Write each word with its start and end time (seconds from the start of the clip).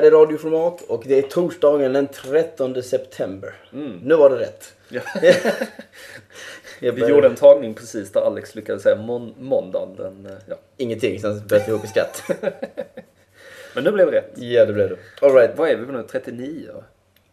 här 0.00 0.06
är 0.06 0.10
radioformat 0.10 0.82
och 0.82 1.02
det 1.06 1.18
är 1.18 1.22
torsdagen 1.22 1.92
den 1.92 2.08
13 2.08 2.82
september. 2.82 3.54
Nu 4.02 4.14
var 4.14 4.30
det 4.30 4.36
rätt. 4.38 4.74
Ja. 4.88 5.00
Jag 6.80 6.92
Vi 6.92 7.06
gjorde 7.08 7.26
en 7.28 7.34
tagning 7.34 7.74
precis 7.74 8.12
där 8.12 8.20
Alex 8.20 8.54
lyckades 8.54 8.82
säga 8.82 8.96
mån- 8.96 9.34
måndagen. 9.38 9.96
Den, 9.96 10.26
eh, 10.26 10.38
ja. 10.48 10.54
Ingenting, 10.76 11.20
sen 11.20 11.42
jag 11.50 11.68
ihop 11.68 11.84
i 11.84 11.88
skatt. 11.88 12.22
Men 13.74 13.84
nu 13.84 13.90
blev 13.92 14.10
det 14.10 14.16
rätt. 14.18 14.30
ja, 14.36 14.64
det 14.64 14.72
blev 14.72 14.88
det. 14.88 14.96
Alright, 15.26 15.50
Vad 15.56 15.68
är 15.70 15.76
vi 15.76 15.86
på 15.86 15.92
nu? 15.92 16.02
39? 16.10 16.70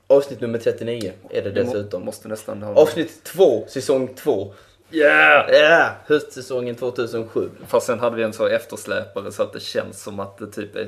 avsnitt 0.08 0.42
nummer 0.42 0.60
39 0.60 1.12
är 1.30 1.42
det 1.42 1.50
Vi 1.50 1.64
må- 1.64 1.74
dessutom. 1.74 2.06
Måste 2.06 2.28
nästan 2.28 2.62
ha... 2.64 2.74
Avsnitt 2.74 3.24
2, 3.24 3.66
säsong 3.68 4.14
2. 4.16 4.54
Yeah! 4.92 5.52
Ja, 5.52 5.90
höstsäsongen 6.06 6.76
2007. 6.76 7.50
Fast 7.68 7.88
sen 7.88 8.00
hade 8.00 8.16
vi 8.16 8.24
en 8.24 8.34
så 8.34 8.48
eftersläpare 8.48 9.32
så 9.32 9.44
att 9.44 9.54
det 9.54 9.60
känns 9.60 10.04
som 10.04 10.20
att 10.20 10.38
det 10.38 10.48
typ 10.48 10.76
är 10.76 10.88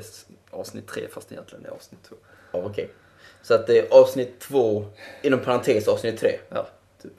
avsnitt 0.58 0.86
3 0.88 1.08
fast 1.10 1.32
egentligen 1.32 1.66
är 1.66 1.70
avsnitt 1.70 2.00
2. 2.08 2.16
Ja, 2.52 2.62
okej. 2.64 2.90
Så 3.42 3.54
att 3.54 3.66
det 3.66 3.78
är 3.78 3.98
avsnitt 4.00 4.40
2, 4.40 4.84
inom 5.22 5.40
parentes 5.40 5.88
avsnitt 5.88 6.20
3. 6.20 6.38
Ja, 6.48 6.66
typ. 7.02 7.12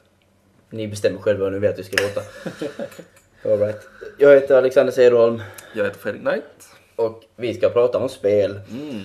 Ni 0.69 0.87
bestämmer 0.87 1.21
själva 1.21 1.45
hur 1.45 1.51
ni 1.51 1.59
vet 1.59 1.73
att 1.73 1.79
vi 1.79 1.83
ska 1.83 2.03
låta. 2.03 2.21
Alright. 3.51 3.87
Jag 4.17 4.33
heter 4.35 4.57
Alexander 4.57 4.93
Cederholm 4.93 5.41
Jag 5.75 5.83
heter 5.85 5.99
Fredrik 5.99 6.21
Knight. 6.21 6.69
och 6.95 7.23
vi 7.35 7.53
ska 7.53 7.69
prata 7.69 7.97
om 7.97 8.09
spel. 8.09 8.59
Mm. 8.71 9.03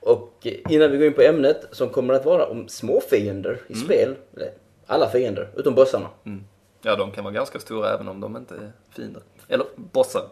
Och 0.00 0.46
innan 0.68 0.90
vi 0.90 0.98
går 0.98 1.06
in 1.06 1.12
på 1.12 1.22
ämnet 1.22 1.64
som 1.72 1.88
kommer 1.88 2.14
att 2.14 2.24
vara 2.24 2.46
om 2.46 2.68
små 2.68 3.00
fiender 3.00 3.60
i 3.68 3.74
spel. 3.74 4.16
Eller 4.36 4.52
alla 4.86 5.08
fiender, 5.10 5.48
utom 5.56 5.74
bossarna. 5.74 6.08
Mm. 6.24 6.44
Ja, 6.82 6.96
de 6.96 7.10
kan 7.12 7.24
vara 7.24 7.34
ganska 7.34 7.58
stora 7.58 7.94
även 7.94 8.08
om 8.08 8.20
de 8.20 8.36
inte 8.36 8.54
är 8.54 8.72
fiender. 8.96 9.22
Eller 9.48 9.66
bossar. 9.76 10.22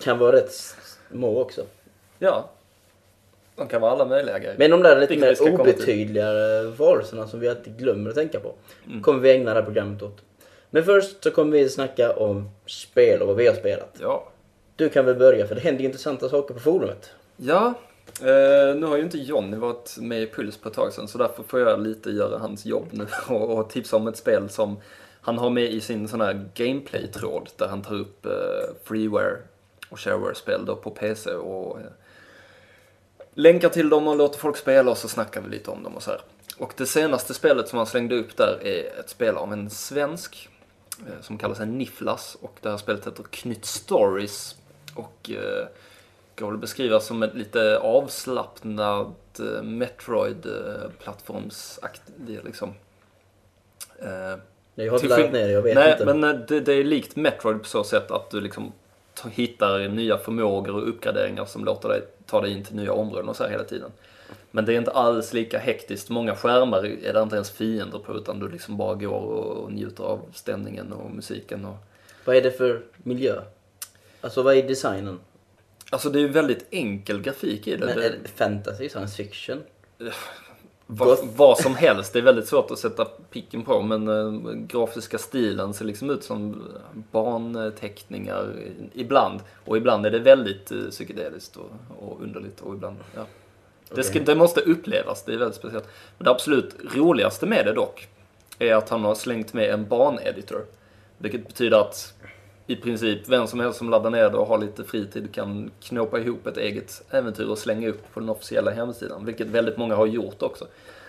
Kan 0.00 0.18
vara 0.18 0.36
rätt 0.36 0.52
små 1.10 1.40
också. 1.40 1.62
Ja. 2.18 2.50
De 3.56 3.68
kan 3.68 3.80
vara 3.80 3.92
alla 3.92 4.04
möjliga 4.04 4.38
grejer. 4.38 4.54
Men 4.58 4.70
de 4.70 4.82
där 4.82 5.00
lite 5.00 5.14
Vilket 5.14 5.40
mer 5.40 5.60
obetydligare 5.60 6.66
varelserna 6.66 7.26
som 7.26 7.40
vi 7.40 7.48
alltid 7.48 7.78
glömmer 7.78 8.10
att 8.10 8.16
tänka 8.16 8.40
på. 8.40 8.54
Mm. 8.86 9.02
Kommer 9.02 9.20
vi 9.20 9.30
ägna 9.30 9.54
det 9.54 9.60
här 9.60 9.64
programmet 9.64 10.02
åt. 10.02 10.22
Men 10.70 10.84
först 10.84 11.24
så 11.24 11.30
kommer 11.30 11.52
vi 11.52 11.68
snacka 11.68 12.12
om 12.12 12.50
spel 12.66 13.20
och 13.20 13.26
vad 13.26 13.36
vi 13.36 13.46
har 13.46 13.54
spelat. 13.54 13.96
Ja. 14.00 14.28
Du 14.76 14.88
kan 14.88 15.04
väl 15.04 15.16
börja 15.16 15.46
för 15.46 15.54
det 15.54 15.60
händer 15.60 15.84
intressanta 15.84 16.28
saker 16.28 16.54
på 16.54 16.60
forumet. 16.60 17.10
Ja, 17.36 17.74
eh, 18.20 18.76
nu 18.76 18.86
har 18.86 18.96
ju 18.96 19.02
inte 19.02 19.18
Johnny 19.18 19.56
varit 19.56 19.96
med 19.98 20.22
i 20.22 20.26
Puls 20.26 20.56
på 20.56 20.68
ett 20.68 20.74
tag 20.74 20.92
sedan 20.92 21.08
så 21.08 21.18
därför 21.18 21.42
får 21.42 21.60
jag 21.60 21.80
lite 21.80 22.10
göra 22.10 22.38
hans 22.38 22.66
jobb 22.66 22.86
nu 22.90 23.06
och, 23.34 23.58
och 23.58 23.70
tipsa 23.70 23.96
om 23.96 24.08
ett 24.08 24.16
spel 24.16 24.48
som 24.48 24.76
han 25.20 25.38
har 25.38 25.50
med 25.50 25.64
i 25.64 25.80
sin 25.80 26.08
sån 26.08 26.20
här 26.20 26.48
gameplay-tråd 26.54 27.50
där 27.56 27.66
han 27.66 27.82
tar 27.82 27.94
upp 27.94 28.26
eh, 28.26 28.32
freeware 28.84 29.36
och 29.88 30.00
shareware-spel 30.00 30.66
då 30.66 30.76
på 30.76 30.90
PC 30.90 31.30
och 31.30 31.80
eh, 31.80 31.86
länkar 33.36 33.68
till 33.68 33.88
dem 33.88 34.08
och 34.08 34.16
låter 34.16 34.38
folk 34.38 34.56
spela 34.56 34.90
och 34.90 34.98
så 34.98 35.08
snackar 35.08 35.40
vi 35.40 35.48
lite 35.48 35.70
om 35.70 35.82
dem 35.82 35.96
och 35.96 36.02
så 36.02 36.10
här. 36.10 36.20
Och 36.58 36.72
det 36.76 36.86
senaste 36.86 37.34
spelet 37.34 37.68
som 37.68 37.76
han 37.76 37.86
slängde 37.86 38.16
upp 38.16 38.36
där 38.36 38.58
är 38.62 39.00
ett 39.00 39.08
spel 39.10 39.36
av 39.36 39.52
en 39.52 39.70
svensk 39.70 40.48
eh, 41.06 41.12
som 41.22 41.38
kallar 41.38 41.54
sig 41.54 41.66
Nifflas 41.66 42.36
och 42.40 42.56
det 42.60 42.70
här 42.70 42.76
spelet 42.76 43.06
heter 43.06 43.22
Knytt 43.30 43.64
Stories 43.64 44.56
och 44.94 45.30
eh, 45.30 45.66
går 46.38 46.48
väl 46.50 46.58
beskrivas 46.58 47.06
som 47.06 47.22
ett 47.22 47.34
lite 47.34 47.78
avslappnad 47.78 49.14
eh, 49.38 49.62
Metroid-plattformsaktig 49.62 52.40
liksom. 52.44 52.74
Eh, 53.98 54.08
Jag 54.74 54.92
har 54.92 55.02
inte 55.02 55.16
skill- 55.16 55.32
ner 55.32 55.46
det, 55.46 55.50
jag 55.50 55.62
vet 55.62 55.74
Nej, 55.74 55.92
inte. 55.92 56.04
men 56.14 56.24
eh, 56.24 56.30
det, 56.48 56.60
det 56.60 56.72
är 56.72 56.84
likt 56.84 57.16
Metroid 57.16 57.58
på 57.58 57.64
så 57.68 57.84
sätt 57.84 58.10
att 58.10 58.30
du 58.30 58.40
liksom 58.40 58.72
hittar 59.30 59.88
nya 59.88 60.18
förmågor 60.18 60.74
och 60.74 60.88
uppgraderingar 60.88 61.44
som 61.44 61.64
låter 61.64 61.88
dig 61.88 62.02
ta 62.26 62.40
dig 62.40 62.52
in 62.52 62.64
till 62.64 62.76
nya 62.76 62.92
områden 62.92 63.28
och 63.28 63.36
så 63.36 63.44
här 63.44 63.50
hela 63.50 63.64
tiden. 63.64 63.90
Men 64.50 64.64
det 64.64 64.74
är 64.74 64.78
inte 64.78 64.90
alls 64.90 65.32
lika 65.32 65.58
hektiskt. 65.58 66.10
Många 66.10 66.36
skärmar 66.36 66.84
är 66.86 67.12
det 67.12 67.22
inte 67.22 67.36
ens 67.36 67.50
fiender 67.50 67.98
på 67.98 68.16
utan 68.16 68.38
du 68.38 68.48
liksom 68.48 68.76
bara 68.76 68.94
går 68.94 69.20
och 69.20 69.72
njuter 69.72 70.04
av 70.04 70.20
stämningen 70.34 70.92
och 70.92 71.10
musiken. 71.10 71.64
Och... 71.64 71.76
Vad 72.24 72.36
är 72.36 72.42
det 72.42 72.50
för 72.50 72.82
miljö? 72.96 73.42
Alltså 74.20 74.42
vad 74.42 74.56
är 74.56 74.68
designen? 74.68 75.20
Alltså 75.90 76.10
det 76.10 76.18
är 76.18 76.20
ju 76.20 76.28
väldigt 76.28 76.66
enkel 76.70 77.22
grafik 77.22 77.66
i 77.66 77.76
det. 77.76 77.86
Men 77.86 78.02
är 78.02 78.10
det 78.22 78.28
fantasy, 78.28 78.88
science 78.88 79.16
fiction? 79.16 79.62
Vad, 80.86 81.18
vad 81.36 81.58
som 81.58 81.74
helst. 81.74 82.12
Det 82.12 82.18
är 82.18 82.22
väldigt 82.22 82.46
svårt 82.48 82.70
att 82.70 82.78
sätta 82.78 83.04
picken 83.04 83.62
på 83.62 83.82
men 83.82 84.08
eh, 84.08 84.52
grafiska 84.52 85.18
stilen 85.18 85.74
ser 85.74 85.84
liksom 85.84 86.10
ut 86.10 86.24
som 86.24 86.62
barnteckningar 87.12 88.54
ibland. 88.92 89.40
Och 89.64 89.76
ibland 89.76 90.06
är 90.06 90.10
det 90.10 90.18
väldigt 90.18 90.72
eh, 90.72 90.78
psykedeliskt 90.90 91.56
och, 91.56 91.70
och 91.98 92.22
underligt 92.22 92.60
och 92.60 92.74
ibland, 92.74 92.96
ja. 93.14 93.26
Det, 93.94 94.02
ska, 94.02 94.20
det 94.20 94.34
måste 94.34 94.60
upplevas, 94.60 95.24
det 95.24 95.32
är 95.32 95.38
väldigt 95.38 95.56
speciellt. 95.56 95.88
Men 96.18 96.24
det 96.24 96.30
absolut 96.30 96.76
roligaste 96.94 97.46
med 97.46 97.66
det 97.66 97.72
dock 97.72 98.08
är 98.58 98.74
att 98.74 98.88
han 98.88 99.04
har 99.04 99.14
slängt 99.14 99.52
med 99.52 99.70
en 99.70 99.88
baneditor. 99.88 100.64
Vilket 101.18 101.46
betyder 101.46 101.80
att 101.80 102.14
i 102.66 102.76
princip 102.76 103.28
vem 103.28 103.46
som 103.46 103.60
helst 103.60 103.78
som 103.78 103.90
laddar 103.90 104.10
ner 104.10 104.30
det 104.30 104.36
och 104.36 104.46
har 104.46 104.58
lite 104.58 104.84
fritid 104.84 105.34
kan 105.34 105.70
knåpa 105.80 106.18
ihop 106.18 106.46
ett 106.46 106.56
eget 106.56 107.02
äventyr 107.10 107.44
och 107.44 107.58
slänga 107.58 107.88
upp 107.88 108.12
på 108.14 108.20
den 108.20 108.28
officiella 108.28 108.70
hemsidan. 108.70 109.24
Vilket 109.24 109.46
väldigt 109.46 109.76
många 109.76 109.96
har 109.96 110.06
gjort 110.06 110.42
också. 110.42 110.66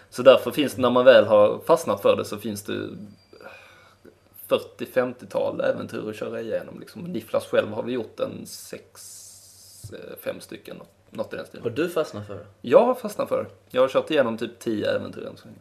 Så 0.10 0.24
därför 0.24 0.52
finns 0.52 0.74
det, 0.74 0.82
när 0.82 0.90
man 0.90 1.06
väl 1.06 1.26
har 1.26 1.60
fastnat 1.66 2.02
för 2.02 2.16
det 2.16 2.26
så 2.26 2.38
finns 2.38 2.64
det 2.64 2.90
40-50-tal 4.48 5.62
äventyr 5.62 6.10
att 6.10 6.16
köra 6.16 6.42
igenom. 6.42 6.80
Liksom. 6.80 7.02
Nifflas 7.02 7.46
själv 7.48 7.72
har 7.72 7.84
vi 7.84 7.92
gjort 7.92 8.20
en 8.20 8.46
sex, 8.46 9.02
eh, 9.94 10.18
fem 10.22 10.40
stycken, 10.40 10.78
något 11.10 11.34
i 11.34 11.36
den 11.36 11.46
stilen. 11.46 11.64
Har 11.64 11.70
du 11.70 11.90
fastnat 11.90 12.28
för 12.28 12.34
det? 12.34 12.46
Jag 12.62 12.86
har 12.86 12.96
fastnat 12.96 13.30
för 13.30 13.44
det. 13.44 13.50
Jag 13.70 13.82
har 13.82 13.90
kört 13.90 14.12
igenom 14.12 14.38
typ 14.38 14.60
10 14.60 14.92
äventyr 14.92 15.26
än 15.26 15.38
så 15.38 15.46
länge. 15.46 15.60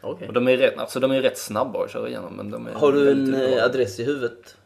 Okej. 0.00 0.28
Och 0.28 0.34
de 0.34 0.48
är, 0.48 0.56
rätt, 0.56 0.78
alltså, 0.78 1.00
de 1.00 1.10
är 1.10 1.22
rätt 1.22 1.38
snabba 1.38 1.84
att 1.84 1.90
köra 1.90 2.08
igenom. 2.08 2.36
Men 2.36 2.50
de 2.50 2.66
är 2.66 2.72
Har 2.72 2.92
du 2.92 3.10
en 3.10 3.34
eh, 3.34 3.64
adress 3.64 4.00
i 4.00 4.04
huvudet? 4.04 4.56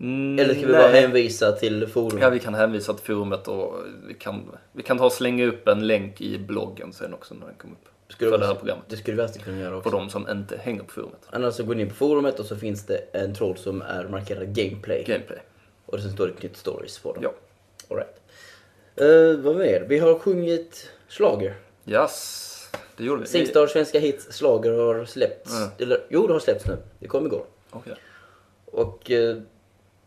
Mm, 0.00 0.38
Eller 0.38 0.54
ska 0.54 0.66
vi 0.66 0.72
nej. 0.72 0.82
bara 0.82 0.92
hänvisa 0.92 1.52
till 1.52 1.86
forum? 1.86 2.18
Ja, 2.18 2.30
vi 2.30 2.38
kan 2.38 2.54
hänvisa 2.54 2.94
till 2.94 3.04
forumet 3.04 3.48
och 3.48 3.74
vi 4.08 4.14
kan, 4.14 4.50
vi 4.72 4.82
kan 4.82 4.98
ta 4.98 5.04
och 5.06 5.12
slänga 5.12 5.46
upp 5.46 5.68
en 5.68 5.86
länk 5.86 6.20
i 6.20 6.38
bloggen 6.38 6.92
sen 6.92 7.14
också 7.14 7.34
när 7.34 7.46
den 7.46 7.54
kommer 7.54 7.74
upp. 7.74 7.88
Skulle 8.08 8.30
för 8.30 8.38
vara- 8.38 8.40
det 8.40 8.52
här 8.54 8.54
programmet. 8.60 8.84
Det 8.88 8.96
skulle 8.96 9.16
vi 9.16 9.22
alltid 9.22 9.44
kunna 9.44 9.58
göra 9.60 9.70
För 9.70 9.76
också. 9.78 9.90
de 9.90 10.10
som 10.10 10.28
inte 10.30 10.56
hänger 10.56 10.82
på 10.82 10.90
forumet. 10.92 11.20
Annars 11.30 11.54
så 11.54 11.64
går 11.64 11.74
ni 11.74 11.82
in 11.82 11.88
på 11.88 11.94
forumet 11.94 12.40
och 12.40 12.46
så 12.46 12.56
finns 12.56 12.86
det 12.86 12.96
en 13.12 13.34
tråd 13.34 13.58
som 13.58 13.82
är 13.82 14.08
markerad 14.08 14.54
gameplay. 14.54 15.04
Gameplay. 15.06 15.38
Och 15.86 16.00
sen 16.00 16.12
står 16.12 16.26
det 16.26 16.32
knytt 16.32 16.56
stories 16.56 16.98
på 16.98 17.12
dem. 17.12 17.22
Ja. 17.22 17.32
All 17.90 17.96
right. 17.96 18.16
Eh, 18.96 19.40
vad 19.44 19.56
mer? 19.56 19.86
Vi 19.88 19.98
har 19.98 20.18
sjungit 20.18 20.90
slager. 21.08 21.54
Yes, 21.86 22.46
det 22.96 23.04
gjorde 23.04 23.20
vi. 23.22 23.26
Singstar 23.28 23.66
Svenska 23.66 23.98
Hits 23.98 24.32
slager 24.32 24.72
har 24.72 25.04
släppts. 25.04 25.56
Mm. 25.58 25.68
Eller 25.78 25.98
jo, 26.08 26.26
det 26.26 26.32
har 26.32 26.40
släppts 26.40 26.66
nu. 26.66 26.76
Det 26.98 27.06
kom 27.08 27.26
igår. 27.26 27.44
Okej. 27.70 27.94
Och 28.64 29.10
eh, 29.10 29.36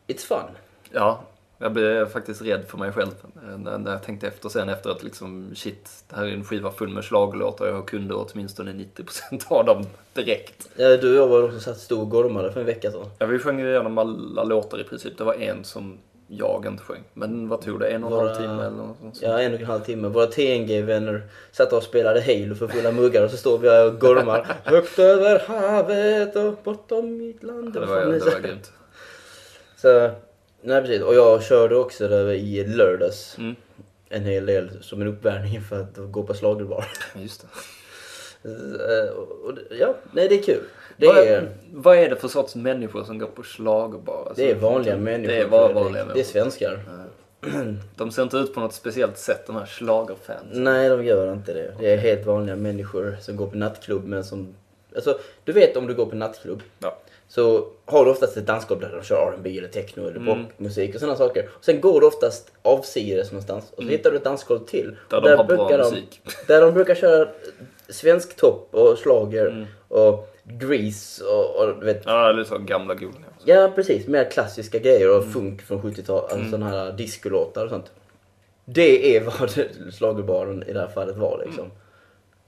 it's 0.08 0.26
fun. 0.28 0.44
Ja, 0.92 1.22
jag 1.58 1.74
blev 1.74 2.10
faktiskt 2.10 2.42
rädd 2.42 2.66
för 2.68 2.78
mig 2.78 2.92
själv 2.92 3.12
eh, 3.36 3.58
när, 3.58 3.92
jag 3.92 4.04
tänkte 4.04 4.28
efter 4.28 4.50
sen 4.50 4.70
efter 4.70 4.90
att 4.90 5.04
liksom 5.04 5.52
shit, 5.56 5.90
det 6.10 6.16
här 6.16 6.24
är 6.26 6.32
en 6.32 6.44
skiva 6.44 6.72
full 6.72 6.90
med 6.90 7.06
schlagerlåtar 7.06 7.66
och 7.72 7.76
jag 7.78 7.86
kunde 7.88 8.14
åtminstone 8.16 8.72
90% 8.72 9.44
av 9.48 9.66
dem 9.66 9.86
direkt. 10.14 10.70
Eh, 10.78 10.90
du 11.02 11.10
och 11.10 11.16
jag 11.24 11.28
var 11.28 11.44
också 11.44 11.60
satt 11.60 11.78
stor 11.78 12.02
och 12.02 12.10
gormade 12.10 12.52
för 12.52 12.60
en 12.60 12.66
vecka 12.66 12.92
sedan. 12.92 13.06
Ja, 13.20 13.26
vi 13.26 13.40
sjöng 13.40 13.60
igenom 13.60 13.98
alla 13.98 14.44
låtar 14.44 14.82
i 14.82 14.84
princip. 14.84 15.18
Det 15.18 15.24
var 15.24 15.34
en 15.34 15.64
som 15.64 15.98
jag 16.28 16.66
inte 16.68 16.84
sjöng. 16.84 17.04
Men 17.14 17.50
vad 17.50 17.62
tog 17.62 17.80
det? 17.80 17.88
En 17.88 18.04
och 18.04 18.12
en 18.12 18.18
Våra- 18.18 18.28
halv 18.30 18.42
timme 18.42 18.64
eller 18.64 18.78
något 18.78 18.98
sånt? 19.00 19.20
Ja, 19.22 19.40
en 19.42 19.54
och 19.54 19.60
en 19.60 19.66
halv 19.66 19.82
timme. 19.82 20.08
Våra 20.08 20.26
TNG-vänner 20.28 21.22
satt 21.52 21.74
och 21.74 21.84
spelade 21.84 22.22
Halo 22.22 22.56
för 22.56 22.68
fulla 22.68 22.92
muggar 22.92 23.24
och 23.24 23.32
så 23.32 23.38
står 23.38 23.58
vi 23.58 23.70
här 23.70 23.88
och 23.88 24.00
gormar. 24.00 24.48
Högt 24.64 25.00
över 25.00 25.40
havet 25.48 26.36
och 26.36 26.54
bortom 26.64 27.18
mitt 27.18 27.44
land. 27.44 27.76
Ja, 27.76 27.80
det 27.80 27.86
var, 27.86 28.06
det 28.06 28.20
var 28.20 28.40
grymt. 28.40 28.72
Så, 29.84 30.12
nej 30.62 30.82
precis. 30.82 31.02
Och 31.02 31.16
jag 31.16 31.44
körde 31.44 31.76
också 31.76 32.08
det 32.08 32.36
i 32.36 32.68
lördags. 32.68 33.38
Mm. 33.38 33.56
En 34.10 34.24
hel 34.24 34.46
del 34.46 34.70
som 34.84 35.02
en 35.02 35.08
uppvärmning 35.08 35.62
för 35.62 35.82
att 35.82 35.98
gå 35.98 36.24
på 36.24 36.34
schlagerbar. 36.34 36.86
Just 37.16 37.42
det. 37.42 37.48
Eh, 38.50 39.54
det- 39.70 39.76
Ja, 39.76 39.96
nej 40.12 40.28
det 40.30 40.36
är 40.40 40.44
kul. 40.44 40.64
Det 40.98 41.08
vad, 41.08 41.18
är, 41.18 41.50
vad 41.74 41.98
är 41.98 42.10
det 42.10 42.16
för 42.16 42.28
sorts 42.28 42.56
människor 42.56 43.04
som 43.04 43.20
går 43.20 43.28
på 43.28 43.44
schlagerbar? 43.44 44.26
Alltså, 44.28 44.44
det 44.44 44.52
är 44.52 44.56
vanliga 44.56 44.98
människor. 44.98 45.34
Det 45.34 45.42
är 45.42 45.48
bara 45.48 45.68
Fredrik. 45.68 45.84
vanliga 45.84 46.04
Det 46.06 46.10
är 46.10 46.14
människor. 46.16 46.32
svenskar. 46.32 46.80
De 47.96 48.12
ser 48.12 48.24
inte 48.24 48.38
ut 48.38 48.54
på 48.54 48.60
något 48.60 48.74
speciellt 48.74 49.18
sätt, 49.18 49.48
de 49.48 49.56
här 49.56 49.66
schlagerfans. 49.66 50.44
Nej, 50.52 50.90
de 50.90 51.06
gör 51.06 51.34
inte 51.34 51.54
det. 51.54 51.74
Det 51.80 51.94
är 51.94 51.98
helt 51.98 52.26
vanliga 52.26 52.56
människor 52.56 53.18
som 53.22 53.36
går 53.36 53.48
på 53.48 53.58
nattklubb 53.58 54.06
men 54.06 54.24
som... 54.24 54.56
Alltså, 54.96 55.20
du 55.44 55.52
vet 55.52 55.78
om 55.78 55.88
du 55.88 55.94
går 55.94 56.06
på 56.06 56.16
nattklubb 56.16 56.62
Ja. 56.80 56.98
Så 57.36 57.68
har 57.86 58.06
du 58.06 58.12
oftast 58.12 58.38
ett 58.38 58.46
dansgolv 58.48 58.80
där 58.82 58.90
de 58.98 59.04
kör 59.04 59.32
R&B 59.32 59.58
eller 59.58 59.68
techno 59.68 60.02
eller 60.08 60.16
Mm. 60.20 60.46
popmusik 60.46 60.94
och 60.96 61.00
sådana 61.00 61.18
saker. 61.18 61.50
Sen 61.62 61.82
går 61.82 62.02
du 62.02 62.08
oftast 62.08 62.52
avsides 62.62 63.32
någonstans 63.32 63.72
och 63.76 63.84
så 63.84 63.90
hittar 63.90 64.12
du 64.12 64.18
ett 64.18 64.24
dansgolv 64.24 64.60
till. 64.66 64.86
Mm. 64.86 64.96
Där 65.10 65.18
Och 65.18 65.24
de 65.24 65.30
har 65.38 65.44
bra 65.44 65.58
brukar 65.58 65.78
de, 65.78 65.84
musik. 65.90 66.22
Där 66.48 66.62
de 66.62 66.74
brukar 66.74 66.96
köra 66.96 67.28
svensk 67.90 68.36
topp 68.36 68.68
och 68.72 68.98
slager 68.98 69.46
Mm. 69.48 69.66
och 69.88 70.30
Grease 70.46 71.24
och, 71.26 71.56
och 71.56 71.80
du 71.80 71.86
vet. 71.86 72.02
Ja, 72.06 72.30
eller 72.30 72.44
så 72.44 72.58
gamla 72.58 72.94
godingar. 72.94 73.30
Ja 73.46 73.72
precis, 73.76 74.08
mer 74.08 74.32
klassiska 74.32 74.80
grejer 74.80 75.08
Mm. 75.08 75.18
och 75.20 75.26
funk 75.34 75.62
från 75.62 75.82
70-talet. 75.82 76.32
Alltså 76.34 76.50
sådana 76.50 76.70
här 76.70 76.92
discolåtar 76.92 77.64
och 77.64 77.70
sånt. 77.70 77.92
Det 78.66 79.16
är 79.18 79.22
vad 79.40 79.50
schlagerbaren 79.94 80.64
i 80.64 80.74
det 80.74 80.80
här 80.80 80.88
fallet 80.88 81.16
var 81.18 81.44
liksom. 81.46 81.72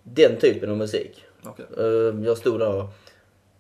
Den 0.03 0.37
typen 0.37 0.71
av 0.71 0.77
musik. 0.77 1.23
Okej. 1.43 1.65
Eh, 1.77 2.25
Jag 2.25 2.37
stod 2.37 2.59
där 2.59 2.75
och 2.75 2.85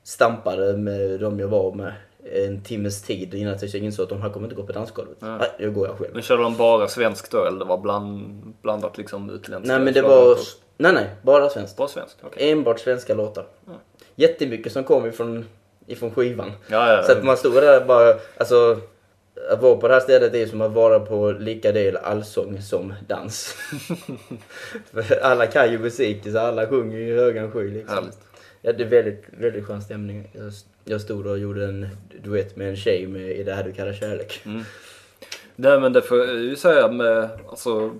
stampade 0.05 0.77
med 0.77 1.19
de 1.19 1.39
jag 1.39 1.47
var 1.47 1.71
med 1.71 1.93
en 2.33 2.61
timmes 2.61 3.01
tid 3.01 3.33
innan 3.33 3.57
jag 3.61 3.75
insåg 3.75 4.03
att 4.03 4.09
de 4.09 4.21
här 4.21 4.29
kommer 4.29 4.45
inte 4.45 4.55
gå 4.55 4.63
på 4.63 4.73
dansgolvet. 4.73 5.17
Ja. 5.19 5.37
Nej, 5.37 5.49
jag 5.57 5.73
går 5.73 5.87
jag 5.87 5.97
själv. 5.97 6.13
Men 6.13 6.21
körde 6.21 6.43
de 6.43 6.57
bara 6.57 6.87
svensk 6.87 7.31
då 7.31 7.45
eller 7.45 7.59
det 7.59 7.65
var 7.65 7.77
bland, 7.77 8.41
blandat 8.61 8.97
liksom 8.97 9.29
utländskt? 9.29 9.67
Nej 9.67 9.79
men 9.79 9.93
det 9.93 10.01
var... 10.01 10.37
Nej 10.77 10.93
nej, 10.93 11.09
bara 11.21 11.49
svenskt. 11.49 11.77
Bara 11.77 11.87
svenskt? 11.87 12.17
Okej. 12.23 12.51
Enbart 12.51 12.79
svenska 12.79 13.13
låtar. 13.13 13.45
Ja. 13.65 13.73
Jättemycket 14.15 14.71
som 14.71 14.83
kom 14.83 15.05
ifrån, 15.05 15.45
ifrån 15.87 16.11
skivan. 16.11 16.51
Ja, 16.67 16.93
ja, 16.93 17.03
Så 17.03 17.11
att 17.11 17.23
man 17.23 17.37
stod 17.37 17.53
där 17.53 17.85
bara, 17.85 18.13
alltså 18.37 18.79
att 19.51 19.61
vara 19.61 19.75
på 19.75 19.87
det 19.87 19.93
här 19.93 20.01
stället 20.01 20.33
är 20.33 20.47
som 20.47 20.61
att 20.61 20.71
vara 20.71 20.99
på 20.99 21.31
lika 21.31 21.71
del 21.71 21.97
allsång 21.97 22.61
som 22.61 22.93
dans. 23.07 23.55
Alla 25.21 25.47
kan 25.47 25.71
ju 25.71 25.79
musik, 25.79 26.31
så 26.31 26.39
alla 26.39 26.67
sjunger 26.67 26.97
ju 26.97 27.07
i 27.07 27.15
högan 27.15 27.51
sky 27.51 27.71
liksom. 27.71 27.95
Härligt. 27.95 28.19
Ja, 28.65 28.73
det 28.73 28.83
är 28.83 28.87
väldigt, 28.87 29.23
väldigt 29.29 29.65
skön 29.65 29.81
stämning. 29.81 30.29
Jag, 30.31 30.51
jag 30.83 31.01
stod 31.01 31.27
och 31.27 31.39
gjorde 31.39 31.65
en 31.65 31.87
duett 32.23 32.55
med 32.55 32.69
en 32.69 32.75
tjej 32.75 33.07
med 33.07 33.31
I 33.31 33.43
det 33.43 33.53
här 33.53 33.63
du 33.63 33.73
kallar 33.73 33.93
kärlek. 33.93 34.41
Mm. 34.45 34.63
Nej 35.55 35.79
men 35.79 35.93
det 35.93 36.01
får 36.01 36.17
jag 36.17 36.35
ju 36.35 36.55
säga 36.55 36.91
med 36.91 37.29
alltså, 37.49 37.93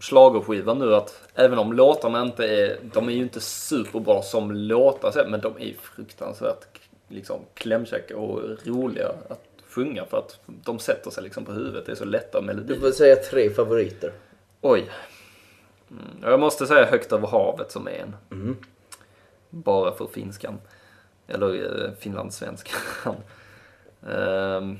schlagerskivan 0.00 0.78
nu 0.78 0.94
att 0.94 1.22
även 1.34 1.58
om 1.58 1.72
låtarna 1.72 2.22
inte 2.22 2.46
är, 2.46 2.76
de 2.94 3.08
är 3.08 3.12
ju 3.12 3.18
inte 3.18 3.40
superbra 3.40 4.22
som 4.22 4.52
låtar 4.52 5.26
men 5.28 5.40
de 5.40 5.52
är 5.58 5.74
fruktansvärt 5.82 6.66
liksom 7.08 7.40
klämkäcka 7.54 8.16
och 8.16 8.42
roliga 8.64 9.08
att 9.28 9.44
sjunga 9.68 10.04
för 10.04 10.18
att 10.18 10.40
de 10.46 10.78
sätter 10.78 11.10
sig 11.10 11.22
liksom 11.22 11.44
på 11.44 11.52
huvudet. 11.52 11.86
Det 11.86 11.92
är 11.92 11.96
så 11.96 12.04
lätta 12.04 12.40
Du 12.40 12.46
melodier. 12.46 12.80
får 12.80 12.90
säga 12.90 13.16
tre 13.16 13.50
favoriter. 13.50 14.12
Oj. 14.60 14.84
Mm. 15.90 16.02
Jag 16.22 16.40
måste 16.40 16.66
säga 16.66 16.86
Högt 16.86 17.12
över 17.12 17.28
havet 17.28 17.70
som 17.72 17.86
är 17.88 17.92
en. 17.92 18.16
Mm. 18.30 18.56
Bara 19.50 19.92
för 19.92 20.06
finskan. 20.06 20.60
Eller 21.26 21.84
eh, 21.86 21.92
finlandssvenskan. 21.92 22.80
um, 24.00 24.78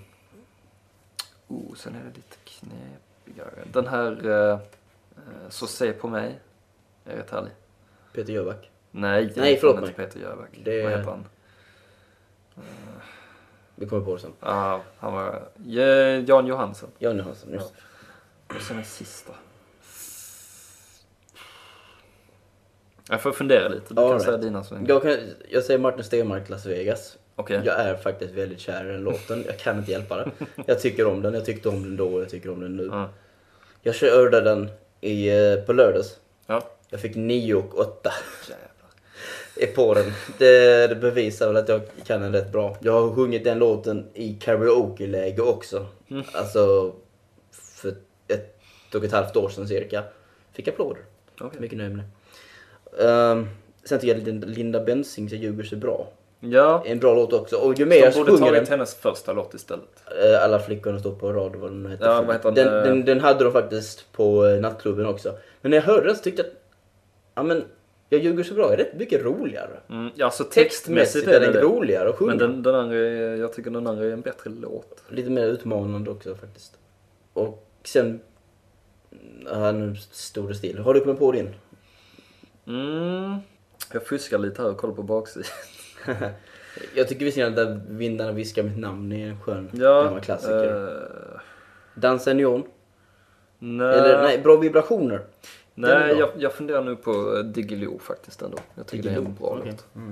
oh, 1.48 1.74
sen 1.74 1.94
är 1.94 2.00
det 2.00 2.16
lite 2.16 2.36
knepigare. 2.44 3.64
Den 3.72 3.86
här 3.86 4.26
eh, 4.26 4.52
eh, 4.52 5.48
Så 5.48 5.66
se 5.66 5.92
på 5.92 6.08
mig. 6.08 6.38
Är 7.04 7.16
rätt 7.16 7.30
härlig. 7.30 7.52
Peter 8.14 8.32
Jöback. 8.32 8.70
Nej, 8.90 9.32
Nej, 9.36 9.56
förlåt 9.56 9.80
inte 9.80 9.92
Peter 9.92 10.20
Jöback. 10.20 10.50
Det- 10.64 10.82
Vad 10.82 10.92
heter 10.92 11.10
han? 11.10 11.24
Vi 13.74 13.86
kommer 13.86 14.04
på 14.04 14.14
det 14.14 14.20
sen. 14.20 14.32
Ja, 14.40 14.82
han 14.98 15.12
var... 15.12 15.48
Ja, 15.66 15.82
Jan 16.16 16.46
Johansson. 16.46 16.90
Jan 16.98 17.16
Johansson, 17.18 17.52
just 17.52 17.74
det. 18.48 18.54
Och 18.56 18.62
sen 18.62 18.76
den 18.76 18.84
sista. 18.84 19.32
Jag 23.10 23.20
får 23.22 23.32
fundera 23.32 23.68
lite. 23.68 23.94
Du 23.94 24.00
All 24.00 24.08
kan 24.08 24.12
right. 24.12 24.24
säga 24.24 24.36
dina 24.36 24.64
så 24.64 24.74
länge. 24.74 24.88
Jag, 24.88 25.02
kan, 25.02 25.16
jag 25.48 25.64
säger 25.64 25.80
Martin 25.80 26.04
Stenmark, 26.04 26.48
Las 26.48 26.66
Vegas. 26.66 27.18
Okej. 27.36 27.60
Jag 27.64 27.80
är 27.80 27.96
faktiskt 27.96 28.34
väldigt 28.34 28.60
kär 28.60 28.88
i 28.88 28.92
den 28.92 29.02
låten. 29.02 29.44
Jag 29.46 29.58
kan 29.58 29.78
inte 29.78 29.90
hjälpa 29.90 30.16
det. 30.16 30.30
Jag 30.66 30.80
tycker 30.80 31.06
om 31.06 31.22
den. 31.22 31.34
Jag 31.34 31.44
tyckte 31.44 31.68
om 31.68 31.82
den 31.82 31.96
då 31.96 32.08
och 32.14 32.20
jag 32.20 32.28
tycker 32.28 32.50
om 32.50 32.60
den 32.60 32.76
nu. 32.76 32.88
Ja. 32.92 33.08
Jag 33.82 33.94
körde 33.94 34.40
den 34.40 34.70
i, 35.00 35.28
eh, 35.28 35.56
på 35.66 35.72
lördags. 35.72 36.18
Ja. 36.46 36.62
Jag 36.90 37.00
fick 37.00 37.16
9 37.16 37.54
och 37.54 37.78
8 37.78 38.12
Jävlar. 38.48 39.70
är 39.70 39.74
på 39.74 39.94
den. 39.94 40.12
Det, 40.38 40.86
det 40.86 40.94
bevisar 40.94 41.46
väl 41.46 41.56
att 41.56 41.68
jag 41.68 41.80
kan 42.06 42.20
den 42.20 42.32
rätt 42.32 42.52
bra. 42.52 42.76
Jag 42.80 42.92
har 42.92 43.14
sjungit 43.14 43.44
den 43.44 43.58
låten 43.58 44.06
i 44.14 44.34
karaoke-läge 44.34 45.42
också. 45.42 45.86
Mm. 46.10 46.24
Alltså 46.32 46.92
för 47.52 47.94
ett 48.28 48.94
och 48.94 49.04
ett 49.04 49.12
halvt 49.12 49.36
år 49.36 49.48
sedan 49.48 49.68
cirka. 49.68 50.04
Fick 50.52 50.68
applåder. 50.68 51.02
Okej. 51.40 51.60
Mycket 51.60 51.78
nöjd 51.78 51.90
med 51.90 52.04
det. 52.04 52.10
Ehm, 53.00 53.46
sen 53.84 54.00
tycker 54.00 54.14
jag 54.14 54.24
Linda, 54.24 54.46
Linda 54.46 54.80
Bensing 54.80 55.30
så 55.30 55.36
ljuger 55.36 55.64
sig 55.64 55.78
bra. 55.78 56.08
Ja, 56.40 56.82
En 56.86 56.98
bra 56.98 57.14
låt 57.14 57.32
också. 57.32 57.56
Och 57.56 57.78
ju 57.78 57.86
mer 57.86 57.96
jag 57.96 58.14
borde 58.14 58.30
sjunger 58.30 58.44
den... 58.44 58.54
tagit 58.54 58.68
hennes 58.68 58.94
första 58.94 59.32
låt 59.32 59.54
istället. 59.54 60.02
Eh, 60.24 60.44
Alla 60.44 60.58
flickorna 60.58 60.98
står 60.98 61.12
på 61.12 61.32
rad 61.32 61.56
vad 61.56 61.70
den 61.70 61.86
heter. 61.86 62.06
Ja, 62.06 62.22
vad 62.22 62.36
heter 62.36 62.50
den, 62.52 62.66
den? 62.66 62.84
den, 62.84 63.04
den 63.04 63.20
hade 63.20 63.44
de 63.44 63.52
faktiskt 63.52 64.12
på 64.12 64.46
eh, 64.46 64.60
nattklubben 64.60 65.06
också. 65.06 65.32
Men 65.60 65.70
när 65.70 65.78
jag 65.78 65.84
hörde 65.84 66.06
den 66.06 66.16
så 66.16 66.22
tyckte 66.22 66.42
jag 66.42 66.48
att, 66.50 66.56
ja 67.34 67.42
men, 67.42 67.64
jag 68.08 68.20
ljuger 68.20 68.44
så 68.44 68.54
bra 68.54 68.72
är 68.72 68.76
rätt 68.76 68.94
mycket 68.98 69.24
roligare. 69.24 69.80
Mm, 69.90 70.10
ja, 70.14 70.30
så 70.30 70.44
Textmässigt 70.44 71.28
är 71.28 71.40
den 71.40 71.52
roligare 71.52 72.08
att 72.08 72.14
sjunga. 72.16 72.30
Men 72.30 72.38
den, 72.38 72.62
den 72.62 72.74
andra 72.74 72.96
är, 72.96 73.36
jag 73.36 73.52
tycker 73.52 73.70
den 73.70 73.86
andra 73.86 74.04
är 74.04 74.10
en 74.10 74.20
bättre 74.20 74.50
låt. 74.50 75.02
Lite 75.08 75.30
mer 75.30 75.46
utmanande 75.46 76.10
också 76.10 76.34
faktiskt. 76.34 76.78
Och 77.32 77.66
sen, 77.84 78.20
ja 79.50 79.72
nu 79.72 79.96
stod 79.96 80.48
det 80.48 80.54
still. 80.54 80.78
Har 80.78 80.94
du 80.94 81.00
kommit 81.00 81.18
på 81.18 81.32
din? 81.32 81.54
Mm. 82.68 83.36
Jag 83.92 84.06
fuskar 84.06 84.38
lite 84.38 84.62
här 84.62 84.70
och 84.70 84.76
kollar 84.76 84.94
på 84.94 85.02
baksidan. 85.02 85.50
jag 86.94 87.08
tycker 87.08 87.24
visserligen 87.24 87.50
att 87.50 87.56
där 87.56 87.80
vindarna 87.88 88.32
viskar 88.32 88.62
mitt 88.62 88.78
namn 88.78 89.12
är 89.12 89.28
en 89.28 89.40
skön 89.40 89.70
Ja, 89.72 90.02
gammal 90.02 90.20
klassiker. 90.20 90.86
eh, 91.34 91.40
Dansa 91.94 92.32
neon. 92.32 92.62
nej, 93.58 93.98
Eller 93.98 94.22
nej, 94.22 94.38
bra 94.38 94.56
vibrationer. 94.56 95.20
nej 95.74 96.14
jag, 96.18 96.30
jag 96.38 96.52
funderar 96.52 96.84
nu 96.84 96.96
på 96.96 97.10
eh, 97.36 97.44
Diggiloo 97.44 97.98
faktiskt 97.98 98.42
ändå. 98.42 98.58
Jag 98.74 98.86
tycker 98.86 99.08
det 99.08 99.14
är 99.14 99.18
en 99.18 99.34
bra 99.34 99.58
Okej. 99.60 99.72
låt. 99.94 100.04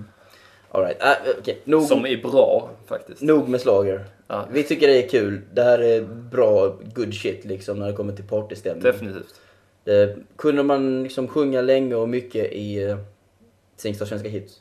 Alright, 0.71 1.03
äh, 1.03 1.13
okej. 1.39 1.61
Nog, 1.65 1.83
Som 1.83 2.07
är 2.07 2.23
bra 2.23 2.71
faktiskt. 2.87 3.23
nog 3.23 3.49
med 3.49 3.61
slager. 3.61 4.05
Ja. 4.29 4.47
Vi 4.53 4.63
tycker 4.63 4.87
det 4.89 5.05
är 5.05 5.09
kul. 5.09 5.41
Det 5.53 5.63
här 5.63 5.79
är 5.79 6.03
bra, 6.03 6.77
good 6.95 7.15
shit 7.15 7.45
liksom 7.45 7.79
när 7.79 7.87
det 7.87 7.93
kommer 7.93 8.13
till 8.13 8.25
partystämning. 8.29 8.83
Definitivt. 8.83 9.35
Eh, 9.87 10.09
kunde 10.37 10.63
man 10.63 11.03
liksom 11.03 11.29
sjunga 11.29 11.61
länge 11.61 11.95
och 11.95 12.09
mycket 12.09 12.53
i 12.53 12.83
eh, 12.83 12.99
Singstar 13.77 14.07
Svenska 14.07 14.29
Hits 14.29 14.61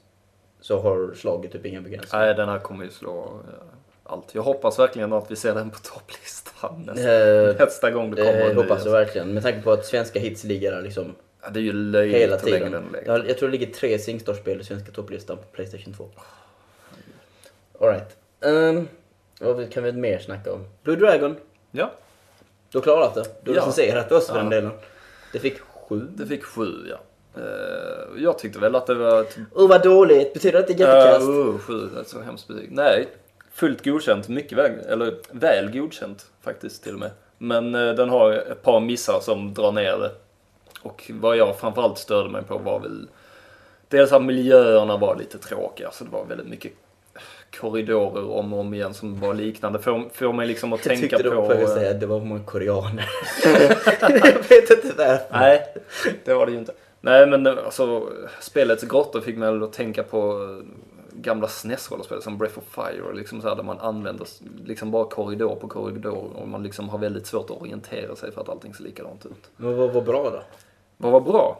så 0.61 0.79
har 0.79 1.13
slaget 1.15 1.51
typ 1.51 1.65
inga 1.65 1.81
begränsningar. 1.81 2.25
Nej, 2.25 2.35
den 2.35 2.49
här 2.49 2.59
kommer 2.59 2.85
ju 2.85 2.91
slå 2.91 3.23
eh, 3.23 3.65
allt. 4.03 4.35
Jag 4.35 4.41
hoppas 4.41 4.79
verkligen 4.79 5.13
att 5.13 5.31
vi 5.31 5.35
ser 5.35 5.55
den 5.55 5.69
på 5.69 5.77
topplistan 5.83 6.83
nästa, 6.87 7.11
Eh, 7.49 7.55
nästa 7.59 7.91
gång 7.91 8.11
det 8.15 8.21
kommer 8.21 8.49
Det 8.49 8.53
hoppas 8.55 8.85
jag 8.85 8.91
verkligen. 8.91 9.33
Med 9.33 9.43
tanke 9.43 9.61
på 9.61 9.71
att 9.71 9.85
svenska 9.85 10.19
hits 10.19 10.43
ligger 10.43 10.71
där 10.71 10.81
liksom 10.81 11.15
Ja, 11.41 11.49
det 11.49 11.59
är 11.59 11.63
ju 11.63 11.73
löjligt 11.73 12.21
hela 12.21 12.37
tiden. 12.37 12.71
den. 12.71 12.95
Jag, 13.05 13.29
jag 13.29 13.37
tror 13.37 13.49
det 13.49 13.57
ligger 13.57 13.73
tre 13.73 13.99
Singstar-spel 13.99 14.61
i 14.61 14.63
svenska 14.63 14.91
topplistan 14.91 15.37
på 15.37 15.43
Playstation 15.43 15.93
2. 15.93 16.09
Alright. 17.79 18.17
Um, 18.39 18.87
vad 19.39 19.71
kan 19.71 19.83
vi 19.83 19.91
mer 19.91 20.19
snacka 20.19 20.53
om? 20.53 20.67
Blue 20.83 20.95
Dragon. 20.95 21.35
Ja, 21.71 21.91
Du 22.71 22.77
har 22.77 22.83
klarat 22.83 23.13
det. 23.15 23.25
Du 23.43 23.51
har 23.51 23.55
Ja. 23.57 23.61
recenserat 23.61 24.11
också 24.11 24.27
för 24.33 24.35
Ja. 24.39 24.41
den 24.41 24.49
delen. 24.49 24.71
Det 25.35 25.39
fick 25.39 25.59
sju. 25.59 26.07
det 26.15 26.25
fick 26.25 26.43
sju 26.43 26.71
ja. 26.89 26.97
Eh, 27.41 28.23
jag 28.23 28.39
tyckte 28.39 28.59
väl 28.59 28.75
att 28.75 28.87
det 28.87 28.95
var 28.95 29.21
ett 29.21 29.37
Oh 29.53 29.69
vad 29.69 29.83
dåligt! 29.83 30.33
Betyder 30.33 30.53
det 30.53 30.59
att 30.59 30.67
det 30.67 30.83
är 30.83 30.87
jättekast? 30.87 31.29
Uh, 31.29 31.47
uh, 31.47 31.57
sju, 31.57 31.89
det 31.93 31.99
är 31.99 32.03
så 32.03 32.21
hemskt 32.21 32.47
betyg. 32.47 32.71
Nej, 32.71 33.07
fullt 33.53 33.85
godkänt. 33.85 34.27
Mycket 34.27 34.57
väl, 34.57 34.71
eller 34.71 35.15
väl 35.31 35.71
godkänt 35.71 36.25
faktiskt 36.41 36.83
till 36.83 36.93
och 36.93 36.99
med. 36.99 37.11
Men 37.37 37.75
eh, 37.75 37.93
den 37.93 38.09
har 38.09 38.31
ett 38.31 38.61
par 38.61 38.79
missar 38.79 39.19
som 39.21 39.53
drar 39.53 39.71
ner 39.71 39.97
det. 39.97 40.11
Och 40.81 41.11
vad 41.13 41.37
jag 41.37 41.59
framförallt 41.59 41.97
störde 41.97 42.29
mig 42.29 42.43
på 42.43 42.57
var 42.57 42.79
väl 42.79 43.07
dels 43.87 44.11
att 44.11 44.23
miljöerna 44.23 44.97
var 44.97 45.15
lite 45.15 45.37
tråkiga. 45.37 45.91
Så 45.91 46.03
det 46.03 46.09
var 46.09 46.25
väldigt 46.25 46.47
mycket 46.47 46.71
korridorer 47.59 48.31
om 48.31 48.53
och 48.53 48.59
om 48.59 48.73
igen 48.73 48.93
som 48.93 49.19
var 49.19 49.33
liknande. 49.33 49.79
Får, 49.79 50.09
får 50.13 50.33
mig 50.33 50.47
liksom 50.47 50.73
att 50.73 50.85
Jag 50.85 50.97
tänka 50.97 51.17
tyckte 51.17 51.29
på... 51.29 51.35
då 51.35 51.45
på 51.45 51.51
att 51.51 51.59
eh, 51.59 51.67
säga 51.67 51.91
att 51.91 51.99
det 51.99 52.05
var 52.05 52.19
många 52.19 52.43
koreaner. 52.43 53.09
jag 54.01 54.49
vet 54.49 54.69
inte 54.69 54.93
varför. 54.97 55.25
Nej, 55.31 55.61
det 56.25 56.33
var 56.33 56.45
det 56.45 56.51
ju 56.51 56.57
inte. 56.57 56.73
Nej, 57.01 57.27
men 57.27 57.47
eh, 57.47 57.53
alltså 57.65 58.09
spelets 58.39 58.83
grottor 58.83 59.21
fick 59.21 59.37
mig 59.37 59.63
att 59.63 59.73
tänka 59.73 60.03
på 60.03 60.43
eh, 60.43 60.65
gamla 61.21 61.47
SNES-rollspel 61.47 62.21
som 62.21 62.37
Breath 62.37 62.57
of 62.57 62.63
Fire, 62.63 63.13
liksom 63.13 63.41
så 63.41 63.47
här, 63.47 63.55
där 63.55 63.63
man 63.63 63.79
använder 63.79 64.27
liksom 64.65 64.91
bara 64.91 65.05
korridor 65.05 65.55
på 65.55 65.67
korridor 65.67 66.31
och 66.35 66.47
man 66.47 66.63
liksom 66.63 66.89
har 66.89 66.97
väldigt 66.97 67.27
svårt 67.27 67.49
att 67.49 67.61
orientera 67.61 68.15
sig 68.15 68.31
för 68.31 68.41
att 68.41 68.49
allting 68.49 68.73
ser 68.73 68.83
likadant 68.83 69.25
ut. 69.25 69.49
Men 69.57 69.77
vad 69.77 69.93
var 69.93 70.01
bra 70.01 70.29
då? 70.29 70.41
Vad 70.97 71.11
var 71.11 71.21
bra? 71.21 71.59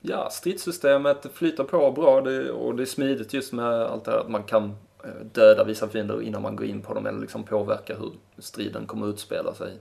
Ja, 0.00 0.30
stridssystemet 0.30 1.26
flyter 1.34 1.64
på 1.64 1.90
bra 1.90 2.20
det, 2.20 2.50
och 2.50 2.74
det 2.74 2.82
är 2.82 2.86
smidigt 2.86 3.34
just 3.34 3.52
med 3.52 3.66
allt 3.66 4.04
det 4.04 4.10
här 4.10 4.18
att 4.18 4.30
man 4.30 4.42
kan 4.42 4.76
döda 5.32 5.64
vissa 5.64 5.88
fiender 5.88 6.22
innan 6.22 6.42
man 6.42 6.56
går 6.56 6.66
in 6.66 6.82
på 6.82 6.94
dem 6.94 7.06
eller 7.06 7.20
liksom 7.20 7.44
påverka 7.44 7.96
hur 7.96 8.12
striden 8.38 8.86
kommer 8.86 9.08
att 9.08 9.14
utspela 9.14 9.54
sig. 9.54 9.72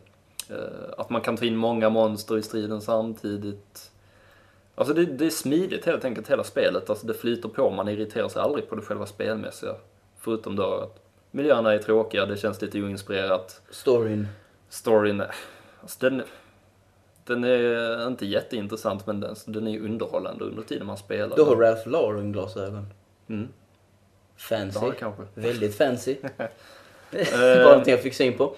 Eh, 0.49 0.93
Att 0.97 1.09
man 1.09 1.21
kan 1.21 1.37
ta 1.37 1.45
in 1.45 1.55
många 1.55 1.89
monster 1.89 2.37
i 2.37 2.41
striden 2.41 2.81
samtidigt. 2.81 3.91
Alltså 4.75 4.93
det, 4.93 5.05
det 5.05 5.25
är 5.25 5.29
smidigt 5.29 5.85
helt 5.85 6.05
enkelt 6.05 6.29
hela 6.29 6.43
spelet. 6.43 6.89
Alltså 6.89 7.07
det 7.07 7.13
flyter 7.13 7.49
på, 7.49 7.69
man 7.69 7.87
irriterar 7.87 8.29
sig 8.29 8.41
aldrig 8.41 8.69
på 8.69 8.75
det 8.75 8.81
själva 8.81 9.05
spelmässiga. 9.05 9.75
Förutom 10.19 10.55
då 10.55 10.63
att 10.73 10.99
miljöerna 11.31 11.73
är 11.73 11.77
tråkiga, 11.77 12.25
det 12.25 12.37
känns 12.37 12.61
lite 12.61 12.81
oinspirerat. 12.81 13.61
Storyn. 13.69 14.27
Storyn, 14.69 15.23
alltså 15.81 16.09
den, 16.09 16.21
den 17.25 17.43
är 17.43 18.07
inte 18.07 18.25
jätteintressant 18.25 19.07
men 19.07 19.19
den, 19.19 19.35
den 19.45 19.67
är 19.67 19.79
underhållande 19.79 20.45
under 20.45 20.63
tiden 20.63 20.87
man 20.87 20.97
spelar. 20.97 21.35
Du 21.35 21.43
har 21.43 21.55
Ralph 21.55 21.87
Lauren 21.89 22.31
glasögon. 22.31 22.85
Mm. 23.27 23.47
Fancy. 24.41 24.79
Ja, 24.81 24.93
kanske. 24.99 25.23
Väldigt 25.33 25.75
fancy. 25.75 26.15
Eh, 27.11 27.39
Bara 27.39 27.63
någonting 27.69 27.91
jag 27.91 28.01
fick 28.01 28.13
syn 28.13 28.37
på. 28.37 28.55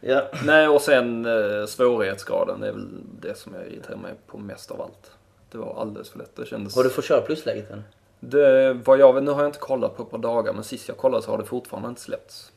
Ja. 0.00 0.30
Nej, 0.44 0.68
och 0.68 0.80
sen 0.80 1.26
eh, 1.26 1.66
svårighetsgraden 1.66 2.62
är 2.62 2.72
väl 2.72 2.88
det 3.20 3.38
som 3.38 3.54
jag 3.54 3.66
irriterar 3.66 3.96
mig 3.96 4.12
på 4.26 4.38
mest 4.38 4.70
av 4.70 4.82
allt. 4.82 5.10
Det 5.50 5.58
var 5.58 5.80
alldeles 5.80 6.10
för 6.10 6.18
lätt. 6.18 6.36
Det 6.36 6.46
kändes... 6.46 6.76
Har 6.76 6.84
du 6.84 6.90
fått 6.90 7.04
köra 7.04 7.20
plusläget 7.20 7.70
än? 7.70 7.84
Det, 8.20 8.72
vad 8.72 8.98
jag 8.98 9.12
vet, 9.12 9.22
nu 9.22 9.30
har 9.30 9.40
jag 9.40 9.48
inte 9.48 9.58
kollat 9.58 9.96
på 9.96 10.02
ett 10.02 10.10
par 10.10 10.18
dagar, 10.18 10.52
men 10.52 10.64
sist 10.64 10.88
jag 10.88 10.96
kollade 10.96 11.22
så 11.22 11.30
har 11.30 11.38
det 11.38 11.44
fortfarande 11.44 11.88
inte 11.88 12.00
släppts. 12.00 12.52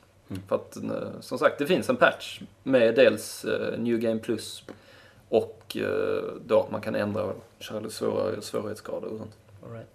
För 0.48 0.56
att, 0.56 0.76
eh, 0.78 1.20
som 1.20 1.38
sagt, 1.38 1.58
det 1.58 1.66
finns 1.66 1.90
en 1.90 1.96
patch 1.96 2.42
med 2.64 2.96
dels 2.96 3.46
eh, 3.46 3.80
New 3.80 3.98
Game 3.98 4.20
Plus 4.20 4.64
och 5.30 5.78
eh, 5.80 6.24
då 6.46 6.60
att 6.60 6.72
man 6.72 6.82
kan 6.82 6.96
ändra 6.96 7.24
och 7.24 7.44
köra 7.60 7.80
lite 7.80 7.94
svårare 7.94 8.42
svårighetsgrader 8.42 9.08
och 9.08 9.18
sånt. 9.18 9.38
All 9.66 9.72
right. 9.74 9.88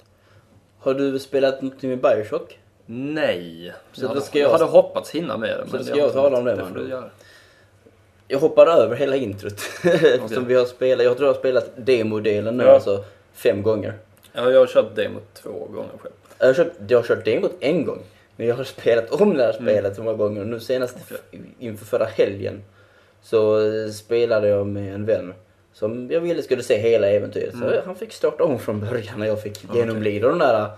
Har 0.78 0.94
du 0.94 1.18
spelat 1.18 1.62
något 1.62 1.82
med 1.82 2.00
Bioshock? 2.00 2.58
Nej. 2.92 3.73
Så 3.92 4.00
jag, 4.02 4.09
då 4.11 4.14
hade, 4.14 4.20
ska 4.20 4.38
jag 4.38 4.47
jag- 4.47 4.52
hade 4.52 4.64
hoppats 4.64 5.11
hinna 5.11 5.37
med 5.37 5.49
det. 5.50 5.70
Så 5.70 5.76
men 5.76 5.85
ska 5.85 5.97
jag 5.97 6.06
inte 6.06 6.14
tala 6.14 6.38
om 6.38 6.44
det, 6.44 6.66
du 6.75 6.88
göra. 6.88 7.11
Jag 8.28 8.38
hoppar 8.38 8.66
över 8.66 8.97
hela 8.97 9.16
introt. 9.16 9.61
Eftersom 9.85 10.47
vi 10.47 10.54
har 10.54 10.64
spelat, 10.64 11.04
jag 11.04 11.16
tror 11.16 11.26
jag 11.28 11.35
har 11.35 11.38
spelat 11.38 11.70
demodelen 11.76 12.56
nu 12.56 12.64
Ja. 12.64 12.70
alltså 12.70 13.04
fem 13.32 13.62
gånger. 13.62 13.94
Ja, 14.32 14.50
jag 14.50 14.61
har 14.61 14.66
kört 14.66 14.97
demo 14.97 15.18
två 15.35 15.50
gånger 15.50 15.90
själv. 15.99 16.12
Jag 16.38 16.47
har, 16.47 16.54
köpt, 16.54 16.76
jag 16.88 16.99
har 16.99 17.02
kört 17.06 17.25
demot 17.25 17.52
en 17.61 17.85
gång. 17.85 17.99
Men 18.37 18.47
jag 18.47 18.54
har 18.54 18.64
spelat 18.64 19.11
om 19.11 19.37
det 19.37 19.42
här 19.44 19.50
Mm. 19.59 19.64
spelet 19.64 19.97
så 19.97 20.02
många 20.02 20.16
gånger. 20.16 20.44
Nu 20.44 20.61
senast 20.61 20.97
inför 21.59 21.85
förra 21.85 22.04
helgen 22.04 22.62
så 23.23 23.61
eh, 23.66 23.90
spelade 23.90 24.49
jag 24.49 24.66
med 24.66 24.94
en 24.94 25.06
vän. 25.06 25.35
Som 25.73 26.11
jag 26.11 26.20
ville 26.20 26.42
skulle 26.42 26.62
se 26.62 26.76
hela 26.78 27.06
äventyret. 27.09 27.54
Så 27.59 27.73
han 27.87 27.94
fick 27.94 28.12
starta 28.12 28.44
om 28.44 28.59
från 28.59 28.80
början 28.80 29.18
när 29.20 29.26
jag 29.26 29.42
fick 29.42 29.64
Mm. 29.64 29.76
genomlida 29.76 30.28
den 30.28 30.38
där 30.38 30.61
eh, 30.61 30.68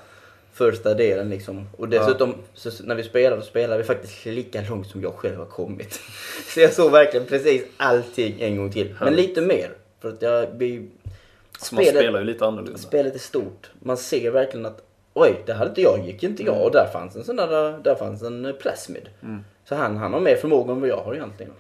första 0.53 0.95
delen 0.95 1.31
liksom. 1.31 1.69
Och 1.77 1.89
dessutom 1.89 2.35
så, 2.55 2.71
så 2.71 2.85
när 2.85 2.95
vi 2.95 3.03
spelade 3.03 3.43
så 3.43 3.49
spelade 3.49 3.79
vi 3.79 3.85
faktiskt 3.85 4.25
lika 4.25 4.63
långt 4.69 4.87
som 4.87 5.03
jag 5.03 5.15
själv 5.15 5.37
har 5.37 5.47
kommit. 5.47 6.01
så 6.55 6.61
jag 6.61 6.73
såg 6.73 6.93
verkligen 6.93 7.27
precis 7.27 7.63
allting 7.77 8.41
en 8.41 8.57
gång 8.57 8.73
till. 8.73 8.95
Men 9.01 9.15
lite 9.15 9.41
mer. 9.41 9.71
För 10.01 10.09
att 10.09 10.23
jag... 10.23 10.47
Vi, 10.57 10.89
Så 11.59 11.75
man 11.75 11.85
spelar 11.85 12.19
ju 12.19 12.25
lite 12.25 12.47
annorlunda. 12.47 12.79
Spelet 12.79 13.15
är 13.15 13.19
stort. 13.19 13.71
Man 13.79 13.97
ser 13.97 14.31
verkligen 14.31 14.67
att 14.67 14.83
oj, 15.15 15.43
det 15.47 15.53
hade 15.53 15.69
inte 15.69 15.83
jag, 15.83 16.07
gick 16.07 16.23
inte 16.23 16.43
jag. 16.43 16.63
Och 16.63 16.73
där 16.73 16.87
fanns 16.93 17.17
en 17.17 17.25
sån 17.25 17.37
där, 17.37 17.79
där 17.83 17.95
fanns 17.95 18.23
en 18.23 18.45
eh, 18.45 18.53
plasmid. 18.53 19.09
Så 19.69 19.75
han, 19.75 19.97
han 19.97 20.13
har 20.13 20.21
mer 20.21 20.37
förmåga 20.37 20.73
än 20.73 20.81
vad 20.81 20.89
jag 20.89 21.03
har 21.03 21.15
egentligen. 21.15 21.53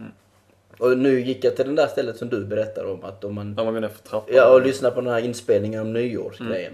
Och 0.78 0.98
nu 0.98 1.20
gick 1.20 1.44
jag 1.44 1.56
till 1.56 1.66
det 1.66 1.82
där 1.82 1.86
stället 1.86 2.16
som 2.16 2.28
du 2.28 2.44
berättade 2.44 2.88
om 2.88 3.04
att 3.04 3.24
om 3.24 3.34
man 3.34 3.54
När 3.54 3.64
man 3.64 3.74
går 3.74 3.80
ner 3.80 3.88
för 3.88 4.02
trappan. 4.02 4.34
Ja, 4.34 4.54
och 4.54 4.62
lyssnar 4.62 4.90
på 4.90 5.00
den 5.00 5.12
här 5.12 5.20
inspelningen 5.20 5.80
om 5.80 5.92
nyårsgrejen. 5.92 6.72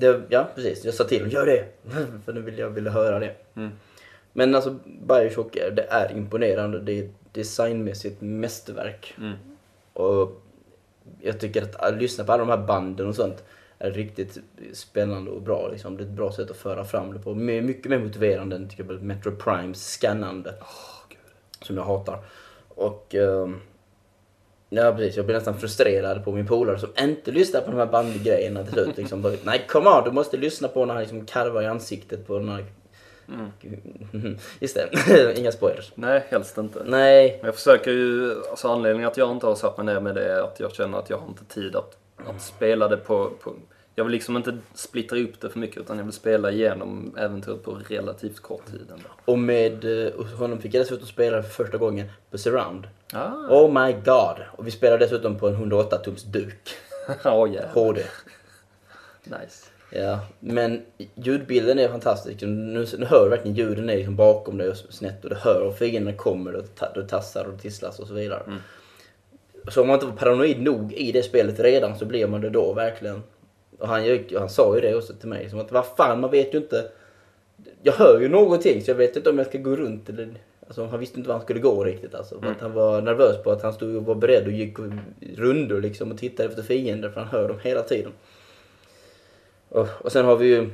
Det, 0.00 0.22
ja, 0.28 0.48
precis. 0.54 0.84
Jag 0.84 0.94
sa 0.94 1.04
till 1.04 1.18
honom, 1.18 1.30
gör 1.30 1.46
det! 1.46 1.64
För 2.24 2.32
nu 2.32 2.40
ville 2.40 2.60
jag 2.60 2.70
ville 2.70 2.90
höra 2.90 3.18
det. 3.18 3.34
Men 4.32 4.54
alltså, 4.54 4.76
Bioshock, 5.08 5.52
det 5.52 5.86
är 5.90 6.12
imponerande. 6.12 6.78
Det 6.80 6.92
är 7.00 7.10
designmässigt 7.32 8.20
mästerverk. 8.20 9.16
Och 9.92 10.42
jag 11.20 11.40
tycker 11.40 11.62
att, 11.62 11.74
att 11.76 11.94
lyssna 12.02 12.24
på 12.24 12.32
alla 12.32 12.44
de 12.44 12.50
här 12.50 12.66
banden 12.66 13.06
och 13.06 13.14
sånt 13.14 13.44
är 13.78 13.90
riktigt 13.90 14.38
spännande 14.72 15.30
och 15.30 15.42
bra. 15.42 15.68
Liksom. 15.68 15.96
Det 15.96 16.02
är 16.02 16.06
ett 16.06 16.12
bra 16.12 16.32
sätt 16.32 16.50
att 16.50 16.56
föra 16.56 16.84
fram 16.84 17.12
det 17.12 17.18
på. 17.18 17.34
My- 17.34 17.60
Mycket 17.62 17.90
mer 17.90 17.98
motiverande 17.98 18.56
än 18.56 18.68
till 18.68 18.72
exempel 18.80 19.00
Metro 19.00 19.36
Primes 19.36 19.86
scannande. 19.92 20.54
som 21.62 21.76
jag 21.76 21.84
hatar. 21.84 22.18
Och... 22.68 23.14
ehm, 23.14 23.60
Ja 24.72 24.92
precis, 24.92 25.16
jag 25.16 25.26
blir 25.26 25.36
nästan 25.36 25.58
frustrerad 25.58 26.24
på 26.24 26.32
min 26.32 26.46
polare 26.46 26.78
som 26.78 26.88
inte 26.98 27.30
lyssnar 27.30 27.60
på 27.60 27.70
de 27.70 27.76
här 27.76 27.86
bandgrejerna 27.86 28.64
till 28.64 28.72
slut. 28.72 28.96
Liksom, 28.96 29.22
bara, 29.22 29.32
Nej, 29.44 29.64
come 29.68 29.90
on, 29.90 30.04
du 30.04 30.10
måste 30.10 30.36
lyssna 30.36 30.68
på 30.68 30.84
när 30.84 30.94
han 30.94 31.02
liksom 31.02 31.26
karvar 31.26 31.62
i 31.62 31.66
ansiktet 31.66 32.26
på 32.26 32.38
den 32.38 32.48
här... 32.48 32.64
Just 34.60 34.74
det, 34.76 35.34
inga 35.38 35.52
spoilers. 35.52 35.92
Nej, 35.94 36.24
helst 36.28 36.58
inte. 36.58 36.82
Nej, 36.86 37.38
Men 37.40 37.46
Jag 37.46 37.54
försöker 37.54 37.90
ju, 37.90 38.34
alltså 38.50 38.68
anledningen 38.68 39.08
att 39.08 39.16
jag 39.16 39.32
inte 39.32 39.46
har 39.46 39.54
satt 39.54 39.76
mig 39.76 39.86
ner 39.86 40.00
med 40.00 40.14
det 40.14 40.32
är 40.32 40.42
att 40.42 40.60
jag 40.60 40.74
känner 40.74 40.98
att 40.98 41.10
jag 41.10 41.18
har 41.18 41.28
inte 41.28 41.44
tid 41.44 41.76
att, 41.76 41.96
att 42.16 42.42
spela 42.42 42.88
det 42.88 42.96
på, 42.96 43.30
på... 43.42 43.54
Jag 43.94 44.04
vill 44.04 44.12
liksom 44.12 44.36
inte 44.36 44.58
splittra 44.74 45.18
upp 45.18 45.40
det 45.40 45.50
för 45.50 45.58
mycket 45.58 45.76
utan 45.76 45.96
jag 45.96 46.04
vill 46.04 46.12
spela 46.12 46.50
igenom 46.50 47.14
äventyret 47.18 47.62
på 47.62 47.78
relativt 47.88 48.40
kort 48.40 48.66
tid 48.66 48.86
ändå. 48.90 49.08
och 49.24 49.38
med 49.38 50.06
eh, 50.06 50.12
och 50.12 50.26
honom 50.26 50.58
fick 50.58 50.74
jag 50.74 50.82
dessutom 50.82 51.06
spela 51.06 51.42
för 51.42 51.50
första 51.50 51.78
gången 51.78 52.06
på 52.30 52.38
surround. 52.38 52.86
Ah, 53.12 53.32
Oh 53.48 53.84
my 53.84 53.92
god! 53.92 54.36
Och 54.52 54.66
vi 54.66 54.70
spelade 54.70 55.04
dessutom 55.04 55.38
på 55.38 55.48
en 55.48 55.54
108 55.54 55.98
tums 55.98 56.22
duk. 56.22 56.70
oh, 57.24 57.52
yeah. 57.52 57.70
HD. 57.74 58.02
Nice. 59.24 59.66
Ja, 59.92 60.20
men 60.40 60.82
ljudbilden 61.14 61.78
är 61.78 61.88
fantastisk. 61.88 62.40
Nu, 62.42 62.86
nu 62.98 63.06
hör 63.06 63.24
du 63.24 63.30
verkligen 63.30 63.56
ljuden 63.56 63.90
är 63.90 63.96
liksom 63.96 64.16
bakom 64.16 64.58
dig 64.58 64.68
och 64.68 64.76
snett 64.76 65.24
och 65.24 65.30
du 65.30 65.36
hör 65.36 65.60
och 65.60 65.78
fienderna 65.78 66.16
kommer 66.16 66.54
och 66.54 66.64
du 66.94 67.06
tassar 67.06 67.44
och 67.44 67.60
tisslas 67.60 67.98
och 67.98 68.06
så 68.06 68.14
vidare. 68.14 68.42
Så 69.68 69.80
om 69.80 69.86
man 69.86 69.94
inte 69.94 70.06
var 70.06 70.16
paranoid 70.16 70.62
nog 70.62 70.92
i 70.92 71.12
det 71.12 71.22
spelet 71.22 71.60
redan 71.60 71.98
så 71.98 72.04
blir 72.04 72.26
man 72.26 72.40
det 72.40 72.50
då 72.50 72.72
verkligen. 72.72 73.22
Och 73.78 73.88
han, 73.88 74.18
han 74.38 74.48
sa 74.48 74.74
ju 74.74 74.80
det 74.80 74.94
också 74.94 75.12
till 75.12 75.28
mig, 75.28 75.50
som 75.50 75.60
att 75.60 75.72
vad 75.72 75.86
fan 75.86 76.20
man 76.20 76.30
vet 76.30 76.54
ju 76.54 76.58
inte. 76.58 76.90
Jag 77.82 77.92
hör 77.92 78.20
ju 78.20 78.28
någonting 78.28 78.82
så 78.82 78.90
jag 78.90 78.96
vet 78.96 79.16
inte 79.16 79.30
om 79.30 79.38
jag 79.38 79.46
ska 79.46 79.58
gå 79.58 79.76
runt 79.76 80.08
eller 80.08 80.34
Alltså, 80.70 80.86
han 80.86 81.00
visste 81.00 81.18
inte 81.18 81.28
var 81.28 81.34
han 81.34 81.44
skulle 81.44 81.60
gå 81.60 81.84
riktigt 81.84 82.14
alltså. 82.14 82.40
Att 82.42 82.60
han 82.60 82.72
var 82.72 83.02
nervös 83.02 83.42
på 83.42 83.50
att 83.50 83.62
han 83.62 83.72
stod 83.72 83.96
och 83.96 84.04
var 84.04 84.14
beredd 84.14 84.46
och 84.46 84.52
gick 84.52 84.78
rundor 85.36 85.80
liksom 85.80 86.10
och 86.12 86.18
tittade 86.18 86.48
efter 86.48 86.62
fiender 86.62 87.10
för 87.10 87.20
han 87.20 87.28
hör 87.28 87.48
dem 87.48 87.58
hela 87.62 87.82
tiden. 87.82 88.12
Och, 89.68 89.88
och 90.00 90.12
sen 90.12 90.24
har 90.24 90.36
vi 90.36 90.46
ju 90.46 90.70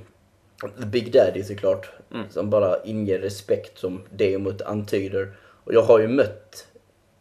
The 0.81 0.87
Big 0.87 1.13
Daddy 1.13 1.43
såklart. 1.43 1.91
Som 2.31 2.51
bara 2.51 2.83
inger 2.85 3.19
respekt 3.19 3.79
som 3.79 4.03
demot 4.11 4.63
antyder. 4.63 5.33
Och 5.65 5.75
jag 5.75 5.83
har 5.83 5.99
ju 5.99 6.09
mött 6.09 6.67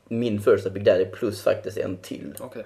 min 0.07 0.41
första 0.41 0.69
Big 0.69 0.83
Daddy 0.83 1.05
plus 1.05 1.41
faktiskt 1.41 1.77
en 1.77 1.97
till. 1.97 2.33
Okej. 2.39 2.65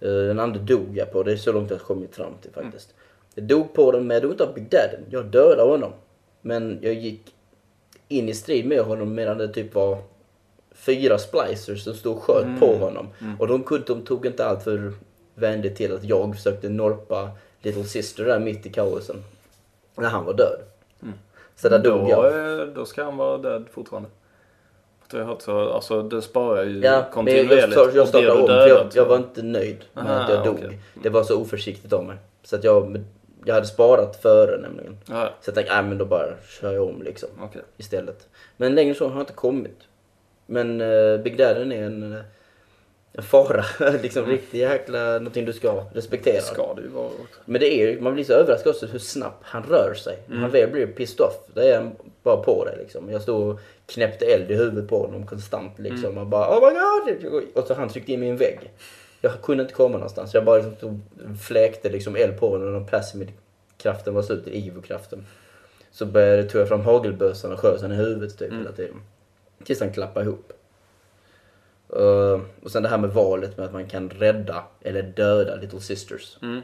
Eh, 0.00 0.10
Den 0.10 0.40
andra 0.40 0.60
dog 0.60 0.96
jag 0.96 1.12
på, 1.12 1.22
det 1.22 1.32
är 1.32 1.36
så 1.36 1.52
långt 1.52 1.70
jag 1.70 1.78
har 1.78 1.84
kommit 1.84 2.16
fram 2.16 2.32
till 2.42 2.50
faktiskt. 2.52 2.94
Jag 3.34 3.44
dog 3.44 3.74
på 3.74 3.92
den 3.92 4.06
men 4.06 4.14
jag 4.14 4.22
dog 4.22 4.32
inte 4.32 4.44
av 4.44 4.54
Big 4.54 4.70
Daddy. 4.70 4.96
Jag 5.10 5.24
dödade 5.26 5.70
honom. 5.70 5.92
Men 6.40 6.78
jag 6.82 6.94
gick 6.94 7.34
in 8.10 8.28
i 8.28 8.34
strid 8.34 8.66
med 8.66 8.80
honom 8.80 9.14
medan 9.14 9.38
det 9.38 9.48
typ 9.48 9.74
var 9.74 9.98
fyra 10.72 11.18
splicers 11.18 11.84
som 11.84 11.94
stod 11.94 12.16
och 12.16 12.22
sköt 12.22 12.60
på 12.60 12.76
honom. 12.76 13.08
Och 13.38 13.48
de, 13.48 13.62
kunde, 13.62 13.84
de 13.86 14.02
tog 14.02 14.26
inte 14.26 14.46
allt 14.46 14.62
för 14.62 14.92
vänligt 15.34 15.76
till 15.76 15.94
att 15.94 16.04
jag 16.04 16.34
försökte 16.36 16.68
norpa 16.68 17.30
Little 17.62 17.84
Sister 17.84 18.24
där 18.24 18.38
mitt 18.38 18.66
i 18.66 18.70
kaosen. 18.72 19.16
När 19.96 20.08
han 20.08 20.24
var 20.24 20.34
död. 20.34 20.60
Så 21.56 21.68
där 21.68 21.78
dog 21.78 22.00
då, 22.00 22.10
jag. 22.10 22.58
eh, 22.60 22.66
då 22.66 22.84
ska 22.84 23.04
han 23.04 23.16
vara 23.16 23.38
död 23.38 23.64
fortfarande. 23.72 24.08
Jag 25.12 25.24
hört 25.24 25.42
så, 25.42 25.70
alltså 25.72 26.02
det 26.02 26.22
sparar 26.22 26.64
ju 26.64 26.80
Ja, 26.80 27.04
kontinuerligt. 27.12 27.76
jag, 27.76 27.94
jag 27.96 28.08
startade 28.08 28.32
om 28.40 28.46
för 28.46 28.68
jag, 28.68 28.78
jag 28.84 28.92
så- 28.92 29.04
var 29.04 29.16
inte 29.16 29.42
nöjd 29.42 29.76
med 29.92 30.06
Aha, 30.06 30.14
att 30.22 30.30
jag 30.30 30.44
dog. 30.44 30.54
okej. 30.64 30.78
Det 31.02 31.08
var 31.08 31.22
så 31.22 31.40
oförsiktigt 31.40 31.92
av 31.92 32.04
mig. 32.04 32.16
Så 32.42 32.56
att 32.56 32.64
jag, 32.64 33.04
jag 33.44 33.54
hade 33.54 33.66
sparat 33.66 34.16
före 34.22 34.56
nämligen. 34.58 34.98
Ja, 35.08 35.30
Så 35.40 35.48
jag 35.48 35.54
tänkte, 35.54 35.74
nej 35.74 35.82
men 35.82 35.98
då 35.98 36.04
bara 36.04 36.26
kör 36.60 36.72
jag 36.72 36.84
om 36.88 37.02
liksom. 37.02 37.28
okej. 37.42 37.62
Istället. 37.76 38.28
Men 38.56 38.74
längre 38.74 38.94
så 38.94 39.04
har 39.08 39.12
jag 39.14 39.22
inte 39.22 39.32
kommit. 39.32 39.78
Men 40.46 40.80
uh, 40.80 41.20
Big 41.20 41.36
Daddy 41.38 41.60
är 41.74 41.82
en, 41.82 42.12
eh, 42.12 42.20
en 43.12 43.22
fara. 43.22 43.64
liksom 44.02 44.26
riktigt 44.26 44.60
jäkla, 44.60 44.98
någonting 45.12 45.44
du 45.44 45.52
ska 45.52 45.84
respektera. 45.94 46.34
Det 46.34 46.40
ska 46.42 46.74
det 46.74 46.82
ju 46.82 46.88
vara. 46.88 47.10
Men 47.44 47.60
det 47.60 47.74
är 47.74 47.86
ju- 47.86 48.00
man 48.00 48.14
blir 48.14 48.24
så 48.24 48.32
överraskad 48.32 48.70
också 48.70 48.86
hur 48.86 48.98
snabbt 48.98 49.44
han 49.46 49.62
rör 49.62 49.94
sig. 49.94 50.18
När 50.26 50.36
han 50.36 50.50
väl 50.50 50.70
blir 50.70 50.86
pissed 50.86 51.20
off, 51.20 51.34
då 51.54 51.60
är 51.60 51.76
han 51.76 51.90
bara 52.22 52.36
på 52.36 52.64
det 52.64 52.76
liksom. 52.82 53.10
Jag 53.10 53.22
stod 53.22 53.48
och 53.50 53.60
knäppte 53.86 54.24
eld 54.24 54.50
i 54.50 54.54
huvudet 54.54 54.88
på 54.88 54.98
honom 54.98 55.26
konstant 55.26 55.78
liksom. 55.78 56.18
Och 56.18 56.26
bara 56.26 56.58
oh 56.58 56.72
my 56.72 56.78
god! 57.20 57.42
Och 57.54 57.66
så 57.66 57.74
han 57.74 57.88
tryckte 57.88 58.12
in 58.12 58.20
mig 58.20 58.28
i 58.28 58.30
en 58.32 58.36
vägg. 58.36 58.70
Jag 59.20 59.42
kunde 59.42 59.62
inte 59.62 59.74
komma 59.74 59.92
någonstans. 59.92 60.34
Jag 60.34 60.44
bara 60.44 60.62
liksom 60.62 61.02
och 61.30 61.36
fläkte 61.38 61.88
liksom 61.88 62.16
eld 62.16 62.40
på 62.40 62.48
honom 62.48 62.74
och 62.74 62.88
plasmid-kraften 62.88 64.14
var 64.14 64.22
slut, 64.22 64.46
Ivo-kraften. 64.46 65.26
Så 65.90 66.06
började, 66.06 66.44
tog 66.44 66.60
jag 66.60 66.68
fram 66.68 66.80
hagelbössan 66.80 67.52
och 67.52 67.60
sköt 67.60 67.80
honom 67.80 67.96
i 67.96 68.00
huvudet 68.00 68.38
typ 68.38 68.52
hela 68.52 68.72
tiden. 68.72 69.02
Tills 69.64 69.80
han 69.80 69.92
klappade 69.92 70.26
ihop. 70.26 70.52
Uh, 71.96 72.40
och 72.62 72.70
sen 72.70 72.82
det 72.82 72.88
här 72.88 72.98
med 72.98 73.10
valet 73.10 73.56
med 73.56 73.66
att 73.66 73.72
man 73.72 73.86
kan 73.86 74.10
rädda 74.10 74.64
eller 74.80 75.02
döda 75.02 75.56
Little 75.56 75.80
Sisters. 75.80 76.38
Mm. 76.42 76.62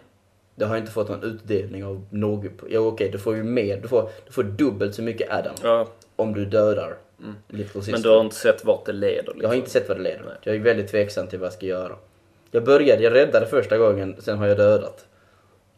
Det 0.55 0.65
har 0.65 0.77
inte 0.77 0.93
fått 0.93 1.09
någon 1.09 1.23
utdelning 1.23 1.85
av 1.85 2.07
något. 2.11 2.53
Ja 2.69 2.81
okej, 2.81 3.11
du 3.11 3.19
får 3.19 3.37
ju 3.37 3.43
mer. 3.43 3.81
Du 3.81 3.89
får, 3.89 4.11
du 4.27 4.33
får 4.33 4.43
dubbelt 4.43 4.95
så 4.95 5.03
mycket 5.03 5.33
Adam 5.33 5.55
Ja, 5.63 5.89
om 6.17 6.35
du 6.35 6.45
dödar 6.45 6.97
Little 7.49 7.83
Sister. 7.83 7.93
men 7.93 8.03
du 8.03 8.09
har 8.09 8.21
inte 8.21 8.37
sett 8.37 8.65
vart 8.65 8.87
det 8.87 8.93
leder? 8.93 9.17
Liksom. 9.17 9.41
Jag 9.41 9.49
har 9.49 9.55
inte 9.55 9.71
sett 9.71 9.89
vad 9.89 9.97
det 9.97 10.03
leder. 10.03 10.39
Jag 10.43 10.55
är 10.55 10.61
väldigt 10.61 10.91
tveksam 10.91 11.27
till 11.27 11.39
vad 11.39 11.47
jag 11.47 11.53
ska 11.53 11.67
göra. 11.67 11.97
Jag 12.51 12.65
började, 12.65 13.03
jag 13.03 13.15
räddade 13.15 13.47
första 13.47 13.79
gången, 13.79 14.17
sen 14.19 14.39
har 14.39 14.47
jag 14.47 14.57
dödat. 14.57 15.07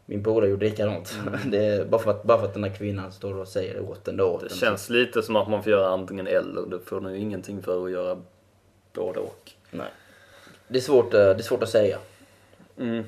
Min 0.05 0.23
polare 0.23 0.49
gjorde 0.49 0.65
likadant. 0.65 1.17
Det 1.51 1.65
är 1.65 1.85
bara, 1.85 2.01
för 2.01 2.11
att, 2.11 2.23
bara 2.23 2.37
för 2.39 2.45
att 2.45 2.53
den 2.53 2.63
här 2.63 2.71
kvinnan 2.75 3.11
står 3.11 3.37
och 3.37 3.47
säger 3.47 3.73
det 3.73 3.79
åt 3.81 4.05
den 4.05 4.17
då. 4.17 4.25
åt 4.25 4.39
Det 4.41 4.47
den. 4.47 4.57
känns 4.57 4.89
lite 4.89 5.21
som 5.21 5.35
att 5.35 5.49
man 5.49 5.63
får 5.63 5.71
göra 5.71 5.87
antingen 5.87 6.27
eller. 6.27 6.61
Du 6.69 6.79
får 6.79 7.01
nog 7.01 7.15
ingenting 7.15 7.61
för 7.61 7.85
att 7.85 7.91
göra 7.91 8.21
både 8.93 9.19
och. 9.19 9.51
Nej. 9.71 9.87
Det 10.67 10.77
är 10.77 10.81
svårt, 10.81 11.13
eh, 11.13 11.19
det 11.19 11.25
är 11.31 11.39
svårt 11.39 11.63
att 11.63 11.69
säga. 11.69 11.97
Mm. 12.77 13.03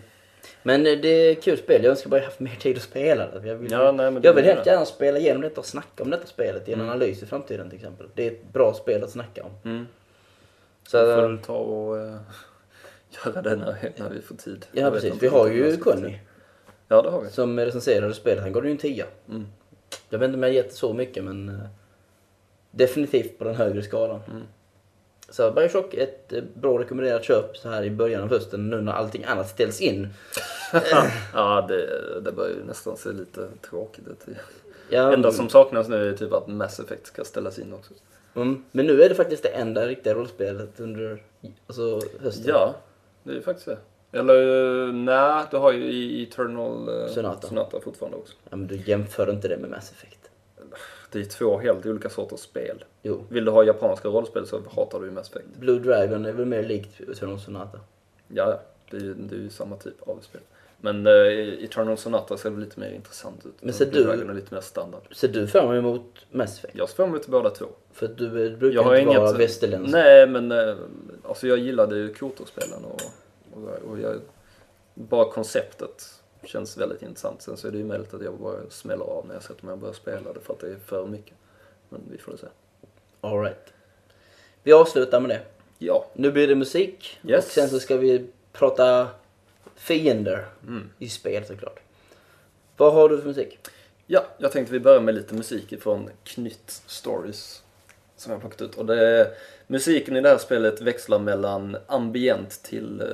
Men 0.64 0.88
eh, 0.88 0.98
det 1.02 1.08
är 1.08 1.36
kul 1.36 1.58
spel. 1.58 1.84
Jag 1.84 1.92
önskar 1.92 2.10
bara 2.10 2.18
jag 2.18 2.26
haft 2.26 2.40
mer 2.40 2.56
tid 2.56 2.76
att 2.78 2.84
spela 2.84 3.28
det. 3.28 3.48
Jag 3.48 3.56
vill, 3.56 3.72
Ja, 3.72 3.92
nej, 3.92 4.20
jag 4.24 4.34
vill 4.34 4.46
helt 4.46 4.66
gärna 4.66 4.86
spela 4.86 5.18
igenom 5.20 5.42
detta 5.42 5.60
och 5.60 5.66
snacka 5.66 6.04
om 6.04 6.10
detta 6.10 6.28
spelet 6.28 6.70
i 6.70 6.74
en 6.74 6.80
Mm. 6.80 6.90
analys 6.92 7.24
i 7.24 7.26
framtiden 7.26 7.70
till 7.70 7.78
exempel. 7.80 8.08
Det 8.16 8.28
är 8.28 8.32
ett 8.32 8.54
bra 8.54 8.74
spel 8.74 9.04
att 9.04 9.10
snacka 9.10 9.44
om. 9.44 9.52
Mm. 9.72 9.88
Så, 10.88 10.98
får 10.98 11.22
väl 11.28 11.38
ta 11.38 11.54
och 11.54 11.98
eh, 12.00 12.16
göra 13.26 13.42
det 13.42 13.56
när, 13.56 13.92
när 13.98 14.10
vi 14.10 14.22
får 14.22 14.36
tid. 14.36 14.66
ja 14.72 14.92
precis. 14.92 15.14
Vi 15.20 15.28
har 15.28 15.48
ju 15.48 15.78
Conny. 15.78 16.20
Ja, 16.88 17.02
det 17.02 17.10
har 17.10 17.22
vi. 17.22 17.30
som 17.30 17.60
recenserade 17.60 18.14
spelet. 18.14 18.44
Han 18.44 18.52
gav 18.54 18.66
ju 18.66 18.72
en 18.72 18.78
tia. 18.78 19.06
Mm. 19.30 19.48
Jag 20.10 20.20
vet 20.20 20.28
inte 20.28 20.38
om 20.38 20.44
jag 20.44 20.54
gett 20.54 20.74
så 20.74 20.94
mycket 20.94 21.24
men 21.24 21.50
eh, 21.50 21.56
definitivt 22.72 23.38
på 23.38 23.44
den 23.44 23.56
högre 23.56 23.82
skalan. 23.82 24.22
Mm. 24.32 24.44
Så 25.30 25.52
Bioshock, 25.52 25.94
ett 25.94 26.34
eh, 26.34 26.44
bra 26.54 26.80
rekommenderat 26.80 27.24
köp 27.24 27.58
så 27.58 27.70
här 27.70 27.84
i 27.84 27.90
början 27.90 28.24
av 28.24 28.30
hösten 28.30 28.70
nu 28.70 28.82
när 28.82 28.94
allting 28.94 29.24
annat 29.24 29.50
ställs 29.50 29.82
in. 29.82 30.08
Ja, 31.34 31.66
det, 31.68 32.22
det 32.22 32.32
börjar 32.32 32.56
ju 32.56 32.64
nästan 32.64 32.98
se 32.98 33.10
lite 33.10 33.48
tråkigt 33.70 34.08
ut. 34.08 34.38
Ja, 34.90 35.06
Det 35.08 35.14
enda 35.14 35.32
som 35.32 35.50
saknas 35.50 35.88
nu 35.88 36.10
är 36.10 36.14
typ 36.14 36.34
att 36.34 36.48
Mass 36.48 36.80
Effect 36.80 37.08
ska 37.08 37.24
ställas 37.24 37.60
in 37.60 37.74
också. 37.74 37.94
Mm. 38.36 38.64
Men 38.72 38.86
nu 38.86 39.04
är 39.04 39.10
det 39.10 39.16
faktiskt 39.16 39.44
det 39.44 39.50
enda 39.50 39.88
riktiga 39.88 40.14
rollspelet 40.14 40.80
under 40.80 41.24
alltså, 41.68 42.02
hösten. 42.22 42.46
Ja, 42.48 42.76
det 43.24 43.32
är 43.32 43.36
ju 43.36 43.42
faktiskt 43.42 43.68
det. 43.68 43.78
Eller 44.12 44.88
eh, 44.88 44.94
nej, 44.94 45.46
du 45.52 45.58
har 45.58 45.72
ju 45.72 45.84
i 45.92 46.24
Eternal 46.24 46.90
eh, 46.90 47.08
Sonata. 47.08 47.48
Sonata 47.48 47.80
fortfarande 47.80 48.18
också. 48.18 48.34
Ja, 48.50 48.56
men 48.56 48.68
du 48.68 48.76
jämför 48.76 49.32
inte 49.32 49.48
det 49.48 49.58
med 49.58 49.70
Mass 49.70 49.92
Effect. 49.92 50.18
Det 51.12 51.20
är 51.20 51.24
två 51.24 51.58
helt 51.58 51.86
olika 51.86 52.10
sorters 52.10 52.40
spel. 52.40 52.84
Jo. 53.04 53.24
Vill 53.30 53.46
du 53.46 53.52
ha 53.52 53.64
japanska 53.64 54.08
rollspel 54.08 54.48
så 54.48 54.62
hatar 54.76 55.00
du 55.00 55.06
ju 55.06 55.12
Mass 55.12 55.30
Effect. 55.30 55.48
Blue 55.60 55.80
Dragon 55.80 56.26
är 56.26 56.32
väl 56.32 56.46
mer 56.46 56.64
likt 56.64 57.02
Eternal 57.02 57.40
Sonata. 57.40 57.80
Ja, 58.28 58.50
ja, 58.50 58.60
det 58.92 58.98
är 58.98 59.02
ju 59.02 59.14
det 59.14 59.36
är 59.36 59.40
ju 59.40 59.50
samma 59.50 59.76
typ 59.76 60.02
av 60.02 60.20
spel. 60.22 60.42
Men 60.84 61.08
eh, 61.08 61.64
Eternal 61.64 61.98
Sonata 61.98 62.38
ser 62.38 62.52
lite 62.52 62.80
mer 62.80 62.92
intressant 62.92 63.46
ut. 63.46 63.54
Men 63.62 63.74
ser 63.74 63.86
du- 63.86 64.04
Dragon 64.04 64.30
är 64.30 64.34
lite 64.34 64.54
mer 64.54 64.62
standard. 64.62 65.16
Ser 65.16 65.28
du 65.28 65.48
fram 65.48 65.72
emot 65.76 66.26
Mass 66.32 66.58
Effect? 66.58 66.76
Jag 66.78 66.90
ser 66.90 66.96
fram 66.96 67.10
emot 67.10 67.28
båda 67.28 67.50
två. 67.50 67.66
För 67.92 68.08
du 68.08 68.30
brukar 68.58 68.84
Jag 68.84 69.00
inte 69.00 69.18
vara 69.20 69.30
inget... 69.30 69.40
västerländsk. 69.40 69.92
Nej, 69.94 70.28
men 70.28 70.52
eh, 70.52 70.76
alltså 71.24 71.48
jag 71.48 71.58
gillade 71.58 71.98
ju 71.98 72.14
Kotor-spelen 72.14 72.86
och, 72.86 73.02
och, 73.54 73.90
och 73.92 74.00
jag, 74.00 74.20
bara 74.94 75.32
konceptet 75.32 76.08
känns 76.44 76.78
väldigt 76.78 77.02
intressant. 77.02 77.42
Sen 77.42 77.58
så 77.58 77.68
är 77.68 77.72
det 77.72 77.78
ju 77.78 77.84
möjligt 77.86 78.14
att 78.14 78.24
jag 78.24 78.34
bara 78.34 78.58
smäller 78.70 79.06
av 79.06 79.28
när 79.28 79.34
jag 79.34 79.44
sätter 79.44 79.66
mig 79.66 79.74
och 79.74 79.80
börjar 79.80 79.94
spela 79.94 80.34
det 80.34 80.40
för 80.40 80.54
att 80.54 80.60
det 80.60 80.68
är 80.68 80.76
för 80.86 81.06
mycket. 81.08 81.34
Men 81.90 82.02
vi 82.12 82.18
får 82.18 82.38
se. 82.38 82.48
All 83.22 83.42
right. 83.42 83.74
Vi 84.64 84.74
avslutar 84.74 85.20
med 85.20 85.30
det. 85.30 85.42
Ja. 85.78 86.06
Nu 86.14 86.32
blir 86.32 86.48
det 86.48 86.56
musik. 86.56 87.20
Yes. 87.28 87.46
Och 87.46 87.52
sen 87.52 87.70
så 87.70 87.80
ska 87.80 87.98
vi 87.98 88.28
prata 88.54 89.08
fiender 89.82 90.46
Mm. 90.68 90.90
i 91.00 91.10
spel 91.10 91.46
såklart. 91.46 91.80
Vad 92.78 92.94
har 92.94 93.10
du 93.10 93.18
för 93.22 93.28
musik? 93.28 93.60
Ja, 94.08 94.26
jag 94.38 94.52
tänkte 94.52 94.74
vi 94.74 94.80
börjar 94.80 95.02
med 95.02 95.16
lite 95.16 95.34
musik 95.36 95.72
ifrån 95.74 96.10
Knytt 96.24 96.82
Stories 96.88 97.64
som 98.16 98.32
jag 98.32 98.38
har 98.38 98.42
plockat 98.42 98.62
ut. 98.62 98.76
Och 98.78 98.86
det 98.86 99.32
musiken 99.68 100.16
i 100.16 100.22
det 100.22 100.30
här 100.30 100.38
spelet 100.38 100.82
växlar 100.82 101.20
mellan 101.20 101.78
ambient 101.88 102.64
till 102.64 103.02
eh, 103.02 103.08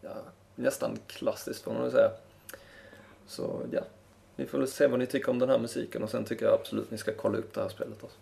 ja, 0.00 0.10
nästan 0.54 0.98
klassiskt 1.06 1.62
får 1.62 1.72
man 1.72 1.82
väl 1.82 1.90
säga. 1.90 2.10
Så 3.26 3.62
ja, 3.72 3.80
ni 4.36 4.46
får 4.46 4.58
väl 4.58 4.68
se 4.68 4.86
vad 4.86 4.98
ni 4.98 5.06
tycker 5.06 5.30
om 5.30 5.38
den 5.38 5.48
här 5.48 5.58
musiken 5.58 6.02
och 6.02 6.10
sen 6.10 6.24
tycker 6.24 6.44
jag 6.46 6.54
absolut 6.54 6.90
ni 6.90 6.98
ska 6.98 7.12
kolla 7.12 7.38
upp 7.38 7.54
det 7.54 7.60
här 7.62 7.68
spelet 7.68 8.02
också. 8.04 8.16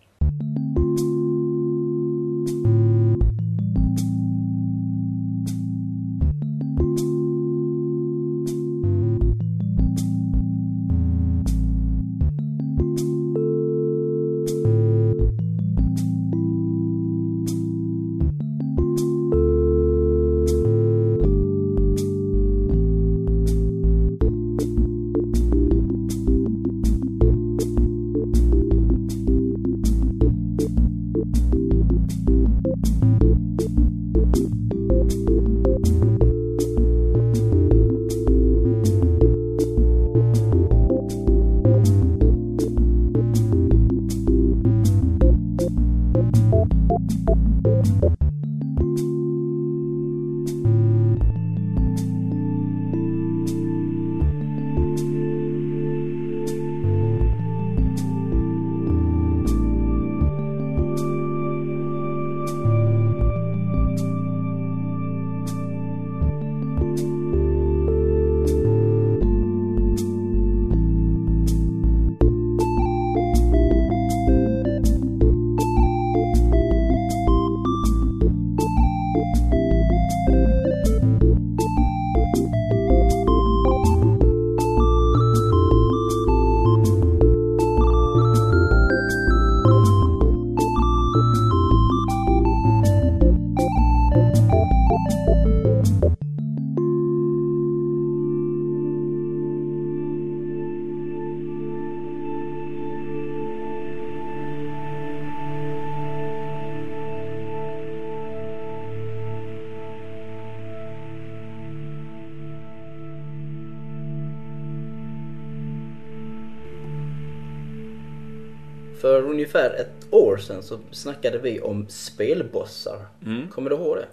Ungefär 119.54 119.70
ett 119.80 119.90
år 120.14 120.36
sedan 120.36 120.62
så 120.62 120.78
snackade 120.92 121.38
vi 121.38 121.60
om 121.60 121.86
spelbossar. 121.88 122.98
Mm. 123.26 123.48
Kommer 123.48 123.70
du 123.70 123.76
ihåg 123.76 123.96
det? 123.96 124.06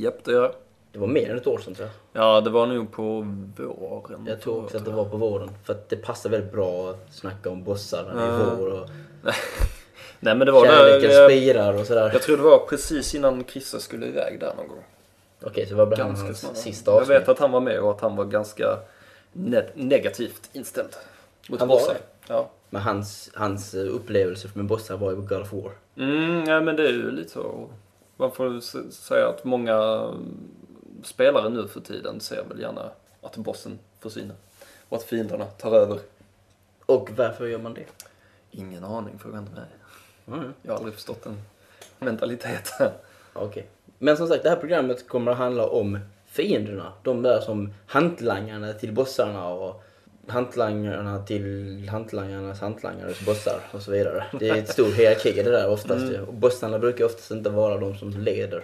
Japp, 0.00 0.24
det 0.24 0.32
gör 0.32 0.42
jag. 0.42 0.52
Det 0.92 0.98
var 0.98 1.06
mer 1.06 1.30
än 1.30 1.36
ett 1.36 1.46
år 1.46 1.58
sedan 1.58 1.74
tror 1.74 1.88
jag. 2.12 2.22
Ja, 2.24 2.40
det 2.40 2.50
var 2.50 2.66
nog 2.66 2.92
på 2.92 3.26
våren. 3.56 4.26
Jag 4.28 4.40
tror 4.40 4.64
också 4.64 4.76
att 4.76 4.84
det 4.84 4.90
var 4.90 5.04
på 5.04 5.16
våren. 5.16 5.50
För 5.64 5.72
att 5.72 5.88
det 5.88 5.96
passar 5.96 6.30
väldigt 6.30 6.52
bra 6.52 6.90
att 6.90 7.06
snacka 7.14 7.50
om 7.50 7.64
bossar 7.64 8.04
när 8.04 8.26
det 8.26 8.32
är 8.32 8.56
vår 8.56 8.66
och 8.72 8.88
Nej, 10.20 10.34
men 10.34 10.46
det 10.46 10.52
var 10.52 10.66
kärleken 10.66 11.10
eh, 11.22 11.26
spirar 11.28 11.74
och 11.74 11.86
sådär. 11.86 12.10
Jag 12.12 12.22
tror 12.22 12.36
det 12.36 12.42
var 12.42 12.58
precis 12.58 13.14
innan 13.14 13.44
Christer 13.44 13.78
skulle 13.78 14.06
iväg 14.06 14.40
där 14.40 14.54
någon 14.56 14.68
gång. 14.68 14.84
Okej, 15.44 15.66
så 15.66 15.74
blev 15.74 15.98
han 15.98 16.08
Ganska 16.08 16.46
hans 16.46 16.62
sista 16.62 16.90
Jag 16.90 17.00
avsnitt? 17.00 17.16
vet 17.20 17.28
att 17.28 17.38
han 17.38 17.52
var 17.52 17.60
med 17.60 17.80
och 17.80 17.90
att 17.90 18.00
han 18.00 18.16
var 18.16 18.24
ganska 18.24 18.78
ne- 19.32 19.70
negativt 19.74 20.50
inställd. 20.52 20.88
Mot 21.48 21.60
Han 21.60 21.68
var 21.68 21.76
det? 21.88 21.96
Ja. 22.28 22.50
Men 22.72 22.82
hans, 22.82 23.30
hans 23.34 23.74
upplevelse 23.74 24.48
med 24.54 24.64
bossar 24.64 24.96
var 24.96 25.10
ju 25.10 25.16
God 25.16 25.40
of 25.40 25.52
War. 25.52 25.72
Mm, 25.96 26.44
ja, 26.44 26.60
men 26.60 26.76
det 26.76 26.88
är 26.88 26.92
ju 26.92 27.10
lite 27.10 27.30
så. 27.30 27.68
Man 28.16 28.32
får 28.32 28.60
säga 28.90 29.28
att 29.28 29.44
många 29.44 29.74
mm, 29.74 30.48
spelare 31.02 31.48
nu 31.48 31.68
för 31.68 31.80
tiden 31.80 32.20
ser 32.20 32.44
väl 32.44 32.60
gärna 32.60 32.90
att 33.22 33.36
bossen 33.36 33.78
försvinner. 34.00 34.36
Och 34.88 34.96
att 34.96 35.02
fienderna 35.02 35.44
tar 35.44 35.72
över. 35.72 35.98
Och 36.86 37.10
varför 37.16 37.46
gör 37.46 37.58
man 37.58 37.74
det? 37.74 37.86
Ingen 38.50 38.84
aning, 38.84 39.18
fråga 39.18 39.38
inte 39.38 39.52
mig. 39.52 39.68
Mm. 40.26 40.52
Jag 40.62 40.72
har 40.72 40.76
aldrig 40.76 40.94
förstått 40.94 41.22
den 41.24 41.42
mentaliteten. 41.98 42.90
Okej. 43.32 43.66
Men 43.98 44.16
som 44.16 44.28
sagt, 44.28 44.42
det 44.42 44.48
här 44.48 44.56
programmet 44.56 45.08
kommer 45.08 45.32
att 45.32 45.38
handla 45.38 45.66
om 45.66 45.98
fienderna. 46.26 46.92
De 47.02 47.22
där 47.22 47.40
som 47.40 47.74
hantlangarna 47.86 48.72
till 48.72 48.92
bossarna 48.92 49.48
och 49.48 49.84
hantlangarna 50.26 51.22
till 51.22 51.88
hantlangarnas 51.88 52.60
hantlangares 52.60 53.20
bossar 53.26 53.60
och 53.72 53.82
så 53.82 53.90
vidare. 53.90 54.24
Det 54.40 54.48
är 54.48 54.56
ett 54.56 54.68
stor 54.68 54.92
hierarki 54.92 55.32
det 55.32 55.50
där 55.50 55.68
oftast 55.68 56.04
ju. 56.12 56.20
Och 56.20 56.34
bossarna 56.34 56.78
brukar 56.78 57.04
oftast 57.04 57.30
inte 57.30 57.50
vara 57.50 57.78
de 57.78 57.96
som 57.98 58.10
leder. 58.10 58.62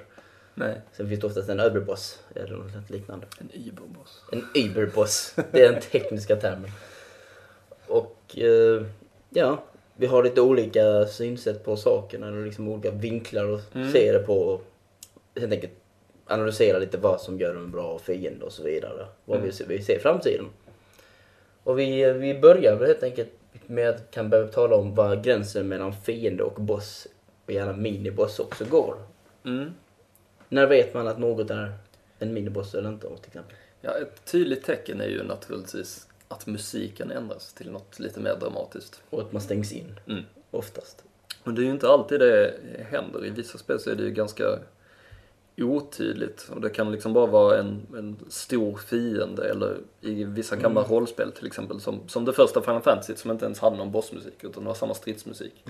Nej. 0.55 0.81
Sen 0.93 1.09
finns 1.09 1.21
det 1.21 1.27
oftast 1.27 1.49
en 1.49 1.61
överboss 1.61 2.19
eller 2.35 2.57
något 2.57 2.91
liknande. 2.91 3.27
En 3.41 3.51
Uberboss. 3.69 4.23
En 4.33 4.45
überboss, 4.55 5.35
det 5.53 5.63
är 5.65 5.73
den 5.73 5.81
tekniska 5.83 6.37
termen. 6.37 6.71
Och 7.87 8.39
eh, 8.39 8.83
ja, 9.31 9.63
vi 9.97 10.07
har 10.07 10.23
lite 10.25 10.41
olika 10.41 11.07
synsätt 11.07 11.65
på 11.65 11.77
sakerna, 11.77 12.29
eller 12.29 12.45
liksom 12.45 12.69
olika 12.69 12.91
vinklar 12.91 13.53
att 13.55 13.75
Mm. 13.75 13.93
se 13.93 14.13
det 14.13 14.19
på. 14.19 14.35
Och 14.41 14.63
helt 15.41 15.53
enkelt 15.53 15.73
analysera 16.27 16.79
lite 16.79 16.99
vad 16.99 17.21
som 17.21 17.39
gör 17.39 17.55
en 17.55 17.71
bra 17.71 17.99
fiende 17.99 18.45
och 18.45 18.53
så 18.53 18.63
vidare. 18.63 19.07
Vad 19.25 19.41
vi, 19.41 19.53
ser- 19.53 19.67
vi 19.67 19.83
ser 19.83 19.97
i 19.97 20.01
framtiden. 20.01 20.45
Och 21.69 21.79
vi, 21.79 22.13
vi 22.13 22.39
börjar 22.39 22.77
väl 22.77 22.89
helt 22.89 23.03
enkelt 23.03 23.29
med 23.67 23.89
att 23.89 24.11
kan 24.11 24.31
börja 24.31 24.49
tala 24.49 24.77
om 24.77 24.95
vad 24.95 25.25
gränsen 25.25 25.69
mellan 25.69 25.93
fiende 25.93 26.43
och 26.43 26.63
boss, 26.63 27.07
och 27.47 27.53
gärna 27.53 27.73
miniboss 27.73 28.39
också 28.39 28.65
går. 28.65 28.97
Mm. 29.45 29.71
När 30.49 30.67
vet 30.67 30.95
man 30.95 31.09
att 31.09 31.19
något 31.19 31.51
är 31.51 31.73
en 32.19 32.35
miniboss 32.35 32.75
eller 32.75 32.89
inte 32.89 33.07
till 33.07 33.27
exempel? 33.27 33.57
Ja, 33.81 33.91
ett 33.91 34.25
tydligt 34.25 34.65
tecken 34.65 35.01
är 35.01 35.07
ju 35.07 35.23
naturligtvis 35.23 36.07
att 36.29 36.47
musiken 36.47 37.11
ändras 37.11 37.53
till 37.53 37.71
något 37.71 37.99
lite 37.99 38.21
mer 38.21 38.37
dramatiskt. 38.41 39.03
Och 39.11 39.21
att 39.21 39.33
man 39.33 39.43
stängs 39.43 39.73
in, 39.73 40.01
Mm. 40.07 40.25
oftast. 40.51 41.05
Men 41.45 41.55
det 41.55 41.61
är 41.61 41.65
ju 41.65 41.71
inte 41.71 41.89
alltid 41.89 42.21
det 42.21 42.55
händer. 42.91 43.27
I 43.27 43.31
vissa 43.31 43.59
spel 43.59 43.81
så 43.81 43.91
är 43.91 43.95
det 43.95 44.03
ju 44.03 44.11
ganska 44.11 44.59
otydligt. 45.63 46.49
Och 46.55 46.61
det 46.61 46.71
kan 46.71 46.93
liksom 46.93 47.13
bara 47.13 47.27
vara 47.27 47.59
en, 47.59 47.87
en 47.97 48.17
stor 48.29 48.77
fiende 48.77 49.51
eller 49.51 49.77
i 50.01 50.25
vissa 50.25 50.57
gamla 50.57 50.83
rollspel 50.83 51.33
till 51.33 51.47
exempel 51.47 51.81
som, 51.81 52.09
som 52.09 52.25
det 52.25 52.33
första 52.33 52.63
Final 52.63 52.83
Fantasy 52.83 53.15
som 53.17 53.31
inte 53.31 53.45
ens 53.45 53.59
hade 53.59 53.77
någon 53.77 53.93
bossmusik 53.93 54.45
utan 54.45 54.63
det 54.63 54.69
var 54.69 54.75
samma 54.75 54.95
stridsmusik. 54.95 55.65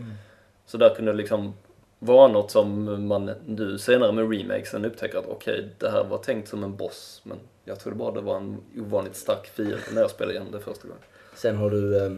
Så 0.67 0.77
där 0.77 0.95
kunde 0.95 1.13
det 1.13 1.19
liksom 1.19 1.53
vara 1.99 2.29
något 2.29 2.51
som 2.51 3.07
man 3.09 3.31
nu 3.47 3.79
senare 3.79 4.13
med 4.13 4.31
remakesen 4.33 4.85
upptäcker 4.85 5.19
att 5.19 5.27
okej, 5.29 5.69
det 5.79 5.91
här 5.91 6.05
var 6.05 6.19
tänkt 6.19 6.49
som 6.49 6.65
en 6.65 6.77
boss 6.77 7.21
men 7.25 7.39
jag 7.65 7.81
trodde 7.81 7.97
bara 7.97 8.13
det 8.13 8.21
var 8.21 8.37
en 8.37 8.57
ovanligt 8.77 9.17
stark 9.17 9.47
fiende 9.47 9.79
när 9.95 10.01
jag 10.01 10.11
spelade 10.11 10.35
igen 10.35 10.47
det 10.53 10.61
första 10.61 10.89
gången. 10.89 11.03
Sen 11.35 11.57
har 11.57 11.71
du 11.71 12.05
eh, 12.05 12.13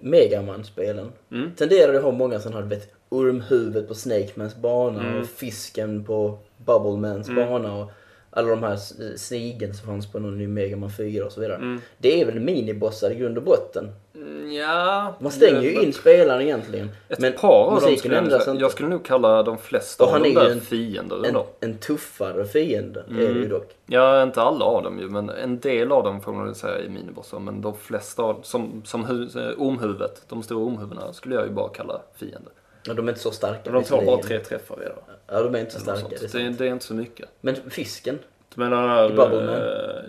Megaman-spelen. 0.00 1.12
Mm. 1.32 1.50
Tenderar 1.56 1.94
att 1.94 2.02
ha 2.02 2.10
många 2.10 2.40
sådana 2.40 2.60
här, 2.60 2.66
vet, 2.68 2.92
ormhuvudet 3.08 3.88
på 3.88 3.94
Snakemans 3.94 4.56
bana 4.56 5.00
Mm. 5.08 5.20
och 5.20 5.26
fisken 5.26 6.04
på 6.04 6.38
Bubblemans 6.56 7.28
Mm. 7.28 7.48
bana 7.48 7.76
och 7.76 7.90
alla 8.30 8.48
de 8.48 8.62
här 8.62 8.74
s- 8.74 8.94
snigeln 9.26 9.74
som 9.74 9.86
fanns 9.86 10.12
på 10.12 10.18
någon 10.18 10.40
i 10.40 10.46
Megaman 10.46 10.90
4 10.90 11.24
och 11.24 11.32
så 11.32 11.40
vidare. 11.40 11.56
Mm. 11.56 11.80
Det 11.98 12.20
är 12.20 12.26
väl 12.26 12.40
minibossar 12.40 13.10
i 13.10 13.14
grund 13.14 13.36
och 13.38 13.44
botten. 13.44 13.88
Mm, 14.14 14.52
Ja... 14.52 15.14
Man 15.20 15.32
stänger 15.32 15.60
ju 15.62 15.72
in 15.82 15.92
spelaren 15.92 16.42
egentligen. 16.42 16.88
Ett 17.08 17.18
men 17.18 17.32
par 17.32 17.64
av 17.64 17.80
dem 17.80 17.96
skulle 17.96 18.14
jag, 18.14 18.24
inte. 18.24 18.56
jag 18.60 18.70
skulle 18.70 18.88
nog 18.88 19.04
kalla 19.04 19.42
de 19.42 19.58
flesta 19.58 20.04
Och 20.04 20.12
av 20.14 20.26
ju 20.26 20.34
där 20.34 20.50
en- 20.50 20.60
fiender 20.60 21.26
en, 21.26 21.36
en 21.60 21.78
tuffare 21.78 22.44
fiende 22.44 23.00
är 23.10 23.14
det 23.14 23.22
ju 23.22 23.30
Mm. 23.36 23.48
dock. 23.48 23.68
Ja, 23.86 24.22
inte 24.22 24.42
alla 24.42 24.64
av 24.64 24.82
dem 24.82 24.98
ju, 24.98 25.08
men 25.08 25.30
en 25.30 25.60
del 25.60 25.92
av 25.92 26.04
dem 26.04 26.20
får 26.20 26.32
man 26.32 26.46
väl 26.46 26.54
säga 26.54 26.78
är 26.78 26.88
minibossar. 26.88 27.38
Men 27.38 27.60
de 27.60 27.76
flesta, 27.76 28.22
av- 28.22 28.40
som, 28.42 28.82
som 28.84 29.04
hu, 29.04 29.28
ormhuvudet, 29.58 30.22
de 30.28 30.42
stora 30.42 30.64
ormhuvudena 30.64 31.12
skulle 31.12 31.34
jag 31.34 31.44
ju 31.46 31.50
bara 31.52 31.68
kalla 31.68 32.00
fiender. 32.16 32.52
Ja, 32.84 32.94
de 32.94 33.06
är 33.08 33.12
inte 33.12 33.20
så 33.22 33.30
starka. 33.30 33.60
Men 33.70 33.82
de 33.82 33.84
tar 33.88 34.04
bara 34.06 34.22
tre 34.22 34.38
träffar 34.38 34.76
redan. 34.76 34.98
Ja, 35.26 35.42
de 35.42 35.54
är 35.54 35.58
inte 35.60 35.72
så 35.72 35.80
starka. 35.80 36.08
Det 36.08 36.16
är. 36.16 36.20
Det, 36.20 36.28
sant. 36.28 36.58
det 36.58 36.66
är 36.66 36.72
inte 36.72 36.84
så 36.84 36.94
mycket. 36.94 37.28
Men 37.40 37.56
fisken, 37.70 38.18
Du 38.54 38.60
menar 38.60 39.06
I 39.06 39.14
Bubbleman? 39.14 39.54
eh, 39.54 40.02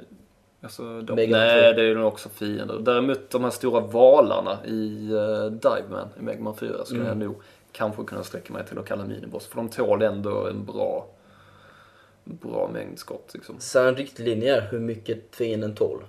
Alltså, 0.63 1.01
de, 1.01 1.15
nej, 1.15 1.27
4. 1.27 1.35
det 1.73 1.81
är 1.81 1.85
ju 1.85 1.95
nog 1.95 2.07
också 2.07 2.29
fiender. 2.29 2.79
Däremot 2.79 3.29
de 3.29 3.43
här 3.43 3.51
stora 3.51 3.79
valarna 3.81 4.57
i 4.65 5.09
uh, 5.13 5.45
Diveman 5.51 6.07
i 6.19 6.21
Mega 6.23 6.39
Man 6.41 6.55
4 6.57 6.85
skulle 6.85 7.01
Mm. 7.01 7.07
jag 7.21 7.27
nog 7.27 7.35
kanske 7.71 8.03
kunna 8.03 8.23
sträcka 8.23 8.53
mig 8.53 8.65
till 8.65 8.79
att 8.79 8.85
kalla 8.85 9.05
miniboss. 9.05 9.47
För 9.47 9.55
de 9.55 9.69
tål 9.69 10.01
ändå 10.01 10.47
en 10.47 10.65
bra, 10.65 11.07
bra 12.23 12.69
mängd 12.73 12.99
skott 12.99 13.29
liksom. 13.33 13.55
så 13.59 13.79
en 13.87 13.95
riktlinje 13.95 14.55
är 14.55 14.61
hur 14.71 14.79
mycket 14.79 15.35
fienden 15.35 15.75
tål. 15.75 15.99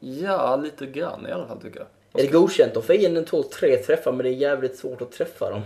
Ja, 0.00 0.56
lite 0.56 0.86
grann 0.86 1.26
i 1.26 1.32
alla 1.32 1.46
fall 1.46 1.60
tycker 1.60 1.78
jag. 1.78 2.22
Är 2.22 2.26
det 2.26 2.32
godkänt 2.32 2.76
om 2.76 2.82
fienden 2.82 3.24
tål 3.24 3.44
tre 3.44 3.76
träffar 3.76 4.12
men 4.12 4.22
det 4.24 4.28
är 4.30 4.34
jävligt 4.34 4.76
svårt 4.78 5.02
att 5.02 5.12
träffa 5.12 5.50
dem? 5.50 5.60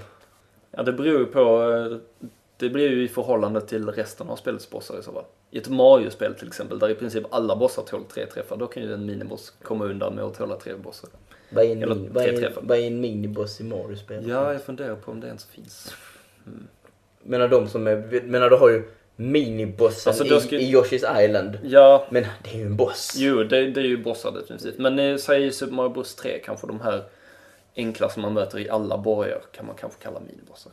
Ja, 0.77 0.83
det 0.83 0.93
beror 0.93 1.19
ju 1.21 1.27
på... 1.27 1.63
eh, 1.93 1.99
Det 2.57 2.69
blir 2.69 2.91
ju 2.91 3.05
i 3.05 3.09
förhållande 3.09 3.61
till 3.61 3.89
resten 3.89 4.29
av 4.29 4.37
spelets 4.37 4.71
bossar 4.71 4.99
i 4.99 5.03
så 5.03 5.13
fall. 5.13 5.25
I 5.51 5.59
ett 5.59 5.69
Mario-spel 5.69 6.35
till 6.35 6.49
exempel, 6.49 6.79
där 6.79 6.89
i 6.91 6.95
princip 6.95 7.25
alla 7.31 7.57
bossar 7.57 7.83
tål 7.83 8.05
tre 8.05 8.27
träffar, 8.27 8.57
då 8.57 8.67
kan 8.67 8.83
ju 8.83 8.93
en 8.95 9.07
miniboss 9.07 9.53
komma 9.63 9.85
undan 9.85 10.15
med 10.15 10.25
att 10.25 10.39
tåla 10.39 10.57
tre 10.57 10.75
bossar. 10.75 11.11
Vad 11.51 11.65
är 11.65 11.73
en, 11.73 11.83
Eller 11.83 11.95
min, 11.95 12.13
vad 12.13 12.25
tre 12.25 12.35
är, 12.37 12.41
träffar. 12.41 12.63
vad 12.65 12.79
är 12.79 12.83
en 12.87 13.01
miniboss 13.01 13.61
i 13.61 13.65
Mario-spel? 13.65 14.29
Ja, 14.29 14.53
jag 14.53 14.63
funderar 14.63 14.95
på 14.97 15.11
om 15.11 15.21
det 15.21 15.27
ens 15.27 15.45
finns. 15.45 15.95
Menar 17.23 17.49
de 17.49 17.69
som 17.69 17.87
är... 17.87 18.21
Menar 18.25 18.51
du 18.51 18.57
har 18.57 18.69
ju 18.71 18.83
minibossen 19.17 20.11
Alltså, 20.11 20.25
då 20.25 20.37
i, 20.37 20.41
ska- 20.41 20.57
i 20.57 20.75
Yoshi's 20.75 21.25
Island. 21.25 21.59
Ja, 21.63 22.07
Men 22.11 22.25
det 22.45 22.51
är 22.51 22.57
ju 22.59 22.63
en 22.63 22.77
boss. 22.77 23.15
jo, 23.17 23.45
det, 23.45 23.71
det 23.71 23.81
är 23.81 23.85
ju 23.85 23.97
bossar 24.03 24.33
definitivt. 24.33 24.79
Men 24.79 24.99
eh, 24.99 25.17
säg 25.17 25.53
Super 25.53 25.73
Mario 25.75 25.89
Bros 25.89 26.15
3, 26.15 26.39
kanske 26.45 26.67
de 26.67 26.81
här 26.81 27.03
enkla 27.77 28.09
som 28.09 28.23
man 28.23 28.33
möter 28.35 28.59
i 28.59 28.69
alla 28.71 28.99
borgar 28.99 29.41
kan 29.53 29.67
man 29.67 29.75
kanske 29.77 30.03
kalla 30.03 30.21
minibossar. 30.21 30.73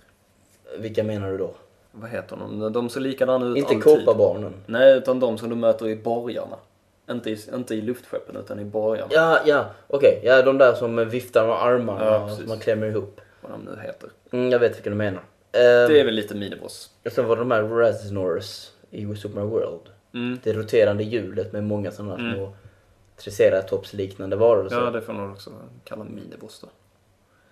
Vilka 0.78 1.04
menar 1.04 1.32
du 1.32 1.38
då? 1.38 1.52
Vad 1.92 2.10
heter 2.10 2.36
de? 2.36 2.74
De 2.74 2.90
ser 2.90 3.00
likadana 3.00 3.46
ut 3.46 3.58
Inte. 3.58 3.76
Kåpabarnen. 3.76 4.54
Nej, 4.66 4.98
utan 4.98 5.20
de 5.20 5.38
som 5.38 5.50
du 5.50 5.56
möter 5.56 5.88
i 5.88 5.96
borgarna. 5.96 6.58
Inte 7.12 7.30
i, 7.30 7.38
inte 7.54 7.76
i 7.76 7.82
luftskeppen, 7.82 8.36
utan 8.38 8.60
i 8.60 8.66
borgarna. 8.66 9.08
Ja, 9.12 9.40
ja, 9.46 9.66
okej. 9.88 10.22
Ja, 10.24 10.42
de 10.42 10.58
där 10.58 10.74
som 10.74 11.10
viftar 11.10 11.48
med 11.48 11.56
armarna 11.64 12.06
Ja, 12.06 12.24
och 12.24 12.32
som 12.32 12.48
man 12.48 12.60
klämmer 12.60 12.88
ihop. 12.88 13.22
Vad 13.42 13.52
de 13.52 13.62
nu 13.62 13.82
heter. 13.82 14.10
Mm, 14.32 14.52
jag 14.52 14.60
vet 14.60 14.76
vilka 14.78 14.90
du 14.90 14.96
menar. 14.96 15.22
Det 15.52 15.60
Ehm, 15.86 15.92
är 15.96 16.06
väl 16.06 16.14
lite 16.16 16.36
miniboss. 16.36 16.90
Och 17.06 17.12
sen 17.12 17.26
var 17.28 17.36
det 17.36 17.42
de 17.42 17.52
här 17.52 17.64
Raznors 17.64 18.70
i 18.92 19.16
Super 19.16 19.36
Mario 19.36 19.50
World. 19.50 19.90
Mm. 20.14 20.40
Det 20.44 20.54
roterande 20.54 21.04
hjulet 21.04 21.54
med 21.54 21.64
många 21.64 21.92
sådana 21.92 22.16
Mm. 22.16 22.36
små 22.36 22.54
triceratops-liknande 23.18 24.36
varelser. 24.36 24.82
Ja, 24.82 24.92
det 24.92 25.02
får 25.02 25.14
man 25.14 25.32
också 25.32 25.52
kalla 25.84 26.04
miniboss 26.04 26.60
då. 26.60 26.68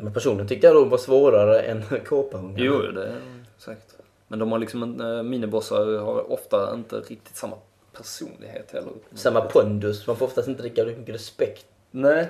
Men 0.01 0.13
personligen 0.13 0.47
tyckte 0.47 0.67
jag 0.67 0.75
de 0.75 0.89
var 0.89 0.97
svårare 0.97 1.59
än 1.61 1.83
kåpahungarna. 2.05 2.63
Jo, 2.65 2.77
det 2.81 3.03
är 3.05 3.15
säkert. 3.57 3.85
Men 4.27 4.39
de 4.39 4.51
har 4.51 4.59
liksom, 4.59 4.83
en- 4.83 5.01
eh, 5.17 5.23
minibossar 5.23 5.97
har 5.99 6.31
ofta 6.31 6.73
inte 6.73 6.95
riktigt 6.99 7.35
samma 7.35 7.55
personlighet 7.93 8.71
heller. 8.71 8.91
Samma 9.13 9.41
pondus, 9.41 10.07
man 10.07 10.15
får 10.15 10.25
oftast 10.25 10.47
inte 10.47 10.63
lika 10.63 10.85
mycket 10.85 11.15
respekt 11.15 11.65
Nej. 11.91 12.29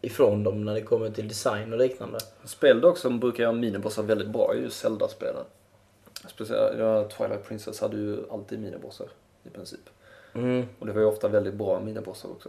ifrån 0.00 0.44
dem 0.44 0.64
när 0.64 0.74
det 0.74 0.82
kommer 0.82 1.10
till 1.10 1.28
design 1.28 1.72
och 1.72 1.78
liknande. 1.78 2.18
Spel 2.44 2.80
dock 2.80 2.98
som 2.98 3.20
brukar 3.20 3.42
göra 3.42 3.52
minibossar 3.52 4.02
väldigt 4.02 4.28
bra 4.28 4.52
är 4.54 4.58
ju 4.58 4.70
Zelda-spelen. 4.70 5.44
Speciellt, 6.28 6.78
ja, 6.78 7.08
Twilight 7.08 7.44
Princess 7.48 7.80
hade 7.80 7.96
ju 7.96 8.16
alltid 8.30 8.58
minibossar 8.60 9.06
i 9.44 9.48
princip. 9.50 9.80
Mm. 10.34 10.66
Och 10.78 10.86
det 10.86 10.92
var 10.92 11.00
ju 11.00 11.06
ofta 11.06 11.28
väldigt 11.28 11.54
bra 11.54 11.80
minibossar 11.80 12.28
också. 12.28 12.48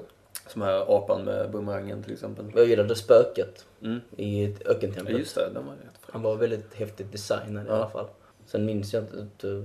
Som 0.52 0.62
här 0.62 0.98
apan 0.98 1.24
med 1.26 1.52
bumerangen 1.52 2.04
till 2.04 2.14
exempel. 2.14 2.46
Jag 2.56 2.66
gillade 2.66 2.96
spöket 2.96 3.66
Mm. 3.82 4.00
i 4.18 4.46
ett 4.46 4.62
Ja, 4.66 5.10
just 5.10 5.36
det, 5.36 5.50
den 5.54 5.66
var 5.66 5.74
rätt. 5.74 6.00
Han 6.02 6.22
var 6.22 6.36
väldigt 6.36 6.74
häftigt 6.74 7.12
designad 7.12 7.66
i 7.66 7.70
Ja. 7.70 7.76
alla 7.76 7.90
fall. 7.90 8.08
Sen 8.46 8.66
minns 8.66 8.94
jag 8.94 9.04
inte... 9.04 9.18
att, 9.38 9.44
uh, 9.44 9.64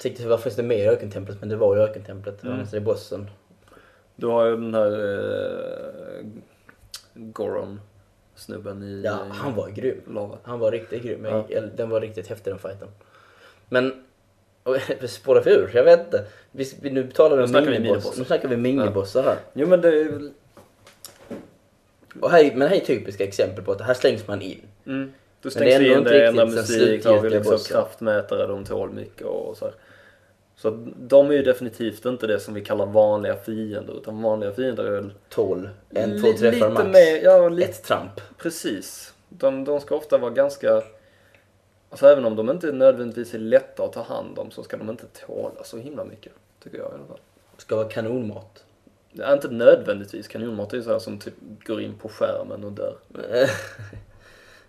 Tänkte 0.00 0.28
varför 0.28 0.42
finns 0.42 0.56
det 0.56 0.62
mer 0.62 0.76
i 0.78 0.88
ökentemplet? 0.88 1.40
Men 1.40 1.48
det 1.48 1.56
var 1.56 1.76
ju 1.76 1.82
ökentemplet. 1.82 2.42
Mm. 2.42 2.54
Annars 2.54 2.68
är 2.68 2.74
det 2.74 2.80
bossen. 2.84 3.30
Du 4.16 4.26
har 4.26 4.44
ju 4.46 4.56
den 4.56 4.74
här 4.74 4.92
eh, 6.18 6.26
Goron 7.14 7.80
snubben 8.34 8.82
i 8.82 9.02
Ja, 9.04 9.18
han 9.30 9.54
var 9.54 9.68
grym. 9.68 10.00
lava. 10.06 10.38
Han 10.42 10.58
var 10.58 10.70
riktigt 10.72 11.02
grym. 11.02 11.24
Ja. 11.24 11.44
Jag- 11.48 11.70
Den 11.76 11.90
var 11.90 12.00
riktigt 12.00 12.26
häftig 12.28 12.52
den 12.52 12.58
fighten. 12.58 12.88
Men... 13.68 14.04
Vi 15.00 15.08
spårar 15.08 15.42
för 15.42 15.50
ur, 15.50 15.70
jag 15.74 15.84
vet 15.84 16.00
inte. 16.00 16.24
Vi, 16.52 16.72
vi, 16.80 16.90
nu 16.90 17.10
talar 17.10 17.36
vi 17.36 17.42
om 17.42 17.48
snackar 17.48 17.70
vi 17.70 17.78
miniboss. 17.78 18.18
Nu 18.18 18.24
snackar 18.24 18.48
vi 18.48 18.56
minibossar 18.56 19.22
här. 19.22 19.36
Jo 19.52 19.66
men 19.68 19.80
det 19.80 19.88
är. 19.88 20.30
Och 22.20 22.30
här, 22.30 22.50
men 22.50 22.58
det 22.58 22.68
här 22.68 22.76
är 22.76 22.80
typiska 22.80 23.24
exempel 23.24 23.64
på 23.64 23.72
att 23.72 23.80
här 23.80 23.94
slängs 23.94 24.26
man 24.26 24.42
in. 24.42 24.62
Mm. 24.86 25.12
Du 25.42 25.48
det 25.48 25.48
är 25.48 25.50
stängs 25.50 25.80
in, 25.80 25.98
inte 25.98 26.10
det 26.10 26.24
är 26.24 26.28
enda 26.28 26.44
riktigt 26.44 26.68
den 26.68 26.78
musik, 26.78 27.04
har 27.04 27.20
vi 27.20 27.30
liksom 27.30 27.58
kraftmätare, 27.58 28.46
de 28.46 28.64
tål 28.64 28.90
mycket 28.90 29.26
och 29.26 29.56
så 29.56 29.64
här. 29.64 29.74
Så 30.56 30.86
de 30.96 31.30
är 31.30 31.34
ju 31.34 31.42
definitivt 31.42 32.04
inte 32.04 32.26
det 32.26 32.40
som 32.40 32.54
vi 32.54 32.64
kallar 32.64 32.86
vanliga 32.86 33.36
fiender, 33.36 33.96
utan 33.96 34.22
vanliga 34.22 34.52
fiender 34.52 34.84
är 34.84 34.90
väl 34.90 35.12
Tål. 35.28 35.68
En, 35.90 36.22
två 36.22 36.32
träffar 36.32 36.70
max. 36.70 36.86
mer, 36.86 37.24
ja 37.24 37.48
lite, 37.48 37.70
Ett 37.70 37.82
tramp. 37.82 38.20
precis. 38.38 39.14
De, 39.28 39.64
de 39.64 39.80
ska 39.80 39.94
ofta 39.94 40.18
vara 40.18 40.30
ganska, 40.30 40.82
alltså 41.90 42.06
även 42.06 42.24
om 42.24 42.36
de 42.36 42.50
inte 42.50 42.72
nödvändigtvis 42.72 43.34
är 43.34 43.38
lätta 43.38 43.84
att 43.84 43.92
ta 43.92 44.02
hand 44.02 44.38
om 44.38 44.50
så 44.50 44.62
ska 44.62 44.76
de 44.76 44.90
inte 44.90 45.06
tåla 45.26 45.64
så 45.64 45.76
himla 45.78 46.04
mycket, 46.04 46.32
tycker 46.62 46.78
jag 46.78 46.90
i 46.90 46.94
alla 46.94 47.06
fall. 47.06 47.20
Ska 47.56 47.76
vara 47.76 47.88
kanonmat. 47.88 48.64
Det 49.12 49.22
är 49.22 49.32
inte 49.32 49.48
nödvändigtvis 49.50 50.28
kanonmat, 50.28 50.70
det 50.70 50.76
är 50.76 50.82
så 50.82 50.92
här 50.92 50.98
som 50.98 51.18
typ 51.18 51.34
går 51.64 51.80
in 51.80 51.94
på 51.98 52.08
skärmen 52.08 52.64
och 52.64 52.72
dör. 52.72 52.96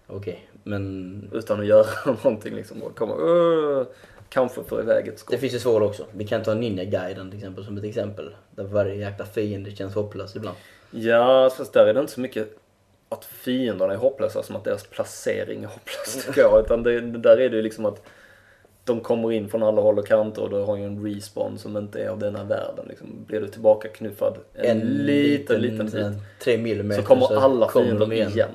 Okej, 0.07 0.49
men 0.63 1.29
Utan 1.33 1.59
att 1.59 1.65
göra 1.65 1.87
någonting 2.23 2.55
liksom 2.55 2.83
och 2.83 2.95
kommer 2.97 3.15
"Åh", 3.15 3.83
kanske 4.29 4.63
få 4.63 4.79
iväg 4.79 5.07
ett 5.07 5.19
skott. 5.19 5.31
det 5.31 5.37
finns 5.37 5.53
ju 5.53 5.59
svåra 5.59 5.85
också. 5.85 6.05
Vi 6.11 6.27
kan 6.27 6.43
ta 6.43 6.53
Ninja-guiden 6.53 7.29
till 7.29 7.39
exempel 7.39 7.65
som 7.65 7.77
ett 7.77 7.83
exempel. 7.83 8.35
Där 8.51 8.63
varje 8.63 8.95
jäkla 8.95 9.25
fiende 9.25 9.75
känns 9.75 9.95
hopplös 9.95 10.35
ibland. 10.35 10.57
Ja, 10.91 11.49
fast 11.57 11.73
där 11.73 11.85
är 11.85 11.93
det 11.93 11.99
inte 11.99 12.11
så 12.11 12.21
mycket 12.21 12.57
att 13.11 13.25
fienderna 13.25 13.93
är 13.93 13.97
hopplösa 13.97 14.43
som 14.43 14.55
att 14.55 14.63
deras 14.63 14.83
placering 14.83 15.63
är 15.63 15.67
hopplös 15.67 16.25
tycker 16.27 16.41
jag. 16.41 16.65
Utan 16.65 16.83
det, 16.83 17.01
där 17.01 17.39
är 17.39 17.49
det 17.49 17.55
ju 17.55 17.61
liksom 17.61 17.85
att 17.85 18.01
de 18.83 18.99
kommer 18.99 19.31
in 19.31 19.49
från 19.49 19.63
alla 19.63 19.81
håll 19.81 19.99
och 19.99 20.07
kanter 20.07 20.41
och 20.41 20.49
du 20.49 20.55
har 20.55 20.77
ju 20.77 20.85
en 20.85 21.05
respawn 21.05 21.57
som 21.57 21.77
inte 21.77 22.03
är 22.03 22.09
av 22.09 22.19
denna 22.19 22.43
världen. 22.43 22.85
Liksom. 22.89 23.25
Blir 23.27 23.41
du 23.41 23.47
tillbaka 23.47 23.87
knuffad 23.87 24.37
en, 24.53 24.79
liten, 24.79 25.61
liten 25.61 25.85
bit 25.85 25.91
sån 25.91 26.03
här 26.03 26.13
Tre 26.39 26.57
millimeter 26.57 27.01
så 27.01 27.07
kommer 27.07 27.37
alla 27.37 27.67
kommer 27.67 27.85
fiender 27.85 28.05
de 28.05 28.15
igen. 28.15 28.49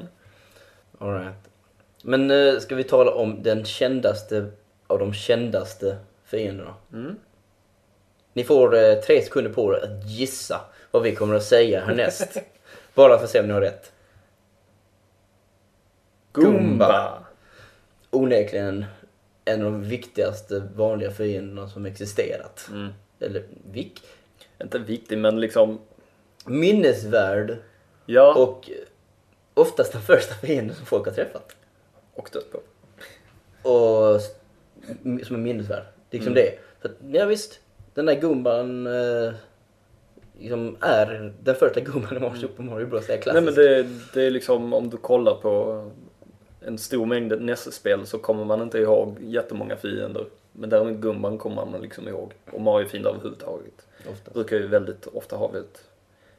All 0.98 1.12
right. 1.12 1.34
Men 2.02 2.30
eh, 2.30 2.58
ska 2.58 2.74
vi 2.74 2.84
tala 2.84 3.10
om 3.10 3.42
den 3.42 3.64
kändaste 3.64 4.46
av 4.86 4.98
de 4.98 5.12
kändaste 5.12 5.96
fienderna? 6.24 6.74
Mm. 6.92 7.16
Ni 8.32 8.44
får 8.44 8.76
eh, 8.76 8.94
tre 8.94 9.22
sekunder 9.22 9.52
på 9.52 9.74
er 9.74 9.84
att 9.84 10.10
gissa 10.10 10.60
vad 10.90 11.02
vi 11.02 11.14
kommer 11.14 11.34
att 11.34 11.44
säga 11.44 11.84
härnäst. 11.84 12.36
Bara 12.94 13.16
för 13.16 13.24
att 13.24 13.30
se 13.30 13.40
om 13.40 13.46
ni 13.46 13.52
har 13.52 13.60
rätt. 13.60 13.92
Goomba! 16.42 17.18
Onekligen 18.10 18.84
en 19.44 19.62
av 19.66 19.72
de 19.72 19.82
viktigaste 19.82 20.62
vanliga 20.76 21.10
fienderna 21.10 21.68
som 21.68 21.86
existerat. 21.86 22.68
Mm. 22.72 22.88
Eller 23.20 23.44
vik. 23.72 24.02
Inte 24.62 24.78
viktig 24.78 25.18
men 25.18 25.40
liksom, 25.40 25.78
Minnesvärd 26.46 27.56
ja. 28.06 28.34
och 28.34 28.70
oftast 29.54 29.92
den 29.92 30.02
första 30.02 30.34
fienden 30.34 30.76
som 30.76 30.86
folk 30.86 31.06
har 31.06 31.12
träffat. 31.12 31.56
och 32.14 32.28
dött 32.32 32.52
på. 32.52 32.58
Och 33.68 34.20
som 35.26 35.36
är 35.36 35.40
minnesvärd. 35.40 35.84
Liksom 36.10 36.32
Mm. 36.32 36.44
det. 36.44 36.58
För, 36.80 36.88
att, 36.88 36.94
ja 37.10 37.24
visst, 37.26 37.60
den 37.94 38.06
där 38.06 38.14
gumban 38.20 38.86
eh, 38.86 39.32
liksom 40.38 40.76
är 40.80 41.32
den 41.42 41.54
första 41.54 41.80
gumban 41.80 42.16
i 42.16 42.20
Mario 42.20 42.40
Super 42.40 42.62
Mario 42.62 42.86
Bros. 42.86 43.06
Det 43.06 43.12
är 43.12 43.16
Nej 43.16 43.22
klassiskt. 43.22 43.44
men 43.44 43.54
det, 43.54 43.86
det 44.14 44.22
är 44.22 44.30
liksom 44.30 44.72
om 44.72 44.90
du 44.90 44.96
kollar 44.96 45.34
på 45.34 45.84
en 46.60 46.78
stor 46.78 47.06
mängd 47.06 47.42
NES-spel 47.42 48.06
så 48.06 48.18
kommer 48.18 48.44
man 48.44 48.62
inte 48.62 48.78
ihåg 48.78 49.16
jättemånga 49.20 49.76
fiender. 49.76 50.26
Men 50.52 50.70
däremot 50.70 50.96
Gumban 50.96 51.38
kommer 51.38 51.64
man 51.66 51.80
liksom 51.82 52.08
ihåg. 52.08 52.32
Och 52.52 52.60
Mario-fiender 52.60 53.10
överhuvudtaget. 53.10 53.86
Ofta. 54.10 54.30
Brukar 54.30 54.56
ju 54.56 54.66
väldigt 54.66 55.06
ofta 55.06 55.36
ha 55.36 55.48
väldigt 55.48 55.84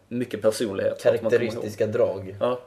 mycket 0.08 0.42
personlighet. 0.42 1.02
Karaktäristiska 1.02 1.88
drag. 1.88 2.36
Ja. 2.40 2.60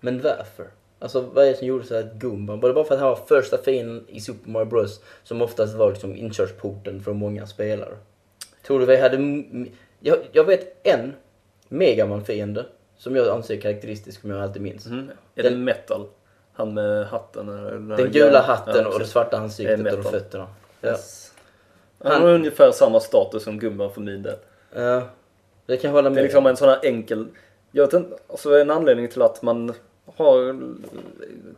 Men 0.00 0.20
varför? 0.20 0.66
Alltså 0.98 1.20
vad 1.20 1.44
är 1.44 1.50
det 1.50 1.56
som 1.56 1.66
gjorde 1.66 1.84
så 1.84 1.94
att 1.94 2.12
Gumban, 2.12 2.60
var 2.60 2.68
det 2.68 2.74
bara 2.74 2.84
för 2.84 2.94
att 2.94 3.00
han 3.00 3.08
var 3.08 3.16
första 3.16 3.58
fienden 3.58 4.04
i 4.08 4.20
Super 4.20 4.50
Mario 4.50 4.66
Bros. 4.66 5.00
Som 5.22 5.42
oftast 5.42 5.74
var 5.74 5.90
liksom 5.90 6.16
inkörsporten 6.16 7.00
för 7.02 7.12
många 7.12 7.46
spelare? 7.46 7.96
Tror 8.66 8.80
du 8.80 8.86
vi 8.86 8.96
hade... 8.96 9.44
Jag, 10.00 10.18
jag 10.32 10.44
vet 10.44 10.86
en 10.86 11.14
Megaman-fiende 11.68 12.66
som 12.96 13.16
jag 13.16 13.28
anser 13.28 13.56
är 13.56 13.60
karaktäristisk, 13.60 14.20
som 14.20 14.30
jag 14.30 14.42
alltid 14.42 14.62
minns. 14.62 14.86
Mm. 14.86 15.10
Är 15.34 15.42
Den- 15.42 15.52
det 15.52 15.58
metal? 15.58 16.06
Han 16.54 16.74
med 16.74 17.06
hatten? 17.06 17.48
Eller, 17.48 17.96
Den 17.96 18.12
gula 18.12 18.42
hatten 18.42 18.82
Ja, 18.84 18.88
och 18.88 18.98
det 18.98 19.06
svarta 19.06 19.36
ansiktet 19.36 19.84
Det 19.84 19.92
och 19.92 20.02
de 20.02 20.10
fötterna. 20.10 20.46
Ja. 20.80 20.88
Yes. 20.88 21.32
Han 22.04 22.22
har 22.22 22.28
ungefär 22.28 22.70
samma 22.72 23.00
status 23.00 23.42
som 23.44 23.58
Gumban 23.58 23.92
för 23.92 24.00
min 24.00 24.22
del. 24.22 24.36
ja. 24.74 25.02
Det 25.66 25.76
kan 25.76 25.88
jag 25.88 25.94
hålla 25.94 26.08
Det 26.08 26.14
med 26.14 26.18
är 26.20 26.22
liksom 26.22 26.46
en 26.46 26.56
sån 26.56 26.68
här 26.68 26.78
enkel... 26.82 27.26
Jag 27.70 27.84
vet 27.84 27.92
inte, 27.92 28.16
alltså 28.28 28.58
en 28.58 28.70
anledning 28.70 29.08
till 29.08 29.22
att 29.22 29.42
man 29.42 29.74
har, 30.16 30.60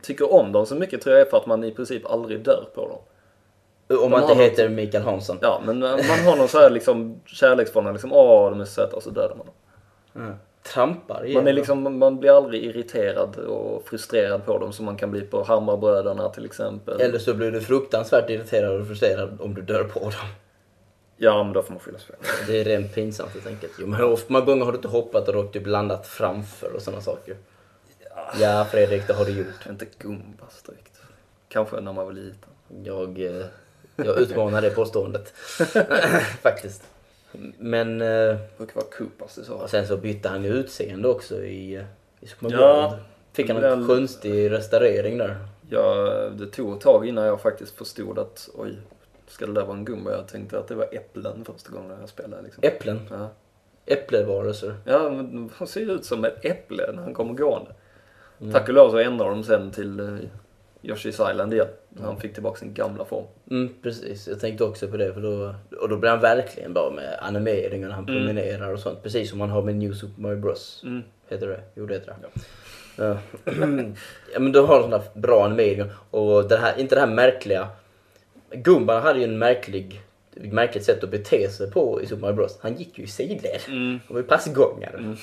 tycker 0.03 0.33
om 0.33 0.53
dem 0.53 0.67
så 0.67 0.75
mycket 0.75 1.03
tror 1.03 1.17
jag 1.17 1.27
är 1.27 1.31
för 1.31 1.37
att 1.37 1.47
man 1.47 1.65
i 1.65 1.73
princip 1.73 2.07
aldrig 2.07 2.41
dör 2.41 2.65
på 2.75 2.89
dem. 2.89 2.99
Om 3.99 4.11
man 4.11 4.21
de 4.21 4.31
inte 4.31 4.43
heter 4.43 4.69
Mikael 4.69 5.05
Hansson. 5.05 5.39
Ja, 5.43 5.63
men 5.67 5.79
man 5.81 6.21
har 6.27 6.37
någon 6.37 6.49
så 6.49 6.59
här 6.59 6.71
liksom 6.71 7.21
kärleksförhållande, 7.27 7.93
liksom 7.93 8.13
åh 8.13 8.51
de 8.51 8.61
är 8.61 8.65
söta 8.65 8.97
och 8.97 9.03
så 9.03 9.11
dödar 9.11 9.37
man 9.37 9.47
dem. 9.47 9.55
Ja. 10.13 10.35
Trampar 10.73 11.25
igen. 11.25 11.35
Man, 11.35 11.49
är 11.49 11.53
liksom, 11.53 11.99
man 11.99 12.21
blir 12.21 12.37
aldrig 12.37 12.65
irriterad 12.65 13.37
och 13.37 13.89
frustrerad 13.89 14.47
på 14.47 14.59
dem 14.59 14.73
som 14.73 14.85
man 14.85 14.97
kan 14.97 15.11
bli 15.11 15.21
på 15.21 15.43
Hammarbröderna 15.43 16.29
till 16.29 16.45
exempel. 16.45 17.01
Eller 17.01 17.19
så 17.19 17.35
blir 17.35 17.51
du 17.51 17.61
fruktansvärt 17.61 18.31
irriterad 18.31 18.81
och 18.81 18.87
frustrerad 18.87 19.41
om 19.41 19.55
du 19.55 19.63
dör 19.63 19.85
på 19.85 20.01
dem. 20.01 20.29
Ja, 21.17 21.45
men 21.45 21.53
då 21.53 21.63
får 21.63 21.73
man 21.73 21.81
fylla 21.81 21.99
spel. 21.99 22.17
Det 22.47 22.61
är 22.61 22.65
rent 22.65 22.95
pinsamt 22.95 23.31
helt 23.35 23.47
enkelt. 23.47 23.73
Jo, 23.81 23.87
men 23.87 24.05
ofta 24.05 24.33
många 24.33 24.45
gånger 24.45 24.65
har 24.65 24.73
du 24.73 24.77
inte 24.77 24.89
hoppat 24.89 25.29
och 25.29 25.53
typ 25.53 25.67
landat 25.67 26.07
framför 26.07 26.73
och 26.73 26.83
sådana 26.83 27.03
saker. 27.03 27.37
Ja, 28.41 28.67
Fredrik, 28.71 29.07
det 29.07 29.13
har 29.13 29.25
du 29.25 29.39
gjort. 29.39 29.67
Inte 29.71 29.87
Gumbas 29.99 30.63
direkt. 30.63 31.01
Kanske 31.49 31.81
när 31.81 31.93
man 31.93 32.07
var 32.07 32.13
liten. 32.13 32.51
Jag, 32.85 33.21
eh, 33.21 33.47
jag 33.97 34.19
utmanar 34.19 34.63
det 34.63 34.71
påståendet. 34.71 35.29
Faktiskt. 36.43 36.83
Men 37.59 38.01
eh, 38.01 38.37
brukar 38.57 38.75
vara 38.75 38.87
Koopas 38.99 39.39
i 39.39 39.45
så. 39.45 39.55
och 39.55 39.71
sen 39.71 39.87
så 39.87 39.97
bytte 39.97 40.29
han 40.29 40.45
ju 40.45 40.51
utseende 40.51 41.09
också 41.09 41.45
i, 41.45 41.75
eh, 41.75 41.83
i 42.21 42.29
Mario 42.39 42.57
Ja. 42.57 42.99
Fick 43.33 43.51
han 43.51 43.65
en 43.65 43.87
konstig 43.87 44.51
restaurering 44.51 45.19
där. 45.19 45.37
Jag, 45.71 46.33
det 46.33 46.47
tog 46.47 46.77
ett 46.77 46.81
tag 46.81 47.07
innan 47.09 47.25
jag 47.25 47.41
faktiskt 47.41 47.79
förstod 47.79 48.19
att 48.19 48.49
oj, 48.55 48.79
ska 49.27 49.47
det 49.47 49.53
där 49.53 49.65
vara 49.65 49.77
en 49.77 49.85
Gumba? 49.85 50.11
Jag 50.11 50.29
tänkte 50.29 50.59
att 50.59 50.69
det 50.69 50.75
var 50.75 50.89
äpplen 50.93 51.45
första 51.45 51.71
gången 51.71 51.97
jag 52.01 52.09
spelade. 52.09 52.43
Liksom. 52.43 52.61
Äpplen. 52.67 53.01
Ja. 53.11 53.29
Äpplevarelser. 53.87 54.75
ja, 54.85 55.11
men 55.11 55.51
han 55.57 55.69
ser 55.69 55.81
ju 55.81 55.93
ut 55.93 56.05
som 56.05 56.25
ett 56.25 56.45
äpple 56.45 56.93
när 56.93 57.03
han 57.03 57.15
kommer 57.15 57.35
gående. 57.35 57.71
Mm. 58.41 58.53
Tack 58.53 58.69
och 58.69 58.75
lov 58.75 58.91
så 58.91 58.99
ändrade 58.99 59.31
de 59.31 59.45
sen 59.45 59.71
till 59.71 60.01
uh, 60.01 60.19
Yoshi's 60.83 61.31
Island 61.31 61.53
igen. 61.55 61.67
Så 61.97 62.03
han 62.03 62.21
fick 62.21 62.35
tillbaka 62.35 62.59
sin 62.59 62.75
gamla 62.75 63.05
form. 63.05 63.25
Mm, 63.51 63.75
precis. 63.83 64.29
Jag 64.29 64.41
tänkte 64.41 64.65
också 64.65 64.89
på 64.89 64.97
det. 64.97 65.15
För 65.15 65.21
då, 65.21 65.55
och 65.81 65.89
då 65.89 65.97
blir 65.97 66.11
han 66.11 66.21
verkligen 66.21 66.73
bra 66.73 66.93
med 66.97 67.19
animeringen 67.23 67.89
när 67.89 67.95
han 67.95 68.09
Mm. 68.09 68.17
promenerar 68.27 68.73
och 68.73 68.81
sånt. 68.81 69.03
Precis 69.03 69.31
som 69.31 69.39
man 69.39 69.51
har 69.51 69.63
med 69.63 69.75
New 69.77 69.93
Super 69.93 70.23
Mario 70.23 70.37
Bros. 70.37 70.81
Mm. 70.85 71.03
Heter 71.29 71.47
det? 71.47 71.61
Jo, 71.75 71.87
det 71.87 71.95
heter 71.95 72.07
det. 72.23 72.29
Ja. 72.97 73.05
ja, 73.45 73.53
men 74.39 74.53
de 74.53 74.67
har 74.67 74.81
sådana 74.83 75.03
bra 75.15 75.45
animeringar. 75.45 75.91
Och 76.11 76.49
det 76.49 76.57
här, 76.57 76.79
inte 76.81 76.95
det 76.95 77.01
här 77.01 77.09
märkliga. 77.15 77.69
Gumban 78.51 79.03
hade 79.03 79.19
ju 79.19 79.25
en 79.25 79.39
märklig, 79.39 80.01
märkligt 80.35 80.85
sätt 80.85 81.05
att 81.05 81.11
bete 81.11 81.51
sig 81.51 81.71
på 81.71 82.03
i 82.03 82.07
Super 82.07 82.21
Mario 82.21 82.35
Bros. 82.35 82.59
Han 82.63 82.75
gick 82.77 82.99
ju 82.99 83.05
i 83.05 83.07
sidled. 83.07 83.61
Mm. 83.69 84.01
Och 84.09 84.15
var 84.15 84.21
ju 84.21 84.27
passgångare. 84.27 85.17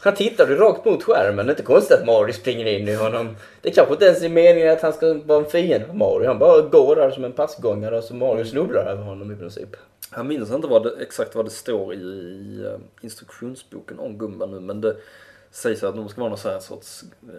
Han 0.00 0.14
tittade 0.14 0.52
ju 0.52 0.58
rakt 0.58 0.84
mot 0.84 1.02
skärmen. 1.02 1.46
Det 1.46 1.50
är 1.50 1.54
inte 1.54 1.62
konstigt 1.62 1.98
att 1.98 2.06
Mario 2.06 2.32
springer 2.32 2.66
in 2.66 2.88
i 2.88 2.94
honom. 2.94 3.36
Det 3.60 3.68
är 3.68 3.74
kanske 3.74 3.92
inte 3.92 4.04
ens 4.04 4.22
är 4.22 4.28
meningen 4.28 4.72
att 4.72 4.82
han 4.82 4.92
ska 4.92 5.14
vara 5.14 5.38
en 5.38 5.50
fiende 5.50 5.86
för 5.86 5.94
Mario. 5.94 6.26
Han 6.26 6.38
bara 6.38 6.60
går 6.60 6.96
där 6.96 7.10
som 7.10 7.24
en 7.24 7.32
passgångare 7.32 7.98
och 7.98 8.04
så 8.04 8.14
Mario 8.14 8.44
snubblar 8.44 8.86
över 8.86 9.02
honom 9.02 9.32
i 9.32 9.36
princip. 9.36 9.76
Jag 10.16 10.26
minns 10.26 10.50
inte 10.50 10.68
vad 10.68 10.82
det, 10.82 11.02
exakt 11.02 11.34
vad 11.34 11.46
det 11.46 11.50
står 11.50 11.94
i, 11.94 11.98
i 11.98 12.64
eh, 12.66 13.04
instruktionsboken 13.04 13.98
om 13.98 14.18
Gumba 14.18 14.46
nu 14.46 14.60
men 14.60 14.80
det 14.80 14.96
sägs 15.50 15.82
att 15.82 15.96
de 15.96 16.08
ska 16.08 16.20
vara 16.20 16.28
någon 16.28 16.38
sån 16.38 16.52
här 16.52 16.60
sorts 16.60 17.04
uh, 17.24 17.30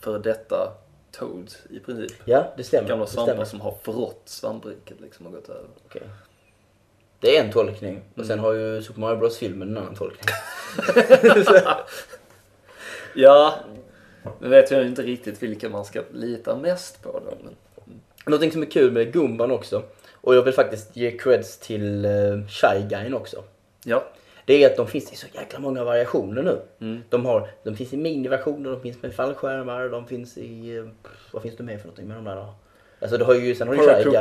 före 0.00 0.18
detta 0.18 0.72
Toads 1.10 1.58
i 1.70 1.80
princip. 1.80 2.12
Ja, 2.24 2.52
det 2.56 2.64
stämmer. 2.64 2.88
Gamla 2.88 3.06
svampar 3.06 3.44
som 3.44 3.60
har 3.60 3.74
förrått 3.82 4.22
svampriket 4.24 5.00
liksom 5.00 5.26
och 5.26 5.32
gått 5.32 5.48
över. 5.48 5.68
Okej. 5.86 6.02
Det 7.20 7.36
är 7.36 7.44
en 7.44 7.50
tolkning. 7.52 8.00
Och 8.16 8.24
sen 8.26 8.38
har 8.38 8.52
ju 8.52 8.82
Super 8.82 9.00
Mario 9.00 9.16
Bros-filmen 9.16 9.68
en 9.68 9.76
annan 9.76 9.94
tolkning. 9.94 10.34
Ja, 13.14 13.54
nu 14.40 14.48
vet 14.48 14.70
jag 14.70 14.86
inte 14.86 15.02
riktigt 15.02 15.42
vilka 15.42 15.68
man 15.68 15.84
ska 15.84 16.02
lita 16.12 16.56
mest 16.56 17.02
på 17.02 17.12
då. 17.24 17.36
Men... 17.44 17.56
Någonting 18.26 18.52
som 18.52 18.62
är 18.62 18.66
kul 18.66 18.92
med 18.92 19.12
Gumban 19.12 19.50
också, 19.50 19.82
och 20.12 20.34
jag 20.34 20.42
vill 20.42 20.54
faktiskt 20.54 20.96
ge 20.96 21.10
creds 21.18 21.58
till 21.58 22.06
uh, 22.06 22.46
Shy 22.48 22.86
Guyn 22.88 23.14
också. 23.14 23.44
Ja. 23.84 24.04
Det 24.44 24.64
är 24.64 24.70
att 24.70 24.76
de 24.76 24.86
finns 24.86 25.12
i 25.12 25.16
så 25.16 25.26
jäkla 25.34 25.58
många 25.58 25.84
variationer 25.84 26.42
nu. 26.42 26.60
Mm. 26.80 27.02
De, 27.08 27.26
har, 27.26 27.50
de 27.64 27.76
finns 27.76 27.92
i 27.92 27.96
miniversioner, 27.96 28.70
de 28.70 28.80
finns 28.82 29.02
med 29.02 29.14
fallskärmar, 29.14 29.88
de 29.88 30.06
finns 30.06 30.38
i... 30.38 30.76
eh, 30.76 30.84
Vad 31.32 31.42
finns 31.42 31.56
det 31.56 31.62
mer 31.62 31.78
för 31.78 31.84
någonting 31.86 32.08
med 32.08 32.16
de 32.16 32.24
där 32.24 32.36
då? 32.36 32.54
Alltså 33.00 33.18
du 33.18 33.24
har 33.24 33.34
ju, 33.34 33.54
sen 33.54 33.68
har 33.68 33.74
du 33.74 33.80
Shy 33.80 34.10
Guy. 34.10 34.16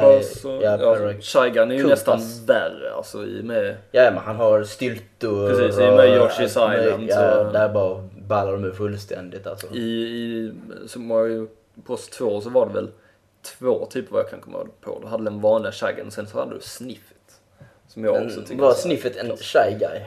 Och... 0.55 0.63
Ja, 0.63 0.77
Ja, 0.77 0.77
Parac- 0.77 1.21
Shy 1.21 1.49
Gun 1.49 1.71
är 1.71 1.75
ju 1.75 1.87
nästan 1.87 2.21
värre 2.45 2.93
alltså 2.93 3.23
i 3.25 3.43
med... 3.43 3.75
ja, 3.91 4.11
men 4.11 4.17
han 4.23 4.35
har 4.35 4.63
styltor. 4.63 5.49
Precis, 5.49 5.79
i 5.79 5.83
och 5.83 5.87
och 5.89 5.95
med 5.97 6.09
Yoshi's 6.09 6.59
allt 6.59 6.69
möjligt. 6.69 6.87
Island, 7.09 7.09
Ja, 7.09 7.45
så- 7.45 7.51
där 7.51 7.69
bara 7.69 8.09
ballar 8.27 8.51
de 8.51 8.63
ur 8.65 8.71
fullständigt 8.71 9.47
alltså. 9.47 9.67
I, 9.73 9.79
i 9.79 10.51
Mario 10.99 11.47
Bros 11.73 12.09
2 12.09 12.41
så 12.41 12.49
var 12.49 12.65
det 12.67 12.73
väl 12.73 12.89
två 13.59 13.85
typer 13.85 14.11
vad 14.13 14.21
jag 14.23 14.29
kan 14.29 14.41
komma 14.41 14.67
på. 14.81 14.99
Du 15.01 15.07
hade 15.07 15.23
den 15.23 15.41
vanliga 15.41 15.71
Shy 15.71 15.87
Gun, 15.97 16.11
sen 16.11 16.27
så 16.27 16.39
hade 16.39 16.55
du 16.55 16.61
Sniffet. 16.61 17.13
Som 17.87 18.03
jag 18.03 18.25
också 18.25 18.41
tycker 18.41 18.61
var 18.61 18.69
är 18.69 18.73
sniffet 18.73 19.15
en 19.17 19.37
Shy 19.37 19.71
Guy? 19.79 20.01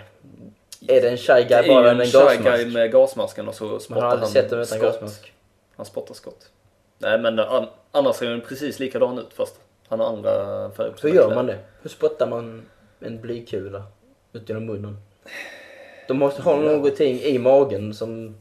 Är 0.96 1.00
det 1.02 1.08
en 1.10 1.16
Shy 1.16 1.32
Det 1.32 1.42
Guy 1.48 1.58
är 1.58 1.68
bara 1.68 1.78
ju 1.78 1.82
med 1.82 1.90
en 1.94 2.00
en 2.00 2.06
Shy 2.06 2.12
gasmask? 2.18 2.42
Guy 2.62 2.72
med 2.72 2.92
gasmasken 2.92 3.48
och 3.48 3.54
så 3.54 3.78
spottar 3.78 4.00
han 4.02 4.18
utan 4.36 4.66
skott. 4.66 4.80
gasmask. 4.80 5.32
Han 5.76 5.86
spottar 5.86 6.14
skott. 6.14 6.50
Nej 7.00 7.18
men 7.18 7.38
an, 7.38 7.66
annars 7.90 8.16
ser 8.16 8.30
den 8.30 8.40
precis 8.40 8.78
likadan 8.78 9.18
ut 9.18 9.32
fast 9.32 9.60
han 9.88 10.00
har 10.00 10.06
andra 10.06 10.30
färger 10.70 10.92
på 10.92 11.08
Hur 11.08 11.14
gör 11.14 11.34
man 11.34 11.46
det? 11.46 11.58
Hur 11.82 11.90
spottar 11.90 12.26
man 12.26 12.62
en 13.00 13.20
blykula 13.20 13.82
ut 14.32 14.48
genom 14.48 14.66
munnen? 14.66 14.96
De 16.08 16.18
måste 16.18 16.42
ha 16.42 16.56
någonting 16.56 17.20
i 17.20 17.38
magen 17.38 17.94
som... 17.94 18.36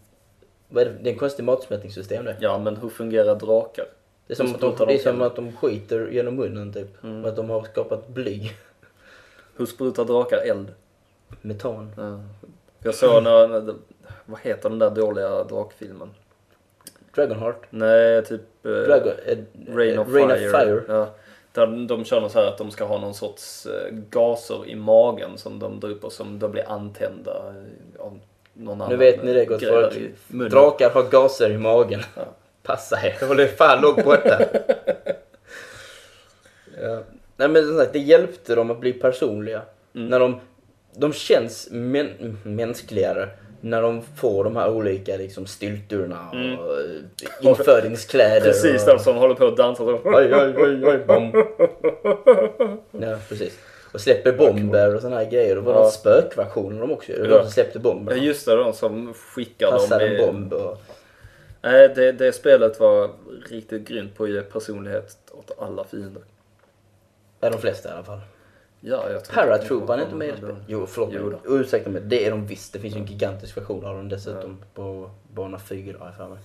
Vad 0.70 0.84
är 0.84 0.90
det? 0.90 0.96
det 1.02 1.10
är 1.10 1.14
en 1.14 1.20
konstig 1.20 1.44
matsmältningssystem 1.44 2.26
det. 2.26 2.38
Ja 2.40 2.58
men 2.58 2.78
hur 2.78 2.90
fungerar 2.90 3.36
drakar? 3.36 3.86
Det 4.28 4.34
är 4.34 4.36
som, 4.36 4.56
att 4.56 4.62
de, 4.62 4.86
det 4.88 4.94
är 4.94 4.98
som 4.98 5.22
att 5.22 5.36
de 5.36 5.58
skiter 5.58 6.08
genom 6.12 6.36
munnen 6.36 6.74
typ. 6.74 7.04
Mm. 7.04 7.26
Att 7.26 7.36
de 7.36 7.50
har 7.50 7.64
skapat 7.64 8.08
bly. 8.08 8.52
Hur 9.58 9.66
sprutar 9.66 10.06
drakar 10.06 10.38
eld? 10.38 10.74
Metan. 11.42 11.92
Ja. 11.98 12.20
Jag 12.84 12.96
såg 12.96 13.24
när, 13.24 13.74
vad 14.26 14.40
heter 14.40 14.70
den 14.70 14.80
där 14.80 14.90
dåliga 14.90 15.44
drakfilmen? 15.44 16.10
Dragonheart. 17.20 17.66
Nej, 17.70 18.26
typ... 18.26 18.66
eh, 18.66 18.72
Dragon, 18.72 19.14
eh, 19.26 19.38
Rain 19.76 19.94
eh, 19.94 20.02
of 20.02 20.14
Rain 20.14 20.30
Fire. 20.30 20.46
of 20.46 20.52
Fire. 20.52 20.84
Ja. 20.88 21.10
Där 21.52 21.88
de 21.88 22.06
kör 22.06 22.22
något 22.22 22.32
så 22.32 22.40
här 22.40 22.48
att 22.48 22.58
de 22.58 22.72
ska 22.72 22.86
ha 22.86 22.98
någon 22.98 23.14
sorts 23.14 23.66
eh, 23.66 23.96
gaser 24.10 24.68
i 24.68 24.76
magen 24.76 25.38
som 25.38 25.60
de 25.60 25.80
drar 25.80 26.10
som 26.10 26.40
då 26.40 26.48
blir 26.48 26.70
antända 26.70 27.32
eh, 27.32 28.06
av 28.06 28.20
någon 28.54 28.82
annan. 28.82 28.90
Nu 28.90 28.98
vet 28.98 29.24
ni 29.24 29.34
det 29.34 29.46
gott 29.46 29.64
folk. 29.64 29.94
Drakar 30.52 30.90
har 30.90 31.04
gaser 31.04 31.52
i 31.52 31.58
magen. 31.58 32.02
Ja. 32.16 32.22
Passa 32.64 33.00
er, 33.04 33.28
håll 33.28 33.40
er 33.40 33.48
fan 33.48 33.82
långt 33.82 34.06
borta. 34.06 34.42
ja. 36.82 37.04
Nej 37.38 37.48
men 37.48 37.68
som 37.68 37.78
sagt, 37.78 37.94
det 37.94 38.00
hjälpte 38.00 38.56
dem 38.56 38.72
att 38.72 38.80
bli 38.80 38.94
personliga. 38.94 39.62
Mm. 39.96 40.08
När 40.08 40.20
de, 40.20 40.40
de 40.96 41.14
känns 41.14 41.68
män, 41.72 42.38
mänskligare 42.44 43.30
när 43.62 43.82
de 43.82 44.02
får 44.02 44.44
de 44.44 44.56
här 44.56 44.70
olika 44.72 45.18
liksom, 45.18 45.46
stylturna 45.46 46.30
och 46.30 46.36
Mm. 46.36 46.54
eh, 46.54 47.50
införingskläder. 47.50 48.42
Precis, 48.42 48.84
och... 48.84 48.90
de 48.98 49.00
som 49.04 49.16
håller 49.16 49.36
på 49.36 49.48
att 49.48 49.58
dansa 49.58 49.84
så. 49.84 50.00
Oj, 50.04 50.34
oj, 50.36 50.54
oj, 50.58 50.86
oj, 50.86 50.98
bom. 51.08 51.32
Ja, 53.02 53.18
precis. 53.30 53.60
Och 53.94 54.02
släpper 54.02 54.32
bomber 54.32 54.96
och 54.96 55.02
såna 55.02 55.16
här 55.16 55.30
grejer. 55.32 55.56
Det 55.56 55.62
var 55.62 55.74
Ja. 55.74 55.80
någon 55.80 55.92
spökversion 55.92 56.80
de 56.80 56.92
också. 56.92 57.12
Ja. 57.12 57.24
de 57.28 57.42
som 57.44 57.52
släppte 57.52 57.80
bomber. 57.80 58.12
Ja 58.16 58.18
just 58.24 58.46
det, 58.46 58.56
de 58.56 58.74
som 58.74 59.14
skickar 59.14 59.72
Passade 59.72 60.06
dem 60.08 60.14
en 60.16 60.22
i... 60.22 60.26
bomb 60.26 60.54
och... 60.54 60.78
Nej, 61.62 61.90
det, 61.96 62.12
det 62.12 62.32
spelet 62.32 62.80
var 62.80 63.10
riktigt 63.50 63.88
grymt 63.88 64.16
på 64.18 64.24
att 64.24 64.30
ge 64.30 64.42
personlighet 64.42 65.18
åt 65.32 65.52
alla 65.60 65.84
fiender. 65.84 66.24
Ja, 67.40 67.50
de 67.50 67.58
flesta 67.62 67.90
i 67.90 67.92
alla 67.92 68.04
fall. 68.04 68.20
Ja, 68.82 69.10
jag 69.12 69.26
tror 69.26 69.36
Paratroopan 69.36 70.00
är 70.00 70.04
inte 70.04 70.16
med 70.16 70.28
i 70.28 70.32
det. 70.32 70.38
spelet. 70.38 70.56
Jo, 70.68 70.86
förlåt 70.86 71.10
Jo 71.14 71.30
mig. 71.30 71.40
Ursäkta 71.46 71.90
mig. 71.90 72.02
Det 72.06 72.26
är 72.26 72.32
de 72.32 72.46
visst. 72.48 72.74
Det 72.74 72.80
finns 72.80 72.96
ju 72.96 73.00
en 73.00 73.06
gigantisk 73.06 73.58
version 73.58 73.86
av 73.86 73.96
dem 73.96 74.10
dessutom 74.10 74.58
på 74.74 75.10
bana 75.34 75.60
4 75.60 75.98
har 76.00 76.06
jag 76.06 76.16
för 76.16 76.28
mig. 76.30 76.38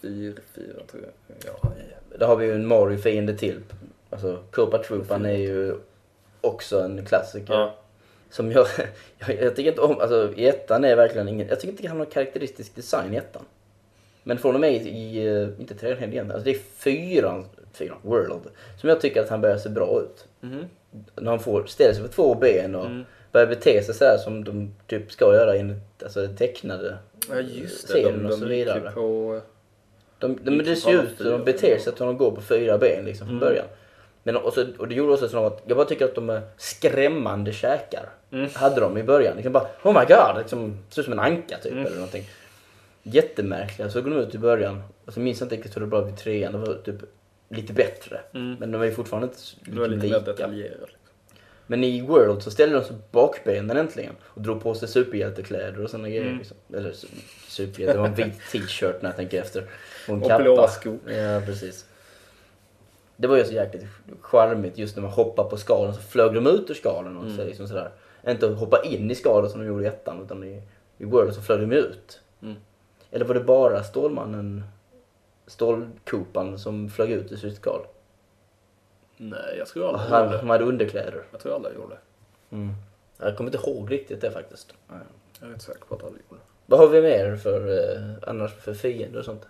Fyra, 0.00 0.40
fyra 0.54 0.80
tror 0.90 1.02
jag. 1.02 1.36
Ja, 1.46 1.52
ja. 1.62 2.18
Där 2.18 2.26
har 2.26 2.36
vi 2.36 2.46
ju 2.46 2.54
en 2.54 2.66
Mario-fiende 2.66 3.36
till. 3.36 3.60
Alltså, 4.10 4.42
Koopa 4.50 4.78
Troopan 4.78 5.26
är 5.26 5.36
ju 5.36 5.74
också 6.40 6.80
en 6.80 7.04
klassiker. 7.04 7.54
ja. 7.54 7.74
Som 8.30 8.52
jag, 8.52 8.66
jag, 9.18 9.42
jag 9.42 9.56
tycker 9.56 9.70
inte 9.70 9.80
om, 9.80 9.98
alltså 10.00 10.32
i 10.36 10.48
ettan 10.48 10.84
är 10.84 10.96
verkligen 10.96 11.28
ingen, 11.28 11.48
jag 11.48 11.60
tycker 11.60 11.72
inte 11.72 11.88
han 11.88 11.98
har 11.98 12.06
karaktäristisk 12.06 12.74
design 12.76 13.14
i 13.14 13.16
ettan. 13.16 13.42
Men 14.22 14.38
från 14.38 14.54
och 14.54 14.60
med 14.60 14.72
i, 14.72 14.88
i 14.88 15.26
eh, 15.26 15.48
inte 15.60 15.74
tredje 15.74 16.06
igen, 16.08 16.30
alltså 16.30 16.44
det 16.44 16.50
är 16.50 16.58
fyran, 16.58 17.44
fyran, 17.78 17.98
World, 18.02 18.32
som 18.80 18.88
jag 18.88 19.00
tycker 19.00 19.20
att 19.22 19.28
han 19.28 19.40
börjar 19.40 19.56
se 19.58 19.68
bra 19.68 20.00
ut. 20.02 20.26
Mhm. 20.40 20.64
När 21.14 21.30
han 21.30 21.40
får, 21.40 21.64
ställer 21.66 21.94
sig 21.94 22.02
på 22.02 22.08
två 22.08 22.34
ben 22.34 22.74
och 22.74 22.86
Mm. 22.86 23.04
börjar 23.32 23.46
bete 23.46 23.82
sig 23.82 23.94
så 23.94 24.04
här 24.04 24.16
som 24.18 24.44
de 24.44 24.74
typ 24.86 25.12
ska 25.12 25.34
göra 25.34 25.54
enligt 25.56 26.02
alltså, 26.02 26.20
det 26.26 26.28
tecknade. 26.36 26.98
Ja 27.30 27.40
just 27.40 27.86
det, 27.86 27.92
serien 27.92 28.22
de, 28.22 28.26
och 28.26 28.32
så 28.38 28.44
de 28.44 28.56
gick 28.56 28.66
ju 28.66 28.74
vidare. 28.74 28.90
på... 28.92 29.40
De, 30.18 30.38
de, 30.44 30.50
men 30.56 30.66
det 30.66 30.76
ser 30.76 31.02
ut 31.02 31.16
som 31.16 31.30
de 31.30 31.44
beter 31.44 31.78
sig 31.78 31.92
som 31.96 32.06
de 32.06 32.16
går 32.16 32.30
på 32.30 32.40
fyra 32.40 32.78
ben 32.78 33.04
liksom 33.04 33.26
från 33.26 33.36
Mm. 33.36 33.48
början. 33.48 33.66
Men 34.22 34.36
och, 34.36 34.52
så, 34.52 34.66
och 34.78 34.88
det 34.88 34.94
gjorde 34.94 35.12
också 35.12 35.28
så 35.28 35.46
att 35.46 35.62
jag 35.66 35.76
bara 35.76 35.86
tycker 35.86 36.04
att 36.04 36.14
de 36.14 36.30
är 36.30 36.40
skrämmande 36.56 37.52
käkar. 37.52 38.08
Mm. 38.32 38.48
Hade 38.54 38.80
de 38.80 38.98
i 38.98 39.02
början. 39.02 39.36
Liksom 39.36 39.52
bara 39.52 39.66
oh 39.82 39.92
my 40.00 40.06
god, 40.14 40.38
liksom, 40.38 40.78
ser 40.90 41.00
ut 41.02 41.04
som 41.04 41.12
en 41.12 41.18
anka 41.18 41.56
typ 41.62 41.72
Mm. 41.72 41.86
eller 41.86 41.96
någonting. 41.96 42.24
Jättemärkliga 43.02 43.90
så 43.90 44.00
går 44.00 44.10
de 44.10 44.16
ut 44.16 44.34
i 44.34 44.38
början. 44.38 44.82
Och 45.06 45.12
så 45.12 45.20
minns 45.20 45.40
jag 45.40 45.46
inte 45.46 45.56
riktigt 45.56 45.76
hur 45.76 45.80
det 45.80 45.86
var 45.86 46.02
vid 46.02 46.16
trean, 46.16 46.52
det 46.52 46.58
var 46.58 46.74
typ 46.84 46.96
lite 47.48 47.72
bättre. 47.72 48.20
Mm. 48.34 48.56
Men 48.60 48.72
de 48.72 48.80
är 48.82 48.84
ju 48.86 48.92
fortfarande 48.92 49.26
inte 49.26 49.38
liksom, 49.38 49.90
lite 49.90 49.96
mer 50.06 50.18
lika. 50.18 50.20
detaljerat. 50.20 50.90
Men 51.66 51.84
i 51.84 52.02
World 52.02 52.42
så 52.42 52.50
ställde 52.50 52.74
de 52.78 52.84
sig 52.84 52.96
bakbenen 53.10 53.76
äntligen 53.76 54.14
och 54.22 54.42
drog 54.42 54.62
på 54.62 54.74
sig 54.74 54.88
superhjältekläder 54.88 55.84
och 55.84 55.90
sådana 55.90 56.08
grejer. 56.08 56.22
Mm. 56.26 56.38
Liksom. 56.38 56.56
Eller 56.74 56.90
su- 56.92 57.06
superhjälte, 57.48 57.92
det 57.92 57.98
var 58.00 58.06
en 58.08 58.14
vit 58.14 58.40
t-shirt 58.52 59.02
när 59.02 59.08
jag 59.08 59.16
tänker 59.16 59.40
efter. 59.42 59.62
Och 60.08 60.14
en 60.14 60.22
Och 60.22 60.28
kappa. 60.28 60.42
blåa 60.42 60.68
skor. 60.68 60.98
Ja, 61.06 61.40
precis. 61.46 61.84
Det 63.16 63.26
var 63.28 63.36
ju 63.36 63.44
så 63.44 63.52
jäkligt 63.52 63.84
charmigt 64.20 64.78
just 64.78 64.96
när 64.96 65.02
man 65.02 65.12
hoppade 65.12 65.50
på 65.50 65.56
skalen 65.56 65.94
så 65.94 66.00
flög 66.00 66.34
de 66.34 66.46
ut 66.46 66.70
ur 66.70 66.74
skalen 66.74 67.16
och 67.16 67.22
så 67.24 67.34
Mm. 67.34 67.46
liksom 67.46 67.68
sådär. 67.68 67.90
Inte 68.28 68.46
hoppa 68.46 68.82
in 68.84 69.10
i 69.10 69.14
skalen 69.14 69.50
som 69.50 69.60
de 69.60 69.66
gjorde 69.66 69.84
i 69.84 69.86
ettan 69.86 70.22
utan 70.24 70.44
i, 70.44 70.62
i 70.98 71.04
World 71.04 71.34
så 71.34 71.42
flög 71.42 71.60
de 71.60 71.72
ut. 71.76 72.20
Mm. 72.42 72.54
Eller 73.10 73.24
var 73.24 73.34
det 73.34 73.40
bara 73.40 73.82
Stålmannen, 73.84 74.64
Stålkopan 75.48 76.58
som 76.58 76.88
flög 76.90 77.10
ut 77.10 77.32
ur 77.32 77.36
sitt 77.36 77.56
skal? 77.56 77.80
Nej, 79.16 79.54
jag 79.58 79.66
tror 79.66 79.88
alla 79.88 79.98
Han, 79.98 80.22
gjorde 80.24 80.32
det. 80.34 80.38
han 80.38 80.50
hade 80.50 80.64
underkläder. 80.64 81.22
Jag 81.30 81.40
tror 81.40 81.54
alla 81.54 81.72
gjorde 81.72 81.94
det. 81.94 82.56
Mm. 82.56 82.74
Jag 83.18 83.36
kommer 83.36 83.54
inte 83.54 83.70
ihåg 83.70 83.92
riktigt 83.92 84.20
det 84.20 84.30
faktiskt. 84.30 84.74
Jag 85.40 85.48
är 85.48 85.52
rätt 85.52 85.62
säker 85.62 85.84
på 85.84 85.94
att 85.94 86.02
alla 86.02 86.10
gjorde 86.10 86.22
det. 86.42 86.46
Vad 86.66 86.80
har 86.80 86.88
vi 86.88 87.02
mer 87.02 87.36
för 87.36 87.78
eh, 87.78 88.02
annars 88.26 88.54
för 88.54 88.74
fiender 88.74 89.18
och 89.18 89.24
sånt? 89.24 89.46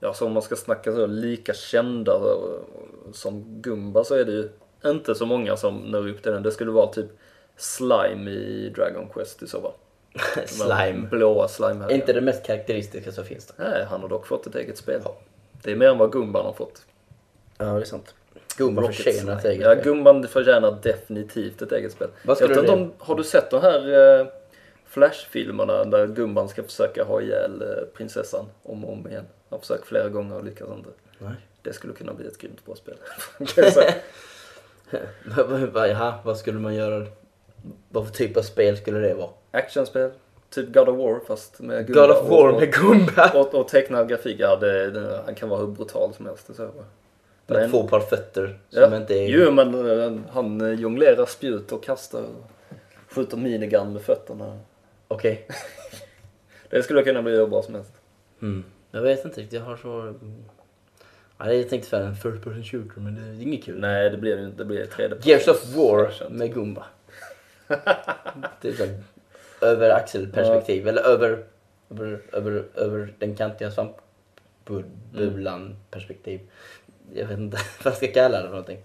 Ja, 0.00 0.14
så 0.14 0.26
om 0.26 0.32
man 0.32 0.42
ska 0.42 0.56
snacka 0.56 0.92
så 0.92 1.06
lika 1.06 1.54
kända 1.54 2.12
eh, 2.12 3.12
som 3.12 3.60
Gumba 3.62 4.04
så 4.04 4.14
är 4.14 4.24
det 4.24 4.32
ju 4.32 4.48
inte 4.84 5.14
så 5.14 5.26
många 5.26 5.56
som 5.56 5.76
når 5.76 6.08
upp 6.08 6.22
till 6.22 6.32
den. 6.32 6.42
Det 6.42 6.50
skulle 6.50 6.70
vara 6.70 6.86
typ 6.92 7.10
Slime 7.56 8.30
i 8.30 8.72
Dragon 8.76 9.08
Quest 9.08 9.42
i 9.42 9.46
så 9.46 9.60
fall. 9.60 9.72
De 10.12 10.18
här 10.36 10.46
Slime. 10.46 11.08
Blåa 11.08 11.48
slime 11.48 11.84
Är 11.84 11.90
inte 11.90 12.12
det 12.12 12.20
mest 12.20 12.42
karaktäristiska 12.46 13.12
som 13.12 13.24
finns 13.24 13.46
det. 13.46 13.54
Nej, 13.56 13.84
han 13.90 14.00
har 14.00 14.08
dock 14.08 14.26
fått 14.26 14.46
ett 14.46 14.54
eget 14.54 14.78
spel. 14.78 15.00
Det 15.62 15.72
är 15.72 15.76
mer 15.76 15.88
än 15.88 15.98
vad 15.98 16.12
Gumban 16.12 16.44
har 16.46 16.52
fått. 16.52 16.82
Ja, 17.58 17.64
det 17.64 17.80
är 17.80 17.84
sant. 17.84 18.14
Gumba 18.56 18.82
Rocket 18.82 18.96
förtjänar 18.96 19.38
ett 19.38 19.44
eget 19.44 19.64
Ja, 19.64 19.72
spel. 19.72 19.84
Gumban 19.84 20.28
förtjänar 20.28 20.78
definitivt 20.82 21.62
ett 21.62 21.72
eget 21.72 21.92
spel. 21.92 22.08
Vad 22.24 22.40
Jag 22.40 22.50
det- 22.50 22.68
om, 22.68 22.92
har 22.98 23.14
du 23.14 23.24
sett 23.24 23.50
de 23.50 23.60
här 23.62 24.18
eh, 24.20 24.26
Flash-filmerna 24.86 25.84
där 25.84 26.06
Gumban 26.06 26.48
ska 26.48 26.62
försöka 26.62 27.04
ha 27.04 27.20
ihjäl 27.20 27.62
eh, 27.62 27.84
prinsessan 27.96 28.46
om 28.62 28.84
och 28.84 28.92
om 28.92 29.08
igen? 29.08 29.24
Han 29.48 29.56
har 29.56 29.58
försökt 29.58 29.86
flera 29.86 30.08
gånger 30.08 30.36
och 30.36 30.44
lyckas 30.44 30.68
inte. 30.76 30.90
Nej. 31.18 31.32
Det 31.62 31.72
skulle 31.72 31.92
kunna 31.92 32.14
bli 32.14 32.26
ett 32.26 32.38
grymt 32.38 32.64
bra 32.66 32.74
spel. 32.74 32.94
Jaha, 35.74 36.14
vad 36.24 36.38
skulle 36.38 36.58
man 36.58 36.74
göra? 36.74 37.06
Vad 37.88 38.06
för 38.06 38.14
typ 38.14 38.36
av 38.36 38.42
spel 38.42 38.76
skulle 38.76 38.98
det 38.98 39.14
vara? 39.14 39.30
Actionspel, 39.50 40.10
typ 40.50 40.72
God 40.72 40.88
of 40.88 40.98
War 40.98 41.20
fast 41.26 41.60
med 41.60 41.86
Gumba. 41.86 42.00
God 42.06 42.10
of 42.16 42.30
War 42.30 42.48
och, 42.48 42.60
med 42.60 42.72
Gumba! 42.74 43.30
och, 43.34 43.54
och 43.54 43.68
tecknad 43.68 44.08
grafik. 44.08 44.36
Ja, 44.40 44.56
det, 44.56 44.90
det, 44.90 45.22
han 45.24 45.34
kan 45.34 45.48
vara 45.48 45.60
hur 45.60 45.66
brutal 45.66 46.14
som 46.14 46.26
helst. 46.26 46.56
Så. 46.56 46.70
Det 47.46 47.54
Med 47.54 47.62
en- 47.62 47.70
två 47.70 47.88
par 47.88 48.00
fötter 48.00 48.58
som 48.70 48.82
Ja. 48.82 48.96
inte 48.96 49.14
är... 49.14 49.28
Jo, 49.28 49.50
men 49.52 49.74
eh, 50.00 50.12
han 50.30 50.60
eh, 50.60 50.80
jonglerar 50.80 51.26
spjut 51.26 51.72
och 51.72 51.82
kastar 51.84 52.24
skjuter 53.10 53.36
minigun 53.36 53.92
med 53.92 54.02
fötterna. 54.02 54.58
Okej. 55.08 55.46
Det 56.70 56.82
skulle 56.82 57.02
kunna 57.02 57.22
bli 57.22 57.32
hur 57.36 57.46
bra 57.46 57.62
som 57.62 57.74
helst. 57.74 57.92
Mm. 58.42 58.64
Jag 58.90 59.02
vet 59.02 59.24
inte 59.24 59.40
riktigt, 59.40 59.58
jag 59.60 59.66
har 59.66 59.76
så... 59.76 60.14
Ja, 61.38 61.52
jag 61.52 61.68
tänkte 61.68 61.88
för 61.88 62.00
en 62.00 62.16
first 62.16 62.44
person 62.44 62.64
shooter 62.64 63.00
men 63.00 63.14
det 63.14 63.20
är 63.20 63.42
inget 63.42 63.64
kul. 63.64 63.80
Nej, 63.80 64.10
det 64.10 64.16
blir 64.16 64.38
ju 64.38 64.44
inte. 64.44 64.58
Det 64.58 64.64
blir 64.64 64.84
3D. 64.86 65.18
Gears 65.22 65.48
of 65.48 65.74
War 65.76 66.12
med 66.30 66.54
Gumba. 66.54 66.84
det 68.60 68.68
är 68.68 68.72
så 68.72 68.84
över 69.60 69.90
axelperspektiv, 69.90 70.88
eller 70.88 71.02
över, 71.02 71.44
över, 71.90 72.20
över, 72.32 72.64
över 72.74 73.14
den 73.18 73.34
kantiga 73.36 73.70
svampbubblan 74.64 75.76
perspektiv. 75.90 76.40
Jag 77.14 77.26
vet 77.26 77.38
inte 77.38 77.56
vad 77.84 77.92
jag 77.92 77.96
ska 77.96 78.06
kalla 78.06 78.36
det 78.36 78.42
för 78.42 78.50
någonting. 78.50 78.78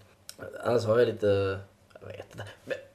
Annars 0.64 0.86
har 0.86 1.00
jag 1.00 1.08
lite, 1.08 1.60
jag 2.02 2.08
vet 2.08 2.26
inte. 2.32 2.44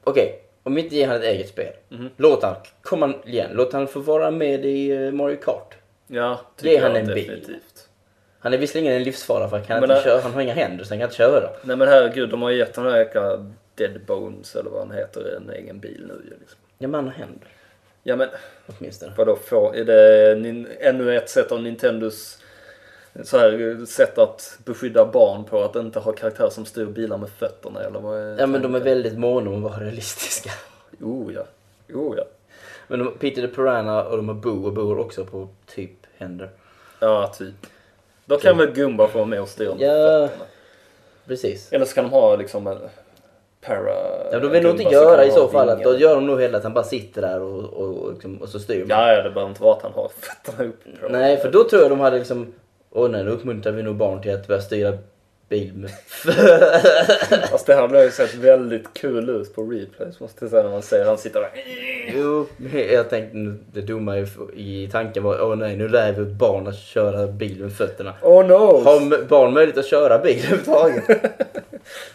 Okej, 0.03 0.41
om 0.63 0.75
vi 0.75 0.81
inte 0.81 0.95
ger 0.95 1.07
han 1.07 1.15
ett 1.17 1.23
eget 1.23 1.49
spel. 1.49 1.73
Mhm. 1.89 2.09
Låt 2.17 2.43
han, 2.43 2.55
kom 2.81 3.01
han 3.01 3.15
igen, 3.25 3.49
låt 3.53 3.73
han 3.73 3.87
få 3.87 3.99
vara 3.99 4.31
med 4.31 4.65
i 4.65 4.91
eh, 4.91 5.11
Mario 5.11 5.35
Kart. 5.37 5.75
Ja, 6.07 6.41
tycker 6.55 6.77
är 6.77 6.81
han 6.81 6.95
en 6.95 7.07
bil. 7.07 7.15
definitivt. 7.27 7.89
Han 8.39 8.53
är 8.53 8.57
visserligen 8.57 8.93
en 8.93 9.03
livsfara 9.03 9.49
för 9.49 9.57
han, 9.57 9.65
kan 9.65 9.79
Men, 9.81 9.91
inte 9.91 10.03
köra, 10.03 10.21
han 10.21 10.33
har 10.33 10.41
inga 10.41 10.53
händer 10.53 10.83
så 10.83 10.89
han 10.91 10.99
kan 10.99 11.05
inte 11.05 11.15
köra. 11.17 11.49
Nej 11.63 11.75
men 11.77 11.87
herregud, 11.87 12.29
de 12.29 12.41
har 12.41 12.49
ju 12.49 12.57
gett 12.57 12.73
den 12.73 12.85
här 12.85 12.97
jäkla 12.97 13.45
Dead 13.75 14.01
Bones 14.07 14.55
eller 14.55 14.69
vad 14.69 14.87
han 14.87 14.97
heter 14.97 15.35
en 15.37 15.49
egen 15.49 15.79
bil 15.79 16.05
nu 16.07 16.13
ju 16.13 16.39
liksom. 16.39 16.59
Ja 16.77 16.87
men 16.87 16.93
han 16.93 17.03
har 17.05 17.13
händer, 17.13 17.47
Ja 18.03 18.15
men 18.15 18.29
åtminstone. 18.67 19.13
vadå, 19.17 19.35
får, 19.35 19.75
är 19.75 19.83
det 19.85 20.31
ännu 20.79 21.15
ett 21.17 21.29
sätt 21.29 21.51
av 21.51 21.61
Nintendos 21.63 22.37
så 23.23 23.37
här, 23.37 23.85
sätt 23.85 24.17
att 24.17 24.57
beskydda 24.65 25.05
barn 25.05 25.43
på 25.43 25.63
att 25.63 25.75
inte 25.75 25.99
ha 25.99 26.11
karaktärer 26.11 26.49
som 26.49 26.65
styr 26.65 26.85
bilar 26.85 27.17
med 27.17 27.29
fötterna 27.29 27.81
eller 27.83 27.99
vad 27.99 28.39
Ja 28.39 28.47
men 28.47 28.61
de 28.61 28.75
är 28.75 28.79
väldigt 28.79 29.17
måna 29.17 29.49
om 29.49 29.65
att 29.65 29.71
vara 29.71 29.83
realistiska. 29.83 30.49
Jo 30.99 31.31
ja, 31.35 31.43
jo 31.87 32.13
ja. 32.17 32.23
Men 32.87 32.99
de, 32.99 33.17
Peter 33.17 33.41
the 33.41 33.47
Piranha 33.47 34.03
och 34.03 34.17
de 34.17 34.27
har 34.27 34.35
Boo 34.35 34.65
och 34.65 34.73
Boo 34.73 34.87
har 34.89 34.99
också 34.99 35.25
på 35.25 35.47
typ 35.65 35.91
händer. 36.17 36.49
Ja, 36.99 37.27
typ. 37.37 37.53
Då 38.25 38.37
kan 38.37 38.57
väl 38.57 38.71
Gumba 38.71 39.07
få 39.07 39.17
vara 39.17 39.27
med 39.27 39.41
och 39.41 39.49
styra 39.49 39.75
med 39.75 39.87
Ja. 39.87 40.27
fötterna. 40.27 40.45
Precis. 41.27 41.73
Eller 41.73 41.85
så 41.85 41.95
kan 41.95 42.03
de 42.03 42.09
ha 42.09 42.35
liksom 42.35 42.67
en 42.67 42.77
para... 43.61 43.93
Ja, 44.31 44.39
de 44.39 44.51
vill 44.51 44.63
nog 44.63 44.81
inte 44.81 44.93
göra 44.93 45.25
i 45.25 45.31
så 45.31 45.47
fall 45.47 45.69
att 45.69 45.83
då 45.83 45.97
gör 45.97 46.15
de 46.15 46.25
nog 46.27 46.41
hellre 46.41 46.57
att 46.57 46.63
han 46.63 46.73
bara 46.73 46.83
sitter 46.83 47.21
där 47.21 47.41
och, 47.41 47.63
och, 47.63 48.13
liksom, 48.13 48.37
och 48.37 48.49
så 48.49 48.59
styr 48.59 48.79
man. 48.79 48.89
Ja, 48.89 49.13
ja, 49.13 49.21
det 49.21 49.29
behöver 49.29 49.49
inte 49.49 49.63
vara 49.63 49.75
att 49.75 49.81
han 49.81 49.93
har 49.93 50.11
fötterna 50.19 50.69
upp. 50.69 50.79
Nej, 51.09 51.37
för 51.37 51.51
då 51.51 51.63
tror 51.63 51.81
jag 51.81 51.91
de 51.91 51.99
hade 51.99 52.17
liksom, 52.17 52.53
åh 52.91 53.09
nej, 53.09 53.23
nu 53.23 53.31
uppmuntrar 53.31 53.71
vi 53.71 53.83
nog 53.83 53.95
barn 53.95 54.21
till 54.21 54.33
att 54.33 54.47
börja 54.47 54.61
styra 54.61 54.97
bil 55.49 55.73
med 55.73 55.89
Fast 57.51 57.65
det 57.65 57.75
hade 57.75 58.03
ju 58.03 58.11
sett 58.11 58.35
väldigt 58.35 58.93
kul 58.93 59.29
ut 59.29 59.55
på 59.55 59.63
replays 59.63 60.19
måste 60.19 60.45
jag 60.45 60.51
säga 60.51 60.63
när 60.63 60.69
man 60.69 60.81
ser 60.81 61.05
han 61.05 61.17
sitter 61.17 61.39
där. 61.39 61.49
Jo, 62.15 62.45
jag 62.93 63.09
tänkte 63.09 63.37
det 63.73 63.81
dumma 63.81 64.17
i, 64.17 64.27
i 64.53 64.89
tanken 64.91 65.23
var, 65.23 65.41
åh 65.41 65.55
nej, 65.55 65.77
nu 65.77 65.87
lär 65.87 66.11
vi 66.11 66.25
barn 66.25 66.67
att 66.67 66.77
köra 66.77 67.27
bil 67.27 67.61
med 67.61 67.73
fötterna. 67.73 68.13
Oh 68.21 68.45
no! 68.45 68.83
Har 68.83 69.27
barn 69.27 69.53
möjlighet 69.53 69.77
att 69.77 69.85
köra 69.85 70.17
bil 70.17 70.37
överhuvudtaget? 70.45 71.03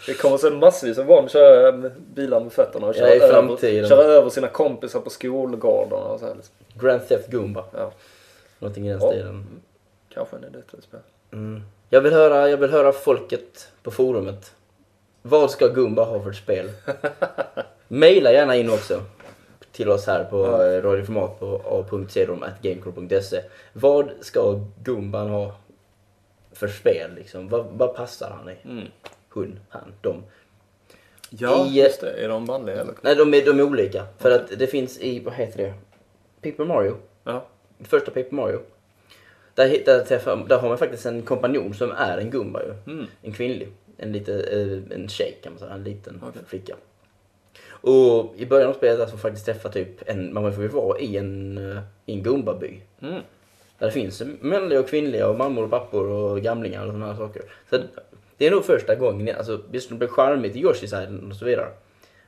Det 0.06 0.14
kommer 0.14 0.36
sen 0.36 0.58
massvis 0.58 0.98
av 0.98 1.06
barn 1.06 1.28
köra 1.28 1.72
med 1.72 1.92
bilar 2.14 2.40
med 2.40 2.52
fötterna 2.52 2.86
och 2.86 2.96
Ja, 2.96 3.08
köra, 3.18 3.28
framtiden. 3.32 3.76
över, 3.84 3.88
köra 3.88 4.02
över 4.04 4.30
sina 4.30 4.48
kompisar 4.48 5.00
på 5.00 5.10
skolgårdarna 5.10 6.04
och 6.04 6.20
så 6.20 6.26
här. 6.26 6.34
Liksom. 6.34 6.54
Grand 6.80 7.08
Theft 7.08 7.30
Goomba. 7.32 7.64
Ja, 7.76 7.92
Någonting 8.58 8.86
i 8.86 8.90
den 8.90 9.00
Ja. 9.02 9.10
stilen. 9.10 9.46
kanske 10.14 10.36
en 10.36 10.44
idé. 10.44 10.58
Mm. 11.32 11.62
Jag, 11.90 12.00
vill 12.00 12.12
höra, 12.12 12.48
jag 12.50 12.56
vill 12.56 12.70
höra 12.70 12.92
folket 12.92 13.68
på 13.82 13.90
forumet. 13.90 14.52
Vad 15.22 15.50
ska 15.50 15.68
Goomba 15.68 16.04
ha 16.04 16.22
för 16.22 16.32
spel? 16.32 16.70
Maila 17.88 18.32
gärna 18.32 18.56
in 18.56 18.70
också 18.70 19.00
till 19.72 19.90
oss 19.90 20.06
här 20.06 20.24
på 20.24 20.36
Ja. 20.46 20.64
ja. 20.66 20.80
radioformat 20.82 21.40
på 21.40 21.60
a.cedrom.gamecore.se. 21.64 23.42
Vad 23.72 24.10
ska 24.20 24.60
Gumban 24.84 25.28
ha 25.30 25.54
för 26.52 26.68
spel 26.68 27.10
liksom? 27.14 27.48
Vad, 27.48 27.66
vad 27.72 27.94
passar 27.94 28.30
han 28.30 28.48
i? 28.48 28.56
Mm. 28.64 28.88
Hon, 29.34 29.58
han, 29.68 29.92
de. 30.00 30.22
Ja, 31.30 31.66
I- 31.66 31.82
just 31.82 32.00
det. 32.00 32.10
Är 32.10 32.28
de 32.28 32.46
vanliga 32.46 32.80
eller? 32.80 32.94
Nej, 33.02 33.14
de 33.16 33.34
är, 33.34 33.44
de 33.44 33.58
är 33.58 33.62
olika. 33.62 34.06
För 34.18 34.30
att 34.30 34.58
det 34.58 34.66
finns 34.66 34.98
i, 34.98 35.20
vad 35.20 35.34
heter 35.34 35.58
det? 35.58 35.74
Paper 36.50 36.64
Mario. 36.64 36.96
Ja. 37.24 37.46
Första 37.80 38.10
Paper 38.10 38.34
Mario. 38.34 38.60
Där, 39.54 39.82
där, 39.84 40.04
träffar, 40.04 40.44
där 40.48 40.58
har 40.58 40.68
man 40.68 40.78
faktiskt 40.78 41.06
en 41.06 41.22
kompanjon 41.22 41.74
som 41.74 41.90
är 41.90 42.18
en 42.18 42.30
Gumba 42.30 42.62
ju. 42.62 42.92
Mm. 42.92 43.06
En 43.22 43.32
kvinnlig. 43.32 43.68
En 43.96 44.12
lite, 44.12 44.34
eh, 44.34 44.96
en 44.96 45.08
tjej 45.08 45.38
kan 45.42 45.52
man 45.52 45.58
säga. 45.60 45.72
En 45.74 45.84
liten 45.84 46.20
Okej. 46.28 46.42
flicka. 46.46 46.74
Och 47.66 48.32
i 48.36 48.46
början 48.46 48.68
av 48.70 48.74
spelet 48.74 48.98
där 48.98 49.06
så 49.06 49.10
får 49.10 49.16
man 49.16 49.20
faktiskt 49.20 49.46
träffa 49.46 49.68
typ 49.68 50.08
en, 50.10 50.34
man 50.34 50.52
får 50.54 50.62
ju 50.62 50.68
vara 50.68 50.98
i 50.98 51.16
en, 51.16 51.58
eh, 51.58 51.82
i 52.06 52.12
en 52.12 52.22
Gumba-by. 52.22 52.80
Mm. 53.02 53.20
Där 53.78 53.86
det 53.86 53.92
finns 53.92 54.22
manliga 54.40 54.80
och 54.80 54.88
kvinnliga 54.88 55.28
och 55.28 55.36
mammor 55.38 55.64
och 55.64 55.70
pappor 55.70 56.06
och 56.06 56.40
gamlingar 56.40 56.80
och 56.86 56.92
sådana 56.92 57.06
här 57.06 57.16
saker. 57.16 57.42
Så 57.70 57.78
det 58.36 58.46
är 58.46 58.50
nog 58.50 58.64
första 58.64 58.94
gången, 58.94 59.36
alltså 59.36 59.60
visst 59.70 59.88
det 59.88 59.94
blev 59.94 60.08
charmigt 60.08 60.56
i 60.56 60.64
Yoshi's 60.64 60.84
Island 60.84 61.30
och 61.30 61.36
så 61.36 61.44
vidare. 61.44 61.68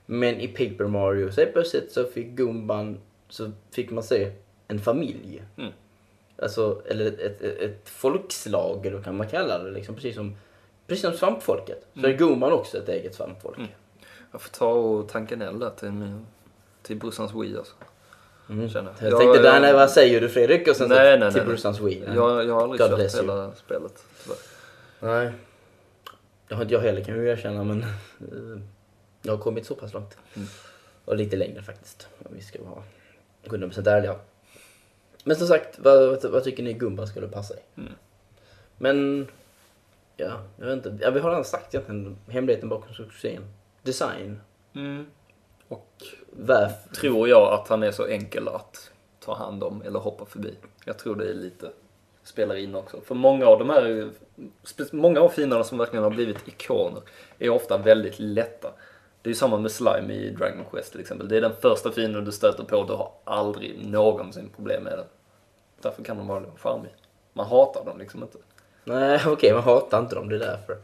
Men 0.06 0.40
i 0.40 0.48
Paper 0.48 0.84
Mario 0.86 1.30
så 1.30 1.46
plötsligt 1.52 1.92
så 1.92 2.04
fick 2.04 2.26
Gumban, 2.26 2.98
så 3.28 3.50
fick 3.70 3.90
man 3.90 4.02
se 4.04 4.32
en 4.68 4.80
familj. 4.80 5.42
Mm. 5.56 5.72
Alltså, 6.42 6.82
eller 6.86 7.06
ett, 7.06 7.20
ett, 7.20 7.42
ett 7.42 7.88
folkslag 7.88 8.86
eller 8.86 8.96
vad 8.96 9.04
kan 9.04 9.16
man 9.16 9.28
kalla 9.28 9.58
det 9.58 9.70
liksom. 9.70 9.94
Precis 9.94 10.14
som, 10.14 10.36
precis 10.86 11.04
som 11.04 11.12
svampfolket. 11.12 11.86
Så 12.00 12.06
är 12.06 12.12
Gumban 12.12 12.52
också 12.52 12.78
ett 12.78 12.88
eget 12.88 13.14
svampfolk. 13.14 13.58
Mm. 13.58 13.70
Jag 14.32 14.40
får 14.40 14.50
ta 14.50 14.68
och 14.72 15.08
tanka 15.08 15.36
Nell 15.36 15.58
där 15.58 15.70
till, 15.70 15.92
min, 15.92 16.26
till 16.82 16.96
brorsans 16.96 17.32
Wii 17.34 17.56
alltså. 17.56 17.74
Mm. 18.50 18.68
Jag. 18.74 18.84
Jag 18.84 19.12
Ja, 19.12 19.18
tänkte, 19.18 19.36
ja. 19.38 19.42
där, 19.42 19.60
nej, 19.60 19.72
vad 19.72 19.90
säger 19.90 20.20
du 20.20 20.28
Fredrik? 20.28 20.68
Och 20.68 20.76
sen 20.76 20.88
Nej, 20.88 21.14
så 21.14 21.18
nej, 21.20 21.32
till 21.32 21.40
nej. 21.42 21.48
brorsans 21.48 21.80
Wii. 21.80 22.04
Jag, 22.14 22.44
jag 22.46 22.54
har 22.54 22.62
aldrig 22.62 22.80
God 22.80 22.88
kört 22.90 22.98
bless 22.98 23.14
you. 23.14 23.22
hela 23.24 23.52
spelet 23.54 24.04
tyvärr. 24.24 24.38
Nej. 25.00 25.32
Det 26.48 26.54
har 26.54 26.62
inte 26.62 26.74
jag 26.74 26.80
heller 26.80 27.04
kan 27.04 27.16
jag 27.16 27.26
erkänna 27.26 27.64
men 27.64 27.82
eh, 27.82 28.60
jag 29.22 29.32
har 29.32 29.38
kommit 29.38 29.66
så 29.66 29.74
pass 29.74 29.92
långt. 29.92 30.18
Mm. 30.34 30.48
Och 31.04 31.16
lite 31.16 31.36
längre 31.36 31.62
faktiskt. 31.62 32.08
Om 32.18 32.34
vi 32.34 32.42
ska 32.42 32.62
vara 32.62 32.82
100% 33.44 33.88
ärliga. 33.88 34.16
Men 35.24 35.36
som 35.36 35.46
sagt, 35.46 35.78
vad, 35.78 36.24
vad, 36.24 36.44
tycker 36.44 36.62
ni 36.62 36.72
Gumba 36.72 37.06
skulle 37.06 37.28
passa 37.28 37.54
i? 37.54 37.80
Mm. 37.80 37.92
Men, 38.78 39.28
ja, 40.16 40.42
jag 40.56 40.66
vet 40.66 40.86
inte. 40.86 41.04
Ja, 41.04 41.10
vi 41.10 41.20
har 41.20 41.30
redan 41.30 41.44
sagt 41.44 41.74
egentligen 41.74 42.16
hemligheten 42.28 42.68
bakom 42.68 42.94
succén. 42.94 43.42
Design. 43.82 44.40
Mm. 44.74 45.06
Och 45.68 46.02
Varf, 46.32 46.90
tror 47.00 47.28
jag 47.28 47.52
att 47.52 47.68
han 47.68 47.82
är 47.82 47.92
så 47.92 48.06
enkel 48.06 48.48
att 48.48 48.90
ta 49.20 49.36
hand 49.36 49.64
om 49.64 49.82
eller 49.82 49.98
hoppa 49.98 50.24
förbi. 50.24 50.54
Jag 50.84 50.98
tror 50.98 51.16
det 51.16 51.30
är 51.30 51.34
lite 51.34 51.70
spelar 52.26 52.56
in 52.56 52.74
också. 52.74 53.00
För 53.00 53.14
många 53.14 53.46
av 53.46 53.58
de 53.58 53.70
här, 53.70 54.10
många 54.92 55.20
av 55.20 55.28
fienderna 55.28 55.64
som 55.64 55.78
verkligen 55.78 56.02
har 56.02 56.10
blivit 56.10 56.48
ikoner 56.48 57.02
är 57.38 57.48
ofta 57.48 57.78
väldigt 57.78 58.18
lätta. 58.18 58.72
Det 59.22 59.28
är 59.28 59.30
ju 59.30 59.34
samma 59.34 59.58
med 59.58 59.70
Slime 59.70 60.14
i 60.14 60.30
Dragon 60.30 60.64
Quest 60.70 60.92
till 60.92 61.00
exempel. 61.00 61.28
Det 61.28 61.36
är 61.36 61.40
den 61.40 61.56
första 61.60 61.92
fienden 61.92 62.24
du 62.24 62.32
stöter 62.32 62.64
på 62.64 62.76
och 62.76 62.86
du 62.86 62.92
har 62.92 63.12
aldrig 63.24 63.86
någonsin 63.86 64.50
problem 64.56 64.82
med 64.82 64.92
den. 64.92 65.06
Därför 65.80 66.04
kan 66.04 66.16
de 66.16 66.26
vara 66.26 66.44
charmig. 66.58 66.94
Man 67.32 67.46
hatar 67.46 67.84
dem 67.84 67.98
liksom 67.98 68.22
inte. 68.22 68.38
Nej, 68.84 69.20
okej, 69.26 69.52
man 69.52 69.62
hatar 69.62 69.98
inte 69.98 70.14
dem, 70.14 70.28
det 70.28 70.34
är 70.34 70.40
därför. 70.40 70.76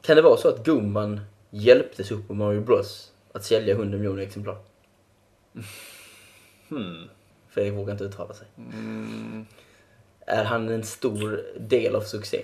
Kan 0.00 0.16
det 0.16 0.22
vara 0.22 0.36
så 0.36 0.48
att 0.48 0.64
Gumban 0.64 1.20
hjälpte 1.50 2.04
Super 2.04 2.34
Mario 2.34 2.60
Bros 2.60 3.12
att 3.32 3.44
sälja 3.44 3.74
100 3.74 3.98
miljoner 3.98 4.22
exemplar? 4.22 4.56
Hmm. 6.68 7.08
Fredrik 7.48 7.74
vågar 7.74 7.92
inte 7.92 8.04
uttala 8.04 8.34
sig. 8.34 8.46
Mm. 8.56 9.46
Är 10.30 10.44
han 10.44 10.68
en 10.68 10.82
stor 10.82 11.40
del 11.58 11.96
av 11.96 12.00
succén? 12.00 12.42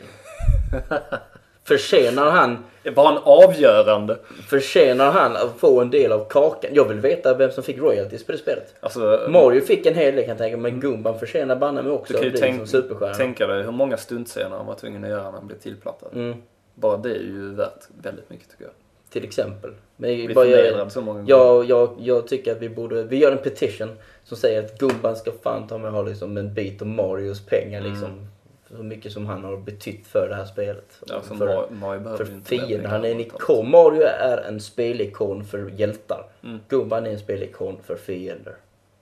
Förtjänar 1.65 2.31
han, 2.31 2.65
Var 2.95 3.05
han 3.05 3.19
avgörande? 3.25 4.19
förtjänar 4.49 5.13
han 5.13 5.37
att 5.37 5.55
få 5.59 5.81
en 5.81 5.91
del 5.91 6.13
av 6.13 6.29
kakan? 6.29 6.71
Jag 6.75 6.85
vill 6.89 7.01
veta 7.01 7.35
vem 7.35 7.51
som 7.51 7.65
fick 7.65 7.79
royalties 7.79 8.27
på 8.27 8.33
det 8.33 8.39
spelet. 8.39 8.75
Alltså, 8.81 9.27
Mario 9.29 9.61
fick 9.61 9.87
en 9.87 9.95
hel 9.95 10.15
del 10.15 10.25
kan 10.25 10.29
jag 10.29 10.39
tänka 10.39 10.57
mig, 10.57 10.73
men 10.73 10.81
Gumban 10.81 11.19
förtjänar 11.19 11.57
banne 11.57 11.83
mig 11.83 11.93
också 11.93 12.13
du 12.13 12.19
kan 12.19 12.29
ju 12.29 12.37
tänk, 12.37 12.57
som 12.57 12.67
superstjärna. 12.67 13.15
tänka 13.15 13.47
dig 13.47 13.63
hur 13.63 13.71
många 13.73 13.97
stuntscener 13.97 14.57
han 14.57 14.67
var 14.67 14.75
tvungen 14.75 15.05
att 15.05 15.11
göra 15.11 15.23
när 15.23 15.31
han 15.33 15.47
blev 15.47 15.59
tillplattad. 15.59 16.09
Mm, 16.15 16.43
Bara 16.75 16.97
det 16.97 17.11
är 17.11 17.21
ju 17.23 17.55
värt 17.55 17.85
väldigt 18.03 18.31
mycket 18.31 18.51
tycker 18.51 18.65
jag. 18.65 18.73
Till 19.11 19.25
exempel. 19.25 19.71
Men 19.97 20.35
bara, 20.35 20.45
förnedrad 20.45 20.93
så 20.93 21.01
många 21.01 21.25
jag, 21.27 21.65
jag, 21.65 21.97
jag 22.01 22.29
tycker 22.29 22.53
att 22.53 22.63
vi 22.63 22.69
borde, 22.69 23.03
vi 23.03 23.17
gör 23.17 23.33
en 23.33 23.39
petition 23.39 23.97
som 24.25 24.37
säger 24.37 24.65
att 24.65 24.79
Gumban 24.79 25.17
ska 25.17 25.33
fan 25.43 25.67
ta 25.67 25.75
och 25.75 25.81
ha 25.81 26.03
liksom 26.03 26.37
en 26.37 26.55
bit 26.55 26.83
av 26.83 26.89
Marios 26.89 27.47
pengar 27.47 27.81
Mm. 27.81 27.93
liksom. 27.93 28.27
Så 28.71 28.83
mycket 28.83 29.13
som 29.13 29.27
han 29.27 29.45
har 29.45 29.57
betytt 29.57 30.07
för 30.07 30.29
det 30.29 30.35
här 30.35 30.45
spelet. 30.45 31.01
Ja, 31.07 31.23
som 31.23 31.39
för, 31.39 31.47
Mario, 31.71 32.01
Mario 32.01 32.17
för 32.17 32.27
fienden. 32.45 32.91
Han 32.91 33.05
är 33.05 33.11
en 33.11 33.21
ikon. 33.21 33.71
Mario 33.71 34.03
är 34.03 34.39
en 34.49 34.61
spelikon 34.61 35.45
för 35.45 35.71
hjältar. 35.77 36.27
Mm. 36.45 36.59
Gumban 36.69 37.07
är 37.07 37.11
en 37.11 37.19
spelikon 37.19 37.79
för 37.85 37.97
fiender. 37.97 38.55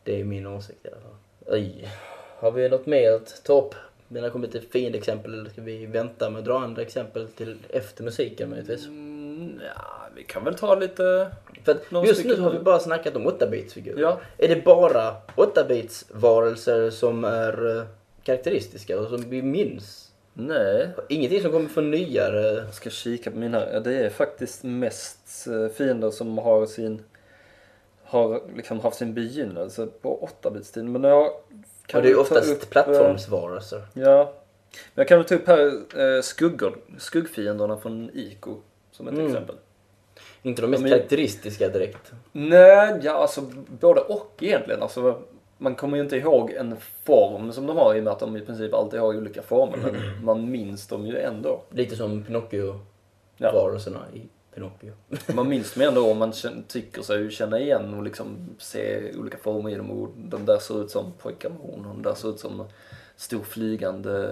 Det 0.05 0.21
är 0.21 0.25
min 0.25 0.47
åsikt 0.47 0.79
i 0.85 0.89
alla 0.89 0.97
fall. 1.01 1.55
Oj. 1.55 1.89
Har 2.39 2.51
vi 2.51 2.69
något 2.69 2.87
mer 2.87 3.13
att 3.13 3.43
ta 3.45 3.59
upp? 3.59 3.75
När 4.09 4.23
det 4.23 4.31
kommer 4.31 4.49
till 4.49 4.63
fiendexempel 4.71 5.35
eller 5.35 5.51
ska 5.51 5.61
vi 5.63 5.87
vänta 5.87 6.31
med 6.31 6.39
att 6.39 6.45
dra 6.45 6.59
andra 6.59 6.83
exempel 6.83 7.29
till 7.29 7.57
efter 7.71 8.05
musiken 8.05 8.51
möjligtvis? 8.51 8.87
Mm, 8.87 9.04
ja, 9.77 10.09
vi 10.15 10.25
kan 10.25 10.45
väl 10.45 10.55
ta 10.55 10.75
lite... 10.75 11.31
För 11.65 12.07
just 12.07 12.25
nu 12.25 12.41
har 12.41 12.51
vi 12.51 12.59
bara 12.59 12.79
snackat 12.79 13.17
om 13.17 13.29
8-bits-figurer. 13.29 14.01
Ja. 14.01 14.21
Är 14.39 14.49
det 14.49 14.65
bara 14.65 15.15
8-bits-varelser 15.37 16.91
som 16.91 17.25
är 17.25 17.77
eh, 17.77 17.85
karaktäristiska 18.23 19.01
och 19.01 19.09
som 19.09 19.31
vi 19.31 19.43
minns? 19.43 20.13
Nej. 20.33 20.89
Ingenting 21.09 21.43
som 21.43 21.53
kommer 21.53 21.69
från 21.69 21.91
nyare... 21.91 22.55
Jag 22.65 22.75
ska 22.75 22.91
kika 22.91 23.31
på 23.31 23.37
mina. 23.37 23.81
Det 23.81 23.95
är 23.95 24.11
faktiskt 24.11 24.63
mest 24.63 25.47
eh, 25.47 25.69
fiender 25.69 26.11
som 26.11 26.39
har 26.39 26.67
sin... 26.67 27.03
Har 28.05 28.43
liksom 28.57 28.81
haft 28.81 28.97
sin 28.97 29.15
begynnelse 29.15 29.87
på 30.03 30.29
8-bitstiden. 30.43 30.89
Men 30.89 31.05
jag 31.05 31.31
kan 31.87 31.99
Och 31.99 32.03
det 32.03 32.11
är 32.11 32.15
ta 32.15 32.21
oftast 32.21 32.51
upp, 32.51 32.63
eh, 32.63 32.69
plattformsvarelser. 32.69 33.83
Ja. 33.95 34.33
Men 34.95 35.03
jag 35.03 35.09
kan 35.09 35.19
väl 35.19 35.27
ta 35.27 35.35
upp 35.35 35.47
här 35.47 35.67
eh, 36.01 36.23
skuggor, 36.23 36.79
skuggfienderna 36.99 37.77
från 37.77 38.11
Ico 38.15 38.61
som 38.97 39.09
ett 39.09 39.15
Mm. 39.15 39.27
exempel. 39.27 39.57
Inte 40.43 40.63
de 40.63 40.69
mest 40.71 40.83
De 40.85 40.91
är- 40.91 40.97
karaktäristiska 40.97 41.69
direkt. 41.69 42.13
Nej, 42.33 43.01
ja 43.03 43.13
alltså 43.13 43.41
både 43.81 44.01
och 44.01 44.33
egentligen. 44.41 44.83
Alltså, 44.83 45.23
man 45.59 45.75
kommer 45.75 45.97
ju 45.97 46.03
inte 46.03 46.17
ihåg 46.17 46.51
en 46.51 46.77
form 47.05 47.53
som 47.53 47.67
de 47.67 47.77
har 47.77 47.95
i 47.95 48.01
och 48.01 48.05
med 48.05 48.13
att 48.13 48.19
de 48.21 48.37
i 48.37 48.41
princip 48.41 48.75
alltid 48.75 49.01
har 49.01 49.09
olika 49.17 49.43
former. 49.43 49.77
Men 49.83 49.95
man 50.25 50.51
minns 50.51 50.87
dem 50.87 51.07
ju 51.07 51.19
ändå. 51.19 51.63
Lite 51.71 51.97
som 51.97 52.25
Pinocchio-varelserna 52.25 53.99
i 54.15 54.23
Pinocchio. 54.55 54.93
Man 55.35 55.49
minns 55.49 55.75
dem 55.75 55.83
ändå 55.89 56.11
om 56.11 56.19
man 56.19 56.33
tycker 56.69 57.03
sig 57.03 57.31
känna 57.31 57.59
igen 57.61 57.95
och 57.95 58.03
liksom 58.03 58.37
se 58.59 59.13
olika 59.19 59.39
former 59.39 59.71
i 59.71 59.75
dem. 59.75 59.91
Och 59.91 60.09
de 60.17 60.47
där 60.47 60.59
ser 60.59 60.83
ut 60.85 60.91
som 60.91 61.13
pojkar 61.19 61.49
med 61.49 61.59
horn 61.59 61.87
och 61.87 61.95
de 61.95 62.03
där 62.03 62.15
ser 62.15 62.29
ut 62.31 62.41
som 62.41 62.65
stor 63.17 63.43
flygande 63.43 64.31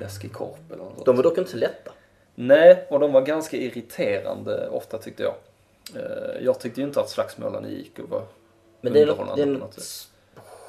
läskig 0.00 0.32
korp 0.32 0.72
eller 0.72 0.84
något. 0.84 1.04
De 1.06 1.16
var 1.16 1.22
dock 1.22 1.38
inte 1.38 1.50
så 1.50 1.56
lätta. 1.56 1.90
Nej, 2.40 2.86
och 2.88 3.00
de 3.00 3.12
var 3.12 3.20
ganska 3.20 3.56
irriterande 3.56 4.68
ofta 4.68 4.98
tyckte 4.98 5.22
jag. 5.22 5.34
Eh, 5.96 6.44
Jag 6.44 6.60
tyckte 6.60 6.80
ju 6.80 6.86
inte 6.86 7.00
att 7.00 7.10
slagsmålen 7.10 7.66
i 7.66 7.72
Ico 7.72 8.06
var 8.06 8.22
Men 8.80 8.92
det 8.92 9.00
är 9.02 9.06
något, 9.06 9.36
det 9.36 9.42
är 9.42 9.46
något 9.46 9.78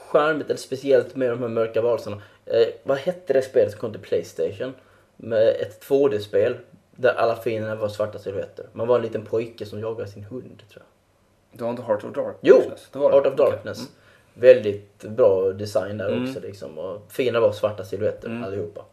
charmigt 0.08 0.50
eller 0.50 0.60
speciellt 0.60 1.16
med 1.16 1.30
de 1.30 1.42
här 1.42 1.48
mörka 1.50 1.82
varelserna. 1.82 2.22
Eh, 2.46 2.68
vad 2.84 2.98
hette 2.98 3.34
det 3.34 3.42
spelet 3.42 3.72
som 3.72 3.80
kom 3.82 3.92
till 3.92 4.02
Playstation? 4.02 4.74
Med 5.16 5.48
ett 5.48 5.86
2D-spel 5.88 6.58
där 6.92 7.14
alla 7.14 7.36
fienderna 7.36 7.76
var 7.76 7.90
svarta 7.90 8.20
silhuetter. 8.20 8.66
Man 8.74 8.88
var 8.88 8.96
en 8.96 9.02
liten 9.02 9.26
pojke 9.26 9.66
som 9.66 9.80
jagade 9.80 10.10
sin 10.12 10.24
hund 10.24 10.64
tror 10.72 10.84
jag. 10.84 11.58
Du 11.60 11.64
har 11.64 11.72
inte 11.72 11.84
Heart 11.84 12.04
of 12.04 12.14
Darkness? 12.16 12.38
Jo! 12.42 12.62
det 12.94 13.00
var 13.00 13.12
det. 13.12 13.18
Art 13.18 13.26
of. 13.28 13.36
Darkness. 13.36 13.80
Mm. 13.80 13.92
Väldigt 14.34 15.04
bra 15.04 15.52
design 15.52 15.98
där 15.98 16.10
Mm. 16.10 16.24
också 16.30 16.40
liksom. 16.40 16.78
Och 16.78 17.02
fienderna 17.12 17.46
var 17.48 17.54
svarta 17.54 17.84
silhuetter 17.86 18.28
Mm. 18.28 18.44
allihopa. 18.44 18.86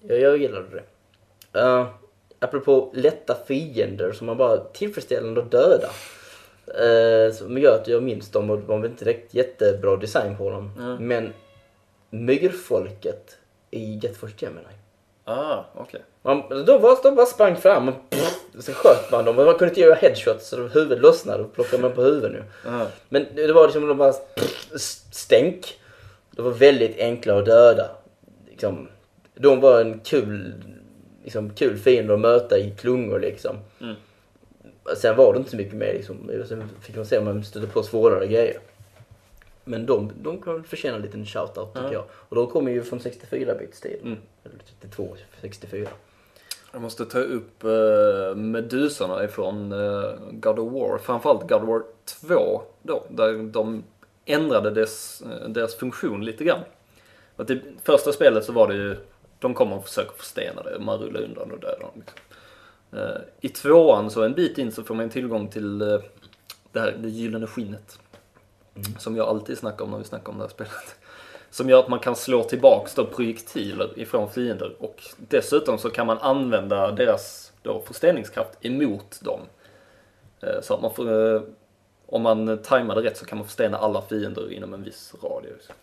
Jag, 0.00 0.20
jag 0.20 0.36
gillade 0.36 0.66
det. 0.70 0.82
Uh, 1.56 1.86
apropå 2.38 2.90
lätta 2.94 3.36
fiender 3.46 4.12
som 4.12 4.26
man 4.26 4.36
bara 4.36 4.56
tillfredsställande 4.56 5.40
att 5.40 5.50
döda. 5.50 5.88
Uh, 6.68 7.34
som 7.34 7.58
gör 7.58 7.80
att 7.80 7.88
jag 7.88 8.02
minns 8.02 8.30
dem 8.30 8.50
och 8.50 8.58
det 8.58 8.66
var 8.66 8.86
inte 8.86 9.04
direkt 9.04 9.34
jättebra 9.34 9.96
design 9.96 10.36
på 10.36 10.50
dem. 10.50 10.70
Mm. 10.78 11.08
Men 11.08 11.32
myrfolket 12.10 13.36
i 13.70 13.98
Get 14.02 14.16
Force 14.16 14.34
Gemini. 14.38 14.74
Ah, 15.24 15.64
okej. 15.74 16.02
Man, 16.22 16.64
de, 16.66 16.82
bara, 16.82 17.02
de 17.02 17.14
bara 17.14 17.26
sprang 17.26 17.56
fram 17.56 17.88
och 17.88 17.94
så 18.58 18.72
sköt 18.72 19.10
man 19.10 19.24
dem. 19.24 19.36
Man 19.36 19.46
kunde 19.46 19.68
inte 19.68 19.80
göra 19.80 19.94
headshots 19.94 20.48
så 20.48 20.56
huvudet 20.56 21.00
lossnade 21.00 21.42
och 21.42 21.54
plockade 21.54 21.82
man 21.82 21.92
på 21.92 22.02
huvudet 22.02 22.32
nu. 22.32 22.44
Ah. 22.70 22.86
Men 23.08 23.26
det 23.34 23.52
var 23.52 23.66
liksom 23.66 23.88
de 23.88 23.98
bara 23.98 24.14
stänk. 25.10 25.78
De 26.30 26.42
var 26.42 26.50
väldigt 26.50 26.98
enkla 26.98 27.38
att 27.38 27.44
döda. 27.44 27.90
Liksom, 28.48 28.88
de 29.34 29.60
var 29.60 29.80
en 29.80 30.00
kul, 30.00 30.54
liksom, 31.22 31.50
kul 31.50 31.76
fiende 31.78 32.14
att 32.14 32.20
möta 32.20 32.58
i 32.58 32.70
klungor 32.70 33.20
liksom. 33.20 33.56
Mm. 33.80 33.94
Sen 34.96 35.16
var 35.16 35.32
det 35.32 35.38
inte 35.38 35.50
så 35.50 35.56
mycket 35.56 35.74
mer 35.74 35.92
liksom. 35.92 36.30
Sen 36.48 36.68
fick 36.80 36.96
man 36.96 37.06
se 37.06 37.18
om 37.18 37.24
man 37.24 37.44
stötte 37.44 37.66
på 37.66 37.82
svårare 37.82 38.26
grejer. 38.26 38.58
Men 39.64 39.86
de, 39.86 40.12
de 40.22 40.42
kan 40.42 40.64
förtjäna 40.64 40.96
en 40.96 41.02
liten 41.02 41.26
shoutout 41.26 41.74
tycker 41.74 41.86
Ja. 41.86 41.92
jag. 41.92 42.04
Och 42.10 42.36
de 42.36 42.46
kommer 42.46 42.70
ju 42.72 42.82
från 42.82 42.98
64-bits 42.98 43.80
tid. 43.80 43.98
Mm. 44.02 44.18
Eller 44.44 44.56
32, 44.80 45.16
64. 45.40 45.88
Jag 46.72 46.82
måste 46.82 47.04
ta 47.04 47.18
upp 47.18 47.64
uh, 47.64 48.34
Medusorna 48.36 49.24
ifrån 49.24 49.72
uh, 49.72 50.14
God 50.32 50.58
of 50.58 50.72
War. 50.72 50.98
Framförallt 50.98 51.48
God 51.48 51.62
of 51.62 51.68
War 51.68 51.82
2 52.04 52.62
då, 52.82 53.04
där 53.08 53.32
de 53.52 53.84
ändrade 54.24 54.70
dess, 54.70 55.22
eh, 55.22 55.48
deras 55.48 55.74
funktion 55.74 56.24
lite 56.24 56.44
grann. 56.44 56.60
Att 57.36 57.50
I 57.50 57.60
första 57.84 58.12
spelet 58.12 58.44
så 58.44 58.52
var 58.52 58.68
det 58.68 58.74
ju, 58.74 58.96
de 59.42 59.54
kommer 59.54 59.76
och 59.76 59.84
försöker 59.84 60.12
förstena 60.12 60.62
det, 60.62 60.78
man 60.78 60.98
rullar 60.98 61.20
undan 61.20 61.50
och 61.50 61.58
dödar 61.60 61.80
dem. 61.80 61.90
Liksom. 61.94 62.18
Eh, 62.92 63.20
I 63.40 63.48
tvåan 63.48 64.10
så 64.10 64.22
en 64.22 64.34
bit 64.34 64.58
in 64.58 64.72
så 64.72 64.82
får 64.82 64.94
man 64.94 65.10
tillgång 65.10 65.48
till 65.48 65.82
eh, 65.82 65.98
det 66.72 66.80
här 66.80 66.92
det 66.98 67.08
gyllene 67.08 67.46
skinnet. 67.46 67.98
Som 68.98 69.16
jag 69.16 69.28
alltid 69.28 69.58
snackar 69.58 69.84
om 69.84 69.90
när 69.90 69.98
vi 69.98 70.04
snackar 70.04 70.32
om 70.32 70.38
det 70.38 70.44
här 70.44 70.50
spelet. 70.50 70.96
Som 71.50 71.68
gör 71.68 71.78
att 71.78 71.88
man 71.88 71.98
kan 71.98 72.16
slå 72.16 72.44
tillbaks 72.44 72.94
då 72.94 73.06
projektiler 73.06 73.98
ifrån 73.98 74.30
fiender 74.30 74.76
och 74.78 75.02
dessutom 75.16 75.78
så 75.78 75.90
kan 75.90 76.06
man 76.06 76.18
använda 76.18 76.90
deras 76.92 77.52
då 77.62 77.82
försteningskraft 77.86 78.58
emot 78.60 79.20
dem. 79.22 79.40
Eh, 80.40 80.60
Så 80.62 80.74
att 80.74 80.82
man 80.82 80.94
får, 80.94 81.42
om 82.06 82.22
man 82.22 82.58
tajmar 82.62 82.94
det 82.94 83.02
rätt 83.02 83.16
så 83.16 83.24
kan 83.24 83.38
man 83.38 83.46
förstena 83.46 83.78
alla 83.78 84.02
fiender 84.02 84.52
inom 84.52 84.74
en 84.74 84.82
viss 84.82 85.14
radius. 85.22 85.68
Eh, 85.68 85.74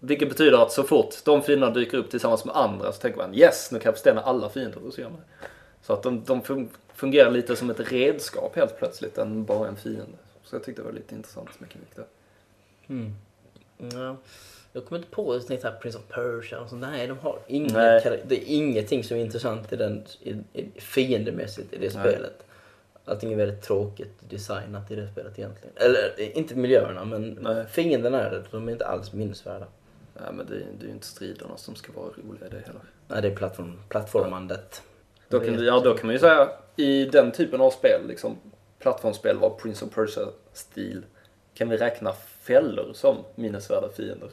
Vilket 0.00 0.28
betyder 0.28 0.62
att 0.62 0.72
så 0.72 0.82
fort 0.82 1.14
de 1.24 1.42
fienderna 1.42 1.72
dyker 1.74 1.98
upp 1.98 2.10
tillsammans 2.10 2.44
med 2.44 2.56
andra 2.56 2.92
så 2.92 3.00
tänker 3.00 3.18
man 3.18 3.34
yes, 3.34 3.70
nu 3.72 3.78
kan 3.78 3.84
jag 3.88 3.94
förstena 3.94 4.20
alla 4.22 4.48
fiender. 4.48 4.86
Och 4.86 4.94
så, 4.94 5.00
gör 5.00 5.08
man 5.10 5.18
det. 5.18 5.46
så 5.82 5.92
att 5.92 6.02
de, 6.02 6.24
de 6.24 6.42
fun- 6.42 6.68
fungerar 6.94 7.30
lite 7.30 7.56
som 7.56 7.70
ett 7.70 7.92
redskap 7.92 8.56
helt 8.56 8.78
plötsligt 8.78 9.18
än 9.18 9.44
bara 9.44 9.68
en 9.68 9.76
fiende. 9.76 10.18
Så 10.44 10.56
jag 10.56 10.64
tyckte 10.64 10.82
det 10.82 10.86
var 10.86 10.92
lite 10.92 11.14
intressant 11.14 11.60
mekanik 11.60 11.88
där. 11.96 12.04
Mm. 12.88 13.12
Ja. 13.78 14.16
Jag 14.72 14.84
kommer 14.84 14.98
inte 14.98 15.10
på 15.10 15.34
ett 15.34 15.48
nytt 15.48 15.62
här 15.62 15.72
Prince 15.72 15.98
of 15.98 16.04
Persia 16.08 16.60
och 16.60 16.68
sånt. 16.68 16.80
Nej, 16.80 17.06
de 17.06 17.18
har 17.18 17.38
inga 17.46 17.72
det 18.26 18.32
är 18.32 18.44
ingenting 18.46 19.04
som 19.04 19.16
är 19.16 19.20
intressant 19.20 19.72
i 19.72 19.76
den, 19.76 20.04
i, 20.22 20.30
i, 20.52 20.80
fiendemässigt 20.80 21.72
i 21.72 21.76
det 21.76 21.94
Nej. 21.94 22.12
spelet. 22.12 22.44
Allting 23.08 23.32
är 23.32 23.36
väldigt 23.36 23.62
tråkigt 23.62 24.12
designat 24.28 24.90
i 24.90 24.96
det 24.96 25.08
spelet 25.08 25.38
egentligen. 25.38 25.74
Eller 25.76 26.14
eh, 26.18 26.38
inte 26.38 26.54
miljöerna, 26.54 27.04
men 27.04 27.38
Nej. 27.40 27.66
fienderna 27.66 28.22
är 28.22 28.30
det. 28.30 28.42
De 28.50 28.68
är 28.68 28.72
inte 28.72 28.86
alls 28.86 29.12
minnesvärda. 29.12 29.66
Nej 30.14 30.32
men 30.32 30.46
det, 30.46 30.54
det 30.78 30.84
är 30.84 30.86
ju 30.86 30.92
inte 30.92 31.06
striderna 31.06 31.56
som 31.56 31.74
ska 31.74 31.92
vara 31.92 32.06
roliga 32.06 32.46
i 32.46 32.50
det 32.50 32.66
heller. 32.66 32.82
Nej, 33.08 33.22
det 33.22 33.28
är 33.28 33.36
plattform, 33.36 33.78
plattformandet. 33.88 34.82
Då 35.28 35.40
kan, 35.40 35.64
ja, 35.64 35.80
då 35.84 35.94
kan 35.94 36.06
man 36.06 36.14
ju 36.14 36.18
säga 36.18 36.48
i 36.76 37.04
den 37.04 37.32
typen 37.32 37.60
av 37.60 37.70
spel, 37.70 38.00
liksom 38.08 38.36
plattformsspel 38.78 39.38
var 39.38 39.50
Prince 39.50 39.84
of 39.84 39.94
Persia-stil, 39.94 41.02
kan 41.54 41.68
vi 41.68 41.76
räkna 41.76 42.12
fällor 42.12 42.92
som 42.92 43.16
minnesvärda 43.34 43.88
fiender. 43.88 44.30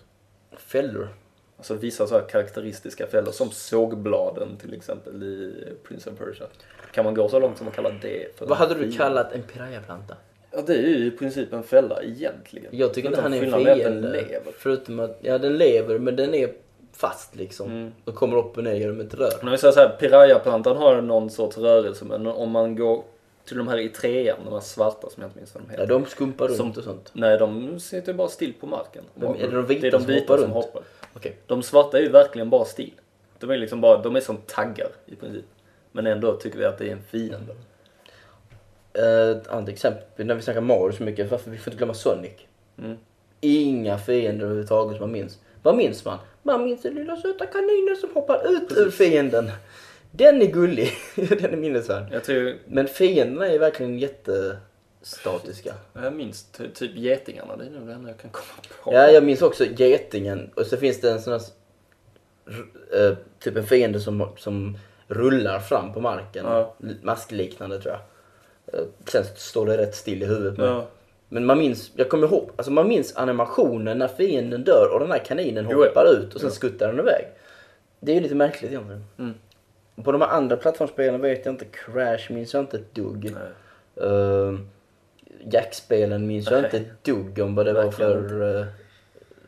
Fällor. 0.51 1.09
Alltså 1.57 1.73
vissa 1.73 2.07
så 2.07 2.15
här 2.15 2.29
karaktäristiska 2.29 3.07
fällor 3.07 3.31
som 3.31 3.51
sågbladen 3.51 4.57
till 4.57 4.73
exempel 4.73 5.23
i 5.23 5.53
Prince 5.83 6.09
of 6.09 6.17
Persia. 6.17 6.47
Kan 6.95 7.05
man 7.05 7.13
gå 7.13 7.29
så 7.29 7.39
långt 7.39 7.57
som 7.57 7.67
att 7.67 7.75
kalla 7.75 7.89
det 8.01 8.37
för 8.37 8.45
Vad 8.45 8.57
hade 8.57 8.75
du 8.75 8.91
kallat 8.91 9.31
en 9.31 9.43
pirayaplanta? 9.43 10.15
Ja 10.51 10.61
det 10.67 10.73
är 10.73 10.87
ju 10.87 11.05
i 11.05 11.11
princip 11.11 11.53
en 11.53 11.63
fälla 11.63 12.03
egentligen. 12.03 12.67
Jag 12.71 12.93
tycker 12.93 13.09
inte 13.09 13.21
han 13.21 13.33
är 13.33 13.43
en 13.43 13.65
fiende. 13.65 14.41
Förutom 14.57 14.99
att, 14.99 15.17
ja 15.21 15.37
den 15.37 15.57
lever 15.57 15.99
men 15.99 16.15
den 16.15 16.33
är 16.33 16.49
fast 16.93 17.35
liksom. 17.35 17.71
Mm. 17.71 17.91
Och 18.05 18.15
kommer 18.15 18.37
upp 18.37 18.57
och 18.57 18.63
ner 18.63 18.73
genom 18.73 18.99
ett 18.99 19.13
rör. 19.13 19.33
Men 19.41 19.51
vi 19.51 19.57
säger 19.57 19.71
så 19.71 19.79
här, 19.79 19.89
pirayaplantan 19.99 20.77
har 20.77 21.01
någon 21.01 21.29
sorts 21.29 21.57
rörelse 21.57 22.05
men 22.05 22.27
om 22.27 22.51
man 22.51 22.75
går 22.75 23.03
till 23.45 23.57
de 23.57 23.67
här 23.67 23.77
i 23.77 23.89
trean, 23.89 24.37
de 24.45 24.53
här 24.53 24.59
svarta 24.59 25.09
som 25.09 25.21
jag 25.21 25.27
inte 25.27 25.37
minns 25.39 25.55
vad 25.55 25.63
de 25.63 25.69
heter. 25.69 25.83
Ja, 25.83 25.87
de 25.87 26.05
skumpar 26.05 26.47
runt 26.47 26.57
Som- 26.57 26.71
och 26.71 26.83
sånt. 26.83 27.11
Nej, 27.13 27.37
de 27.37 27.79
sitter 27.79 28.13
bara 28.13 28.27
still 28.27 28.53
på 28.59 28.67
marken. 28.67 29.03
Vem- 29.13 29.35
är 29.35 29.47
det 29.47 29.55
de 29.55 29.65
vita 29.65 29.81
det 29.81 29.87
är 29.87 29.91
de 29.91 29.99
som 29.99 30.07
vita 30.07 30.21
hoppar 30.21 30.37
som 30.37 30.43
runt? 30.43 30.65
hoppar. 30.65 30.81
Okej. 31.13 31.37
De 31.47 31.63
svarta 31.63 31.97
är 31.97 32.01
ju 32.01 32.09
verkligen 32.09 32.49
bara 32.49 32.65
still. 32.65 32.93
De 33.39 33.49
är 33.49 33.57
liksom 33.57 33.81
bara, 33.81 34.01
de 34.01 34.15
är 34.15 34.19
som 34.19 34.37
taggar 34.37 34.87
i 35.05 35.15
princip. 35.15 35.45
Men 35.95 36.07
ändå 36.07 36.35
tycker 36.37 36.57
vi 36.57 36.65
att 36.65 36.77
det 36.77 36.87
är 36.87 36.91
en 36.91 37.01
fiende. 37.01 37.55
Eh, 38.93 39.29
Ett 39.37 39.47
annat 39.47 39.69
exempel, 39.69 40.25
när 40.25 40.35
vi 40.35 40.41
snackar 40.41 40.61
Mario 40.61 40.91
så 40.91 41.03
mycket, 41.03 41.31
varför 41.31 41.51
vi 41.51 41.57
får 41.57 41.71
inte 41.73 41.77
glömma 41.77 41.93
Sonic. 41.93 42.31
Mm. 42.77 42.97
Inga 43.41 43.97
fiender 43.97 44.45
överhuvudtaget 44.45 44.97
som 44.97 45.03
man 45.03 45.11
minns. 45.11 45.39
Vad 45.63 45.75
minns 45.75 46.05
man? 46.05 46.17
Man 46.43 46.63
minns 46.63 46.81
den 46.81 46.95
lilla 46.95 47.15
söta 47.15 47.45
kaninen 47.45 47.95
som 48.01 48.09
hoppar 48.13 48.51
ut 48.51 48.71
ur 48.77 48.89
fienden. 48.91 49.51
Den 50.11 50.41
är 50.41 50.45
gullig, 50.45 50.89
den 51.15 51.53
är 51.53 51.57
minnesvärd. 51.57 52.23
Tror, 52.23 52.55
Men 52.67 52.87
fienderna 52.87 53.47
är 53.47 53.59
verkligen 53.59 53.99
jättestatiska. 53.99 55.73
jag 55.93 56.13
minns 56.13 56.43
ty, 56.43 56.69
typ 56.69 56.95
getingarna, 56.95 57.57
det 57.57 57.65
är 57.65 57.69
nog 57.69 57.87
det 57.87 57.93
enda 57.93 58.09
jag 58.09 58.19
kan 58.19 58.29
komma 58.31 58.61
på. 58.83 58.93
Ja, 58.93 59.07
jag 59.11 59.23
minns 59.23 59.41
också 59.41 59.65
getingen. 59.65 60.51
Och 60.55 60.65
så 60.65 60.77
finns 60.77 61.01
det 61.01 61.11
en 61.11 61.21
sån 61.21 61.33
här, 61.33 61.41
eh, 62.99 63.17
typ 63.39 63.55
en 63.55 63.65
fiende 63.65 63.99
som, 63.99 64.27
som 64.37 64.77
rullar 65.07 65.59
fram 65.59 65.93
på 65.93 65.99
marken. 66.01 66.45
Ja. 66.45 66.73
Maskliknande 67.01 67.81
tror 67.81 67.93
jag. 67.93 68.01
Eh, 68.79 68.85
Sen 69.05 69.23
står 69.35 69.65
det 69.65 69.77
rätt 69.77 69.95
still 69.95 70.23
i 70.23 70.25
huvudet. 70.25 70.57
Men, 70.57 70.67
Ja. 70.67 70.85
men 71.29 71.45
man 71.45 71.57
minns, 71.57 71.91
jag 71.95 72.09
kommer 72.09 72.27
ihåg, 72.27 72.49
alltså 72.55 72.71
man 72.71 72.87
minns 72.87 73.15
animationen 73.15 73.97
när 73.99 74.07
fienden 74.07 74.63
dör 74.63 74.89
och 74.93 74.99
den 74.99 75.11
här 75.11 75.19
kaninen 75.25 75.67
Jo, 75.71 75.81
ja. 75.83 75.87
hoppar 75.87 76.05
ut 76.19 76.33
och 76.33 76.39
sen 76.41 76.49
Jo. 76.49 76.55
skuttar 76.55 76.87
den 76.87 76.99
iväg. 76.99 77.25
Det 77.99 78.11
är 78.11 78.15
ju 78.15 78.21
lite 78.21 78.35
märkligt 78.35 78.71
egentligen. 78.71 79.03
Mm. 79.19 79.33
På 80.03 80.11
de 80.11 80.21
här 80.21 80.27
andra 80.27 80.57
plattformsspelen 80.57 81.21
vet 81.21 81.45
jag 81.45 81.53
inte, 81.53 81.65
Crash 81.65 82.31
minns 82.33 82.53
jag 82.53 82.63
inte 82.63 82.77
ett 82.77 82.95
dugg. 82.95 83.35
Uh, 84.03 84.59
Jack-spelen 85.51 86.27
minns 86.27 86.45
jag 86.51 86.61
Nej. 86.61 86.65
inte 86.65 86.77
ett 86.77 87.03
dugg 87.03 87.39
om 87.39 87.55
vad 87.55 87.65
det 87.65 87.73
var 87.73 87.83
Verkligen 87.83 88.29
för... 88.29 88.41
Uh, 88.41 88.65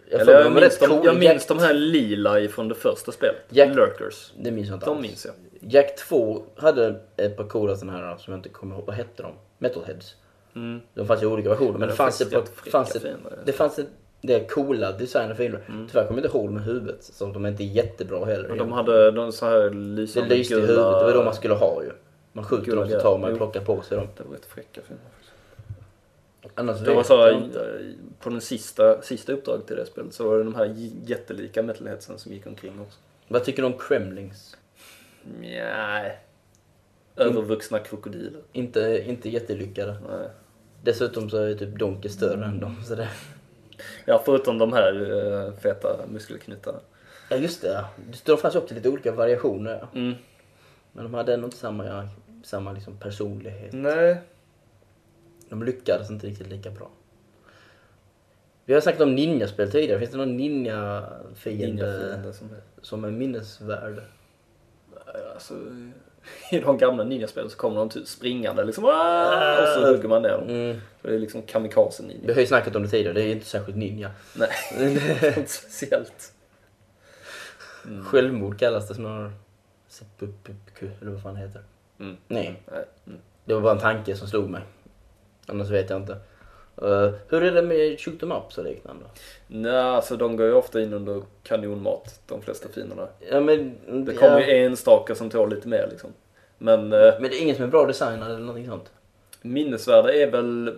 jag, 0.10 0.22
Eller 0.22 0.34
jag, 0.34 0.44
var 0.44 0.62
minns, 0.62 0.80
de, 0.80 1.02
jag 1.04 1.18
minns 1.20 1.46
de 1.46 1.60
här 1.60 1.74
lila 1.74 2.40
ifrån 2.40 2.68
det 2.68 2.76
första 2.76 3.12
spelet. 3.12 3.36
Jack- 3.50 3.76
Lurkers. 3.76 4.32
Det 4.40 4.52
minns 4.52 4.68
jag 4.68 4.76
inte 4.76 4.86
De 4.86 4.98
alls. 4.98 5.02
minns 5.08 5.26
jag. 5.26 5.34
Jack 5.70 5.96
2 5.96 6.44
hade 6.56 7.00
ett 7.18 7.38
par 7.38 7.44
coola 7.44 7.76
sådana 7.76 7.98
här 7.98 8.18
som 8.18 8.32
jag 8.32 8.40
inte 8.40 8.50
kommer 8.50 8.76
ihåg. 8.76 8.86
Vad 8.86 8.96
hette 8.96 9.24
de? 9.24 9.32
Metalheads. 9.58 10.16
Mm. 10.56 10.82
De 10.94 11.08
fanns 11.08 11.24
i 11.24 11.26
olika 11.26 11.50
versioner. 11.50 11.72
Men 11.72 11.80
Men 11.80 11.88
det 11.90 11.94
de 11.94 11.98
fanns 11.98 12.22
ett 12.22 12.30
fräcka 12.30 12.72
Fanns 12.72 12.96
ett, 12.96 13.04
det 13.46 13.52
fanns 13.52 13.80
ett, 13.80 13.88
det 14.22 14.52
coola 14.52 14.92
design 14.92 15.32
och 15.32 15.38
filmer. 15.38 15.62
Mm. 15.68 15.88
Tyvärr 15.88 16.08
kommer 16.08 16.22
jag 16.22 16.26
inte 16.26 16.38
ihåg 16.38 16.50
med 16.52 16.64
huvudet. 16.64 17.04
Så 17.04 17.26
de 17.26 17.46
är 17.46 17.50
inte 17.50 17.64
jättebra 17.64 18.26
heller. 18.26 18.50
Men 18.50 18.58
de 18.58 18.72
hade 18.72 19.12
de 19.12 19.32
så 19.32 19.46
här 19.46 19.60
det 19.60 19.70
lysande 19.70 20.36
lyste 20.36 20.54
i 20.54 20.58
huvudet. 20.58 20.76
Det 20.76 20.84
var 20.84 21.14
de 21.14 21.26
man 21.26 21.34
skulle 21.34 21.54
ha 21.54 21.84
ju. 21.84 21.92
Man 22.34 22.46
skjuter 22.46 22.66
Gula 22.66 22.82
dem 22.82 22.90
så 22.90 23.00
tar 23.00 23.18
man 23.18 23.32
och 23.32 23.38
plockar 23.38 23.62
på 23.62 23.82
sig 23.82 23.98
dem. 23.98 24.08
Det 24.18 24.24
var 24.24 24.34
rätt 24.36 24.46
fräcka 24.46 24.82
filmer. 24.82 25.04
faktiskt. 25.12 26.60
Annars 26.60 26.80
Det 26.80 26.94
var 26.94 27.04
så 27.04 27.22
här, 27.22 27.32
eh, 27.32 27.40
på 28.20 28.30
den 28.30 28.42
sista, 28.42 29.02
sista 29.02 29.32
uppdraget 29.34 29.68
till 29.68 29.76
det 29.76 29.86
spelet 29.86 30.14
så 30.14 30.30
var 30.30 30.38
det 30.38 30.44
de 30.44 30.56
här 30.56 30.76
jättelika 31.06 31.64
metalheadsen 31.64 32.20
som 32.20 32.32
gick 32.32 32.48
omkring 32.48 32.82
också. 32.82 33.00
Vad 33.28 33.44
tycker 33.44 33.62
du 33.62 33.68
om 33.68 33.78
Kremlings? 33.80 34.57
Nej. 35.40 36.20
Övervuxna 37.16 37.80
krokodiler. 37.80 38.42
Inte, 38.52 39.04
inte 39.08 39.30
jättelyckade. 39.30 39.92
Nej. 39.92 40.30
Dessutom 40.84 41.30
så 41.30 41.38
är 41.38 41.54
typ 41.54 41.80
Donkey 41.80 42.10
större 42.10 42.46
än 42.46 42.60
dem. 42.60 42.76
Så 42.84 42.96
det... 42.96 43.10
Ja, 44.06 44.22
förutom 44.26 44.58
de 44.58 44.74
här 44.74 45.02
uh, 45.02 45.54
feta 45.54 46.06
muskelknutarna. 46.08 46.80
Ja 47.30 47.38
just 47.38 47.62
det, 47.62 47.86
de 48.26 48.38
fanns 48.38 48.56
upp 48.56 48.68
till 48.68 48.76
lite 48.76 48.90
olika 48.90 49.12
variationer. 49.12 49.88
Mm. 49.94 50.14
Men 50.92 51.04
de 51.04 51.14
hade 51.14 51.34
ändå 51.34 51.46
inte 51.46 51.58
samma, 51.58 52.10
samma 52.44 52.72
liksom 52.72 52.98
personlighet. 52.98 53.74
Nej. 53.74 54.22
De 55.50 55.64
lyckades 55.64 56.10
inte 56.10 56.28
riktigt 56.28 56.48
lika 56.48 56.72
bra. 56.72 56.90
Vi 58.66 58.74
har 58.74 58.82
snackat 58.82 59.02
om 59.02 59.16
ninjaspel 59.16 59.72
tidigare. 59.72 60.00
Finns 60.00 60.12
det 60.12 60.18
någon 60.18 60.38
ninja-fiende 60.38 61.66
Ninjafiender 61.66 62.32
som 62.32 62.48
är... 62.48 62.62
som 62.82 63.04
är 63.04 63.12
minnesvärd? 63.12 64.02
Alltså, 65.34 65.54
I 66.52 66.60
de 66.60 66.78
gamla 66.78 67.04
ninjaspelen 67.04 67.50
så 67.50 67.58
kommer 67.58 67.76
de 67.76 67.90
typ 67.90 68.08
springande 68.08 68.64
liksom 68.64 68.86
"Ah!" 68.86 69.62
och 69.62 69.68
så 69.68 69.92
hugger 69.92 70.10
man 70.10 70.22
ner 70.22 70.30
dem. 70.30 70.50
Mm. 70.50 70.78
Det 71.02 71.16
är 71.16 71.20
liksom 71.20 71.42
kamikaze 71.42 72.04
Vi 72.24 72.34
har 72.34 72.40
ju 72.42 72.48
snackat 72.48 72.76
om 72.76 72.84
det 72.84 72.90
tidigare, 72.90 73.14
det 73.14 73.24
är 73.24 73.32
inte 73.32 73.46
särskilt 73.46 73.78
ninja. 73.78 74.12
Nej, 74.36 74.50
det 74.78 75.28
är 75.28 75.38
inte 75.40 75.52
speciellt. 75.52 76.34
Självmord 78.04 78.60
kallas 78.60 78.88
det 78.88 78.96
snarare. 78.96 79.32
Seppuku, 79.88 80.88
eller 81.02 81.12
vad 81.12 81.22
fan 81.22 81.36
heter. 81.36 81.62
Mm. 82.00 82.18
Nej, 82.28 82.64
Nej. 82.72 82.86
Mm. 83.08 83.20
det 83.46 83.54
var 83.54 83.62
bara 83.62 83.72
en 83.74 83.80
tanke 83.80 84.16
som 84.16 84.28
slog 84.28 84.50
mig. 84.50 84.62
Annars 85.46 85.70
vet 85.70 85.90
jag 85.90 86.02
inte. 86.02 86.18
Eh, 86.82 87.10
hur 87.30 87.44
är 87.44 87.52
det 87.52 87.62
med 87.62 88.00
shoot 88.00 88.24
em 88.24 88.32
ups 88.32 88.58
och 88.58 88.64
liknande? 88.64 89.06
Nej, 89.48 89.72
alltså 89.72 90.18
de 90.18 90.38
går 90.38 90.46
ju 90.48 90.54
ofta 90.54 90.82
in 90.82 90.94
under 90.94 91.22
kanonmat, 91.44 92.20
de 92.28 92.42
flesta 92.42 92.70
fienderna. 92.70 93.08
Ja, 93.32 93.40
men, 93.40 93.76
Det 94.06 94.14
ja, 94.14 94.20
kommer 94.20 94.40
ju 94.40 94.66
enstaka 94.66 95.16
som 95.16 95.30
tål 95.30 95.50
lite 95.50 95.68
mer 95.68 95.88
liksom. 95.92 96.10
Men 96.58 96.94
eh, 96.94 97.14
men 97.20 97.24
det 97.24 97.36
är 97.36 97.42
ingen 97.42 97.56
som 97.56 97.66
är 97.66 97.70
bra 97.70 97.86
designad 97.86 98.30
eller 98.30 98.40
någonting 98.40 98.68
sånt? 98.68 98.92
minnesvärda 99.42 100.14
är 100.14 100.32
väl 100.32 100.68
eh, 100.68 100.74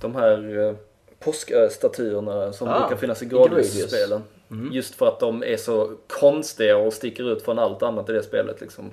de 0.00 0.14
här 0.14 0.76
påskstatyerna 1.18 2.52
som 2.52 2.68
Ah, 2.68 2.80
brukar 2.80 2.96
finnas 2.96 3.22
i 3.22 3.24
i 3.24 3.28
Gradius. 3.28 3.74
Gradius-spelen. 3.74 4.22
Mm. 4.50 4.72
Just 4.72 4.94
för 4.94 5.06
att 5.08 5.20
de 5.20 5.42
är 5.42 5.56
så 5.56 5.92
konstiga 6.06 6.76
och 6.76 6.92
sticker 6.92 7.32
ut 7.32 7.42
från 7.42 7.58
allt 7.58 7.82
annat 7.82 8.08
i 8.10 8.12
det 8.12 8.22
spelet 8.22 8.60
liksom. 8.60 8.90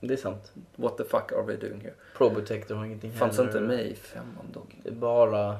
Det 0.00 0.14
är 0.14 0.18
sant. 0.18 0.52
What 0.76 0.96
the 0.96 1.04
fuck 1.04 1.32
are 1.32 1.42
we 1.42 1.56
doing 1.56 1.80
here? 1.80 1.94
Probotector 2.16 2.74
har 2.74 2.84
ingenting 2.84 3.12
Fanns 3.12 3.36
heller. 3.36 3.50
inte 3.50 3.60
med 3.60 3.86
i 3.86 3.94
femman 3.94 4.52
dock. 4.52 4.76
Det 4.82 4.88
är 4.88 4.92
bara... 4.94 5.56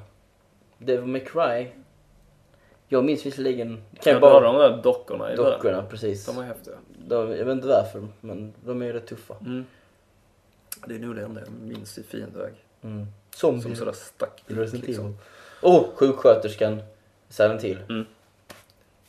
Devil 0.78 1.06
May 1.06 1.20
Cry. 1.24 1.68
Jag 2.88 3.04
minns 3.04 3.26
visserligen... 3.26 3.82
Kan 4.02 4.12
Ja, 4.12 4.20
bara... 4.20 4.40
de 4.40 4.56
där 4.56 4.82
dockorna 4.82 5.32
i 5.32 5.36
början. 5.36 5.52
Dockorna, 5.52 5.82
precis. 5.82 6.26
De 6.26 6.38
är 6.38 6.42
häftiga. 6.42 6.74
De, 7.06 7.16
jag 7.36 7.44
vet 7.44 7.52
inte 7.52 7.66
varför, 7.68 8.08
men 8.20 8.52
de 8.64 8.82
är 8.82 8.86
ju 8.86 8.92
rätt 8.92 9.06
tuffa. 9.06 9.34
Mm. 9.40 9.64
Det 10.86 10.94
är 10.94 10.98
nog 10.98 11.16
det 11.16 11.22
enda 11.22 11.40
jag 11.40 11.50
minns 11.50 11.98
i 11.98 12.02
fiendeväg. 12.02 12.52
Mm. 12.82 13.06
Som 13.34 13.60
Zombie. 13.60 13.76
sådär 13.76 13.92
stack 13.92 14.42
Resident 14.46 14.86
liksom. 14.86 15.04
Evil. 15.04 15.16
Och 15.60 15.86
sjuksköterskan 15.94 16.82
Silent 17.28 17.62
Hill. 17.62 17.78
Mm. 17.88 18.06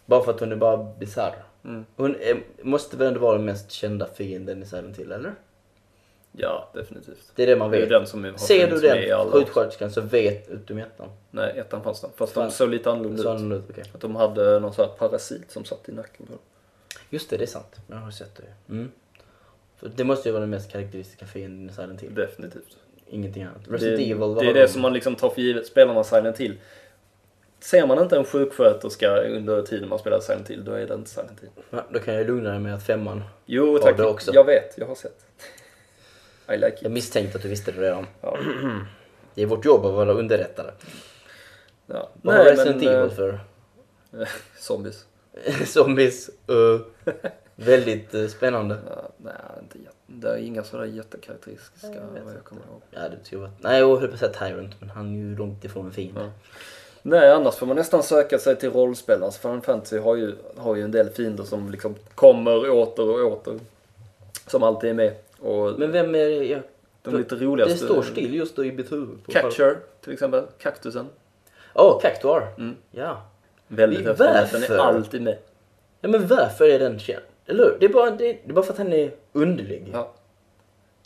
Bara 0.05 0.23
för 0.23 0.31
att 0.33 0.39
hon 0.39 0.51
är 0.51 0.55
bara 0.55 0.77
bisarr. 0.99 1.43
Mm. 1.65 1.85
Hon 1.95 2.15
är, 2.15 2.43
måste 2.61 2.97
väl 2.97 3.07
ändå 3.07 3.19
vara 3.19 3.35
den 3.37 3.45
mest 3.45 3.71
kända 3.71 4.07
fienden 4.07 4.63
i 4.63 4.65
Silent 4.65 4.97
Hill, 4.99 5.11
eller? 5.11 5.33
Ja, 6.31 6.69
definitivt. 6.73 7.31
Det 7.35 7.43
är 7.43 7.47
det 7.47 7.55
man 7.55 7.71
Det 7.71 7.77
är 7.77 7.81
vet. 7.81 7.89
den 7.89 8.07
som 8.07 8.23
har 8.23 8.37
Ser 8.37 8.67
du 8.71 8.79
den 8.79 9.31
sjuksköterskan 9.31 9.91
så 9.91 10.01
vet 10.01 10.67
du 10.67 10.73
om 10.73 10.79
ettan. 10.79 11.09
Nej, 11.31 11.53
ettan 11.57 11.83
fanns 11.83 12.01
den. 12.01 12.09
Fast 12.15 12.33
Fan. 12.33 12.43
de 12.45 12.51
såg 12.51 12.69
lite 12.69 12.91
annorlunda 12.91 13.23
Så 13.39 13.55
ut. 13.55 13.63
okej. 13.69 13.83
Att 13.93 14.01
de 14.01 14.15
hade 14.15 14.59
någon 14.59 14.73
sån 14.73 14.85
här 14.89 14.95
parasit 14.95 15.51
som 15.51 15.65
satt 15.65 15.89
i 15.89 15.91
nacken 15.91 16.25
på 16.25 16.31
dem. 16.31 16.41
Just 17.09 17.29
det, 17.29 17.37
det 17.37 17.43
är 17.43 17.47
sant. 17.47 17.75
Jag 17.87 17.95
har 17.97 18.11
sett 18.11 18.35
det. 18.35 18.73
Mm. 18.73 18.91
För 19.77 19.91
det 19.95 20.03
måste 20.03 20.29
ju 20.29 20.33
vara 20.33 20.41
den 20.41 20.49
mest 20.49 20.71
karaktäristiska 20.71 21.25
fienden 21.25 21.69
i 21.69 21.73
Silent 21.73 22.01
Hill. 22.01 22.15
Definitivt. 22.15 22.77
Ingenting 23.07 23.43
annat. 23.43 23.65
Det, 23.65 23.73
Resident 23.73 23.99
Evil, 23.99 24.15
vad 24.15 24.37
det 24.37 24.49
är 24.49 24.53
det 24.53 24.61
de? 24.61 24.67
som 24.67 24.81
man 24.81 24.93
liksom 24.93 25.15
tar 25.15 25.29
för 25.29 25.41
givet. 25.41 25.67
Spelarna 25.67 26.03
Silent 26.03 26.37
Hill. 26.37 26.57
Ser 27.59 27.87
man 27.87 27.99
inte 27.99 28.17
en 28.17 28.25
sjuksköterska 28.25 29.17
under 29.17 29.61
tiden 29.61 29.89
man 29.89 29.99
spelar 29.99 30.19
Silent 30.19 30.49
Hill, 30.49 30.65
då 30.65 30.71
är 30.71 30.87
det 30.87 30.93
inte 30.93 31.09
Silent 31.09 31.39
Hill. 31.41 31.49
Ja, 31.69 31.85
då 31.89 31.99
kan 31.99 32.13
jag 32.13 32.27
lugna 32.27 32.49
dig 32.49 32.59
med 32.59 32.75
att 32.75 32.83
femman... 32.83 33.23
Jo, 33.45 33.77
tack. 33.77 33.97
du 33.97 34.05
också? 34.05 34.31
Jag 34.33 34.43
vet, 34.43 34.77
jag 34.77 34.85
har 34.85 34.95
sett. 34.95 35.25
I 36.49 36.57
like 36.57 36.77
Jag 36.81 36.85
it. 36.85 36.91
misstänkte 36.91 37.37
att 37.37 37.41
du 37.41 37.49
visste 37.49 37.71
det 37.71 37.81
redan. 37.81 38.07
Ja. 38.21 38.37
Det 39.35 39.41
är 39.41 39.45
vårt 39.45 39.65
jobb 39.65 39.85
att 39.85 39.93
vara 39.93 40.11
underrättade. 40.11 40.73
Ja. 41.85 42.09
Vad 42.21 42.35
har 42.35 42.45
Resident 42.45 42.83
men, 42.83 42.87
Evil 42.87 43.09
eh, 43.09 43.15
för 43.15 43.39
Zombies. 44.57 45.05
zombies? 45.65 46.29
Uh, 46.49 46.81
väldigt 47.55 48.15
uh, 48.15 48.27
spännande. 48.27 48.79
Ja, 48.89 49.09
nej, 49.17 49.33
inte 49.61 49.77
jätte, 49.77 49.95
det 50.07 50.29
är 50.29 50.37
inga 50.37 50.63
sådär 50.63 50.85
jättekaraktäristiska 50.85 51.87
jag 51.87 52.23
vad 52.23 52.33
jag 52.33 52.43
kommer 52.43 52.61
ihåg. 52.61 52.81
Ja, 52.91 53.09
det 53.09 53.17
tror 53.17 53.41
jag. 53.41 53.51
Nej, 53.59 53.79
jag 53.79 53.97
höll 53.97 54.07
på 54.07 54.13
att 54.13 54.19
säga 54.19 54.31
Tyrant, 54.31 54.75
men 54.79 54.89
han 54.89 55.13
är 55.13 55.17
ju 55.17 55.35
långt 55.35 55.65
ifrån 55.65 55.85
en 55.85 55.91
fiende. 55.91 56.21
Ja. 56.21 56.31
Nej, 57.09 57.31
annars 57.31 57.55
får 57.55 57.65
man 57.65 57.75
nästan 57.75 58.03
söka 58.03 58.39
sig 58.39 58.55
till 58.55 58.71
rollspel. 58.71 59.23
Alltså 59.23 59.39
Final 59.41 59.61
Fantasy 59.61 59.97
har 59.97 60.15
ju, 60.15 60.35
har 60.57 60.75
ju 60.75 60.83
en 60.83 60.91
del 60.91 61.09
fiender 61.09 61.43
som 61.43 61.71
liksom 61.71 61.95
kommer 62.15 62.69
åter 62.69 63.09
och 63.09 63.31
åter. 63.31 63.59
Som 64.47 64.63
alltid 64.63 64.89
är 64.89 64.93
med. 64.93 65.13
Och 65.39 65.79
Men 65.79 65.91
vem 65.91 66.15
är 66.15 66.25
det? 66.25 66.45
Jag, 66.45 66.61
de 67.01 67.17
lite 67.17 67.35
det 67.35 67.45
roligaste... 67.45 67.85
står 67.85 68.01
still 68.01 68.35
just 68.35 68.55
då 68.55 68.65
i 68.65 68.71
mitt 68.71 68.91
huvud. 68.91 69.23
på- 69.25 69.31
Catcher, 69.31 69.77
till 70.03 70.13
exempel. 70.13 70.43
Kaktusen. 70.57 71.07
Åh, 71.73 71.97
oh, 71.97 72.01
Cactuar. 72.01 72.47
Mm. 72.57 72.75
Ja. 72.91 73.21
Väldigt 73.67 74.05
häftig. 74.07 74.25
Den 74.51 74.63
är 74.63 74.77
alltid 74.77 75.21
med. 75.21 75.37
Ja, 76.01 76.09
men 76.09 76.27
varför 76.27 76.65
är 76.69 76.79
den 76.79 76.99
känd? 76.99 77.23
Eller 77.45 77.63
hur? 77.63 77.77
Det 77.79 77.85
är 77.85 77.89
bara, 77.89 78.11
det, 78.11 78.17
det 78.17 78.49
är 78.49 78.53
bara 78.53 78.65
för 78.65 78.73
att 78.73 78.77
han 78.79 78.93
är 78.93 79.11
underlig. 79.33 79.89
Ja. 79.93 80.11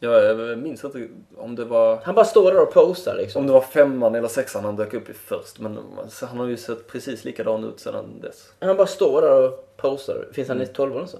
Jag 0.03 0.57
minns 0.57 0.83
inte 0.83 1.07
om 1.37 1.55
det 1.55 1.65
var... 1.65 1.99
Han 2.03 2.15
bara 2.15 2.25
står 2.25 2.51
där 2.51 2.61
och 2.61 2.73
posar 2.73 3.15
liksom. 3.15 3.39
Om 3.39 3.47
det 3.47 3.53
var 3.53 3.61
femman 3.61 4.15
eller 4.15 4.27
sexan 4.27 4.63
han 4.65 4.75
dök 4.75 4.93
upp 4.93 5.09
i 5.09 5.13
först. 5.13 5.59
Men 5.59 5.79
han 6.21 6.39
har 6.39 6.47
ju 6.47 6.57
sett 6.57 6.87
precis 6.87 7.25
likadan 7.25 7.63
ut 7.63 7.79
sedan 7.79 8.19
dess. 8.21 8.53
Han 8.59 8.77
bara 8.77 8.87
står 8.87 9.21
där 9.21 9.41
och 9.41 9.77
posar. 9.77 10.27
Finns 10.33 10.47
han 10.47 10.61
i 10.61 10.67
tolvan 10.67 11.03
också? 11.03 11.17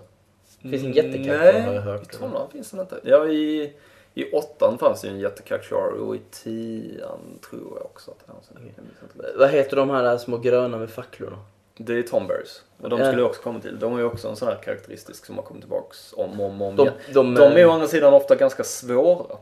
Finns 0.61 0.83
en 0.83 0.93
Mm. 0.97 1.21
Nej, 1.27 1.61
har 1.61 1.73
jag 1.73 1.81
hört. 1.81 2.01
i 2.01 2.17
tvåan 2.17 2.49
finns 2.51 2.71
den 2.71 2.79
inte. 2.79 2.99
Ja, 3.03 3.27
i, 3.27 3.73
i 4.13 4.31
åttan 4.31 4.77
fanns 4.77 5.01
det 5.01 5.07
ju 5.07 5.13
en 5.13 5.19
jättekaraktär 5.19 5.93
och 5.93 6.15
i 6.15 6.21
tian 6.31 7.39
tror 7.49 7.77
jag 7.77 7.85
också 7.85 8.11
att 8.11 8.19
det 8.19 8.25
fanns 8.25 8.51
en. 8.51 9.37
Vad 9.37 9.49
heter 9.49 9.75
de 9.75 9.89
här 9.89 10.17
små 10.17 10.37
gröna 10.37 10.77
med 10.77 10.89
facklorna? 10.89 11.37
Det 11.77 11.93
är 11.93 12.03
Tomberries. 12.03 12.63
Och 12.81 12.89
de 12.89 12.99
skulle 12.99 13.21
jag 13.21 13.29
också 13.29 13.41
komma 13.41 13.59
till. 13.59 13.79
De 13.79 13.93
är 13.93 13.97
ju 13.97 14.05
också 14.05 14.27
en 14.27 14.35
sån 14.35 14.47
här 14.47 14.55
karaktäristisk 14.55 15.25
som 15.25 15.35
har 15.35 15.43
kommit 15.43 15.63
tillbaks 15.63 16.13
om 16.17 16.41
och 16.41 16.47
om, 16.47 16.61
om 16.61 16.75
De, 16.75 16.81
igen. 16.83 16.93
de, 17.13 17.35
De 17.35 17.43
är 17.43 17.57
eh, 17.59 17.69
å 17.69 17.71
andra 17.71 17.87
sidan 17.87 18.13
ofta 18.13 18.35
ganska 18.35 18.63
svåra. 18.63 19.37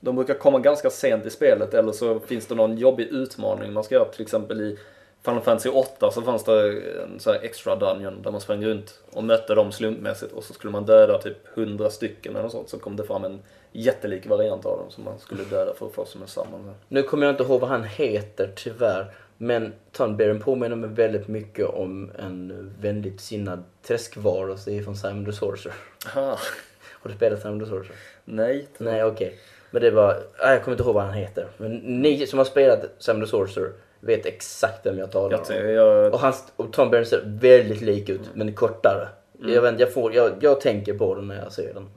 De 0.00 0.16
brukar 0.16 0.34
komma 0.34 0.58
ganska 0.58 0.90
sent 0.90 1.26
i 1.26 1.30
spelet 1.30 1.74
eller 1.74 1.92
så 1.92 2.20
finns 2.20 2.46
det 2.46 2.54
någon 2.54 2.78
jobbig 2.78 3.04
utmaning 3.06 3.72
man 3.72 3.84
ska 3.84 3.94
göra. 3.94 4.04
Till 4.04 4.22
exempel 4.22 4.60
i 4.60 4.78
Final 5.24 5.42
Fantasy 5.42 5.68
8 5.68 6.10
så 6.10 6.22
fanns 6.22 6.44
det 6.44 6.82
en 7.02 7.20
sån 7.20 7.32
här 7.32 7.40
extra 7.42 7.76
dungeon 7.76 8.22
där 8.22 8.30
man 8.30 8.40
sprang 8.40 8.64
runt 8.64 9.00
och 9.12 9.24
mötte 9.24 9.54
dem 9.54 9.72
slumpmässigt 9.72 10.32
och 10.32 10.44
så 10.44 10.52
skulle 10.54 10.70
man 10.70 10.84
döda 10.86 11.18
typ 11.18 11.58
100 11.58 11.90
stycken 11.90 12.32
eller 12.32 12.42
något 12.42 12.52
sånt. 12.52 12.68
Så 12.68 12.78
kom 12.78 12.96
det 12.96 13.04
fram 13.04 13.24
en 13.24 13.42
jättelik 13.72 14.26
variant 14.26 14.66
av 14.66 14.78
dem 14.78 14.90
som 14.90 15.04
man 15.04 15.18
skulle 15.18 15.44
döda 15.44 15.74
för 15.74 15.86
att 15.86 15.92
få 15.92 16.04
som 16.04 16.22
en 16.22 16.28
samman. 16.28 16.74
Nu 16.88 17.02
kommer 17.02 17.26
jag 17.26 17.32
inte 17.32 17.42
ihåg 17.42 17.60
vad 17.60 17.70
han 17.70 17.84
heter 17.84 18.52
tyvärr. 18.56 19.14
Men 19.38 19.72
Thunbergen 19.92 20.40
påminner 20.40 20.76
mig 20.76 20.90
väldigt 20.90 21.28
mycket 21.28 21.66
om 21.66 22.10
en 22.18 22.72
vänligt 22.80 23.20
sinnad 23.20 23.64
träskvarelse 23.82 24.82
från 24.82 24.96
Simon 24.96 25.24
the 25.24 25.32
Sorcerer. 25.32 25.74
Aha. 26.16 26.38
Har 27.00 27.10
du 27.10 27.16
spelat 27.16 27.42
Simon 27.42 27.60
the 27.60 27.66
Sorcerer? 27.66 27.96
Nej. 28.24 28.66
Nej, 28.78 29.04
okej. 29.04 29.38
Men 29.70 29.82
det 29.82 29.90
var... 29.90 30.14
Nej, 30.42 30.52
jag 30.52 30.64
kommer 30.64 30.74
inte 30.74 30.84
ihåg 30.84 30.94
vad 30.94 31.04
han 31.04 31.14
heter. 31.14 31.46
Men 31.56 31.76
ni 31.76 32.26
som 32.26 32.38
har 32.38 32.44
spelat 32.44 32.84
Simon 32.98 33.20
the 33.22 33.26
Sorcerer 33.26 33.72
vet 34.00 34.26
exakt 34.26 34.86
vem 34.86 34.98
jag 34.98 35.10
talar 35.12 35.42
Jag, 35.48 35.64
om. 35.64 35.70
jag, 35.70 36.12
Och, 36.14 36.20
hans, 36.20 36.52
och 36.56 36.72
Tom 36.72 36.90
Berry 36.90 37.04
ser 37.04 37.22
väldigt 37.26 37.80
lik 37.80 38.08
ut, 38.08 38.20
men 38.34 38.54
kortare. 38.54 39.08
Jag, 39.40 39.62
vet, 39.62 39.72
inte, 39.72 39.82
jag, 39.82 39.92
får, 39.92 40.14
jag, 40.14 40.32
jag 40.40 40.60
tänker 40.60 40.94
på 40.94 41.14
den 41.14 41.28
när 41.28 41.42
jag 41.42 41.52
ser 41.52 41.74
den. 41.74 41.88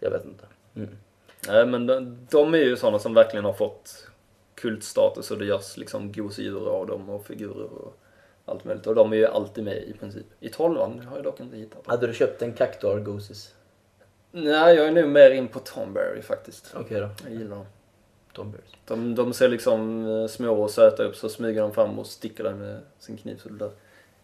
Jag 0.00 0.10
vet 0.10 0.24
inte. 0.24 0.44
Mm. 0.76 0.88
nej 1.48 1.66
men 1.66 1.86
de, 1.86 2.18
de 2.30 2.54
är 2.54 2.58
ju 2.58 2.76
sådana 2.76 2.98
som 2.98 3.14
verkligen 3.14 3.44
har 3.44 3.52
fått 3.52 4.06
kultstatus 4.62 5.30
och 5.30 5.38
det 5.38 5.44
görs 5.44 5.76
liksom 5.76 6.12
gosedjur 6.12 6.68
av 6.68 6.86
dem 6.86 7.10
och 7.10 7.26
figurer 7.26 7.72
och 7.72 7.98
allt 8.44 8.64
möjligt. 8.64 8.86
Och 8.86 8.94
de 8.94 9.12
är 9.12 9.16
ju 9.16 9.26
alltid 9.26 9.64
med 9.64 9.76
i 9.76 9.92
princip. 9.92 10.26
I 10.40 10.48
tolvan 10.48 11.00
har 11.08 11.16
jag 11.16 11.24
dock 11.24 11.40
inte 11.40 11.56
hittat. 11.56 11.86
Hade 11.86 12.06
du 12.06 12.14
köpt 12.14 12.42
en 12.42 12.52
Cactuar 12.52 13.00
Gooses? 13.00 13.54
Nej, 14.30 14.76
jag 14.76 14.86
är 14.86 14.92
nu 14.92 15.06
mer 15.06 15.30
in 15.30 15.48
på 15.48 15.58
Tomberry 15.58 16.22
faktiskt. 16.22 16.74
Okej 16.76 17.00
då. 17.00 17.08
Jag 17.24 17.32
gillar 17.32 17.56
dem. 17.56 17.66
Tom 18.32 18.50
Berry. 18.50 18.62
De, 18.84 19.14
de 19.14 19.32
ser 19.32 19.48
liksom 19.48 20.06
eh, 20.06 20.26
små 20.26 20.62
och 20.62 20.70
söta 20.70 21.02
upp 21.02 21.16
så 21.16 21.28
smyger 21.28 21.62
de 21.62 21.72
fram 21.72 21.98
och 21.98 22.06
sticker 22.06 22.44
dig 22.44 22.54
med 22.54 22.80
sin 22.98 23.16
kniv 23.16 23.36
så 23.36 23.48
du 23.48 23.56
dör. 23.56 23.70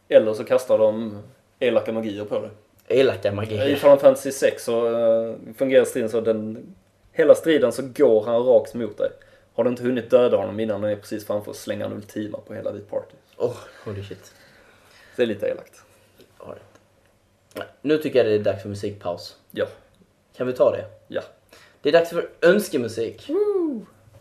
Eller 0.08 0.34
så 0.34 0.44
kastar 0.44 0.78
de 0.78 1.22
elaka 1.58 1.92
magier 1.92 2.24
på 2.24 2.40
dig. 2.40 2.50
Elaka 2.88 3.28
I 3.28 3.34
magier. 3.34 3.76
Final 3.76 3.98
Fantasy 3.98 4.32
6 4.32 4.64
så 4.64 4.88
uh, 4.88 5.36
fungerar 5.56 5.84
striden 5.84 6.10
så 6.10 6.20
den... 6.20 6.74
Hela 7.12 7.34
striden 7.34 7.72
så 7.72 7.82
går 7.82 8.24
han 8.24 8.42
rakt 8.42 8.74
mot 8.74 8.98
dig. 8.98 9.10
Har 9.58 9.64
du 9.64 9.70
inte 9.70 9.82
hunnit 9.82 10.10
döda 10.10 10.36
honom 10.36 10.60
innan 10.60 10.82
han 10.82 10.90
är 10.92 10.96
precis 10.96 11.26
framför 11.26 11.52
så 11.52 11.58
slänger 11.58 11.84
han 11.84 11.92
ultima 11.92 12.38
på 12.38 12.54
hela 12.54 12.72
ditt 12.72 12.90
party. 12.90 13.14
Oh, 13.36 13.56
holy 13.84 14.02
shit. 14.04 14.32
Det 15.16 15.22
är 15.22 15.26
lite 15.26 15.46
elakt. 15.46 15.82
Nu 17.82 17.98
tycker 17.98 18.18
jag 18.18 18.26
det 18.26 18.32
är 18.34 18.38
dags 18.38 18.62
för 18.62 18.68
musikpaus. 18.68 19.36
Ja. 19.50 19.66
Kan 20.36 20.46
vi 20.46 20.52
ta 20.52 20.70
det? 20.70 20.84
Ja. 21.08 21.20
Det 21.82 21.88
är 21.88 21.92
dags 21.92 22.10
för 22.10 22.28
önskemusik. 22.42 23.28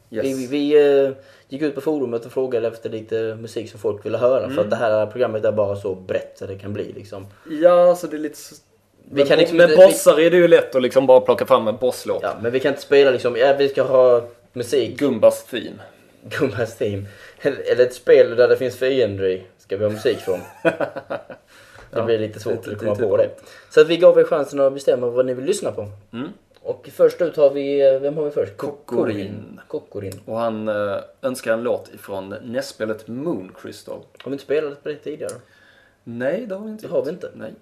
Yes. 0.09 0.25
Vi, 0.25 0.47
vi 0.47 0.91
eh, 1.05 1.11
gick 1.49 1.61
ut 1.61 1.75
på 1.75 1.81
forumet 1.81 2.25
och 2.25 2.31
frågade 2.31 2.67
efter 2.67 2.89
lite 2.89 3.35
musik 3.39 3.71
som 3.71 3.79
folk 3.79 4.05
ville 4.05 4.17
höra. 4.17 4.39
För 4.41 4.51
Mm. 4.51 4.59
att 4.63 4.69
det 4.69 4.75
här 4.75 5.05
programmet 5.05 5.45
är 5.45 5.51
bara 5.51 5.75
så 5.75 5.95
brett 5.95 6.37
så 6.37 6.45
det 6.45 6.55
kan 6.57 6.73
bli 6.73 6.91
liksom. 6.93 7.27
Ja, 7.49 7.95
så 7.95 8.07
det 8.07 8.17
är 8.17 8.19
lite... 8.19 8.37
Vi 9.09 9.15
med, 9.15 9.27
kan 9.27 9.37
liksom 9.37 9.57
med 9.57 9.69
inte- 9.69 9.81
vi- 9.81 9.87
bossar 9.91 10.19
är 10.19 10.31
det 10.31 10.37
ju 10.37 10.47
lätt 10.47 10.75
att 10.75 10.81
liksom 10.81 11.07
bara 11.07 11.21
plocka 11.21 11.45
fram 11.45 11.67
en 11.67 11.77
bosslåt. 11.77 12.19
Ja, 12.23 12.35
men 12.41 12.51
vi 12.51 12.59
kan 12.59 12.69
inte 12.69 12.81
spela 12.81 13.11
liksom, 13.11 13.35
ja 13.35 13.55
vi 13.57 13.69
ska 13.69 13.83
ha 13.83 14.27
musik, 14.57 14.99
Gumbas 14.99 15.45
theme. 15.45 15.79
Gumbas 16.39 16.77
team. 16.77 17.05
Eller 17.41 17.85
ett 17.85 17.93
spel 17.93 18.35
där 18.35 18.47
det 18.47 18.57
finns 18.57 18.75
fiender 18.75 19.25
i. 19.25 19.43
Ska 19.57 19.77
vi 19.77 19.83
ha 19.83 19.91
musik 19.91 20.17
från? 20.17 20.39
Det 21.91 22.03
blir 22.03 22.19
lite 22.19 22.39
svårt 22.39 22.67
lite- 22.67 22.71
att 22.71 22.97
komma 22.97 23.09
på 23.09 23.17
det. 23.17 23.29
Så 23.69 23.81
att 23.81 23.87
vi 23.87 23.97
gav 23.97 24.19
er 24.19 24.23
chansen 24.23 24.59
att 24.59 24.73
bestämma 24.73 25.07
vad 25.07 25.25
ni 25.25 25.33
vill 25.33 25.45
lyssna 25.45 25.71
på. 25.71 25.91
Mm. 26.13 26.29
Och 26.61 26.89
först 26.93 27.21
ut 27.21 27.35
har 27.37 27.49
vi, 27.49 27.93
eh, 27.93 27.99
vem 27.99 28.17
har 28.17 28.25
vi 28.25 28.31
först? 28.31 28.57
Kokorin. 28.57 29.59
Kokorin. 29.67 30.19
Och 30.25 30.37
han 30.37 30.69
uh, 30.69 30.99
önskar 31.21 31.53
en 31.53 31.63
låt 31.63 31.93
ifrån 31.93 32.35
nästspelet 32.43 33.07
Moon 33.07 33.51
Crystal. 33.61 33.99
Har 34.23 34.31
vi 34.31 34.33
inte 34.33 34.43
spelat 34.43 34.83
på 34.83 34.89
det 34.89 34.95
tidigare? 34.95 35.33
Nej, 36.03 36.45
det 36.47 36.55
har 36.55 36.65
vi 36.65 36.71
inte 36.71 36.87
Det 36.87 36.93
har 36.93 37.03
vi 37.03 37.09
inte. 37.09 37.31
Nej. 37.33 37.53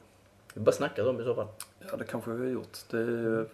Vi 0.53 0.61
bara 0.61 0.71
snackat 0.71 1.07
om 1.07 1.17
det 1.17 1.23
i 1.23 1.25
så 1.25 1.35
fall. 1.35 1.47
Ja, 1.91 1.97
det 1.97 2.03
kanske 2.03 2.31
vi 2.31 2.45
har 2.45 2.53
gjort. 2.53 2.77
Det, 2.89 3.45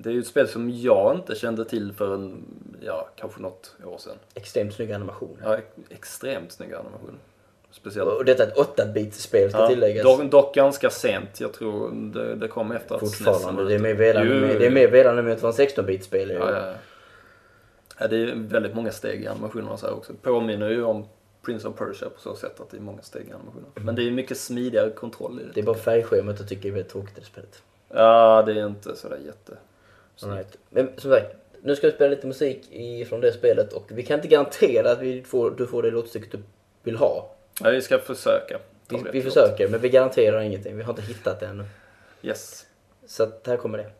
Det 0.00 0.08
är 0.08 0.12
ju 0.12 0.20
ett 0.20 0.26
spel 0.26 0.48
som 0.48 0.70
jag 0.70 1.14
inte 1.14 1.34
kände 1.34 1.64
till 1.64 1.92
förrän, 1.92 2.44
ja, 2.80 3.08
kanske 3.16 3.40
något 3.40 3.76
år 3.84 3.98
sedan. 3.98 4.16
Extremt 4.34 4.74
snygg 4.74 4.92
animation. 4.92 5.38
Ja, 5.44 5.58
extremt 5.88 6.52
snygg 6.52 6.74
animation. 6.74 7.18
Speciellt. 7.70 8.08
Och 8.10 8.24
detta 8.24 8.42
är 8.42 8.46
ett 8.46 8.56
8-bits-spel 8.56 9.50
ska 9.50 9.60
Ja, 9.60 9.68
tilläggas. 9.68 10.04
dock, 10.04 10.30
dock 10.30 10.54
ganska 10.54 10.90
sent. 10.90 11.40
Jag 11.40 11.52
tror 11.52 11.90
det, 12.12 12.34
det 12.34 12.48
kom 12.48 12.72
efter 12.72 12.94
att 12.94 13.00
Fortfarande. 13.00 13.62
Var 13.62 13.70
Det 13.70 13.74
är 13.74 14.70
mer 14.70 15.22
med 15.22 15.32
att 15.32 15.42
vara 15.42 15.52
en 15.52 15.58
16-bits-spel. 15.58 16.30
Ja, 16.30 16.50
ja, 16.50 16.66
ja. 16.66 16.74
ja, 17.98 18.08
det 18.08 18.16
är 18.16 18.34
väldigt 18.34 18.74
många 18.74 18.90
steg 18.90 19.22
i 19.22 19.26
animationerna 19.26 19.76
så 19.76 19.86
här 19.86 19.94
också. 19.94 20.12
Påminner 20.22 20.68
ju 20.70 20.84
om 20.84 21.06
Prince 21.42 21.68
of 21.68 21.76
Persia 21.76 22.10
på 22.10 22.20
så 22.20 22.34
sätt 22.34 22.60
att 22.60 22.70
det 22.70 22.76
är 22.76 22.80
många 22.80 23.02
steg 23.02 23.28
i 23.28 23.32
animationerna. 23.32 23.72
Men 23.74 23.94
det 23.94 24.02
är 24.02 24.10
mycket 24.10 24.38
smidigare 24.38 24.90
kontroll 24.90 25.40
i 25.40 25.44
det. 25.44 25.50
Det 25.54 25.60
är 25.60 25.64
bara 25.64 25.76
färgschemat 25.76 26.38
jag 26.38 26.48
tycker 26.48 26.68
är 26.68 26.72
väldigt 26.72 26.92
tråkigt 26.92 27.16
i 27.16 27.20
det 27.20 27.26
spelet. 27.26 27.62
Ja, 27.88 28.42
det 28.46 28.52
är 28.52 28.66
inte 28.66 28.96
sådär 28.96 29.18
jätte... 29.26 29.52
Right. 30.22 30.58
Men 30.70 30.90
som 30.96 31.10
sagt, 31.10 31.36
nu 31.62 31.76
ska 31.76 31.86
vi 31.86 31.92
spela 31.92 32.10
lite 32.10 32.26
musik 32.26 32.68
från 33.08 33.20
det 33.20 33.32
spelet 33.32 33.72
och 33.72 33.84
vi 33.88 34.02
kan 34.02 34.18
inte 34.18 34.28
garantera 34.28 34.90
att 34.90 35.00
vi 35.00 35.22
får, 35.22 35.50
du 35.50 35.66
får 35.66 35.82
det 35.82 35.90
låtstycket 35.90 36.32
du 36.32 36.38
vill 36.82 36.96
ha. 36.96 37.34
Ja, 37.60 37.70
vi 37.70 37.82
ska 37.82 37.98
försöka. 37.98 38.58
Vi, 38.88 39.04
vi 39.12 39.22
försöker, 39.22 39.68
men 39.68 39.80
vi 39.80 39.88
garanterar 39.88 40.40
ingenting. 40.40 40.76
Vi 40.76 40.82
har 40.82 40.92
inte 40.92 41.02
hittat 41.02 41.40
det 41.40 41.46
ännu. 41.46 41.64
Yes. 42.22 42.66
Så 43.06 43.22
att 43.22 43.46
här 43.46 43.56
kommer 43.56 43.78
det. 43.78 43.90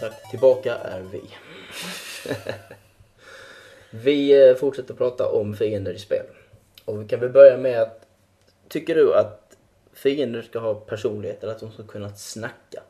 Sagt, 0.00 0.30
tillbaka 0.30 0.74
är 0.74 1.00
vi. 1.00 1.22
vi 3.90 4.48
eh, 4.48 4.54
fortsätter 4.56 4.94
prata 4.94 5.28
om 5.28 5.56
fiender 5.56 5.92
i 5.92 5.98
spel. 5.98 6.26
Och 6.84 7.02
vi 7.02 7.08
kan 7.08 7.20
väl 7.20 7.30
börja 7.30 7.56
med 7.56 7.82
att, 7.82 8.06
tycker 8.68 8.94
du 8.94 9.14
att 9.14 9.56
fiender 9.92 10.42
ska 10.42 10.58
ha 10.58 10.74
personlighet 10.74 11.42
eller 11.42 11.52
att 11.52 11.60
de 11.60 11.72
ska 11.72 11.82
kunna 11.82 12.14
snacka? 12.14 12.82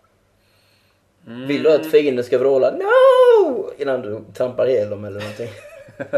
Vill 1.24 1.62
du 1.62 1.72
att 1.72 1.86
fienden 1.86 2.24
ska 2.24 2.38
vråla 2.38 2.70
NO! 2.70 3.70
Innan 3.78 4.02
du 4.02 4.20
trampar 4.34 4.66
ihjäl 4.66 4.90
dem 4.90 5.04
eller 5.04 5.20
någonting? 5.20 5.50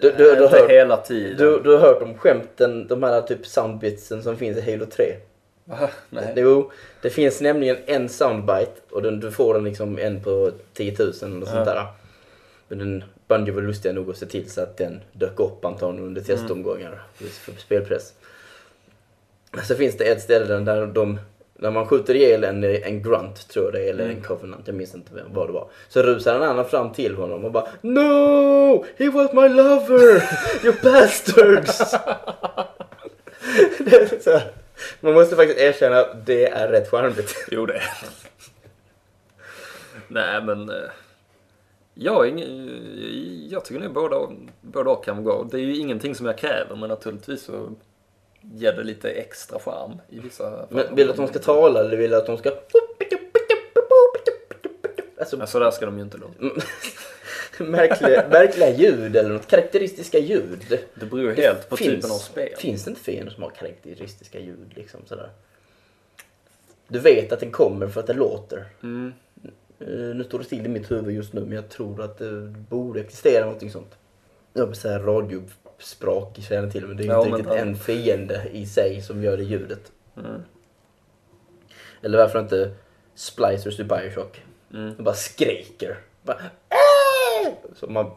Du, 0.00 0.10
du, 0.10 0.16
du, 0.16 0.24
har 0.24 0.44
inte 0.44 0.58
hört, 0.58 0.70
hela 0.70 0.96
tiden. 0.96 1.36
du, 1.36 1.60
du 1.62 1.70
har 1.70 1.78
hört 1.78 2.02
om 2.02 2.18
skämten, 2.18 2.86
de 2.86 3.02
här 3.02 3.22
typ 3.22 3.46
soundbitsen 3.46 4.22
som 4.22 4.36
finns 4.36 4.58
i 4.58 4.72
Halo 4.72 4.86
3? 4.86 5.04
Va? 5.66 5.90
Nej. 6.10 6.32
Jo, 6.36 6.70
det 7.02 7.10
finns 7.10 7.40
nämligen 7.40 7.76
en 7.86 8.08
soundbite 8.08 8.72
och 8.90 9.02
den, 9.02 9.20
du 9.20 9.30
får 9.30 9.54
den 9.54 9.64
liksom 9.64 9.98
en 9.98 10.22
på 10.22 10.50
10 10.72 10.96
000 10.98 11.08
eller 11.08 11.46
sånt 11.46 11.64
där. 11.64 11.86
Men 12.68 12.78
den 12.78 13.04
Bungie 13.28 13.54
var 13.54 13.62
lustiga 13.62 13.92
nog 13.92 14.10
att 14.10 14.16
se 14.16 14.26
till 14.26 14.50
så 14.50 14.60
att 14.60 14.76
den 14.76 15.00
dök 15.12 15.40
upp 15.40 15.64
antagligen 15.64 16.06
under 16.06 16.20
testomgångar 16.22 17.02
just 17.18 17.38
för 17.38 17.52
spelpress. 17.52 18.12
Så 19.64 19.74
finns 19.74 19.96
det 19.96 20.04
ett 20.04 20.22
ställe 20.22 20.54
där 20.54 20.86
de, 20.86 21.18
när 21.54 21.70
man 21.70 21.86
skjuter 21.86 22.14
ihjäl 22.14 22.44
en, 22.44 22.64
en 22.64 23.02
grunt 23.02 23.48
tror 23.48 23.64
jag 23.64 23.74
det 23.74 23.88
är, 23.88 23.90
eller 23.90 24.08
en 24.08 24.22
covenant, 24.22 24.66
jag 24.66 24.76
minns 24.76 24.94
inte 24.94 25.10
vad 25.34 25.48
det 25.48 25.52
var. 25.52 25.68
Så 25.88 26.02
rusar 26.02 26.36
en 26.36 26.42
annan 26.42 26.64
fram 26.64 26.92
till 26.92 27.14
honom 27.14 27.44
och 27.44 27.52
bara 27.52 27.68
No! 27.80 28.84
He 28.96 29.10
was 29.10 29.32
my 29.32 29.48
lover! 29.48 30.22
You 30.64 30.74
bastards! 30.82 31.78
det 33.78 33.96
är 33.96 34.20
så 34.20 34.30
här. 34.30 34.52
Man 35.00 35.14
måste 35.14 35.36
faktiskt 35.36 35.58
erkänna 35.60 36.00
att 36.00 36.26
det 36.26 36.46
är 36.46 36.68
rätt 36.68 36.90
charmigt. 36.90 37.46
Jo, 37.50 37.66
det 37.66 37.74
är 37.74 37.82
Nej, 40.08 40.42
men... 40.42 40.68
eh, 40.70 40.76
Jag, 41.94 42.26
är 42.28 42.32
ing- 42.32 43.48
jag 43.50 43.64
tycker 43.64 43.80
nog 43.80 43.92
båda, 43.92 44.28
båda 44.60 44.94
kan 44.96 45.24
gå. 45.24 45.42
Det 45.50 45.56
är 45.56 45.60
ju 45.60 45.76
ingenting 45.76 46.14
som 46.14 46.26
jag 46.26 46.38
kräver, 46.38 46.76
men 46.76 46.88
naturligtvis 46.88 47.42
så 47.42 47.70
ger 48.40 48.72
det 48.72 48.82
lite 48.84 49.10
extra 49.10 49.58
charm 49.58 49.92
i 50.08 50.18
vissa 50.20 50.50
fall. 50.50 50.66
Men 50.70 50.94
vill 50.94 51.06
du 51.06 51.10
att 51.10 51.16
de 51.16 51.28
ska 51.28 51.38
tala 51.38 51.80
eller 51.80 51.96
vill 51.96 52.10
du 52.10 52.16
att 52.16 52.26
de 52.26 52.38
ska... 52.38 52.50
Alltså, 55.18 55.36
Men 55.36 55.46
så 55.46 55.58
där 55.58 55.70
ska 55.70 55.86
de 55.86 55.96
ju 55.98 56.02
inte 56.04 56.18
låta. 56.18 56.34
märkliga, 57.64 58.28
märkliga 58.28 58.70
ljud 58.70 59.16
eller 59.16 59.30
något 59.30 59.46
karaktäristiska 59.46 60.18
ljud. 60.18 60.78
Det 60.94 61.06
beror 61.06 61.20
ju 61.20 61.34
helt 61.34 61.68
på 61.68 61.76
Finns- 61.76 61.94
typen 61.94 62.10
av 62.10 62.18
spel. 62.18 62.48
Finns 62.58 62.84
det 62.84 62.90
inte 62.90 63.00
fiender 63.02 63.32
som 63.32 63.42
har 63.42 63.50
karaktäristiska 63.50 64.40
ljud 64.40 64.72
liksom 64.74 65.00
sådär? 65.06 65.30
Du 66.88 66.98
vet 66.98 67.32
att 67.32 67.40
den 67.40 67.50
kommer 67.50 67.88
för 67.88 68.00
att 68.00 68.06
det 68.06 68.12
låter. 68.12 68.64
Mm. 68.82 69.12
Eh, 69.80 69.86
Nu 69.88 70.24
står 70.24 70.38
det 70.38 70.44
still 70.44 70.64
i 70.66 70.68
mitt 70.68 70.90
huvud 70.90 71.14
just 71.14 71.32
nu 71.32 71.40
men 71.40 71.52
jag 71.52 71.68
tror 71.68 72.02
att 72.02 72.18
det 72.18 72.40
borde 72.68 73.00
existera 73.00 73.44
någonting 73.44 73.70
sånt. 73.70 73.96
Jag 74.52 74.66
vill 74.66 74.76
säga 74.76 74.98
radiosprak 74.98 76.38
känner 76.48 76.70
till 76.70 76.86
men 76.86 76.96
det 76.96 77.02
är 77.02 77.06
Ja, 77.06 77.26
inte 77.26 77.38
riktigt 77.38 77.52
en 77.52 77.76
fiende 77.76 78.42
i 78.52 78.66
sig 78.66 79.02
som 79.02 79.22
gör 79.22 79.36
det 79.36 79.44
ljudet. 79.44 79.92
Mm. 80.16 80.42
Eller 82.02 82.18
varför 82.18 82.40
inte 82.40 82.70
splicers 83.14 83.80
i 83.80 83.84
Bioshock? 83.84 84.42
Mm. 84.74 84.94
De 84.96 85.02
bara 85.02 85.14
skriker. 85.14 85.98
Bara! 86.22 86.40
Så 87.76 87.86
man 87.86 88.10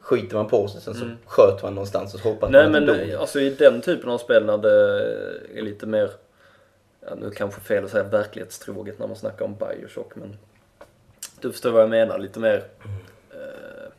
skiter 0.00 0.36
man 0.36 0.48
på 0.48 0.68
sig 0.68 0.80
sen 0.80 0.94
så 0.94 1.10
sköt 1.26 1.62
man 1.62 1.74
någonstans 1.74 2.14
och 2.14 2.20
så 2.20 2.28
hoppas 2.28 2.48
Mm. 2.48 2.70
Nej 2.72 2.80
man 2.80 2.96
men 2.96 3.08
dog. 3.08 3.20
alltså 3.20 3.40
i 3.40 3.50
den 3.50 3.80
typen 3.80 4.10
av 4.10 4.18
spel 4.18 4.46
när 4.46 4.58
det 4.58 5.02
är 5.54 5.62
lite 5.62 5.86
mer, 5.86 6.10
ja, 7.00 7.14
nu 7.14 7.30
kanske 7.30 7.60
fel 7.60 7.84
att 7.84 7.90
säga 7.90 8.04
verklighetstroget 8.04 8.98
när 8.98 9.06
man 9.06 9.16
snackar 9.16 9.44
om 9.44 9.54
Bioshock 9.54 10.16
men 10.16 10.36
du 11.40 11.52
förstår 11.52 11.70
vad 11.70 11.82
jag 11.82 11.90
menar, 11.90 12.18
lite 12.18 12.40
mer 12.40 12.64
eh, 13.30 13.92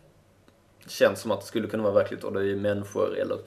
känns 0.87 1.19
som 1.21 1.31
att 1.31 1.41
det 1.41 1.47
skulle 1.47 1.67
kunna 1.67 1.83
vara 1.83 1.93
verkligt 1.93 2.23
och 2.23 2.33
det 2.33 2.51
är 2.51 2.55
människor 2.55 3.17
eller 3.17 3.37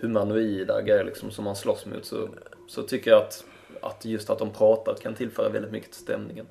humanoida 0.00 0.82
grejer 0.82 1.04
liksom 1.04 1.30
som 1.30 1.44
man 1.44 1.56
slåss 1.56 1.86
mot 1.86 2.04
så, 2.04 2.28
så 2.68 2.82
tycker 2.82 3.10
jag 3.10 3.22
att, 3.22 3.44
att 3.82 4.04
just 4.04 4.30
att 4.30 4.38
de 4.38 4.50
pratar 4.50 4.94
kan 4.94 5.14
tillföra 5.14 5.48
väldigt 5.48 5.72
mycket 5.72 5.92
till 5.92 6.00
stämningen. 6.02 6.46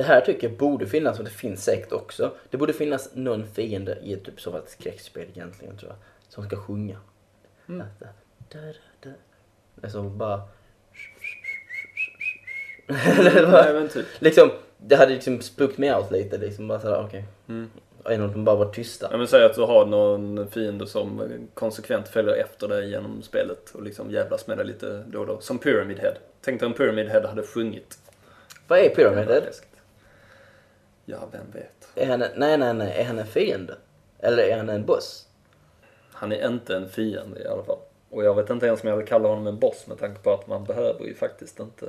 Det 0.00 0.04
här 0.04 0.20
tycker 0.20 0.48
jag 0.48 0.56
borde 0.56 0.86
finnas 0.86 1.18
och 1.18 1.24
det 1.24 1.30
finns 1.30 1.64
säkert 1.64 1.92
också. 1.92 2.32
Det 2.50 2.56
borde 2.56 2.72
finnas 2.72 3.10
någon 3.14 3.46
fiende 3.46 3.98
i 4.02 4.12
ett 4.12 4.24
typ 4.24 4.40
så 4.40 4.56
ett 4.56 4.70
skräckspel 4.70 5.26
egentligen 5.34 5.76
tror 5.76 5.90
jag. 5.90 5.98
Som 6.28 6.44
ska 6.44 6.56
sjunga. 6.56 6.98
Mm. 7.68 7.86
Alltså 9.82 10.02
bara... 10.02 10.42
Nej 12.86 13.88
typ. 13.88 14.06
liksom, 14.18 14.50
det 14.78 14.96
hade 14.96 15.12
liksom 15.14 15.40
spookt 15.40 15.78
mig 15.78 15.94
out 15.94 16.10
lite 16.10 16.38
liksom. 16.38 16.68
Bara 16.68 16.80
sådär, 16.80 17.04
okej. 17.06 17.24
Mm. 17.48 17.70
Och 18.02 18.12
en 18.12 18.22
av 18.22 18.32
dem 18.32 18.44
bara 18.44 18.56
var 18.56 18.72
tysta. 18.72 19.08
Ja, 19.10 19.16
men 19.16 19.28
säg 19.28 19.44
att 19.44 19.54
du 19.54 19.62
har 19.62 19.86
någon 19.86 20.50
fiende 20.50 20.86
som 20.86 21.22
konsekvent 21.54 22.08
följer 22.08 22.34
efter 22.34 22.68
dig 22.68 22.90
genom 22.90 23.22
spelet 23.22 23.70
och 23.74 23.82
liksom 23.82 24.10
jävlas 24.10 24.46
med 24.46 24.58
dig 24.58 24.66
lite 24.66 25.04
då 25.06 25.20
och 25.20 25.26
då. 25.26 25.40
Som 25.40 25.58
Pyramid 25.58 25.98
Head. 25.98 26.14
Tänk 26.40 26.60
dig 26.60 26.66
om 26.66 26.72
Pyramid 26.72 27.08
Head 27.08 27.26
hade 27.28 27.42
sjungit. 27.42 27.98
Vad 28.68 28.78
är 28.78 28.88
Pyramid 28.88 29.28
Head? 29.28 29.42
Ja, 31.10 31.18
vem 31.32 31.50
vet. 31.52 31.88
Är 31.94 32.06
han 32.06 32.22
en, 32.22 32.30
nej, 32.36 32.58
nej, 32.58 32.74
nej. 32.74 33.00
Är 33.00 33.04
han 33.04 33.18
en 33.18 33.26
fiende? 33.26 33.76
Eller 34.18 34.42
är 34.42 34.56
han 34.56 34.68
en 34.68 34.86
boss? 34.86 35.28
Han 36.12 36.32
är 36.32 36.46
inte 36.48 36.76
en 36.76 36.88
fiende 36.88 37.42
i 37.42 37.46
alla 37.46 37.62
fall. 37.64 37.78
Och 38.10 38.24
jag 38.24 38.34
vet 38.34 38.50
inte 38.50 38.66
ens 38.66 38.82
om 38.82 38.88
jag 38.88 38.96
vill 38.96 39.06
kalla 39.06 39.28
honom 39.28 39.46
en 39.46 39.58
boss 39.58 39.86
med 39.86 39.98
tanke 39.98 40.20
på 40.22 40.32
att 40.32 40.46
man 40.46 40.64
behöver 40.64 41.04
ju 41.04 41.14
faktiskt 41.14 41.60
inte 41.60 41.86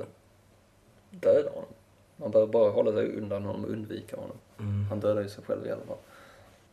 döda 1.10 1.50
honom. 1.50 1.68
Man 2.16 2.30
behöver 2.30 2.52
bara 2.52 2.70
hålla 2.70 2.92
sig 2.92 3.16
undan 3.16 3.44
honom 3.44 3.64
och 3.64 3.70
undvika 3.70 4.16
honom. 4.16 4.36
Han 4.90 5.00
dödar 5.00 5.22
ju 5.22 5.28
sig 5.28 5.44
själv 5.44 5.66
i 5.66 5.70
alla 5.70 5.84
fall. 5.84 5.96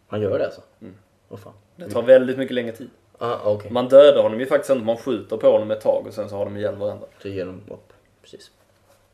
Han 0.07 0.21
gör 0.21 0.39
det 0.39 0.45
alltså? 0.45 0.61
Mm. 0.81 0.95
Åh 1.29 1.37
fan. 1.37 1.53
Det 1.75 1.89
tar 1.89 2.01
väldigt 2.01 2.37
mycket 2.37 2.55
längre 2.55 2.71
tid. 2.71 2.89
Ah, 3.17 3.37
okej. 3.43 3.71
Man 3.71 3.87
dödar 3.87 4.23
honom 4.23 4.39
ju 4.39 4.45
faktiskt 4.45 4.69
inte, 4.69 4.85
man 4.85 4.97
skjuter 4.97 5.37
på 5.37 5.51
honom 5.51 5.71
ett 5.71 5.81
tag 5.81 6.07
och 6.07 6.13
sen 6.13 6.29
så 6.29 6.35
har 6.35 6.45
de 6.45 6.57
ihjäl 6.57 6.75
varandra. 6.75 7.07
Så 7.21 7.27
ger 7.27 7.45
de 7.45 7.61
upp. 7.67 7.93
Precis. 8.21 8.51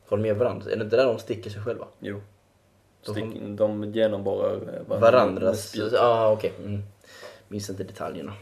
Har 0.07 0.17
de 0.17 0.23
med 0.23 0.38
varandra? 0.38 0.71
Är 0.71 0.75
det 0.75 0.83
inte 0.83 0.95
där 0.95 1.05
de 1.05 1.19
sticker 1.19 1.49
sig 1.49 1.61
själva? 1.61 1.88
Jo. 1.99 2.21
Stick, 3.11 3.41
de 3.41 3.91
genomborrar 3.91 4.53
eh, 4.53 4.59
varandra 4.87 4.99
Varandras... 5.11 5.69
spjut. 5.69 5.93
Ja, 5.93 5.99
ah, 6.01 6.31
okej. 6.31 6.53
Mm. 6.59 6.83
Minns 7.47 7.69
inte 7.69 7.83
detaljerna. 7.83 8.33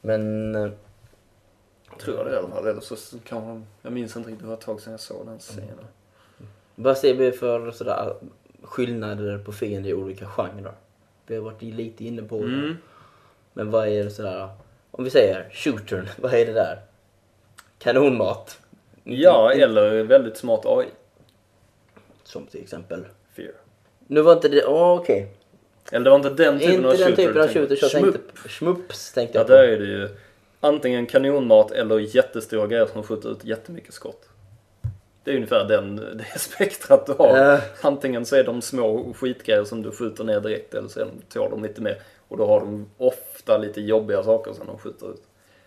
Men... 0.00 0.54
eh, 0.54 0.70
Tror 2.00 2.16
jag 2.16 2.26
det 2.26 2.32
i 2.32 2.36
alla 2.36 2.48
fall. 2.48 2.66
Eller 2.66 2.80
så 2.80 3.18
kan 3.18 3.46
man, 3.46 3.66
jag 3.82 3.92
minns 3.92 4.16
inte 4.16 4.28
riktigt, 4.28 4.42
det 4.42 4.48
var 4.48 4.54
ett 4.54 4.60
tag 4.60 4.80
sedan 4.80 4.90
jag 4.90 5.00
såg 5.00 5.26
den 5.26 5.38
scenen. 5.38 5.86
Vad 6.74 6.98
ser 6.98 7.14
vi 7.14 7.32
för 7.32 7.70
sådär, 7.70 8.14
skillnader 8.62 9.38
på 9.38 9.52
fiender 9.52 9.90
i 9.90 9.94
olika 9.94 10.26
genrer? 10.26 10.72
Vi 11.26 11.34
har 11.36 11.42
varit 11.42 11.62
lite 11.62 12.04
inne 12.04 12.22
på 12.22 12.38
det. 12.38 12.44
Mm. 12.44 12.76
Men 13.52 13.70
vad 13.70 13.88
är 13.88 14.04
det 14.04 14.10
sådär... 14.10 14.48
Om 14.90 15.04
vi 15.04 15.10
säger 15.10 15.50
shootern, 15.52 16.08
vad 16.18 16.34
är 16.34 16.46
det 16.46 16.52
där? 16.52 16.78
Kanonmat. 17.78 18.60
Ja, 19.04 19.52
eller 19.52 20.02
väldigt 20.02 20.36
smart 20.36 20.60
AI. 20.66 20.88
Som 22.30 22.46
till 22.46 22.62
exempel... 22.62 23.04
Fear. 23.36 23.52
Nu 24.06 24.20
var 24.22 24.32
inte 24.32 24.48
det... 24.48 24.64
Åh, 24.66 24.98
okej. 25.00 25.34
Eller 25.92 26.04
det 26.04 26.10
var 26.10 26.16
inte 26.16 26.30
den 26.30 26.58
typen 26.58 26.74
Inte 26.74 26.88
av 26.88 26.96
den 26.96 27.06
shooter. 27.08 27.16
typen 27.26 27.42
av 27.42 27.48
du 27.48 27.52
tänkte. 27.54 27.60
shooters 27.76 27.82
jag 27.82 28.02
tänkte 28.02 28.18
på. 28.42 28.48
Schmups 28.48 29.12
tänkte 29.12 29.38
Ja, 29.38 29.40
jag 29.40 29.46
på. 29.46 29.52
där 29.52 29.62
är 29.62 29.78
det 29.78 29.84
ju 29.86 30.08
antingen 30.60 31.06
kanonmat 31.06 31.70
eller 31.72 31.98
jättestora 31.98 32.66
grejer 32.66 32.86
som 32.86 33.02
skjuter 33.02 33.32
ut 33.32 33.44
jättemycket 33.44 33.94
skott. 33.94 34.28
Det 35.24 35.30
är 35.30 35.34
ungefär 35.34 35.64
den, 35.64 35.96
det 35.96 36.24
spektrat 36.38 37.06
du 37.06 37.12
har. 37.12 37.38
Ja. 37.38 37.60
Antingen 37.80 38.26
så 38.26 38.36
är 38.36 38.44
de 38.44 38.62
små 38.62 39.12
skitgrejer 39.14 39.64
som 39.64 39.82
du 39.82 39.90
skjuter 39.92 40.24
ner 40.24 40.40
direkt 40.40 40.74
eller 40.74 40.88
så 40.88 41.06
tål 41.32 41.50
de 41.50 41.62
lite 41.62 41.80
mer. 41.82 42.02
Och 42.28 42.36
då 42.36 42.46
har 42.46 42.60
de 42.60 42.86
ofta 42.98 43.58
lite 43.58 43.80
jobbiga 43.80 44.22
saker 44.22 44.52
som 44.52 44.66
de 44.66 44.78
skjuter 44.78 45.10
ut. 45.10 45.22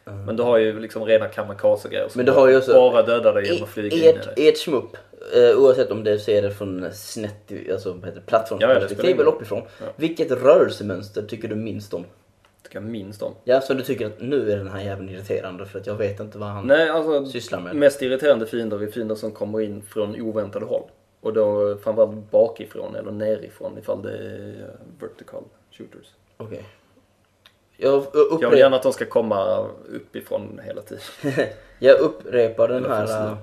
Men 0.06 0.36
du 0.36 0.43
har 0.43 0.58
ju 0.58 0.80
liksom 0.80 1.06
rena 1.06 1.28
kamikaze-grejer 1.28 2.08
som 2.10 2.20
Men 2.20 2.26
du 2.26 2.32
har 2.32 2.47
ju 2.49 2.58
också- 2.58 2.74
bara 2.74 3.01
dödar 3.04 3.34
dig 3.34 3.45
genom 3.47 3.64
att 3.64 3.70
flyga 3.70 3.97
in 3.97 4.04
i 4.04 4.08
ert, 4.08 4.36
dig. 4.36 4.49
ert 4.49 4.58
schmupp, 4.58 4.97
eh, 5.36 5.58
oavsett 5.58 5.91
om 5.91 6.04
du 6.04 6.20
ser 6.20 6.41
det 6.41 6.51
från 6.51 6.89
snett, 6.93 7.51
alltså 7.72 7.89
Ja, 7.89 8.08
ja, 8.16 8.22
plattformsperspektiv 8.26 9.06
ingen 9.06 9.20
eller 9.20 9.32
uppifrån. 9.32 9.62
Ja. 9.80 9.86
Vilket 9.95 10.32
rörelsemönster 10.32 11.22
tycker 11.22 11.47
du 11.47 11.56
minst 11.56 11.93
om? 11.93 12.06
tycker 12.64 12.76
jag 12.76 12.84
minst 12.84 13.22
om. 13.22 13.34
Ja, 13.43 13.62
så 13.62 13.74
du 13.74 13.84
tycker 13.84 14.06
att 14.06 14.22
nu 14.22 14.51
är 14.51 14.58
den 14.58 14.68
här 14.68 14.82
jäveln 14.82 15.10
irriterande 15.10 15.66
för 15.66 15.80
att 15.80 15.88
jag 15.88 15.95
vet 15.95 16.20
inte 16.20 16.38
vad 16.38 16.49
han 16.49 16.68
Nej, 16.68 16.89
alltså 16.89 17.26
sysslar 17.26 17.60
med. 17.60 17.76
mest 17.76 18.01
irriterande 18.01 18.45
fiender 18.45 18.84
är 18.84 18.88
fiender 18.88 19.16
som 19.16 19.32
kommer 19.32 19.62
in 19.62 19.82
från 19.82 20.22
oväntade 20.22 20.66
håll. 20.66 20.84
Och 21.22 21.34
då 21.34 21.78
framförallt 21.84 22.32
bakifrån 22.32 22.95
eller 22.95 23.12
nerifrån 23.12 23.78
ifall 23.78 24.01
det 24.01 24.12
är 24.18 24.70
vertical 24.99 25.43
shooters. 25.72 26.08
Okej. 26.38 26.64
Jag, 27.78 27.93
Jag 27.93 27.99
vill 28.01 28.21
upprepar, 28.32 28.55
gärna 28.55 28.76
att 28.76 28.84
de 28.84 28.93
ska 28.93 29.05
komma 29.05 29.67
uppifrån 29.93 30.61
hela 30.63 30.82
tiden. 30.82 31.03
jag 31.80 31.99
upprepar 31.99 32.67
den 32.67 32.86
Eller 32.86 32.95
här 32.95 33.28
äh, 33.28 33.38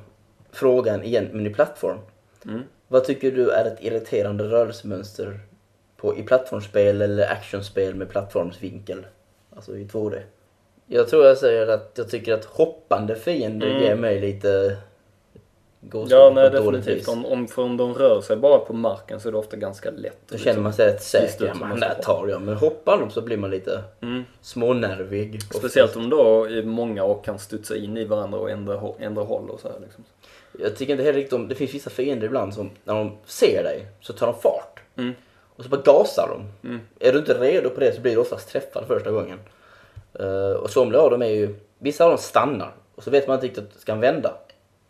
frågan 0.53 1.05
igen, 1.05 1.29
men 1.33 1.47
i 1.47 1.51
plattform. 1.51 1.99
Mm. 2.45 2.63
Vad 2.89 3.05
tycker 3.05 3.31
du 3.31 3.51
är 3.51 3.65
ett 3.65 3.79
irriterande 3.81 4.45
rörelsemönster 4.45 5.41
på, 5.97 6.19
i 6.19 6.23
plattformsspel 6.23 7.03
eller 7.03 7.33
actionspel 7.33 7.95
med 7.95 8.09
plattformsvinkel? 8.11 9.07
Alltså 9.57 9.77
i 9.77 9.85
2D. 9.85 10.21
Jag 10.87 11.09
tror 11.09 11.27
jag 11.27 11.39
säger 11.39 11.67
att 11.67 11.93
jag 11.95 12.11
tycker 12.11 12.35
att 12.35 12.45
hoppande 12.45 13.17
fiender 13.17 13.67
Mm. 13.71 13.83
ger 13.83 13.95
mig 13.97 14.21
lite 14.21 14.77
gåshud 15.81 16.13
Ja, 16.13 16.29
på 16.29 16.35
nej 16.35 16.47
ett 16.47 16.53
dåligt 16.53 16.81
definitivt. 16.81 17.09
vis. 17.09 17.09
Om, 17.09 17.27
om, 17.27 17.49
för 17.49 17.63
om 17.63 17.77
de 17.77 17.95
rör 17.95 18.21
sig 18.21 18.37
bara 18.37 18.59
på 18.59 18.73
marken 18.73 19.21
så 19.21 19.29
är 19.29 19.33
det 19.33 19.39
ofta 19.39 19.57
ganska 19.57 19.91
lätt. 19.91 20.19
Då 20.29 20.39
känner 20.39 20.61
man 20.61 20.73
sig 20.73 20.87
rätt 20.87 21.03
säker. 21.03 21.55
Man, 21.55 21.69
man 21.69 21.81
där 21.81 21.95
tar 22.03 22.29
jag. 22.29 22.43
Men 22.43 22.55
hoppar 22.57 22.99
de 22.99 23.11
så 23.11 23.21
blir 23.21 23.37
man 23.37 23.51
lite 23.51 23.83
Mm. 24.03 24.25
smånervig. 24.41 25.41
Speciellt 25.55 25.97
om 25.97 26.11
då 26.11 26.45
är 26.45 26.63
många 26.63 27.05
och 27.05 27.25
kan 27.25 27.39
studsa 27.39 27.77
in 27.77 27.97
i 27.97 28.05
varandra 28.05 28.39
och 28.39 28.51
ändra, 28.51 28.81
ändra 28.99 29.23
håll 29.23 29.51
och 29.51 29.61
så 29.61 29.69
här 29.69 29.77
liksom. 29.81 30.05
Jag 30.59 30.77
tycker 30.77 30.93
inte 30.93 31.05
heller 31.05 31.19
riktigt 31.19 31.33
om, 31.33 31.49
det 31.49 31.55
finns 31.55 31.75
vissa 31.75 31.91
fiender 31.91 32.27
ibland 32.27 32.55
som 32.55 32.71
när 32.85 32.95
de 32.95 33.17
ser 33.25 33.63
dig 33.65 33.87
så 34.01 34.13
tar 34.13 34.27
de 34.27 34.35
fart. 34.41 34.81
Mm. 34.97 35.13
Och 35.57 35.65
så 35.65 35.71
bara 35.71 35.81
gasar 35.81 36.29
de. 36.29 36.69
Mm. 36.69 36.81
Är 37.01 37.13
du 37.13 37.19
inte 37.19 37.35
redo 37.41 37.71
på 37.71 37.81
det 37.81 37.95
så 37.95 38.01
blir 38.01 38.13
du 38.13 38.19
oftast 38.21 38.49
träffad 38.49 38.85
första 38.87 39.11
gången. 39.11 39.39
Uh, 40.21 40.53
och 40.53 40.71
somliga 40.71 41.01
av 41.03 41.11
dem 41.11 41.23
är 41.23 41.27
ju, 41.27 41.55
vissa 41.79 42.05
av 42.05 42.11
dem 42.11 42.19
stannar. 42.19 42.73
Och 42.95 43.03
så 43.03 43.11
vet 43.11 43.27
man 43.29 43.35
inte 43.35 43.47
riktigt, 43.47 43.81
ska 43.81 43.93
han 43.93 44.01
vända? 44.01 44.35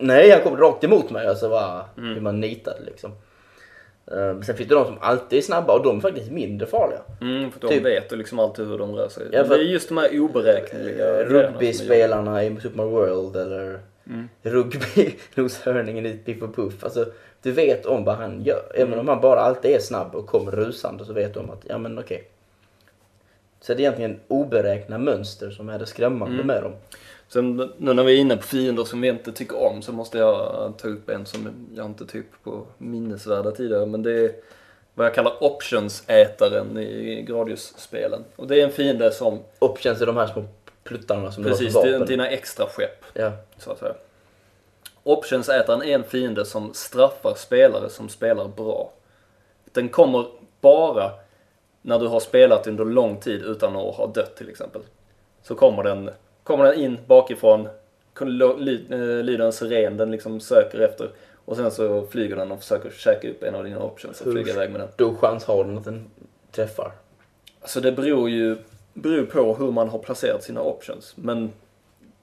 Nej, 0.01 0.30
han 0.30 0.40
kommer 0.42 0.57
rakt 0.57 0.84
emot 0.84 1.11
mig. 1.11 1.30
Och 1.30 1.36
så 1.36 1.48
bara 1.48 1.84
Mm. 1.96 2.12
blir 2.12 2.22
man 2.22 2.40
nitad 2.40 2.74
liksom. 2.86 3.12
Uh, 4.12 4.40
sen 4.40 4.57
finns 4.57 4.68
det 4.68 4.74
de 4.74 4.84
som 4.84 4.98
alltid 5.01 5.38
är 5.38 5.42
snabba 5.42 5.72
och 5.72 5.82
de 5.84 5.96
är 5.96 6.01
faktiskt 6.01 6.30
mindre 6.30 6.66
farliga. 6.66 7.01
Mm, 7.20 7.51
för 7.53 7.61
de 7.61 7.68
Typ- 7.68 7.84
vet 7.84 8.12
liksom 8.12 8.38
alltid 8.38 8.66
hur 8.68 8.78
de 8.78 8.94
rör 8.94 9.09
sig. 9.09 9.26
Ja, 9.32 9.42
det 9.42 9.55
är 9.55 9.59
just 9.59 9.88
de 9.88 9.98
här 9.98 10.20
oberäkneliga 10.20 11.24
Rugbyspelarna 11.24 12.44
i 12.44 12.57
Super 12.62 12.76
Mario 12.76 12.90
World 12.90 13.36
eller 13.36 13.80
Mm. 14.07 14.28
rugby, 14.42 15.14
noshörningen 15.34 16.07
i 16.07 16.12
Piff 16.24 16.42
och 16.42 16.55
Puff. 16.57 16.84
Alltså, 16.84 17.07
du 17.42 17.53
vet 17.53 17.86
om 17.86 18.05
vad 18.05 18.14
han 18.16 18.42
gör. 18.44 18.62
Även 18.74 18.86
Mm. 18.92 18.98
om 18.98 19.09
han 19.09 19.20
bara 19.20 19.40
alltid 19.40 19.70
är 19.70 19.78
snabb 19.78 20.14
och 20.14 20.26
kommer 20.26 20.53
rusande 20.53 21.05
så 21.05 21.12
vet 21.12 21.34
du 21.34 21.40
om 21.40 21.51
att, 21.51 21.62
ja 21.68 21.78
men 21.78 21.98
okej. 21.98 22.28
Så 23.61 23.74
det 23.74 23.78
är 23.78 23.80
egentligen 23.80 24.20
oberäknade 24.28 25.05
mönster 25.05 25.51
som 25.51 25.68
är 25.68 25.78
det 25.78 25.86
skrämmande 25.86 26.34
Mm. 26.34 26.46
med 26.46 26.62
dem. 26.62 26.72
Sen 27.33 27.72
nu 27.76 27.95
när 27.95 28.05
vi 28.05 28.16
är 28.16 28.20
inne 28.20 28.37
på 28.37 28.43
fiender 28.43 28.85
som 28.85 29.01
vi 29.01 29.09
inte 29.09 29.33
tycker 29.33 29.62
om 29.62 29.83
så 29.83 29.93
måste 29.93 30.18
jag 30.18 30.72
ta 30.78 30.89
upp 30.89 31.09
en 31.09 31.26
som 31.26 31.68
jag 31.74 31.87
inte 31.87 32.07
typ 32.07 32.26
på 32.43 32.66
minnesvärda 32.78 33.51
tidigare. 33.51 33.87
Men 33.87 34.03
det 34.03 34.12
är 34.12 34.33
vad 34.95 35.07
jag 35.07 35.14
kallar 35.14 35.43
options-ätaren 35.43 36.78
i 36.78 37.22
Gradius-spelen. 37.22 38.24
Och 38.37 38.47
det 38.47 38.61
är 38.61 38.64
en 38.64 38.72
fiende 38.72 39.12
som, 39.12 39.39
Options 39.59 40.01
är 40.01 40.07
de 40.07 40.16
här 40.16 40.26
små 40.26 40.45
pluttarna 40.85 41.33
som 41.33 41.45
precis, 41.45 41.72
du 41.72 41.78
har 41.78 41.93
vapen. 41.93 42.07
dina 42.07 42.28
extra 42.28 42.66
skepp. 42.66 43.05
Ja. 43.14 43.33
så 43.59 43.70
att 43.72 43.78
säga. 43.78 43.95
Options-ätaren 45.03 45.83
är 45.83 45.95
en 45.95 46.05
fiende 46.05 46.45
som 46.45 46.74
straffar 46.74 47.35
spelare 47.35 47.89
som 47.91 48.09
spelar 48.09 48.49
bra. 48.49 48.93
Den 49.72 49.89
kommer 49.89 50.26
bara 50.61 51.11
när 51.83 51.99
du 51.99 52.07
har 52.07 52.20
spelat 52.20 52.66
under 52.66 52.85
lång 52.85 53.20
tid 53.20 53.43
utan 53.43 53.76
att 53.76 53.95
ha 53.95 54.07
dött 54.07 54.37
till 54.37 54.49
exempel. 54.49 54.83
Så 55.43 55.55
kommer 55.55 55.83
den, 55.83 56.11
kommer 56.43 56.64
den 56.64 56.74
in 56.80 56.99
bakifrån, 57.07 57.68
eh, 58.20 58.26
lyder 58.26 59.41
en 59.45 59.53
siren, 59.53 59.97
den 59.97 60.11
liksom 60.11 60.41
söker 60.41 60.80
efter 60.80 61.11
och 61.45 61.57
sen 61.57 61.70
så 61.70 62.07
flyger 62.07 62.36
den 62.36 62.53
och 62.53 62.59
försöker 62.59 62.91
käka 62.91 63.30
upp 63.30 63.43
en 63.43 63.55
av 63.55 63.64
dina 63.64 63.82
options 63.82 64.20
och 64.20 64.26
Hur- 64.26 64.32
flyga 64.32 64.53
iväg 64.53 64.70
med 64.70 64.80
den. 64.80 64.88
Då 64.97 65.14
chans 65.14 65.45
har 65.45 65.64
den 65.64 65.78
att 65.78 65.84
den 65.84 66.11
träffar. 66.53 66.93
Alltså 67.61 67.80
det 67.80 67.93
beror 67.93 68.30
ju 68.30 68.57
beror 68.95 69.26
på 69.26 69.55
hur 69.55 69.70
man 69.72 69.88
har 69.88 69.99
placerat 69.99 70.43
sina 70.43 70.62
options. 70.62 71.16
Men 71.16 71.53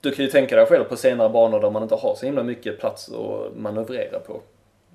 du 0.01 0.11
kan 0.11 0.25
ju 0.25 0.31
tänka 0.31 0.55
dig 0.55 0.65
själv 0.65 0.83
på 0.83 0.95
senare 0.97 1.29
banor 1.29 1.59
där 1.59 1.69
man 1.69 1.83
inte 1.83 1.95
har 1.95 2.15
så 2.15 2.25
himla 2.25 2.43
mycket 2.43 2.79
plats 2.79 3.09
att 3.11 3.55
manövrera 3.57 4.19
på. 4.19 4.41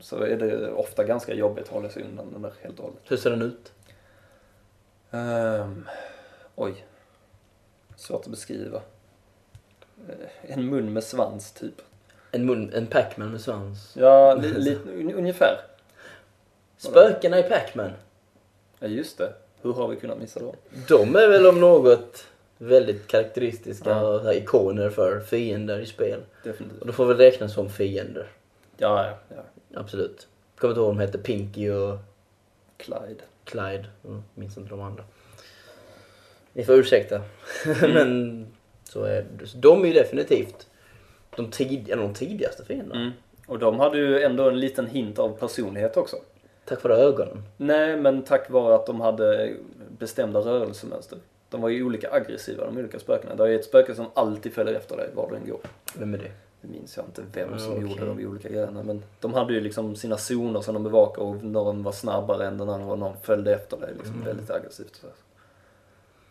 Så 0.01 0.17
är 0.23 0.37
det 0.37 0.71
ofta 0.73 1.05
ganska 1.05 1.35
jobbigt 1.35 1.65
att 1.65 1.71
hålla 1.71 1.89
sig 1.89 2.03
undan 2.03 2.27
den 2.33 2.43
där 2.43 2.53
helt 2.63 2.79
och 2.79 2.85
hållet. 2.85 3.01
Hur 3.05 3.17
ser 3.17 3.31
den 3.31 3.43
ut? 3.43 3.73
Ehm, 5.11 5.89
oj. 6.57 6.85
Svårt 7.97 8.21
att 8.25 8.31
beskriva. 8.31 8.81
Eh, 10.09 10.53
En 10.55 10.67
mun 10.71 10.93
med 10.93 11.05
svans 11.05 11.53
typ. 11.53 11.75
En, 12.31 12.47
mun, 12.47 12.73
en 12.75 12.87
Pac-Man 12.87 13.31
med 13.31 13.41
svans. 13.41 13.97
Ja, 13.97 14.35
li, 14.35 14.49
li, 14.57 14.79
un, 14.87 15.15
ungefär. 15.15 15.61
Spökena 16.77 17.39
i 17.39 17.43
Pac-Man. 17.43 17.91
Ja, 18.79 18.87
just 18.89 19.19
det. 19.19 19.33
Hur 19.63 19.73
har 19.73 19.89
vi 19.89 19.97
kunnat 19.97 20.19
missa 20.19 20.41
dem? 20.41 20.57
De 20.89 21.17
är 21.17 21.29
väl 21.29 21.47
om 21.47 21.61
något 21.61 22.25
väldigt 22.59 23.07
karaktäristiska 23.07 23.91
Ja. 23.91 24.19
här 24.19 24.33
ikoner 24.33 24.91
för 24.91 25.21
fiender 25.21 25.79
i 25.81 25.87
spel. 25.87 26.21
Definitivt. 26.45 26.81
Och 26.81 26.87
de 26.87 26.93
får 26.93 27.07
väl 27.07 27.17
räknas 27.17 27.55
som 27.55 27.71
fiender. 27.71 28.27
Ja, 28.77 29.07
ja, 29.07 29.37
ja. 29.37 29.81
Absolut. 29.81 30.27
Kommer 30.59 30.71
inte 30.73 30.81
ihåg 30.81 30.87
vad 30.87 30.97
de 30.97 31.01
hette. 31.01 31.19
Pinky 31.19 31.71
och 31.71 31.99
Clyde. 32.77 33.23
Clyde. 33.45 33.87
Mm, 34.05 34.23
minns 34.35 34.57
inte 34.57 34.71
de 34.71 34.81
andra. 34.81 35.05
Ni 36.53 36.65
får 36.65 36.75
ursäkta. 36.75 37.23
Men 37.81 38.47
så 38.93 39.05
är 39.05 39.25
det. 39.39 39.55
De 39.61 39.83
är 39.83 39.87
ju 39.87 39.93
definitivt 39.93 40.67
de, 41.37 41.51
tid, 41.51 41.85
de 41.97 42.15
tidigaste 42.15 42.65
fienderna. 42.65 43.01
Mm. 43.01 43.13
Och 43.47 43.59
de 43.59 43.81
hade 43.81 43.99
ju 43.99 44.23
ändå 44.23 44.49
en 44.49 44.61
liten 44.61 44.87
hint 44.87 45.19
av 45.19 45.29
personlighet 45.39 45.97
också. 45.97 46.17
Tack 46.65 46.85
vare 46.85 46.95
ögonen. 46.97 47.43
Nej, 47.57 47.97
men 47.97 48.23
tack 48.23 48.51
vare 48.51 48.75
att 48.75 48.87
de 48.87 49.01
hade 49.01 49.53
bestämda 49.99 50.41
rörelsemönster. 50.41 51.19
De 51.51 51.61
var 51.61 51.69
ju 51.69 51.85
olika 51.85 52.11
aggressiva, 52.13 52.65
de 52.65 52.79
olika 52.79 52.99
spökena. 52.99 53.35
Det 53.35 53.45
är 53.51 53.55
ett 53.55 53.65
spöke 53.65 53.95
som 53.95 54.07
alltid 54.15 54.53
följer 54.53 54.75
efter 54.75 54.97
dig 54.97 55.09
var 55.15 55.31
du 55.31 55.37
än 55.37 55.47
går. 55.49 55.61
Vem 55.99 56.15
är 56.15 56.19
det? 56.19 56.31
Nu 56.61 56.69
minns 56.71 56.97
jag 56.97 57.07
inte 57.07 57.23
vem 57.35 57.59
som 57.59 57.73
Mm, 57.73 57.89
gjorde 57.91 58.05
de 58.07 58.27
olika 58.27 58.49
grejerna. 58.49 58.83
Men 58.83 59.03
de 59.21 59.35
hade 59.35 59.53
ju 59.55 59.61
liksom 59.61 59.97
sina 59.97 60.17
zoner 60.17 60.61
som 60.61 60.75
de 60.75 60.83
bevakade 60.85 61.27
och 61.27 61.45
någon 61.45 61.83
var 61.83 61.93
snabbare 61.93 62.47
än 62.47 62.59
den 62.59 62.69
andra 62.69 62.93
och 62.93 62.99
någon 62.99 63.17
följde 63.23 63.55
efter 63.55 63.77
dig 63.77 63.91
liksom 63.97 64.15
Mm. 64.15 64.27
väldigt 64.27 64.51
aggressivt. 64.51 64.97
Så. 64.97 65.07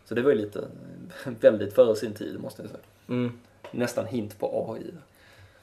Så 0.06 0.16
det 0.16 0.22
var 0.22 0.32
ju 0.32 0.38
lite, 0.38 0.68
väldigt 1.26 1.74
före 1.74 1.96
sin 1.96 2.14
tid 2.14 2.40
måste 2.40 2.62
jag 2.62 2.72
säga. 2.72 2.84
Mm. 3.10 3.40
Nästan 3.72 4.06
hint 4.06 4.40
på 4.40 4.72
AI. 4.74 4.92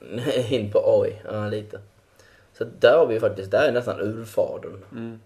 In 0.56 0.70
på 0.72 0.78
AI, 1.02 1.16
ja 1.24 1.48
lite. 1.48 1.80
Så 2.52 2.64
där 2.80 2.98
har 2.98 3.06
vi 3.06 3.14
ju 3.14 3.20
faktiskt, 3.20 3.50
där 3.50 3.68
är 3.68 3.72
nästan 3.72 4.00
urfadern 4.00 4.84
Mm. 4.92 5.20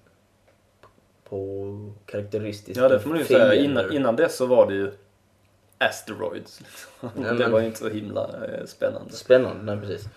på 1.24 1.92
karaktäristiska 2.06 2.82
Ja 2.82 2.88
det 2.88 3.00
får 3.00 3.10
man 3.10 3.18
ju 3.18 3.24
säga. 3.24 3.54
Innan, 3.54 3.92
innan 3.92 4.16
dess 4.16 4.36
så 4.36 4.46
var 4.46 4.66
det 4.66 4.74
ju 4.74 4.92
Asteroids. 5.78 6.60
Liksom. 6.60 7.10
Nej, 7.22 7.32
det 7.32 7.38
men- 7.38 7.52
var 7.52 7.60
ju 7.60 7.66
inte 7.66 7.78
så 7.78 7.88
himla 7.88 8.46
eh, 8.46 8.66
spännande. 8.66 9.12
Spännande, 9.12 9.62
nej 9.62 9.80
precis. 9.86 10.08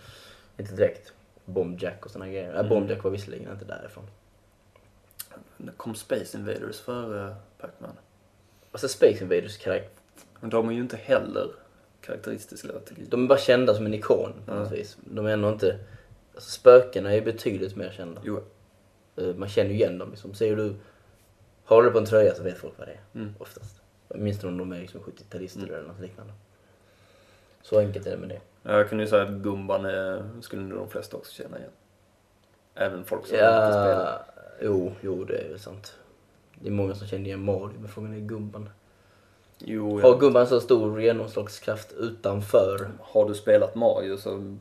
Inte 0.57 0.75
direkt. 0.75 1.13
Bombjack 1.45 2.05
och 2.05 2.11
såna 2.11 2.27
grejer. 2.27 2.49
Ja, 2.53 2.59
Mm. 2.59 2.69
Bombjack 2.69 3.03
var 3.03 3.11
visserligen 3.11 3.51
inte 3.51 3.65
därifrån. 3.65 4.07
Det 5.57 5.71
kom 5.77 5.95
Space 5.95 6.37
Invaders 6.37 6.79
före 6.79 7.35
Pac-Man. 7.57 7.91
Och 8.75 8.81
så 8.81 8.87
Space 8.87 9.23
Invaders 9.23 9.57
karaktär. 9.57 9.89
Men 10.39 10.49
de 10.49 10.69
är 10.69 10.73
ju 10.73 10.79
inte 10.79 10.97
heller 10.97 11.47
karaktäristiska. 12.01 12.67
De 13.09 13.23
är 13.23 13.27
bara 13.27 13.39
kända 13.39 13.73
som 13.73 13.85
en 13.85 13.93
ikon 13.93 14.33
på 14.45 14.53
något 14.53 14.71
Ja. 14.71 14.77
vis. 14.77 14.97
De 15.03 15.25
är 15.25 15.29
ändå 15.29 15.49
inte... 15.49 15.79
Alltså 16.35 16.49
spökena 16.49 17.13
är 17.13 17.21
betydligt 17.21 17.75
mer 17.75 17.91
kända. 17.91 18.21
Jo. 18.25 18.43
Eh, 19.15 19.35
Man 19.35 19.49
känner 19.49 19.69
ju 19.69 19.75
igen 19.75 19.97
dem 19.97 20.09
liksom. 20.09 20.33
Säger 20.33 20.55
du... 20.55 20.75
Har 21.65 21.83
du 21.83 21.91
på 21.91 21.97
en 21.97 22.05
tröja 22.05 22.35
så 22.35 22.43
vet 22.43 22.57
folk 22.57 22.73
vad 22.77 22.87
det 22.87 22.91
är. 22.91 22.99
Mm. 23.19 23.33
Oftast. 23.39 23.81
Åtminstone 24.07 24.51
om 24.51 24.57
de 24.69 24.77
är 24.77 24.81
liksom 24.81 25.01
70-talister 25.01 25.57
Mm. 25.63 25.75
eller 25.75 25.87
något 25.87 25.99
liknande. 26.01 26.33
Så 27.61 27.79
enkelt 27.79 28.07
är 28.07 28.11
det 28.11 28.17
med 28.17 28.29
det. 28.29 28.41
Jag 28.71 28.89
kunde 28.89 29.03
ju 29.03 29.09
säga 29.09 29.23
att 29.23 29.29
Gumban 29.29 29.85
är, 29.85 30.23
skulle 30.41 30.61
nog 30.61 30.77
de 30.79 30.89
flesta 30.89 31.17
också 31.17 31.33
känna 31.43 31.57
igen. 31.57 31.71
Även 32.75 33.05
folk 33.05 33.25
som 33.25 33.35
inte 33.35 33.45
spelar. 33.47 34.25
Ja, 34.25 34.25
jo, 34.61 34.93
jo 35.01 35.23
det 35.23 35.37
är 35.37 35.49
väl 35.49 35.59
sant. 35.59 35.95
Det 36.59 36.67
är 36.67 36.71
många 36.71 36.95
som 36.95 37.07
känner 37.07 37.25
igen 37.25 37.45
Mario, 37.45 37.79
men 37.79 37.87
frågan 37.87 38.13
är 38.13 38.19
Gumban. 38.19 38.69
Jo, 39.59 40.01
Har 40.01 40.09
ja. 40.09 40.17
Gumban 40.17 40.47
så 40.47 40.59
stor 40.59 41.01
genomslagskraft 41.01 41.93
utanför? 41.93 42.91
Har 42.99 43.27
du 43.27 43.33
spelat 43.33 43.75
Mario 43.75 44.17
så 44.17 44.57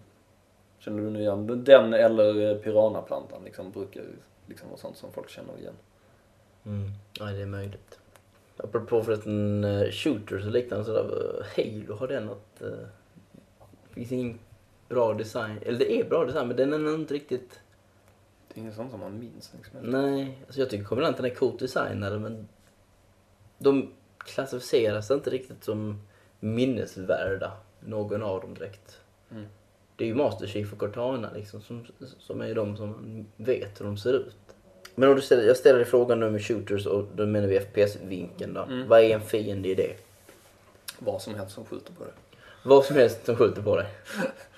känner 0.78 1.10
du 1.10 1.20
igen 1.20 1.64
den 1.64 1.94
eller 1.94 2.50
eh, 2.50 2.56
Piranaplantan 2.56 3.44
liksom 3.44 3.70
brukar 3.70 4.02
liksom 4.46 4.68
vara 4.68 4.78
sånt 4.78 4.96
som 4.96 5.12
folk 5.12 5.30
känner 5.30 5.58
igen. 5.58 5.74
Mm. 6.66 6.90
Ja, 7.18 7.24
det 7.24 7.42
är 7.42 7.46
möjligt. 7.46 7.98
Apropå 8.56 9.02
förresten 9.02 9.64
uh, 9.64 9.90
shooters 9.90 10.44
och 10.44 10.50
liknande 10.50 10.84
sådär. 10.84 11.04
Uh, 11.04 11.44
Halo, 11.56 11.96
har 11.96 12.08
den 12.08 12.26
något... 12.26 12.62
Uh, 12.62 12.68
finns 13.90 14.12
ingen 14.12 14.38
bra 14.88 15.14
design. 15.14 15.58
Eller 15.62 15.78
det 15.78 16.00
är 16.00 16.04
bra 16.04 16.24
design, 16.24 16.48
men 16.48 16.56
den 16.56 16.72
är 16.72 16.94
inte 16.94 17.14
riktigt... 17.14 17.60
Det 18.54 18.60
är 18.60 18.62
inget 18.62 18.74
sånt 18.74 18.90
som 18.90 19.00
man 19.00 19.18
minns 19.18 19.50
liksom. 19.56 19.80
Nej, 19.82 20.38
alltså 20.46 20.60
jag 20.60 20.70
tycker 20.70 20.84
kommandanten 20.84 21.24
är 21.24 21.30
coolt 21.30 21.58
designade, 21.58 22.18
men 22.18 22.48
de 23.58 23.92
klassificeras 24.18 25.10
inte 25.10 25.30
riktigt 25.30 25.64
som 25.64 26.02
minnesvärda, 26.40 27.52
någon 27.80 28.22
av 28.22 28.40
dem 28.40 28.54
direkt. 28.54 29.00
Mm. 29.30 29.46
Det 29.96 30.04
är 30.04 30.08
ju 30.08 30.14
Master 30.14 30.46
Chief 30.46 30.72
och 30.72 30.78
Cortana 30.78 31.30
liksom, 31.34 31.62
som, 31.62 31.86
som 32.18 32.40
är 32.40 32.54
de 32.54 32.76
som 32.76 33.26
vet 33.36 33.80
hur 33.80 33.84
de 33.84 33.96
ser 33.96 34.12
ut. 34.12 34.36
Men 34.94 35.08
om 35.08 35.16
du 35.16 35.22
ställer, 35.22 35.42
jag 35.42 35.56
ställer 35.56 35.78
dig 35.78 35.88
frågan 35.88 36.20
nu 36.20 36.30
med 36.30 36.42
shooters 36.44 36.86
och 36.86 37.06
då 37.14 37.26
menar 37.26 37.48
vi 37.48 37.60
FPS-vinkeln 37.60 38.54
då. 38.54 38.62
Mm. 38.62 38.88
Vad 38.88 39.00
är 39.00 39.14
en 39.14 39.20
fiende 39.20 39.68
i 39.68 39.74
det? 39.74 39.96
Vad 40.98 41.22
som 41.22 41.34
helst 41.34 41.54
som 41.54 41.64
skjuter 41.64 41.92
på 41.92 42.04
det. 42.04 42.12
Vad 42.62 42.84
som 42.84 42.96
helst 42.96 43.26
som 43.26 43.36
skjuter 43.36 43.62
på 43.62 43.76
dig. 43.76 43.86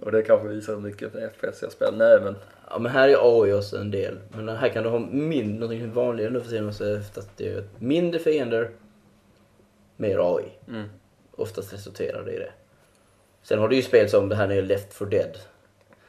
Och 0.00 0.12
det 0.12 0.22
kanske 0.22 0.48
visar 0.48 0.74
hur 0.74 0.80
mycket 0.80 1.12
FPS 1.12 1.62
jag 1.62 1.72
spelar. 1.72 1.92
Nej 1.92 2.20
men, 2.20 2.36
Ja 2.70 2.78
men 2.78 2.92
här 2.92 3.08
är 3.08 3.42
AI 3.42 3.52
också 3.52 3.76
en 3.76 3.90
del. 3.90 4.18
Men 4.32 4.48
här 4.48 4.68
kan 4.68 4.82
du 4.84 4.90
ha 4.90 4.98
min, 4.98 5.56
någonting 5.56 5.92
vanligare 5.92 6.30
nu 6.30 6.40
för 6.40 6.50
tiden 6.50 6.74
så 6.74 6.98
oftast 6.98 7.30
det 7.36 7.48
är 7.48 7.64
mindre 7.78 8.20
fiender, 8.20 8.70
mer 9.96 10.36
AI. 10.36 10.44
mm. 10.68 10.88
Oftast 11.36 11.72
resulterar 11.72 12.24
det 12.24 12.32
i 12.32 12.38
det. 12.38 12.50
Sen 13.42 13.58
har 13.58 13.68
du 13.68 13.76
ju 13.76 13.82
spel 13.82 14.08
som 14.08 14.28
det 14.28 14.36
här 14.36 14.46
nya 14.46 14.62
Left 14.62 14.94
4 14.94 15.08
Dead. 15.08 15.38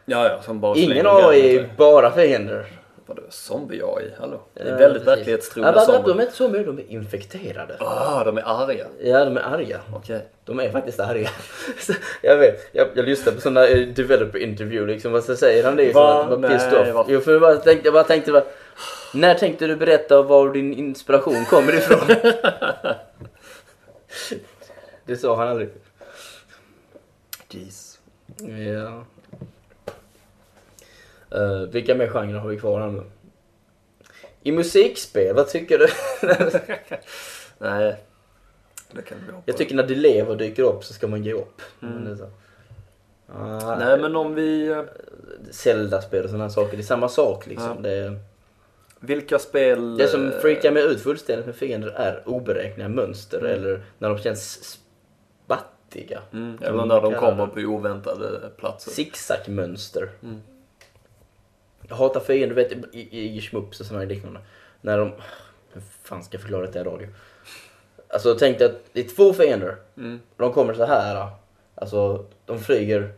Ja, 0.05 0.29
ja, 0.29 0.41
som 0.41 0.59
bara 0.59 0.77
Ingen 0.77 1.07
AI 1.07 1.69
bara 1.77 2.11
fiender. 2.11 2.65
Vadå, 3.15 3.23
zombie-AI? 3.29 4.11
Hallå? 4.19 4.41
Det 4.53 4.61
är 4.61 4.67
Ja, 4.71 4.77
väldigt 4.77 5.03
precis. 5.03 5.17
verklighetstrogna 5.19 5.73
Ja, 5.75 5.81
zombier. 5.81 6.07
de 6.15 6.19
är 6.19 6.23
inte 6.23 6.35
så 6.35 6.49
mycket, 6.49 6.65
de 6.65 6.79
är 6.79 6.91
infekterade. 6.91 7.77
Ah, 7.79 8.23
de 8.23 8.37
är 8.37 8.41
arga. 8.63 8.87
Ja, 9.03 9.25
de 9.25 9.37
är 9.37 9.41
arga. 9.41 9.79
Okej. 9.95 10.25
De 10.45 10.59
är 10.59 10.69
faktiskt 10.71 10.99
arga. 10.99 11.29
Jag 12.21 12.37
vet, 12.37 12.69
jag, 12.71 12.87
jag 12.93 13.05
lyssnade 13.05 13.35
på 13.35 13.41
sådana 13.41 13.67
eh, 13.67 13.87
developer 13.87 14.39
interview 14.39 14.93
liksom, 14.93 15.11
vad 15.11 15.23
så 15.23 15.35
säger 15.35 15.63
han 15.63 15.75
det 15.75 15.93
Va? 15.93 16.23
som 16.23 16.33
att 16.33 16.39
Nej, 16.39 16.51
pissed 16.51 16.95
off. 16.95 17.05
Jo, 17.09 17.19
för 17.19 17.31
jag, 17.31 17.41
bara 17.41 17.55
tänkte, 17.55 17.87
jag 17.87 17.93
bara 17.93 18.03
tänkte 18.03 18.31
bara, 18.31 18.43
när 19.13 19.35
tänkte 19.35 19.67
du 19.67 19.75
berätta 19.75 20.21
var 20.21 20.53
din 20.53 20.73
inspiration 20.73 21.45
kommer 21.45 21.73
ifrån? 21.75 22.07
det 25.05 25.17
sa 25.17 25.35
han 25.35 25.47
aldrig. 25.47 25.69
Jeez. 27.49 27.99
Ja. 28.75 29.03
Uh, 31.35 31.61
vilka 31.69 31.95
mer 31.95 32.07
genrer 32.07 32.39
har 32.39 32.49
vi 32.49 32.57
kvar 32.59 32.81
här 32.81 32.87
nu? 32.87 33.03
I 34.43 34.51
musikspel, 34.51 35.35
vad 35.35 35.47
tycker 35.47 35.77
du? 35.77 35.87
Nej, 37.57 37.95
det 38.91 39.01
kan 39.01 39.17
vi 39.25 39.31
hoppa 39.31 39.43
jag 39.45 39.57
tycker 39.57 39.75
när 39.75 39.83
det 39.87 39.95
lever 39.95 40.35
dyker 40.35 40.63
upp 40.63 40.83
så 40.83 40.93
ska 40.93 41.07
man 41.07 41.23
ge 41.23 41.33
upp. 41.33 41.61
Men 41.79 42.07
är 42.07 42.15
så. 42.15 42.29
Ah, 43.33 43.75
Nej, 43.75 43.99
men 43.99 44.15
om 44.15 44.35
vi... 44.35 44.67
eh, 44.67 44.81
Zelda-spel 45.51 46.23
och 46.23 46.29
sådana 46.29 46.49
saker, 46.49 46.77
det 46.77 46.83
är 46.83 46.85
samma 46.85 47.09
sak 47.09 47.47
liksom. 47.47 47.77
Ja. 47.83 47.89
Det, 47.89 48.19
Vilka 48.99 49.39
spel... 49.39 49.97
det 49.97 50.07
som 50.07 50.31
eh, 50.31 50.39
freakar 50.39 50.71
mig 50.71 50.83
ut 50.83 51.01
fullständigt 51.01 51.45
med 51.45 51.55
fiender 51.55 51.87
är 51.89 52.23
oberäkneliga 52.25 52.89
mönster 52.89 53.37
Mm. 53.39 53.51
eller 53.51 53.81
när 53.97 54.09
de 54.09 54.17
känns 54.17 54.79
spattiga. 55.45 56.21
Mm, 56.33 56.57
eller 56.61 56.85
när 56.85 57.01
de 57.01 57.13
kommer 57.13 57.47
på 57.47 57.59
oväntade 57.59 58.49
platser. 58.57 58.91
Zigzag-mönster. 58.91 60.09
Mm. 60.23 60.41
Jag 61.91 61.97
hatar 61.97 62.19
fiender, 62.19 62.55
du 62.55 62.63
vet 62.63 62.95
i, 62.95 63.37
i 63.37 63.41
Schmups 63.41 63.79
och 63.79 63.85
sådana 63.85 64.05
liknande. 64.05 64.39
När 64.81 64.97
de... 64.97 65.11
Hur 65.73 65.81
fan 66.03 66.23
ska 66.23 66.35
jag 66.35 66.41
förklara 66.41 66.65
detta 66.65 66.79
i 66.79 66.83
radio? 66.83 67.07
Alltså 68.07 68.35
tänk 68.39 68.59
dig 68.59 68.67
att 68.67 68.93
det 68.93 68.99
är 68.99 69.15
två 69.15 69.33
fiender. 69.33 69.75
Mm. 69.97 70.19
De 70.37 70.53
kommer 70.53 70.73
så 70.73 70.85
här. 70.85 71.27
Alltså 71.75 72.25
de 72.45 72.59
flyger. 72.59 73.13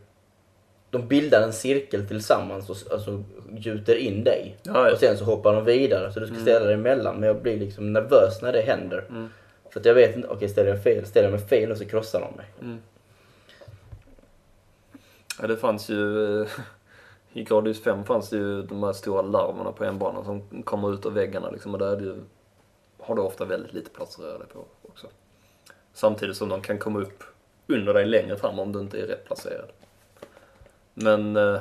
De 0.90 1.08
bildar 1.08 1.42
en 1.42 1.52
cirkel 1.52 2.08
tillsammans 2.08 2.70
och 2.70 2.76
alltså, 2.92 3.24
gjuter 3.56 3.96
in 3.96 4.24
dig. 4.24 4.56
Ja, 4.62 4.86
ja. 4.86 4.92
Och 4.92 4.98
sen 4.98 5.18
så 5.18 5.24
hoppar 5.24 5.54
de 5.54 5.64
vidare 5.64 6.12
så 6.12 6.20
du 6.20 6.26
ska 6.26 6.36
ställa 6.36 6.66
dig 6.66 6.74
emellan. 6.74 7.16
Men 7.16 7.26
jag 7.26 7.42
blir 7.42 7.58
liksom 7.58 7.92
nervös 7.92 8.42
när 8.42 8.52
det 8.52 8.60
händer. 8.60 9.04
Mm. 9.08 9.28
För 9.70 9.80
att 9.80 9.86
jag 9.86 9.94
vet 9.94 10.16
inte, 10.16 10.28
okej 10.28 10.48
ställer 10.48 10.70
jag 10.70 10.82
fel, 10.82 11.06
ställer 11.06 11.28
jag 11.28 11.38
mig 11.38 11.48
fel 11.48 11.70
och 11.70 11.78
så 11.78 11.84
krossar 11.84 12.20
de 12.20 12.36
mig. 12.36 12.46
Mm. 12.60 12.78
Ja, 15.40 15.46
det 15.46 15.56
fanns 15.56 15.88
ju... 15.88 16.46
I 17.36 17.44
Gradius 17.44 17.82
5 17.82 18.04
fanns 18.04 18.30
det 18.30 18.36
ju 18.36 18.62
de 18.62 18.82
här 18.82 18.92
stora 18.92 19.22
larverna 19.22 19.72
på 19.72 19.84
en 19.84 19.98
bana 19.98 20.24
som 20.24 20.62
kommer 20.62 20.94
ut 20.94 21.06
ur 21.06 21.10
väggarna 21.10 21.50
liksom. 21.50 21.72
Och 21.72 21.78
där 21.78 21.92
är 21.92 21.96
det 21.96 22.04
ju, 22.04 22.14
har 22.98 23.14
du 23.14 23.22
ofta 23.22 23.44
väldigt 23.44 23.72
lite 23.72 23.90
plats 23.90 24.18
att 24.18 24.24
röra 24.24 24.38
dig 24.38 24.46
på 24.52 24.64
också. 24.82 25.06
Samtidigt 25.92 26.36
som 26.36 26.48
de 26.48 26.60
kan 26.62 26.78
komma 26.78 26.98
upp 27.00 27.24
under 27.66 27.94
dig 27.94 28.06
längre 28.06 28.36
fram 28.36 28.58
om 28.58 28.72
du 28.72 28.80
inte 28.80 29.00
är 29.00 29.06
rätt 29.06 29.24
placerad. 29.24 29.68
Men... 30.94 31.36
eh, 31.36 31.60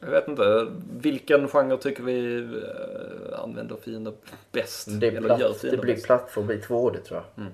Jag 0.00 0.10
vet 0.10 0.28
inte. 0.28 0.66
Vilken 0.92 1.48
genre 1.48 1.76
tycker 1.76 2.02
vi 2.02 2.36
eh, 2.38 3.40
använder 3.42 3.76
fiender 3.76 4.12
bäst? 4.52 4.88
Det, 5.00 5.06
Eller 5.08 5.20
platt, 5.20 5.40
gör 5.40 5.48
det 5.48 5.54
fiender 5.54 5.78
blir 5.82 5.94
bäst? 5.94 6.06
platt 6.06 6.30
för 6.30 6.40
att 6.40 6.46
bli 6.46 6.56
2D 6.60 7.00
tror 7.02 7.22
jag. 7.34 7.44
Mm. 7.46 7.52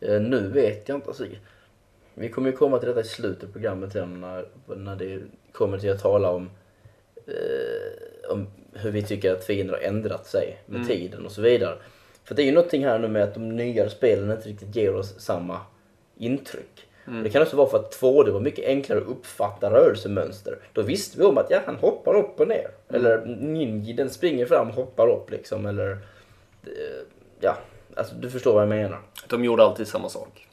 Eh, 0.00 0.30
nu 0.30 0.48
vet 0.48 0.88
jag 0.88 0.96
inte. 0.98 1.08
Alltså, 1.08 1.24
vi 2.14 2.28
kommer 2.28 2.50
ju 2.50 2.56
komma 2.56 2.78
till 2.78 2.88
detta 2.88 3.00
i 3.00 3.04
slutet 3.04 3.48
av 3.48 3.52
programmet 3.52 3.94
när, 3.94 4.46
när 4.76 4.96
det 4.96 5.20
kommer 5.52 5.78
till 5.78 5.90
att 5.92 6.02
tala 6.02 6.30
om, 6.30 6.50
eh, 7.26 8.30
om 8.30 8.46
hur 8.72 8.90
vi 8.90 9.02
tycker 9.02 9.32
att 9.32 9.44
fiender 9.44 9.74
har 9.74 9.80
ändrat 9.80 10.26
sig 10.26 10.58
med 10.66 10.76
Mm. 10.76 10.88
tiden 10.88 11.26
och 11.26 11.32
så 11.32 11.42
vidare. 11.42 11.76
För 12.24 12.34
det 12.34 12.42
är 12.42 12.44
ju 12.46 12.52
någonting 12.52 12.84
här 12.84 12.98
nu 12.98 13.08
med 13.08 13.22
att 13.22 13.34
de 13.34 13.48
nyare 13.56 13.90
spelen 13.90 14.30
inte 14.30 14.48
riktigt 14.48 14.76
ger 14.76 14.94
oss 14.94 15.14
samma 15.20 15.60
intryck. 16.16 16.86
Mm. 17.06 17.22
Det 17.22 17.30
kan 17.30 17.42
också 17.42 17.56
vara 17.56 17.68
för 17.68 17.78
att 17.78 17.92
2D 18.00 18.30
var 18.30 18.40
mycket 18.40 18.64
enklare 18.66 19.00
att 19.00 19.06
uppfatta 19.08 19.70
rörelsemönster. 19.70 20.58
Då 20.72 20.82
visste 20.82 21.18
vi 21.18 21.24
om 21.24 21.38
att 21.38 21.46
ja, 21.50 21.60
han 21.66 21.76
hoppar 21.76 22.14
upp 22.14 22.40
och 22.40 22.48
ner. 22.48 22.70
Mm. 22.88 23.00
Eller 23.00 23.26
Ninji 23.26 23.92
den 23.92 24.10
springer 24.10 24.46
fram 24.46 24.68
och 24.68 24.74
hoppar 24.74 25.08
upp 25.08 25.30
liksom. 25.30 25.66
Eller 25.66 25.90
eh, 26.62 27.02
ja, 27.40 27.56
alltså 27.96 28.14
du 28.14 28.30
förstår 28.30 28.52
vad 28.52 28.62
jag 28.62 28.68
menar. 28.68 28.98
De 29.28 29.44
gjorde 29.44 29.62
alltid 29.62 29.88
samma 29.88 30.08
sak. 30.08 30.46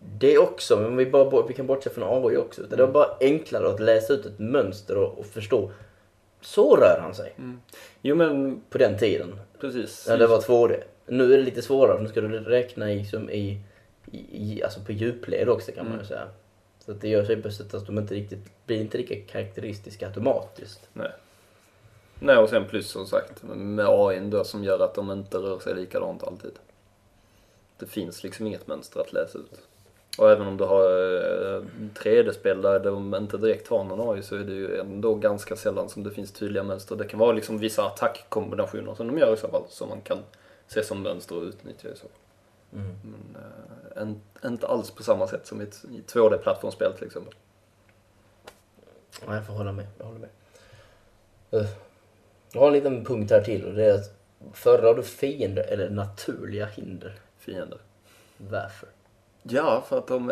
Det 0.00 0.38
också, 0.38 0.76
men 0.80 0.96
vi, 0.96 1.06
bara, 1.06 1.46
vi 1.46 1.54
kan 1.54 1.66
bortse 1.66 1.90
från 1.90 2.26
AI 2.26 2.36
också. 2.36 2.62
Utan 2.62 2.78
Det 2.78 2.86
var 2.86 2.92
bara 2.92 3.16
enklare 3.20 3.68
att 3.68 3.80
läsa 3.80 4.12
ut 4.12 4.26
ett 4.26 4.38
mönster 4.38 4.96
och, 4.96 5.18
och 5.18 5.26
förstå 5.26 5.70
så 6.40 6.76
rör 6.76 7.00
han 7.00 7.14
sig. 7.14 7.34
Jo 8.02 8.16
men 8.16 8.60
På 8.70 8.78
den 8.78 8.98
tiden. 8.98 9.40
precis. 9.60 10.06
När 10.08 10.18
det 10.18 10.26
var 10.26 10.40
2D. 10.40 10.82
Nu 11.06 11.32
är 11.32 11.38
det 11.38 11.44
lite 11.44 11.62
svårare. 11.62 12.02
Nu 12.02 12.08
ska 12.08 12.20
du 12.20 12.28
räkna 12.28 12.92
i, 12.92 13.04
som 13.04 13.30
i, 13.30 13.60
i, 14.12 14.18
i 14.30 14.62
alltså 14.62 14.80
på 14.80 14.92
djupled 14.92 15.48
också 15.48 15.72
kan 15.72 15.88
man 15.88 15.98
ju 15.98 16.04
säga. 16.04 16.28
Så 16.84 16.92
att 16.92 17.00
det 17.00 17.08
gör 17.08 17.24
sig 17.24 17.42
på 17.42 17.50
sätt 17.50 17.74
att 17.74 17.86
de 17.86 17.98
inte 17.98 18.14
riktigt, 18.14 18.66
blir 18.66 18.80
inte 18.80 18.98
lika 18.98 19.32
karaktäristiska 19.32 20.06
automatiskt. 20.06 20.88
Nej. 20.92 21.12
Nej 22.20 22.36
och 22.36 22.48
sen 22.48 22.64
plus 22.64 22.88
som 22.90 23.06
sagt 23.06 23.42
med 23.42 23.86
AI 23.88 24.20
då 24.20 24.44
som 24.44 24.64
gör 24.64 24.78
att 24.78 24.94
de 24.94 25.10
inte 25.12 25.38
rör 25.38 25.58
sig 25.58 25.74
likadant 25.74 26.22
alltid. 26.22 26.52
Det 27.78 27.86
finns 27.86 28.22
liksom 28.22 28.46
inget 28.46 28.66
mönster 28.66 29.00
att 29.00 29.12
läsa 29.12 29.38
ut. 29.38 29.60
Och 30.18 30.30
även 30.30 30.46
om 30.46 30.56
du 30.56 30.64
har 30.64 30.82
eh, 30.84 31.62
3D-spel 31.94 32.62
där 32.62 32.80
de 32.80 33.14
inte 33.14 33.36
direkt 33.36 33.68
har 33.68 33.84
någon 33.84 34.16
AI 34.16 34.22
så 34.22 34.34
är 34.34 34.38
det 34.38 34.52
ju 34.52 34.78
ändå 34.80 35.14
ganska 35.14 35.56
sällan 35.56 35.88
som 35.88 36.02
det 36.02 36.10
finns 36.10 36.32
tydliga 36.32 36.62
mönster. 36.62 36.96
Det 36.96 37.04
kan 37.04 37.18
vara 37.20 37.32
liksom 37.32 37.58
vissa 37.58 37.86
attackkombinationer 37.86 38.94
som 38.94 39.06
de 39.06 39.18
gör 39.18 39.34
i 39.34 39.36
så 39.36 39.48
fall 39.48 39.62
som 39.68 39.88
man 39.88 40.00
kan 40.00 40.18
se 40.66 40.82
som 40.84 41.02
mönster 41.02 41.36
och 41.36 41.42
utnyttja 41.42 41.88
i 41.88 41.94
så 41.96 42.00
fall. 42.00 42.10
Men 42.70 43.36
eh, 43.36 44.02
en, 44.02 44.20
inte 44.44 44.66
alls 44.66 44.90
på 44.90 45.02
samma 45.02 45.26
sätt 45.28 45.46
som 45.46 45.60
i 45.60 45.64
ett 45.64 45.84
i 45.90 45.98
ett 45.98 46.14
2D-plattformsspel 46.14 46.92
till 46.92 47.06
exempel. 47.06 47.34
Ja, 49.26 49.34
jag 49.34 49.46
får 49.46 49.54
hålla 49.54 49.72
med. 49.72 49.86
Jag 49.98 50.04
håller 50.06 50.18
med. 50.20 50.30
Eh, 51.50 51.66
Jag 52.52 52.60
har 52.60 52.66
en 52.66 52.72
liten 52.72 53.04
punkt 53.04 53.30
här 53.30 53.40
till 53.40 53.64
och 53.66 53.74
det 53.74 53.84
är 53.84 53.94
att 53.94 54.14
föredrar 54.52 54.94
du 54.94 55.02
fiender 55.02 55.62
eller 55.62 55.90
naturliga 55.90 56.66
hinder? 56.66 57.14
Fiender. 57.38 57.78
Varför? 58.36 58.88
Ja, 59.50 59.84
för 59.88 59.98
att 59.98 60.06
de. 60.06 60.26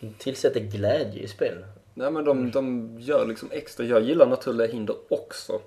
De 0.00 0.14
tillsätter 0.18 0.60
glädje 0.60 1.22
i 1.22 1.28
spel. 1.28 1.64
Nej 1.94 2.10
men 2.10 2.24
de, 2.24 2.50
de 2.50 2.96
gör 2.98 3.26
liksom 3.26 3.48
extra, 3.52 3.86
jag 3.86 4.02
gillar 4.02 4.26
naturliga 4.26 4.72
hinder 4.72 4.96
också. 5.08 5.60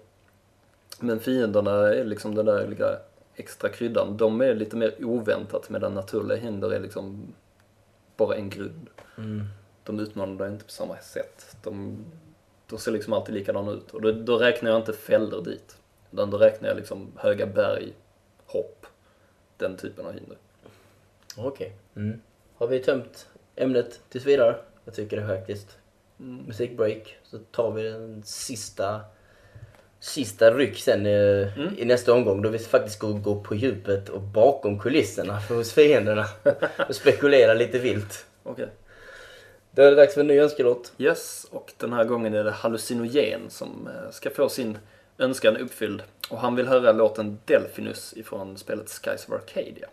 Men 0.99 1.19
fienderna 1.19 1.71
är 1.71 2.03
liksom 2.03 2.35
den 2.35 2.45
där 2.45 2.67
lilla 2.67 2.97
extra 3.35 3.69
kryddan. 3.69 4.17
De 4.17 4.41
är 4.41 4.55
lite 4.55 4.75
mer 4.75 4.95
oväntat 5.05 5.69
medan 5.69 5.93
naturliga 5.93 6.37
hinder 6.37 6.73
är 6.73 6.79
liksom 6.79 7.33
bara 8.17 8.35
en 8.35 8.49
grund. 8.49 8.89
De 9.83 9.99
utmanar 9.99 10.37
dig 10.37 10.51
inte 10.51 10.65
på 10.65 10.71
samma 10.71 10.97
sätt. 10.97 11.55
De, 11.63 11.97
de 12.67 12.79
ser 12.79 12.91
liksom 12.91 13.13
alltid 13.13 13.35
likadana 13.35 13.71
ut. 13.71 13.91
Och 13.91 14.01
då, 14.01 14.11
då 14.11 14.37
räknar 14.37 14.71
jag 14.71 14.79
inte 14.79 14.93
fällor 14.93 15.43
dit. 15.43 15.77
Utan 16.11 16.29
då 16.29 16.37
räknar 16.37 16.69
jag 16.69 16.77
liksom 16.77 17.11
höga 17.15 17.45
berg, 17.45 17.93
hopp, 18.45 18.85
den 19.57 19.77
typen 19.77 20.05
av 20.05 20.13
hinder. 20.13 20.37
Okej. 21.37 21.73
Mm. 21.95 22.21
Har 22.55 22.67
vi 22.67 22.79
tömt 22.79 23.27
ämnet 23.55 23.99
tills 24.09 24.25
vidare? 24.25 24.55
Jag 24.85 24.93
tycker 24.93 25.17
det 25.17 25.27
faktiskt. 25.27 25.77
Musikbreak. 26.17 27.17
Så 27.23 27.37
tar 27.37 27.71
vi 27.71 27.83
den 27.83 28.23
sista 28.23 29.01
sista 30.01 30.51
ryck 30.51 30.77
sen 30.77 31.07
i, 31.07 31.51
i 31.77 31.85
nästa 31.85 32.13
omgång 32.13 32.41
då 32.41 32.49
vi 32.49 32.59
faktiskt 32.59 32.99
går, 32.99 33.13
går 33.13 33.43
på 33.43 33.55
djupet 33.55 34.09
och 34.09 34.21
bakom 34.21 34.79
kulisserna 34.79 35.39
för 35.39 35.55
hos 35.55 35.73
fienderna 35.73 36.25
och 36.89 36.95
spekulera 36.95 37.53
lite 37.53 37.79
vilt. 37.79 38.25
Okej. 38.43 38.69
Då 39.71 39.81
är 39.81 39.89
det 39.89 39.95
dags 39.95 40.13
för 40.13 40.21
en 40.21 40.27
ny 40.27 40.39
önskelåt. 40.39 40.93
Yes, 40.97 41.47
och 41.51 41.73
den 41.77 41.93
här 41.93 42.05
gången 42.05 42.33
är 42.33 42.43
det 42.43 42.51
Hallucinogen 42.51 43.49
som 43.49 43.87
eh, 43.87 44.11
ska 44.11 44.29
få 44.29 44.49
sin 44.49 44.77
önskan 45.17 45.57
uppfylld. 45.57 46.03
Och 46.29 46.37
han 46.37 46.55
vill 46.55 46.67
höra 46.67 46.91
låten 46.91 47.39
Delphinus 47.45 48.13
ifrån 48.17 48.57
spelet 48.57 48.89
Skies 48.89 49.27
of 49.27 49.33
Arcadia. 49.33 49.87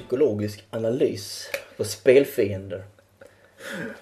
Psykologisk 0.00 0.66
analys 0.70 1.50
på 1.76 1.84
spelfiender. 1.84 2.84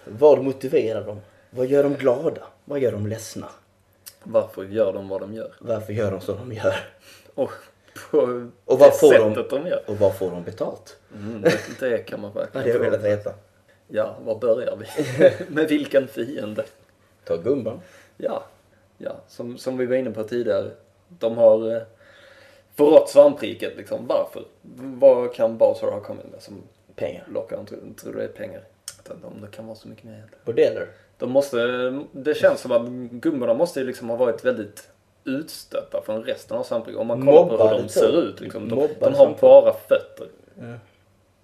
Vad 0.05 0.45
motiverar 0.45 1.05
dem? 1.07 1.21
Vad 1.51 1.67
gör 1.67 1.83
dem 1.83 1.95
glada? 1.95 2.43
Vad 2.65 2.79
gör 2.81 2.93
dem 2.93 3.07
ledsna? 3.07 3.49
Varför 4.23 4.65
gör 4.65 4.93
de 4.93 5.09
vad 5.09 5.21
de 5.21 5.35
gör? 5.35 5.53
Varför 5.59 5.93
gör 5.93 6.11
de 6.11 6.21
som 6.21 6.37
de 6.49 6.53
gör? 6.55 6.75
Och 7.35 7.51
på 8.11 8.19
Och 8.65 8.79
vad 8.79 8.89
det 8.91 8.97
får 8.99 9.13
de- 9.13 9.35
sättet 9.35 9.51
de 9.51 9.67
gör. 9.67 9.83
Och 9.87 9.97
vad 9.99 10.17
får 10.19 10.31
de 10.31 10.43
betalt? 10.45 10.97
Mm, 11.15 11.41
det, 11.43 11.59
det 11.81 11.99
kan 11.99 12.21
man 12.21 12.33
Det 12.33 12.39
verkligen 12.39 12.61
hade 12.61 12.69
jag 12.71 12.77
fråga. 12.77 12.91
velat 12.91 13.19
veta. 13.19 13.35
Ja, 13.89 14.17
var 14.25 14.39
börjar 14.39 14.77
vi? 14.77 14.87
Med 15.55 15.69
vilken 15.69 16.09
fiende? 16.09 16.65
Ta 17.25 17.37
Gumban. 17.37 17.81
Ja, 18.17 18.45
ja 18.99 19.17
som, 19.29 19.59
som 19.59 19.79
vi 19.79 19.87
var 19.87 19.97
inne 19.97 20.11
på 20.11 20.25
tidigare. 20.25 20.71
De 21.09 21.37
har 21.37 21.77
eh, 21.77 21.83
förrått 22.75 23.09
svampriket 23.09 23.77
liksom. 23.77 24.07
Varför? 24.07 24.45
Vad 24.77 25.35
kan 25.35 25.59
Bowser 25.59 25.87
ha 25.87 26.01
kommit 26.01 26.31
med 26.33 26.43
som 26.43 26.63
Pengar. 26.95 27.25
lockar? 27.33 27.57
Jag 27.57 27.67
tror, 27.67 27.79
tror 28.01 28.13
det 28.13 28.25
är 28.25 28.29
pengar. 28.29 28.63
Om 29.23 29.41
det 29.41 29.47
kan 29.57 29.67
vara 29.67 29.77
så 29.77 29.89
mycket 29.89 30.05
mer 30.05 30.13
egentligen. 30.13 30.43
Bordeller. 30.45 30.89
De 31.19 31.31
måste, 31.31 31.57
det 32.13 32.35
känns 32.35 32.61
som 32.61 32.73
att 32.73 32.89
gummorna 33.11 33.55
måste 33.55 33.81
ju 33.81 33.87
liksom 33.87 34.11
ha 34.11 34.17
varit 34.17 34.45
väldigt 34.45 34.89
utstötta 35.25 36.03
från 36.07 36.23
resten 36.25 36.57
av 36.57 36.63
svampriket. 36.63 37.01
Om 37.01 37.07
man 37.07 37.27
kollar 37.27 37.45
på 37.45 37.51
hur 37.51 37.59
Mobbade 37.59 37.83
de 37.83 37.89
ser 37.89 38.23
ut. 38.29 38.41
Liksom. 38.41 38.69
De, 38.69 38.75
Mobbade 38.75 38.95
de 39.01 39.15
har 39.15 39.37
bara 39.41 39.73
fötter. 39.73 40.29
Ja. 40.55 40.75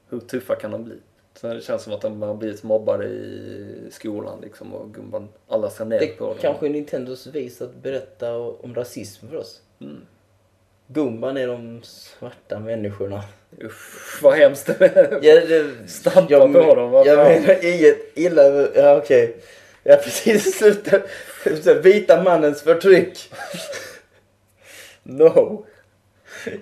Hur 0.09 0.21
tuffa 0.21 0.55
kan 0.55 0.71
de 0.71 0.85
bli? 0.85 0.95
Så 1.35 1.47
det 1.47 1.61
känns 1.61 1.83
som 1.83 1.93
att 1.93 2.01
de 2.01 2.23
har 2.23 2.35
blivit 2.35 2.63
mobbade 2.63 3.05
i 3.05 3.89
skolan 3.91 4.39
liksom 4.43 4.75
och 4.75 4.95
gumban, 4.95 5.29
alla 5.49 5.71
ser 5.71 5.85
ner 5.85 6.01
Det 6.01 6.07
på 6.07 6.27
dem. 6.27 6.37
kanske 6.41 6.67
är 6.67 6.71
Nintendos 6.71 7.27
vis 7.27 7.63
att 7.63 7.75
berätta 7.75 8.39
om 8.39 8.75
rasism 8.75 9.29
för 9.29 9.37
oss. 9.37 9.61
Mm. 9.81 10.01
Gumban 10.93 11.37
är 11.37 11.47
de 11.47 11.81
svarta 11.83 12.59
människorna. 12.59 13.25
Usch, 13.63 14.23
vad 14.23 14.35
hemskt 14.35 14.67
det 14.67 14.87
är. 14.97 15.19
Ja, 15.23 15.35
det, 15.41 15.71
Stampa 15.89 16.33
jag, 16.33 16.53
på 16.53 16.75
dem, 16.75 16.91
vad 16.91 17.07
Jag 17.07 17.17
fan. 17.17 17.43
menar 17.43 17.65
inget 17.65 17.99
illa. 18.15 18.43
Ja, 18.75 18.97
okej. 18.97 19.37
Jag 19.83 19.97
har 19.97 20.03
precis 20.03 20.61
här, 21.67 21.83
Vita 21.83 22.23
mannens 22.23 22.63
förtryck. 22.63 23.33
No. 25.03 25.67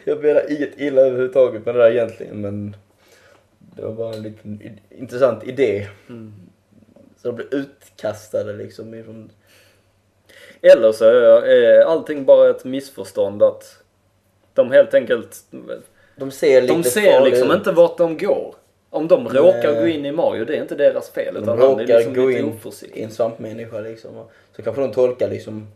Jag 0.05 0.23
menar 0.23 0.53
inget 0.53 0.81
illa 0.81 1.01
överhuvudtaget 1.01 1.67
med 1.67 1.75
det 1.75 1.79
där 1.83 1.91
egentligen, 1.91 2.41
men... 2.41 2.77
Det 3.59 3.83
var 3.85 3.93
bara 3.93 4.15
en 4.15 4.23
liten 4.23 4.79
intressant 4.91 5.45
idé. 5.45 5.89
Mm. 6.09 6.33
Så 7.17 7.29
de 7.29 7.37
blev 7.37 7.49
utkastade 7.55 8.53
liksom 8.53 8.95
ifrån... 8.95 9.31
Eller 10.63 10.93
så 10.93 11.05
är 11.41 11.81
allting 11.81 12.25
bara 12.25 12.51
ett 12.51 12.65
missförstånd 12.65 13.43
att 13.43 13.83
de 14.59 14.71
helt 14.73 14.95
enkelt, 14.95 15.37
De 16.17 16.31
ser 16.31 16.61
lite 16.63 16.75
de 16.75 16.83
ser 16.85 17.21
liksom 17.21 17.51
ut. 17.51 17.57
inte 17.57 17.73
vart 17.73 17.99
de 17.99 18.19
går. 18.19 18.55
Om 18.91 19.09
de 19.09 19.29
råkar 19.29 19.73
Nej. 19.73 19.81
gå 19.83 19.89
in 19.89 20.07
i 20.07 20.13
Mario, 20.13 20.45
det 20.45 20.57
är 20.57 20.61
inte 20.63 20.75
deras 20.75 21.11
fel. 21.11 21.35
De 21.35 21.43
Utan 21.43 21.59
han 21.59 21.67
är 21.69 21.73
råkar 21.73 21.87
liksom 21.87 22.15
gå 22.15 22.31
in 22.31 22.55
i 22.95 23.03
en 23.03 23.11
svampmänniska 23.11 23.81
liksom. 23.81 24.11
Så 24.57 24.63
kanske 24.63 24.83
de 24.83 24.93
tolkar 24.93 25.29
liksom 25.29 25.67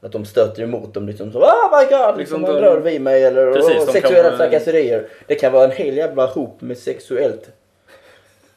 att 0.00 0.12
de 0.12 0.24
stöter 0.24 0.62
emot 0.62 0.94
dem 0.94 1.06
liksom 1.06 1.32
så 1.32 1.38
oh 1.38 1.78
my 1.80 1.84
god, 1.96 2.18
liksom, 2.18 2.40
Liksom 2.40 2.42
de- 2.42 2.60
rör 2.60 2.80
vid 2.80 3.00
mig 3.00 3.24
eller 3.24 3.52
Precis, 3.52 3.76
oh, 3.88 3.92
sexuella 3.92 4.28
kan- 4.28 4.38
trakasserier. 4.38 5.08
Det 5.26 5.34
kan 5.34 5.52
vara 5.52 5.64
en 5.64 5.70
hel 5.70 5.96
jävla 5.96 6.26
hop 6.26 6.60
med 6.60 6.78
sexuellt 6.78 7.50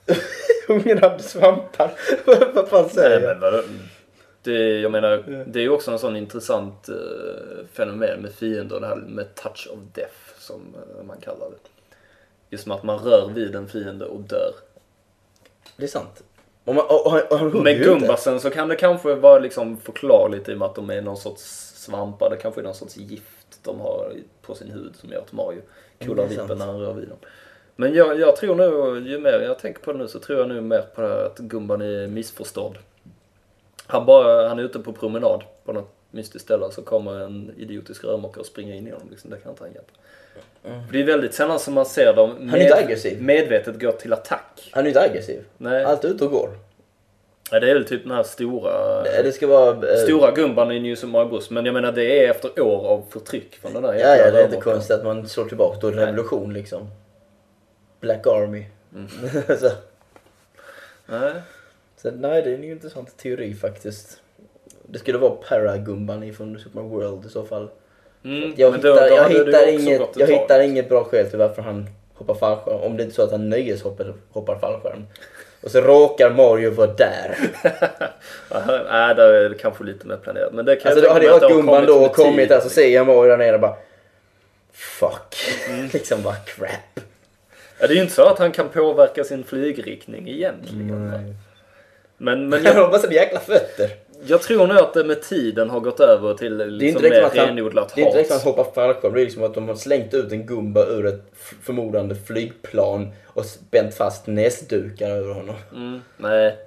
hungrande 0.68 1.24
svampar. 1.24 1.92
Vad 2.54 2.68
fan 2.68 2.90
säger 2.90 3.22
jag? 3.22 3.64
Det, 4.48 4.80
jag 4.80 4.92
menar, 4.92 5.44
det 5.48 5.60
är 5.60 5.64
ju 5.64 5.70
också 5.70 5.92
en 5.92 6.00
sån 6.00 6.16
intressant 6.16 6.90
eh, 6.90 7.66
fenomen 7.74 8.22
med 8.22 8.32
fiender, 8.32 8.80
det 8.80 8.88
här 8.88 8.96
med 8.96 9.36
touch 9.36 9.68
of 9.72 9.80
death 9.94 10.40
som 10.40 10.76
eh, 10.76 11.04
man 11.04 11.18
kallar 11.18 11.50
det. 11.50 11.70
Just 12.50 12.68
med 12.68 12.76
att 12.76 12.84
man 12.84 13.00
rör 13.00 13.30
vid 13.34 13.56
en 13.56 13.68
fiende 13.68 14.06
och 14.06 14.22
dör. 14.22 14.52
Det 15.78 15.84
är 15.84 15.88
sant. 15.88 16.24
Och, 16.64 16.76
man, 16.76 16.86
och, 16.86 17.08
och, 17.08 17.42
och 17.42 17.64
Med 17.64 17.84
gumbasen 17.84 18.40
så 18.40 18.50
kan 18.50 18.68
det 18.68 18.76
kanske 18.76 19.16
vara 19.16 19.40
liksom 19.40 19.78
förklarligt 19.78 20.50
i 20.50 20.54
och 20.54 20.58
med 20.58 20.66
att 20.66 20.76
de 20.76 20.90
är 20.90 21.02
någon 21.02 21.18
sorts 21.18 21.44
svampar. 21.76 22.30
Det 22.30 22.38
kanske 22.38 22.62
är 22.62 22.64
någon 22.64 22.76
sorts 22.76 22.98
gift 22.98 23.60
de 23.64 23.80
har 23.80 24.14
på 24.42 24.56
sin 24.56 24.72
hud 24.72 24.96
som 24.96 25.10
gör 25.10 25.20
att 25.20 25.34
Mario 25.34 25.62
sant. 26.00 26.32
vippen 26.32 26.58
när 26.58 26.66
han 26.66 26.80
rör 26.80 26.94
vid 26.94 27.10
dem. 27.10 27.18
Men 27.76 27.94
jag, 27.94 28.20
jag 28.20 28.36
tror 28.36 28.56
nog, 28.56 29.08
ju 29.08 29.20
mer 29.20 29.40
jag 29.40 29.60
tänker 29.60 29.82
på 29.82 29.94
det 29.94 30.00
nu 30.00 30.08
så 30.08 30.20
tror 30.20 30.40
jag 30.40 30.48
nu 30.48 30.62
mer 30.62 30.82
på 30.82 31.02
det 31.02 31.08
här 31.08 31.26
att 31.26 31.38
Gumban 31.38 31.82
är 31.82 32.08
missförstådd. 32.08 32.78
Han, 33.88 34.06
bara, 34.06 34.48
han 34.48 34.60
är 34.60 34.64
ute 34.64 34.80
på 34.80 34.94
promenad 34.94 35.44
på 35.66 35.74
något 35.74 35.90
mystiskt 36.12 36.46
ställe 36.46 36.66
så 36.72 36.82
kommer 36.82 37.20
en 37.20 37.52
idiotisk 37.58 38.04
rörmokare 38.04 38.40
och 38.40 38.46
springer 38.46 38.76
in 38.76 38.88
i 38.88 38.92
honom. 38.92 39.08
Liksom. 39.12 39.30
Det 39.30 39.38
kan 39.38 39.52
inte 39.52 39.64
han 39.64 39.74
hjälpa. 39.74 39.92
För 40.86 40.94
det 40.94 41.00
är 41.02 41.04
väldigt 41.06 41.34
sällan 41.34 41.60
som 41.60 41.74
man 41.74 41.86
ser 41.86 42.14
dem 42.16 42.32
Mm. 42.32 42.54
är 42.54 42.58
inte 42.62 42.76
aggressiv. 42.76 43.22
medvetet 43.22 43.80
gå 43.82 43.92
till 43.92 44.14
attack. 44.14 44.70
Han 44.74 44.84
är 44.84 44.88
inte 44.88 45.02
aggressiv. 45.02 45.44
Nej, 45.58 45.84
Allt 45.84 46.06
ute 46.06 46.26
och 46.26 46.32
går. 46.32 46.50
Ja, 47.52 47.60
det 47.60 47.70
är 47.70 47.74
väl 47.74 47.86
typ 47.86 48.04
den 48.04 48.12
här 48.12 48.24
stora... 48.24 49.04
Det 49.04 49.32
ska 49.32 49.48
vara... 49.48 49.90
eh, 49.92 49.98
Stora 50.04 50.32
gumban 50.32 50.72
i 50.72 50.80
New 50.80 50.96
Super 50.96 51.08
Mario 51.12 51.30
Bros. 51.30 51.50
Men 51.50 51.66
jag 51.66 51.74
menar 51.74 51.92
det 51.92 52.26
är 52.26 52.30
efter 52.32 52.60
år 52.62 52.88
av 52.88 53.04
förtryck 53.10 53.56
från 53.56 53.74
den 53.74 53.84
där 53.84 53.94
Ja, 53.94 54.16
ja, 54.16 54.32
det 54.32 54.40
är 54.42 54.46
inte 54.46 54.62
konstigt 54.62 54.96
att 54.96 55.04
man 55.04 55.28
slår 55.30 55.46
tillbaka. 55.46 55.78
Då 55.82 55.88
är 55.88 55.92
det 55.92 56.06
revolution 56.06 56.54
liksom. 56.54 56.88
Black 58.00 58.28
Army. 58.28 58.66
Mm. 58.96 59.08
Nej. 61.06 61.32
Så 62.02 62.12
nej, 62.12 62.42
det 62.42 62.50
är 62.50 62.54
en 62.56 62.64
intressant 62.64 63.18
teori 63.18 63.56
faktiskt. 63.56 64.22
Det 64.90 65.00
skulle 65.00 65.18
vara 65.18 65.32
Paragumban 65.32 66.24
ifrån 66.24 66.60
Super 66.60 66.82
Mario 66.82 66.90
World 66.90 67.26
i 67.26 67.30
så 67.30 67.46
fall. 67.46 67.70
Mm, 68.24 68.54
Jag 68.58 68.76
hittar, 68.76 68.90
då- 68.90 68.96
då 68.96 69.02
jag 69.02 69.74
inget, 69.74 70.02
jag 70.16 70.28
hittar 70.28 70.90
bra 70.90 71.04
skäl 71.04 71.30
till 71.30 71.40
varför 71.40 71.62
han 71.62 71.90
hoppar 72.14 72.34
fallskärm. 72.36 72.80
Om 72.82 72.98
det 72.98 73.04
inte 73.04 73.14
är 73.14 73.16
så 73.16 73.22
att 73.24 73.32
han 73.32 73.50
nöjeshoppar 73.50 74.14
hoppar 74.32 74.60
fallskärm. 74.60 75.06
Och 75.64 75.72
så 75.72 75.82
råkar 75.82 76.30
Mario 76.30 76.72
vara 76.72 76.94
där. 76.94 77.38
Nej, 78.90 79.16
där 79.16 79.34
är 79.34 79.50
det 79.50 79.56
kanske 79.56 79.84
lite 79.84 80.08
mer 80.08 80.18
planerat. 80.18 80.54
Men 80.54 80.66
det 80.66 80.76
kan 80.76 80.92
Alltså 80.92 81.02
då 81.02 81.14
tänka 81.14 81.14
hade 81.14 81.26
jag 81.26 81.42
det 81.42 81.46
varit 81.46 81.56
gumban 81.56 81.86
då 81.86 82.06
och 82.06 82.16
kommit 82.16 82.50
där 82.50 82.60
så 82.60 82.70
ser 82.70 82.88
jag 82.88 83.08
Mario 83.08 83.30
där 83.30 83.38
nere 83.38 83.54
och 83.54 83.60
bara 83.62 83.76
Fuck. 84.74 85.36
Mm. 85.70 85.90
liksom 85.94 86.22
bara 86.24 86.36
crap. 86.36 87.00
Ja, 87.80 87.88
det 87.88 87.94
är 87.94 87.96
ju 87.96 88.02
inte 88.02 88.14
så 88.14 88.26
att 88.26 88.40
han 88.40 88.52
kan 88.52 88.70
påverka 88.70 89.24
sin 89.24 89.44
flygriktning 89.44 90.30
egentligen. 90.30 91.12
va? 91.12 91.20
Men, 92.18 92.50
men 92.50 92.64
Jag 92.64 92.76
jag, 92.76 92.82
har 92.82 92.92
bara 92.92 93.00
så 93.02 93.12
jäkla 93.12 93.40
fötter. 93.40 93.90
jag 94.26 94.42
tror 94.42 94.68
nog 94.68 94.78
att 94.78 94.94
det 94.94 95.04
med 95.04 95.22
tiden 95.22 95.70
har 95.70 95.80
gått 95.80 96.00
över 96.00 96.34
till 96.34 96.58
Det 96.58 96.64
är 96.64 96.68
liksom 96.68 97.06
inte 97.06 97.22
mer 97.22 97.30
renodlat 97.48 97.96
det 97.96 98.02
är 98.02 98.06
inte 98.06 98.18
direkt 98.18 98.30
som 98.30 98.36
hat. 98.36 98.48
att 98.48 98.56
han 98.58 98.66
hoppar 98.66 98.82
fallskärm. 98.88 99.14
Det 99.14 99.22
är 99.22 99.24
liksom 99.26 99.44
att 99.44 99.54
de 99.54 99.68
har 99.68 99.76
slängt 99.76 100.14
ut 100.14 100.32
en 100.32 100.46
gumba 100.46 100.86
ur 100.86 101.06
ett 101.06 101.32
förmodande 101.62 102.16
flygplan 102.16 103.08
och 103.26 103.46
spänt 103.46 103.94
fast 103.94 104.28
näsdukar 104.28 105.10
över 105.10 105.34
honom. 105.34 105.56
Mm, 105.76 106.02
nej, 106.18 106.58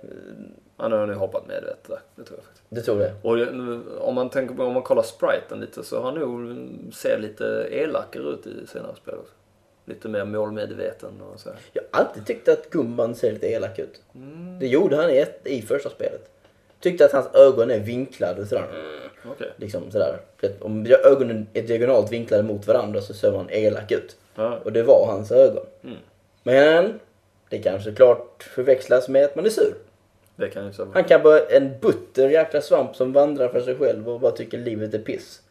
han 0.76 0.92
har 0.92 1.06
nog 1.06 1.16
hoppat 1.16 1.48
medvetet 1.48 1.88
där. 1.88 1.98
Det 2.16 2.22
tror 2.24 2.38
jag 2.38 2.44
faktiskt. 2.44 2.64
Det 2.68 2.80
tror 2.80 3.02
jag. 3.02 3.12
Och 3.22 4.08
om 4.08 4.14
man 4.14 4.30
tänker 4.30 4.54
på, 4.54 4.62
om 4.64 4.72
man 4.74 4.82
kollar 4.82 5.02
spriten 5.02 5.60
lite 5.60 5.84
så 5.84 5.96
har 5.96 6.04
han 6.04 6.14
nog 6.20 6.56
ser 6.94 7.18
lite 7.18 7.68
elakare 7.70 8.22
ut 8.22 8.46
i 8.46 8.66
senare 8.66 8.96
spel 8.96 9.14
också. 9.14 9.32
Lite 9.90 10.08
mer 10.08 10.24
målmedveten 10.24 11.20
och 11.20 11.40
så. 11.40 11.48
här. 11.48 11.58
Jag 11.72 11.82
har 11.90 12.00
alltid 12.04 12.26
tyckt 12.26 12.48
att 12.48 12.70
gumban 12.70 13.14
ser 13.14 13.32
lite 13.32 13.46
elak 13.46 13.78
ut. 13.78 14.00
Mm, 14.14 14.58
Det 14.58 14.66
gjorde 14.66 14.96
han 14.96 15.10
i, 15.10 15.16
ett, 15.16 15.40
i 15.44 15.62
första 15.62 15.90
spelet. 15.90 16.30
Tyckte 16.80 17.04
att 17.04 17.12
hans 17.12 17.26
ögon 17.34 17.70
är 17.70 17.78
vinklade 17.80 18.46
sådär. 18.46 18.66
okej. 19.24 19.50
Liksom 19.56 19.90
sådär. 19.90 20.16
Om 20.60 20.86
ögonen 21.04 21.46
är 21.52 21.62
diagonalt 21.62 22.12
vinklade 22.12 22.42
mot 22.42 22.66
varandra 22.66 23.00
så 23.00 23.14
ser 23.14 23.32
man 23.32 23.50
elak 23.50 23.92
ut. 23.92 24.16
Ja. 24.34 24.58
Och 24.64 24.72
det 24.72 24.82
var 24.82 25.06
hans 25.06 25.32
ögon. 25.32 25.66
Mm. 25.84 25.96
Men 26.42 27.00
det 27.48 27.58
kan 27.58 27.82
såklart 27.82 28.42
förväxlas 28.42 29.08
med 29.08 29.24
att 29.24 29.36
man 29.36 29.46
är 29.46 29.50
sur. 29.50 29.74
Det 30.36 30.48
kan 30.48 30.66
ju 30.66 30.72
så 30.72 30.84
vara. 30.84 30.94
Han 30.94 31.04
kan 31.04 31.22
vara 31.22 31.40
en 31.40 31.78
butter 31.80 32.28
jäkla 32.28 32.60
svamp 32.60 32.96
som 32.96 33.12
vandrar 33.12 33.48
för 33.48 33.60
sig 33.60 33.76
själv 33.76 34.08
och 34.08 34.20
bara 34.20 34.32
tycker 34.32 34.58
livet 34.58 34.94
är 34.94 34.98
piss. 34.98 35.42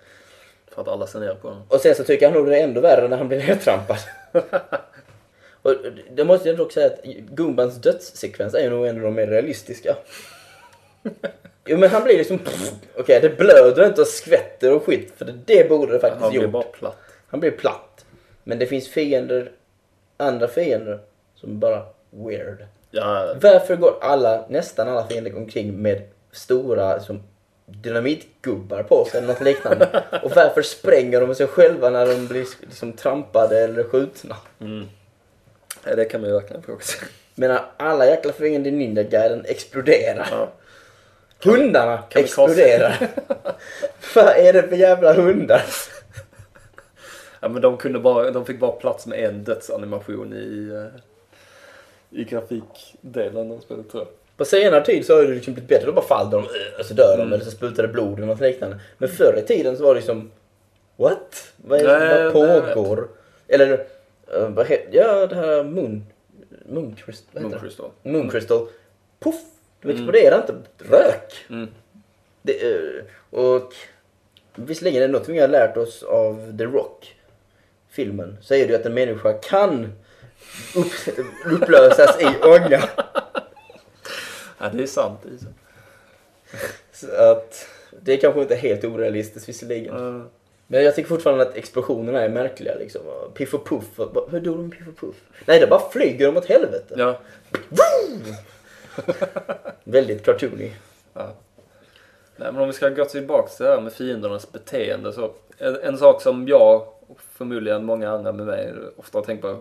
För 0.79 0.83
att 0.83 0.87
alla 0.93 1.07
ser 1.07 1.19
ner 1.19 1.35
på 1.35 1.47
honom. 1.47 1.63
Och 1.67 1.79
sen 1.79 1.95
så 1.95 2.03
tycker 2.03 2.25
han 2.25 2.33
nog 2.33 2.47
det 2.47 2.59
är 2.59 2.63
ändå 2.63 2.81
värre 2.81 3.07
när 3.07 3.17
han 3.17 3.27
blir 3.27 3.37
nedtrampad. 3.47 3.97
och 5.61 5.75
det 6.11 6.23
måste 6.23 6.49
jag 6.49 6.57
dock 6.57 6.71
säga 6.71 6.87
att 6.87 7.03
Gumbans 7.05 7.75
dödssekvens 7.75 8.53
är 8.53 8.69
nog 8.69 8.87
en 8.87 8.95
av 8.95 9.01
de 9.01 9.13
mer 9.13 9.27
realistiska. 9.27 9.95
Jo 11.65 11.77
men 11.77 11.89
han 11.89 12.03
blir 12.03 12.17
liksom... 12.17 12.39
Okej, 12.97 13.19
det 13.21 13.37
blöder 13.37 13.85
inte 13.85 14.01
och 14.01 14.07
skvätter 14.07 14.73
och 14.73 14.83
skit 14.83 15.13
för 15.17 15.25
det, 15.45 15.69
borde 15.69 15.93
det 15.93 15.99
faktiskt 15.99 16.21
Han 16.21 16.31
blir 16.31 16.41
gjort. 16.41 16.51
bara 16.51 16.63
platt. 16.63 16.97
Han 17.27 17.39
blir 17.39 17.51
platt. 17.51 18.05
Men 18.43 18.59
det 18.59 18.65
finns 18.65 18.89
fiender, 18.89 19.51
andra 20.17 20.47
fiender, 20.47 20.99
som 21.35 21.59
bara 21.59 21.85
weird. 22.09 22.65
Ja, 22.91 23.33
Varför 23.41 23.75
går 23.75 23.97
alla, 24.01 24.45
nästan 24.49 24.87
alla 24.87 25.07
fiender 25.07 25.37
omkring 25.37 25.81
med 25.81 26.01
stora 26.31 26.99
som 26.99 27.23
dynamitgubbar 27.71 28.83
på 28.83 29.05
sig 29.05 29.17
eller 29.17 29.27
något 29.27 29.41
liknande? 29.41 30.03
Och 30.23 30.31
varför 30.35 30.61
spränger 30.61 31.21
de 31.21 31.35
sig 31.35 31.47
själva 31.47 31.89
när 31.89 32.05
de 32.05 32.27
blir 32.27 32.47
liksom 32.61 32.93
trampade 32.93 33.59
eller 33.59 33.83
skjutna? 33.83 34.35
mm. 34.59 34.85
ja, 35.85 35.95
det 35.95 36.05
kan 36.05 36.21
man 36.21 36.29
ju 36.29 36.35
verkligen 36.35 36.63
fråga 36.63 36.81
sig. 36.81 37.07
Men 37.35 37.57
alla 37.77 38.05
jäkla 38.05 38.33
fiender 38.33 38.71
i 38.71 38.73
Ninja-guiden 38.73 39.45
exploderar. 39.45 40.27
Ja. 40.31 40.51
Hundarna 41.43 41.97
Kamikaze. 41.97 42.19
exploderar. 42.19 43.09
Vad 44.15 44.37
är 44.37 44.53
det 44.53 44.63
för 44.63 44.75
jävla 44.75 45.13
hundar? 45.13 45.61
Ja, 47.39 47.49
men 47.49 47.61
de, 47.61 47.77
kunde 47.77 47.99
bara, 47.99 48.31
de 48.31 48.45
fick 48.45 48.59
bara 48.59 48.71
plats 48.71 49.07
med 49.07 49.19
en 49.19 49.43
dödsanimation 49.43 50.33
i, 50.33 50.69
eh, 50.73 51.01
i 52.19 52.23
grafikdelen 52.23 53.51
av 53.51 53.59
spelet 53.59 53.91
tror 53.91 54.03
jag. 54.03 54.13
På 54.39 54.45
senare 54.45 54.85
tid 54.85 55.05
så 55.05 55.15
har 55.15 55.23
det 55.23 55.33
liksom 55.33 55.53
blivit 55.53 55.69
bättre. 55.69 55.85
Då 55.85 55.91
bara 55.91 56.05
faller 56.05 56.31
de 56.31 56.45
och 56.79 56.85
så 56.85 56.93
dör 56.93 57.17
de 57.17 57.21
Mm. 57.21 57.33
eller 57.33 57.45
så 57.45 57.51
sprutar 57.51 57.83
det 57.83 57.89
blod 57.89 58.17
eller 58.17 58.27
något 58.27 58.41
liknande. 58.41 58.79
Men 58.97 59.09
förr 59.09 59.39
i 59.43 59.47
tiden 59.47 59.77
så 59.77 59.83
var 59.83 59.93
det 59.93 59.99
liksom 59.99 60.31
What? 60.97 61.53
Vad, 61.57 61.79
är, 61.81 61.99
Nej, 61.99 62.23
vad 62.23 62.33
pågår? 62.73 63.07
Eller 63.47 63.71
uh, 63.71 64.47
vad 64.49 64.67
heter 64.67 64.97
Ja, 64.97 65.27
det 65.27 65.35
här 65.35 65.63
Moon... 65.63 66.05
Moon 66.65 66.95
Crystal. 67.05 67.41
Moon 67.41 67.51
det? 67.51 67.59
Crystal. 67.59 67.89
Moon 68.03 68.29
Crystal. 68.29 68.67
Puff! 69.19 69.35
Det 69.81 69.91
exploderar 69.91 70.37
inte. 70.37 70.53
Rök! 70.77 71.33
Mm. 71.49 71.67
Det, 72.41 72.71
eh, 72.73 73.03
och 73.39 73.73
visserligen 74.55 75.03
är 75.03 75.07
det 75.07 75.13
något 75.13 75.29
vi 75.29 75.39
har 75.39 75.47
lärt 75.47 75.77
oss 75.77 76.03
av 76.03 76.57
The 76.57 76.63
Rock 76.65 77.15
filmen 77.89 78.37
så 78.41 78.53
är 78.53 78.67
det 78.67 78.73
ju 78.73 78.75
att 78.75 78.85
en 78.85 78.93
människa 78.93 79.33
kan 79.33 79.93
upp, 80.75 81.15
upplösas 81.45 82.21
i 82.21 82.27
ånga. 82.47 82.83
Ja, 84.59 84.69
det 84.73 84.83
är 84.83 84.87
sant. 84.87 85.19
Det 85.23 85.33
är 85.33 85.37
sant. 85.37 85.55
Så 86.91 87.07
att 87.15 87.67
det 88.01 88.13
är 88.13 88.17
kanske 88.17 88.41
inte 88.41 88.55
helt 88.55 88.83
orealistiskt 88.83 89.49
visserligen. 89.49 89.95
Uh, 89.95 90.23
Men 90.67 90.83
jag 90.83 90.95
tycker 90.95 91.09
fortfarande 91.09 91.43
att 91.43 91.55
explosionerna 91.55 92.21
är 92.21 92.29
märkliga 92.29 92.75
liksom. 92.75 93.01
Piff 93.33 93.53
och 93.53 93.67
puff. 93.67 93.85
Hur 94.29 94.39
dog 94.39 94.57
de 94.57 94.71
Piff 94.71 94.87
och 94.87 94.97
puff? 94.97 95.15
Nej, 95.45 95.59
det 95.59 95.67
bara 95.67 95.89
flyger 95.89 96.25
de 96.25 96.37
åt 96.37 96.45
helvete. 96.45 96.95
ja. 96.97 97.19
Väldigt 99.83 100.25
cartoony. 100.25 100.71
Ja. 101.13 101.33
Nej, 102.35 102.51
men 102.51 102.61
om 102.61 102.67
vi 102.67 102.73
ska 102.73 102.89
gå 102.89 103.05
tillbaka 103.05 103.49
till 103.49 103.65
det 103.65 103.71
här 103.71 103.81
med 103.81 103.93
fiendernas 103.93 104.51
beteende 104.51 105.13
så 105.13 105.31
en, 105.57 105.75
en 105.75 105.97
sak 105.97 106.21
som 106.21 106.47
jag 106.47 106.87
och 107.07 107.21
förmodligen 107.21 107.85
många 107.85 108.09
andra 108.11 108.31
med 108.31 108.45
mig 108.45 108.73
ofta 108.97 109.17
har 109.17 109.25
tänkt 109.25 109.41
på 109.41 109.57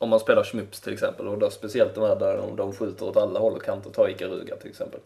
om 0.00 0.08
man 0.08 0.20
spelar 0.20 0.44
Schmups 0.44 0.80
till 0.80 0.92
exempel 0.92 1.28
och 1.28 1.38
då 1.38 1.50
speciellt 1.50 1.94
de 1.94 2.04
här 2.04 2.16
där 2.16 2.36
de, 2.36 2.56
de 2.56 2.72
skjuter 2.72 3.08
åt 3.08 3.16
alla 3.16 3.38
håll 3.40 3.52
och 3.56 3.62
kanter, 3.62 3.90
ta 3.90 4.08
Ikaruga 4.08 4.56
till 4.56 4.70
exempel. 4.70 5.00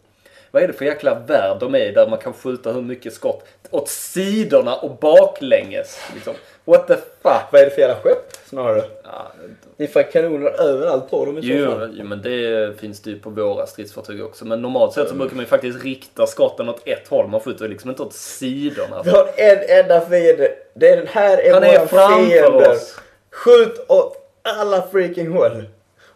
Vad 0.51 0.63
är 0.63 0.67
det 0.67 0.73
för 0.73 0.85
jäkla 0.85 1.15
värld 1.27 1.57
de 1.59 1.75
är 1.75 1.79
i 1.79 1.91
där 1.91 2.07
man 2.07 2.19
kan 2.19 2.33
skjuta 2.33 2.71
hur 2.71 2.81
mycket 2.81 3.13
skott 3.13 3.43
åt 3.71 3.89
sidorna 3.89 4.75
och 4.75 4.91
baklänges? 4.97 5.99
Liksom. 6.13 6.33
What 6.65 6.87
the 6.87 6.95
fuck? 6.95 7.43
Vad 7.51 7.61
är 7.61 7.65
det 7.65 7.71
för 7.71 7.81
jävla 7.81 7.95
skepp 7.95 8.33
snarare? 8.45 8.83
Ja, 9.03 9.31
Det 9.77 9.83
är 9.83 9.87
fan 9.87 10.03
kanoner 10.13 10.61
överallt 10.61 11.09
på 11.09 11.25
dem 11.25 11.37
i 11.37 11.41
så 11.41 11.47
Jo, 11.47 11.71
fall. 11.71 11.95
jo, 11.99 12.05
men 12.05 12.21
det 12.21 12.79
finns 12.79 12.99
det 13.01 13.09
ju 13.09 13.19
på 13.19 13.29
våra 13.29 13.67
stridsfartyg 13.67 14.23
också. 14.25 14.45
Men 14.45 14.61
normalt 14.61 14.93
sett 14.93 15.09
så 15.09 15.15
brukar 15.15 15.35
man 15.35 15.43
ju 15.43 15.49
faktiskt 15.49 15.83
rikta 15.83 16.27
skotten 16.27 16.69
åt 16.69 16.81
ett 16.87 17.07
håll. 17.07 17.27
Man 17.27 17.39
skjuter 17.39 17.67
liksom 17.67 17.89
inte 17.89 18.03
åt 18.03 18.13
sidorna. 18.13 19.01
Vi 19.03 19.09
har 19.09 19.29
en 19.37 19.79
enda 19.83 20.01
fiende. 20.01 20.51
Det 20.73 20.89
är 20.89 20.97
den 20.97 21.07
här 21.07 21.37
är 21.37 21.53
Han 21.53 21.63
är 21.63 21.67
våran 21.77 21.87
framför 21.87 22.25
fiende. 22.29 22.69
oss. 22.71 22.99
Skjut 23.31 23.85
åt 23.87 24.21
alla 24.45 24.87
freaking 24.91 25.31
håll. 25.31 25.63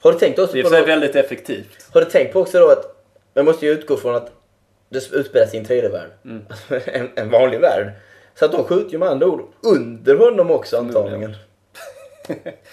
Har 0.01 0.11
du 0.11 0.19
tänkt 0.19 0.39
också 0.39 0.53
Det 0.53 0.59
är 0.59 0.63
på 0.63 0.69
sig 0.69 0.79
då, 0.79 0.85
väldigt 0.85 1.15
effektivt. 1.15 1.67
Har 1.93 2.01
du 2.01 2.09
tänkt 2.09 2.33
på 2.33 2.39
också 2.39 2.59
då 2.59 2.69
att 2.69 2.95
man 3.35 3.45
måste 3.45 3.65
ju 3.65 3.71
utgå 3.71 3.97
från 3.97 4.15
att 4.15 4.31
det 4.89 5.11
utspelar 5.13 5.45
sig 5.45 5.55
i 5.55 5.59
en 5.59 5.65
3D-värld. 5.65 6.09
Mm. 6.25 6.45
en, 6.85 7.09
en 7.15 7.29
vanlig 7.29 7.59
värld. 7.59 7.91
Så 8.35 8.45
att 8.45 8.51
de 8.51 8.63
skjuter 8.63 8.91
ju 8.91 8.97
med 8.97 9.09
andra 9.09 9.27
ord 9.27 9.41
under 9.63 10.15
honom 10.15 10.51
också 10.51 10.77
antagligen. 10.77 11.35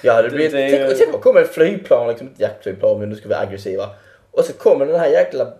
Ja, 0.03 0.23
det 0.23 0.31
blir... 0.31 0.51
Det- 0.51 0.57
det 0.57 0.65
är 0.65 0.87
Tänk, 0.87 0.99
tänk 0.99 1.09
om 1.09 1.13
det 1.13 1.23
kommer 1.23 1.41
ett 1.41 1.55
flygplan, 1.55 2.09
liksom 2.09 2.27
ett 2.27 2.41
jaktflygplan 2.41 2.99
men 3.01 3.09
nu 3.09 3.17
ska 3.17 3.29
vi 3.29 3.35
vara 3.35 3.43
aggressiva. 3.47 3.91
Och 4.31 4.45
så 4.45 4.53
kommer 4.53 4.87
den 4.87 5.01
här 5.01 5.09
jäkla... 5.09 5.53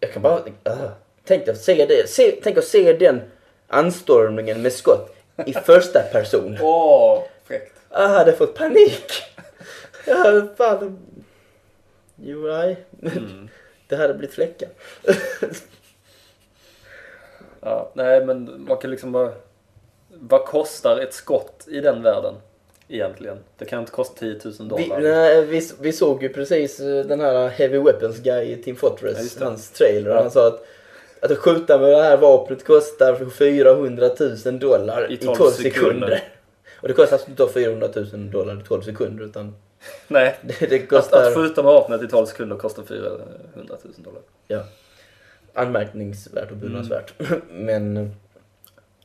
Jag 0.00 0.12
kan 0.12 0.22
bara... 0.22 0.38
Uh, 0.38 0.90
tänk 1.24 1.48
att 1.48 1.58
se 1.58 1.86
det. 1.86 2.08
Se, 2.08 2.34
tänk 2.42 2.58
att 2.58 2.64
se 2.64 2.92
den 2.92 3.20
anstormningen 3.68 4.62
med 4.62 4.72
skott 4.72 5.14
i 5.46 5.52
första 5.64 6.00
person. 6.12 6.58
Åh, 6.60 7.22
fräckt. 7.44 7.77
Jag 7.90 8.08
hade 8.08 8.32
fått 8.32 8.54
panik. 8.54 9.12
Jag 10.06 10.16
hade 10.16 10.48
fan... 10.56 10.98
Jo, 12.16 12.38
nej. 12.38 12.76
Mm. 13.02 13.48
Det 13.88 13.96
hade 13.96 14.14
blivit 14.14 14.34
fläckar. 14.34 14.68
Ja, 17.60 17.90
nej, 17.94 18.24
men 18.26 18.64
man 18.68 18.76
kan 18.76 18.90
liksom 18.90 19.12
bara... 19.12 19.32
Vad 20.20 20.44
kostar 20.44 20.98
ett 20.98 21.14
skott 21.14 21.64
i 21.68 21.80
den 21.80 22.02
världen? 22.02 22.34
Egentligen. 22.88 23.38
Det 23.58 23.64
kan 23.64 23.80
inte 23.80 23.92
kosta 23.92 24.18
10 24.18 24.38
000 24.44 24.52
Vi, 24.58 24.68
dollar. 24.68 25.00
nej, 25.00 25.44
vi, 25.44 25.70
vi 25.80 25.92
såg 25.92 26.22
ju 26.22 26.28
precis 26.28 26.80
eh, 26.80 27.04
den 27.04 27.20
här 27.20 27.48
Heavy 27.48 27.78
Weapons 27.78 28.18
Guy 28.18 28.52
i 28.52 28.62
Team 28.62 28.76
Ja, 28.82 28.88
Fortress, 28.88 29.34
det. 29.34 29.44
hans 29.44 29.70
trailer. 29.70 30.10
Ja. 30.10 30.22
Han 30.22 30.30
sa 30.30 30.46
att, 30.46 30.64
att 31.20 31.38
skjuta 31.38 31.78
med 31.78 31.88
det 31.90 32.02
här 32.02 32.16
vapnet 32.16 32.64
kostar 32.64 33.30
400 33.30 34.10
000 34.44 34.58
dollar 34.58 35.10
I 35.10 35.14
i 35.14 35.16
12 35.16 35.36
12, 35.36 35.50
sekunder. 35.50 35.72
sekunder. 35.72 36.22
Och 36.80 36.88
det 36.88 36.94
kostar 36.94 37.16
alltså 37.16 37.30
inte 37.30 37.48
400 37.48 37.88
000 38.12 38.30
dollar 38.30 38.60
i 38.60 38.64
12 38.64 38.82
sekunder 38.82 39.24
utan 39.24 39.56
Nej. 40.08 40.38
det, 40.42 40.66
det 40.70 40.82
Att, 40.82 40.88
kostar... 40.88 41.28
att 41.28 41.34
skjuta 41.34 41.62
med 41.62 41.72
vapnet 41.72 42.02
i 42.02 42.08
12 42.08 42.26
sekunder 42.26 42.56
kostar 42.56 42.82
400 42.82 43.24
000 43.54 43.76
dollar. 43.96 44.22
Ja. 44.46 44.64
Anmärkningsvärt 45.54 46.50
och 46.50 46.56
beundransvärt. 46.56 47.12
Mm. 47.18 47.42
Men, 47.66 48.14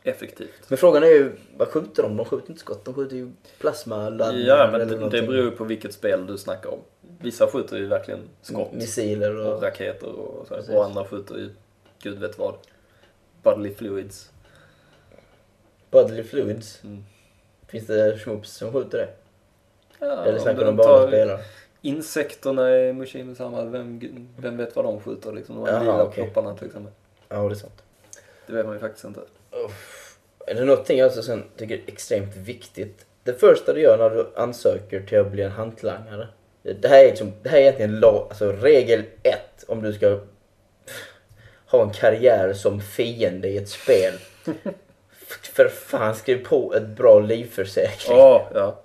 Effektivt. 0.05 0.69
men 0.69 0.77
frågan 0.77 1.03
är 1.03 1.07
ju, 1.07 1.31
vad 1.57 1.67
skjuter 1.67 2.03
de? 2.03 2.17
De 2.17 2.25
skjuter 2.25 2.49
inte 2.49 2.59
skott, 2.59 2.85
de 2.85 2.93
skjuter 2.93 3.15
ju 3.15 3.31
plasmaladdningar 3.59 4.47
Ja, 4.47 4.69
men 4.71 4.81
eller 4.81 4.99
det, 4.99 5.09
det 5.09 5.27
beror 5.27 5.43
ju 5.43 5.51
på 5.51 5.63
vilket 5.63 5.93
spel 5.93 6.27
du 6.27 6.37
snackar 6.37 6.69
om. 6.69 6.79
Vissa 7.21 7.47
skjuter 7.47 7.77
ju 7.77 7.87
verkligen 7.87 8.19
skott. 8.41 8.73
Missiler 8.73 9.35
och... 9.35 9.53
och 9.53 9.63
raketer 9.63 10.07
och 10.07 10.47
så 10.47 10.53
här. 10.53 10.61
Precis. 10.61 10.75
Och 10.75 10.85
andra 10.85 11.05
skjuter 11.05 11.35
ju 11.35 11.49
gud 12.03 12.19
vet 12.19 12.37
vad. 12.37 12.55
Bodily 13.43 13.73
fluids. 13.73 14.31
Bodily 15.91 16.23
fluids. 16.23 16.83
Mm. 16.83 17.03
Finns 17.73 17.87
det 17.87 18.19
schmups 18.19 18.49
som 18.53 18.73
skjuter 18.73 18.97
det? 18.97 19.07
Ja, 19.99 20.23
Eller 20.23 20.33
om 20.33 20.39
snackar 20.39 20.59
de 20.59 20.65
de 20.65 20.75
bara 20.75 21.03
om 21.03 21.07
spelare? 21.07 21.39
Insekterna 21.81 22.77
i 22.77 22.93
Mushimi 22.93 23.35
samma, 23.35 23.63
vem, 23.65 23.99
vem 24.37 24.57
vet 24.57 24.75
vad 24.75 24.85
de 24.85 25.01
skjuter 25.01 25.31
liksom? 25.31 25.55
De 25.55 25.65
här 25.65 25.73
Jaha, 25.73 25.81
lila 25.81 26.03
okej. 26.03 26.23
plopparna 26.23 26.57
till 26.57 26.67
exempel. 26.67 26.91
Ja, 27.29 27.35
det 27.43 27.53
är 27.53 27.55
sant. 27.55 27.83
Det 28.47 28.53
vet 28.53 28.65
man 28.65 28.75
ju 28.75 28.79
faktiskt 28.79 29.05
inte. 29.05 29.19
Är 30.47 30.55
det 30.55 30.65
någonting 30.65 30.97
jag 30.97 31.11
sen 31.11 31.43
tycker 31.57 31.75
är 31.75 31.81
extremt 31.87 32.35
viktigt? 32.35 33.05
Det 33.23 33.33
första 33.33 33.73
du 33.73 33.81
gör 33.81 33.97
när 33.97 34.09
du 34.09 34.27
ansöker 34.35 35.01
till 35.01 35.19
att 35.19 35.31
bli 35.31 35.43
en 35.43 35.51
hantlangare. 35.51 36.27
Det 36.61 36.87
här 36.87 37.03
är, 37.03 37.09
liksom, 37.09 37.31
det 37.43 37.49
här 37.49 37.57
är 37.57 37.61
egentligen 37.61 37.99
lag, 37.99 38.25
alltså 38.29 38.51
regel 38.51 39.03
ett 39.23 39.63
om 39.67 39.81
du 39.81 39.93
ska 39.93 40.19
ha 41.65 41.83
en 41.83 41.91
karriär 41.91 42.53
som 42.53 42.81
fiende 42.81 43.47
i 43.47 43.57
ett 43.57 43.69
spel. 43.69 44.13
För 45.41 45.67
fan, 45.67 46.15
skriv 46.15 46.45
på 46.45 46.73
ett 46.75 46.87
bra 46.87 47.19
livförsäkring. 47.19 48.17
Ja, 48.17 48.47
ja. 48.53 48.79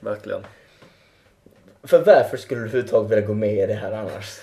Verkligen. 0.00 0.46
För 1.84 1.98
varför 1.98 2.36
skulle 2.36 2.60
du 2.60 2.66
överhuvudtaget 2.66 3.10
vilja 3.10 3.26
gå 3.26 3.34
med 3.34 3.64
i 3.64 3.66
det 3.66 3.74
här 3.74 3.92
annars? 3.92 4.40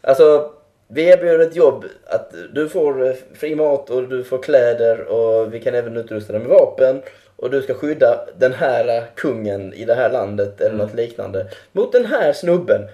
Alltså, 0.00 0.52
vi 0.88 1.02
erbjuder 1.02 1.38
ett 1.38 1.56
jobb 1.56 1.84
att 2.06 2.34
du 2.52 2.68
får 2.68 3.06
eh, 3.06 3.14
fri 3.34 3.54
mat 3.54 3.90
och 3.90 4.08
du 4.08 4.24
får 4.24 4.42
kläder 4.42 5.00
och 5.00 5.54
vi 5.54 5.60
kan 5.60 5.74
även 5.74 5.96
utrusta 5.96 6.32
dig 6.32 6.42
med 6.42 6.50
vapen. 6.50 7.02
Och 7.36 7.50
du 7.50 7.62
ska 7.62 7.74
skydda 7.74 8.26
den 8.38 8.52
här 8.52 8.96
eh, 8.96 9.02
kungen 9.14 9.74
i 9.74 9.84
det 9.84 9.94
här 9.94 10.10
landet 10.10 10.60
eller 10.60 10.76
något 10.76 10.94
liknande. 10.94 11.46
Mot 11.72 11.92
den 11.92 12.06
här 12.06 12.32
snubben. 12.32 12.88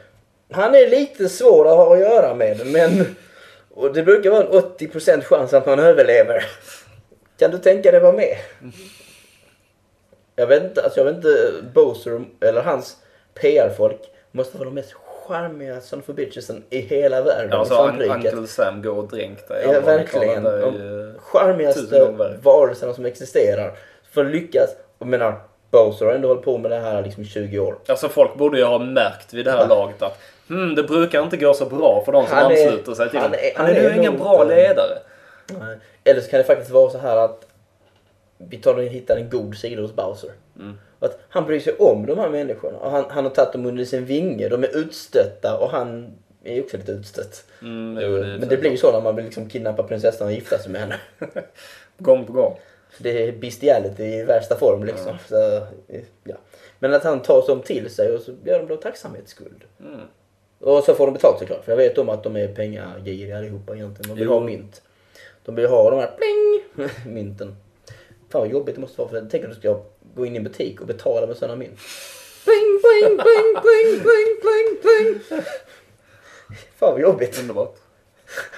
Han 0.50 0.74
är 0.74 0.90
lite 0.90 1.28
svår 1.28 1.68
att 1.68 1.76
ha 1.76 1.94
att 1.94 2.00
göra 2.00 2.34
med 2.34 2.66
men... 2.66 3.16
Och 3.70 3.94
det 3.94 4.02
brukar 4.02 4.30
vara 4.30 4.42
en 4.42 4.52
80% 4.52 5.22
chans 5.22 5.54
att 5.54 5.66
man 5.66 5.78
överlever. 5.78 6.44
Kan 7.38 7.50
du 7.50 7.58
tänka 7.58 7.90
dig 7.90 8.00
vara 8.00 8.12
med? 8.12 8.36
Jag 10.36 10.46
vet 10.46 10.62
inte, 10.64 10.82
alltså 10.82 11.00
jag 11.00 11.04
vet 11.04 11.16
inte, 11.16 11.52
Bowser 11.74 12.20
eller 12.40 12.62
hans 12.62 12.96
PR-folk 13.34 14.00
måste 14.32 14.58
vara 14.58 14.64
de 14.68 14.74
mest 14.74 14.92
charmiga 15.28 15.80
son 15.80 16.02
a 16.08 16.12
bitchesen 16.12 16.62
i 16.70 16.78
hela 16.80 17.22
världen. 17.22 17.48
Ja, 17.52 17.58
alltså. 17.58 17.74
Uncle 18.14 18.46
Sam 18.46 18.82
går 18.82 18.94
och 18.96 19.08
dränk 19.08 19.48
dig. 19.48 19.64
Ja, 19.72 19.80
verkligen. 19.80 20.46
Är 20.46 20.60
De 20.60 21.12
charmigaste 21.18 22.14
varelserna 22.42 22.94
som 22.94 23.06
existerar. 23.06 23.72
För 24.12 24.24
att 24.24 24.30
lyckas, 24.30 24.70
och 24.70 25.06
jag 25.06 25.08
menar, 25.08 25.40
Bowser 25.70 26.06
har 26.06 26.12
ändå 26.12 26.28
hållit 26.28 26.44
på 26.44 26.58
med 26.58 26.70
det 26.70 26.78
här 26.78 27.02
liksom 27.02 27.22
i 27.22 27.26
20 27.26 27.58
år. 27.58 27.78
Alltså 27.88 28.08
folk 28.08 28.34
borde 28.34 28.58
ju 28.58 28.64
ha 28.64 28.78
märkt 28.78 29.34
vid 29.34 29.44
det 29.44 29.50
här 29.50 29.58
Ja. 29.58 29.66
laget 29.66 30.02
att 30.02 30.18
hmm, 30.48 30.74
det 30.74 30.82
brukar 30.82 31.22
inte 31.22 31.36
gå 31.36 31.54
så 31.54 31.64
bra 31.64 32.02
för 32.04 32.12
de 32.12 32.26
som 32.26 32.36
Han 32.36 32.52
är- 32.52 32.66
ansluter 32.66 32.94
sig 32.94 33.10
till 33.10 33.18
han 33.18 33.34
är- 33.34 33.38
Han 33.56 33.66
han 33.66 33.76
är 33.76 33.82
nu 33.82 33.88
är 33.88 33.94
ingen 33.96 34.12
nog 34.12 34.22
bra 34.22 34.44
ledare. 34.44 34.98
Nej. 35.58 35.76
Eller 36.04 36.20
så 36.20 36.30
kan 36.30 36.38
det 36.38 36.44
faktiskt 36.44 36.70
vara 36.70 36.90
så 36.90 36.98
här 36.98 37.16
att 37.16 37.46
vi 38.38 38.56
tar 38.56 38.74
och 38.74 38.82
hittar 38.82 39.16
en 39.16 39.30
god 39.30 39.56
sida 39.56 39.82
hos 39.82 39.96
Bowser. 39.96 40.30
Mm. 40.58 40.78
Att 41.00 41.18
han 41.28 41.46
bryr 41.46 41.60
sig 41.60 41.72
om 41.72 42.06
de 42.06 42.18
här 42.18 42.28
människorna. 42.30 42.78
Och 42.78 42.90
han, 42.90 43.04
han 43.08 43.24
har 43.24 43.30
tagit 43.30 43.52
dem 43.52 43.66
under 43.66 43.84
sin 43.84 44.04
vinge. 44.04 44.48
De 44.48 44.64
är 44.64 44.76
utstötta 44.76 45.58
och 45.58 45.70
han 45.70 46.12
är 46.44 46.54
ju 46.54 46.62
också 46.62 46.76
lite 46.76 46.92
utstött. 46.92 47.44
Mm, 47.62 47.98
jo, 48.02 48.18
det 48.18 48.26
är 48.26 48.38
Men 48.38 48.48
det 48.48 48.56
blir 48.56 48.70
ju 48.70 48.76
så 48.76 48.92
när 48.92 49.00
man 49.00 49.16
vill 49.16 49.24
liksom 49.24 49.48
kidnappa 49.48 49.82
prinsessan 49.82 50.26
och 50.26 50.32
gifta 50.32 50.58
sig 50.58 50.72
med 50.72 50.80
henne. 50.80 50.96
Gång 51.98 52.26
på 52.26 52.32
gång. 52.32 52.58
Det 52.98 53.28
är 53.28 53.32
bestiality 53.32 54.04
i 54.04 54.22
värsta 54.22 54.56
form 54.56 54.84
liksom. 54.84 55.16
Så, 55.28 55.66
ja. 56.24 56.36
Men 56.78 56.94
att 56.94 57.04
han 57.04 57.22
tar 57.22 57.46
dem 57.46 57.62
till 57.62 57.90
sig 57.90 58.12
och 58.12 58.20
så 58.20 58.32
gör 58.44 58.58
de 58.58 58.68
då 58.68 58.76
tacksamhetsskuld. 58.76 59.64
Mm. 59.80 60.00
Och 60.60 60.84
så 60.84 60.94
får 60.94 61.06
de 61.06 61.12
betalt 61.12 61.38
såklart. 61.38 61.64
För 61.64 61.72
jag 61.72 61.76
vet 61.76 61.98
om 61.98 62.08
att 62.08 62.22
de 62.22 62.36
är 62.36 62.48
pengagiriga 62.48 63.38
allihopa 63.38 63.74
egentligen. 63.74 64.08
De 64.08 64.14
vill 64.14 64.24
Jo. 64.24 64.32
ha 64.32 64.40
mynt. 64.40 64.82
De 65.48 65.54
vill 65.54 65.66
ha 65.68 65.90
de 65.90 66.00
här 66.00 66.10
pling 66.16 66.88
mynten. 67.14 67.56
Fan 68.30 68.40
vad 68.40 68.50
jobbigt 68.50 68.74
det 68.74 68.80
måste 68.80 69.00
vara 69.00 69.08
för 69.10 69.26
tänk 69.30 69.44
att 69.44 69.50
du 69.50 69.56
ska 69.56 69.80
gå 70.14 70.26
in 70.26 70.34
i 70.34 70.36
en 70.36 70.44
butik 70.44 70.80
och 70.80 70.86
betala 70.86 71.26
med 71.26 71.36
sådana 71.36 71.56
mynt. 71.56 71.78
Bling, 72.44 72.80
bling, 72.82 73.16
bling, 73.16 73.62
bling, 73.62 74.02
bling, 74.02 74.40
bling, 74.42 74.80
bling. 74.82 75.40
Fan 76.78 76.92
vad 76.92 77.00
jobbigt. 77.00 77.40
Underbart. 77.40 77.74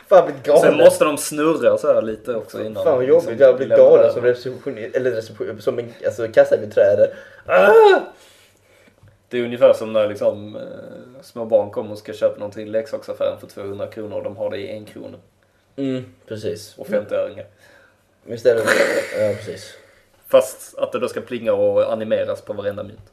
Fan 0.08 0.18
jag 0.18 0.24
blivit 0.24 0.44
Sen 0.44 0.54
galen. 0.54 0.78
måste 0.78 1.04
de 1.04 1.18
snurra 1.18 1.78
så 1.78 1.94
här 1.94 2.02
lite 2.02 2.34
också 2.34 2.60
innan. 2.64 2.84
Fan 2.84 2.96
vad 2.96 3.04
jobbigt. 3.04 3.28
liksom 3.30 3.46
Jag 3.46 3.52
har 3.52 3.58
blivit 3.58 3.76
galen 3.76 4.12
som 4.12 4.22
receptionist, 4.22 4.96
eller 4.96 5.10
reception, 5.10 5.60
som 5.62 5.78
en 5.78 5.92
alltså, 6.06 6.28
kassabiträde. 6.28 7.12
Ah! 7.46 8.00
Det 9.28 9.38
är 9.38 9.44
ungefär 9.44 9.72
som 9.72 9.92
när 9.92 10.08
liksom, 10.08 10.56
eh, 10.56 10.62
små 11.22 11.44
barn 11.44 11.70
kommer 11.70 11.92
och 11.92 11.98
ska 11.98 12.12
köpa 12.12 12.38
någonting 12.38 12.66
i 12.66 12.70
leksaksaffären 12.70 13.40
för 13.40 13.46
200 13.46 13.86
kronor 13.86 14.16
och 14.16 14.24
de 14.24 14.36
har 14.36 14.50
det 14.50 14.58
i 14.58 14.70
en 14.70 14.84
krona. 14.84 15.18
Mm, 15.80 16.04
precis. 16.26 16.78
Och 16.78 16.86
50-öringar. 16.86 17.46
Visst 18.24 18.46
är 18.46 18.54
det 18.54 18.62
Ja, 19.18 19.34
precis. 19.34 19.74
Fast 20.26 20.78
att 20.78 20.92
det 20.92 20.98
då 20.98 21.08
ska 21.08 21.20
plinga 21.20 21.52
och 21.52 21.92
animeras 21.92 22.42
på 22.42 22.52
varenda 22.52 22.82
mynt. 22.82 23.12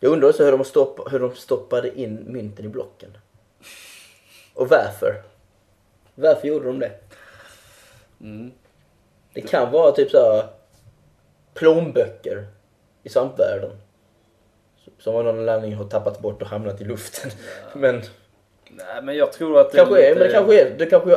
Jag 0.00 0.12
undrar 0.12 0.28
också 0.28 0.44
hur 0.44 0.52
de, 0.52 0.64
stopp, 0.64 1.12
hur 1.12 1.18
de 1.18 1.34
stoppade 1.34 2.00
in 2.00 2.24
mynten 2.26 2.64
i 2.64 2.68
blocken. 2.68 3.18
Och 4.54 4.68
varför? 4.68 5.22
Varför 6.14 6.48
gjorde 6.48 6.66
de 6.66 6.78
det? 6.78 6.92
Mm. 8.20 8.52
Det 9.32 9.40
kan 9.40 9.72
vara 9.72 9.92
typ 9.92 10.10
så 10.10 10.44
plånböcker 11.54 12.46
i 13.02 13.08
svampvärlden. 13.08 13.70
Som 14.98 15.16
av 15.16 15.24
någon 15.24 15.38
anledning 15.38 15.74
har 15.74 15.84
tappats 15.84 16.20
bort 16.20 16.42
och 16.42 16.48
hamnat 16.48 16.80
i 16.80 16.84
luften. 16.84 17.30
Men 17.74 18.02
Nej 18.86 19.02
men 19.02 19.16
jag 19.16 19.32
tror 19.32 19.60
att 19.60 19.72
det 19.72 19.78
kanske 19.78 20.02
är, 20.02 20.08
lite- 20.08 20.18
men 20.18 20.28
det 20.28 20.34
kanske 20.34 20.60
är, 20.60 20.70
du 20.78 20.86
kanske 20.86 21.16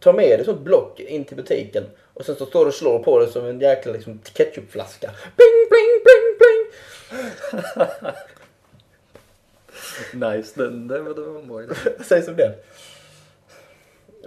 tar 0.00 0.12
med 0.12 0.38
dig 0.38 0.44
sånt 0.44 0.60
block 0.60 1.00
in 1.00 1.24
till 1.24 1.36
butiken 1.36 1.84
och 2.14 2.24
sen 2.24 2.34
så 2.36 2.46
står 2.46 2.60
du 2.64 2.68
och 2.68 2.74
slår 2.74 2.98
på 2.98 3.18
det 3.18 3.26
som 3.26 3.44
en 3.46 3.60
jäkla 3.60 3.92
liksom, 3.92 4.20
ketchupflaska. 4.36 5.10
Bling, 5.36 5.68
bling, 5.70 6.02
bling, 6.04 6.38
bling! 6.38 8.12
Nice, 10.14 10.52
den, 10.62 10.88
det 10.88 11.00
var, 11.00 11.14
det 11.14 11.20
var 11.20 11.40
en 11.40 11.48
bra. 11.48 11.62
Säg 12.04 12.22
som 12.22 12.36
den. 12.36 12.52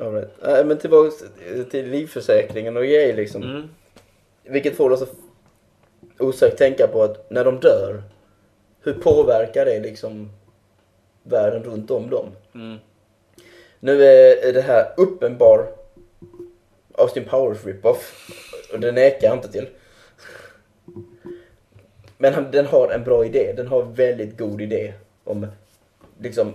All 0.01 0.13
right. 0.13 0.29
Nej, 0.41 0.65
men 0.65 0.77
tillbaka 0.77 1.11
till 1.71 1.89
livförsäkringen 1.89 2.77
och 2.77 2.83
grejer 2.83 3.15
liksom. 3.15 3.43
Mm. 3.43 3.69
Vilket 4.43 4.75
får 4.77 4.89
oss 4.89 5.01
att 5.01 5.13
osökt 6.19 6.57
tänka 6.57 6.87
på 6.87 7.03
att 7.03 7.29
när 7.29 7.45
de 7.45 7.59
dör, 7.59 8.03
hur 8.83 8.93
påverkar 8.93 9.65
det 9.65 9.79
liksom 9.79 10.29
världen 11.23 11.63
runt 11.63 11.91
om 11.91 12.09
dem? 12.09 12.25
Mm. 12.55 12.77
Nu 13.79 14.03
är 14.03 14.53
det 14.53 14.61
här 14.61 14.93
uppenbar 14.97 15.67
Austin 16.97 17.25
Powers 17.25 17.65
rip-off. 17.65 18.29
Och 18.73 18.79
det 18.79 18.91
nekar 18.91 19.27
jag 19.27 19.37
inte 19.37 19.51
till. 19.51 19.67
Men 22.17 22.51
den 22.51 22.65
har 22.65 22.89
en 22.89 23.03
bra 23.03 23.25
idé. 23.25 23.53
Den 23.57 23.67
har 23.67 23.81
en 23.81 23.93
väldigt 23.93 24.37
god 24.37 24.61
idé 24.61 24.93
om 25.23 25.47
liksom 26.19 26.53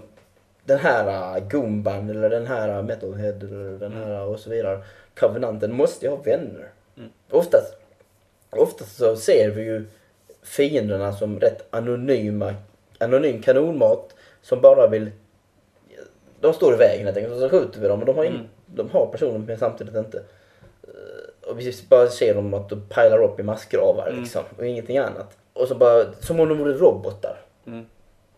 den 0.64 0.78
här 0.78 1.36
uh, 1.36 1.48
Gumban 1.48 2.10
eller 2.10 2.30
den 2.30 2.46
här 2.46 2.78
uh, 2.78 2.84
Metalhead 2.84 3.34
eller 3.42 3.78
den 3.78 3.92
här 3.92 4.10
uh, 4.10 4.32
och 4.32 4.40
så 4.40 4.50
vidare. 4.50 4.82
Covenanten 5.14 5.72
måste 5.72 6.06
ju 6.06 6.10
ha 6.10 6.22
vänner. 6.22 6.70
Mm. 6.96 7.10
Oftast, 7.30 7.74
oftast 8.50 8.96
så 8.96 9.16
ser 9.16 9.50
vi 9.50 9.62
ju 9.62 9.84
fienderna 10.42 11.12
som 11.12 11.40
rätt 11.40 11.66
anonyma, 11.70 12.54
anonym 12.98 13.42
kanonmat 13.42 14.14
som 14.42 14.60
bara 14.60 14.86
vill 14.86 15.10
de 16.40 16.54
står 16.54 16.74
i 16.74 16.76
vägen 16.76 17.04
helt 17.06 17.16
enkelt 17.16 17.34
och 17.34 17.40
så 17.40 17.48
skjuter 17.48 17.80
vi 17.80 17.88
dem 17.88 18.00
och 18.00 18.06
de 18.06 18.16
har, 18.16 18.24
in, 18.24 18.32
Mm. 18.34 18.46
de 18.66 18.90
har 18.90 19.06
personer 19.06 19.38
men 19.38 19.58
samtidigt 19.58 19.94
inte. 19.96 20.18
Eh, 20.82 21.50
Och 21.50 21.60
vi 21.60 21.72
bara 21.90 22.08
ser 22.08 22.34
dem 22.34 22.54
att 22.54 22.68
de 22.68 22.80
pilar 22.88 23.22
upp 23.22 23.40
i 23.40 23.42
massgravar 23.42 24.06
Mm. 24.08 24.20
liksom 24.20 24.42
och 24.58 24.66
ingenting 24.66 24.98
annat. 24.98 25.36
Och 25.52 25.68
så 25.68 25.74
bara, 25.74 26.04
som 26.20 26.40
om 26.40 26.48
de 26.48 26.58
vore 26.58 26.72
robotar. 26.72 27.36
Mm. 27.66 27.86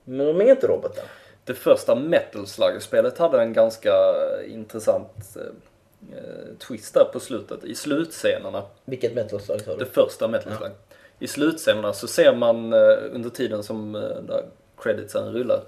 Men 0.04 0.26
de 0.26 0.40
är 0.40 0.50
inte 0.50 0.66
robotar. 0.66 1.04
Det 1.44 1.54
första 1.54 1.94
Metal 1.94 2.46
Slug-spelet 2.46 3.18
hade 3.18 3.40
en 3.42 3.52
ganska 3.52 3.92
intressant 4.46 5.36
eh, 5.36 5.42
eh, 6.18 6.56
twist 6.68 6.94
där 6.94 7.04
på 7.12 7.20
slutet. 7.20 7.64
I 7.64 7.74
slutscenerna, 7.74 8.62
Vilket 8.84 9.14
metalslag 9.14 9.60
sa 9.60 9.70
det 9.74 9.78
du? 9.78 9.90
första 9.90 10.28
Metal 10.28 10.52
Slug. 10.56 10.70
I 11.18 11.26
slutscenerna 11.28 11.92
så 11.92 12.06
ser 12.06 12.34
man 12.34 12.72
eh, 12.72 12.96
under 13.12 13.30
tiden 13.30 13.62
som 13.62 13.94
eh, 13.94 14.02
creditsen 14.82 15.32
rullar 15.32 15.60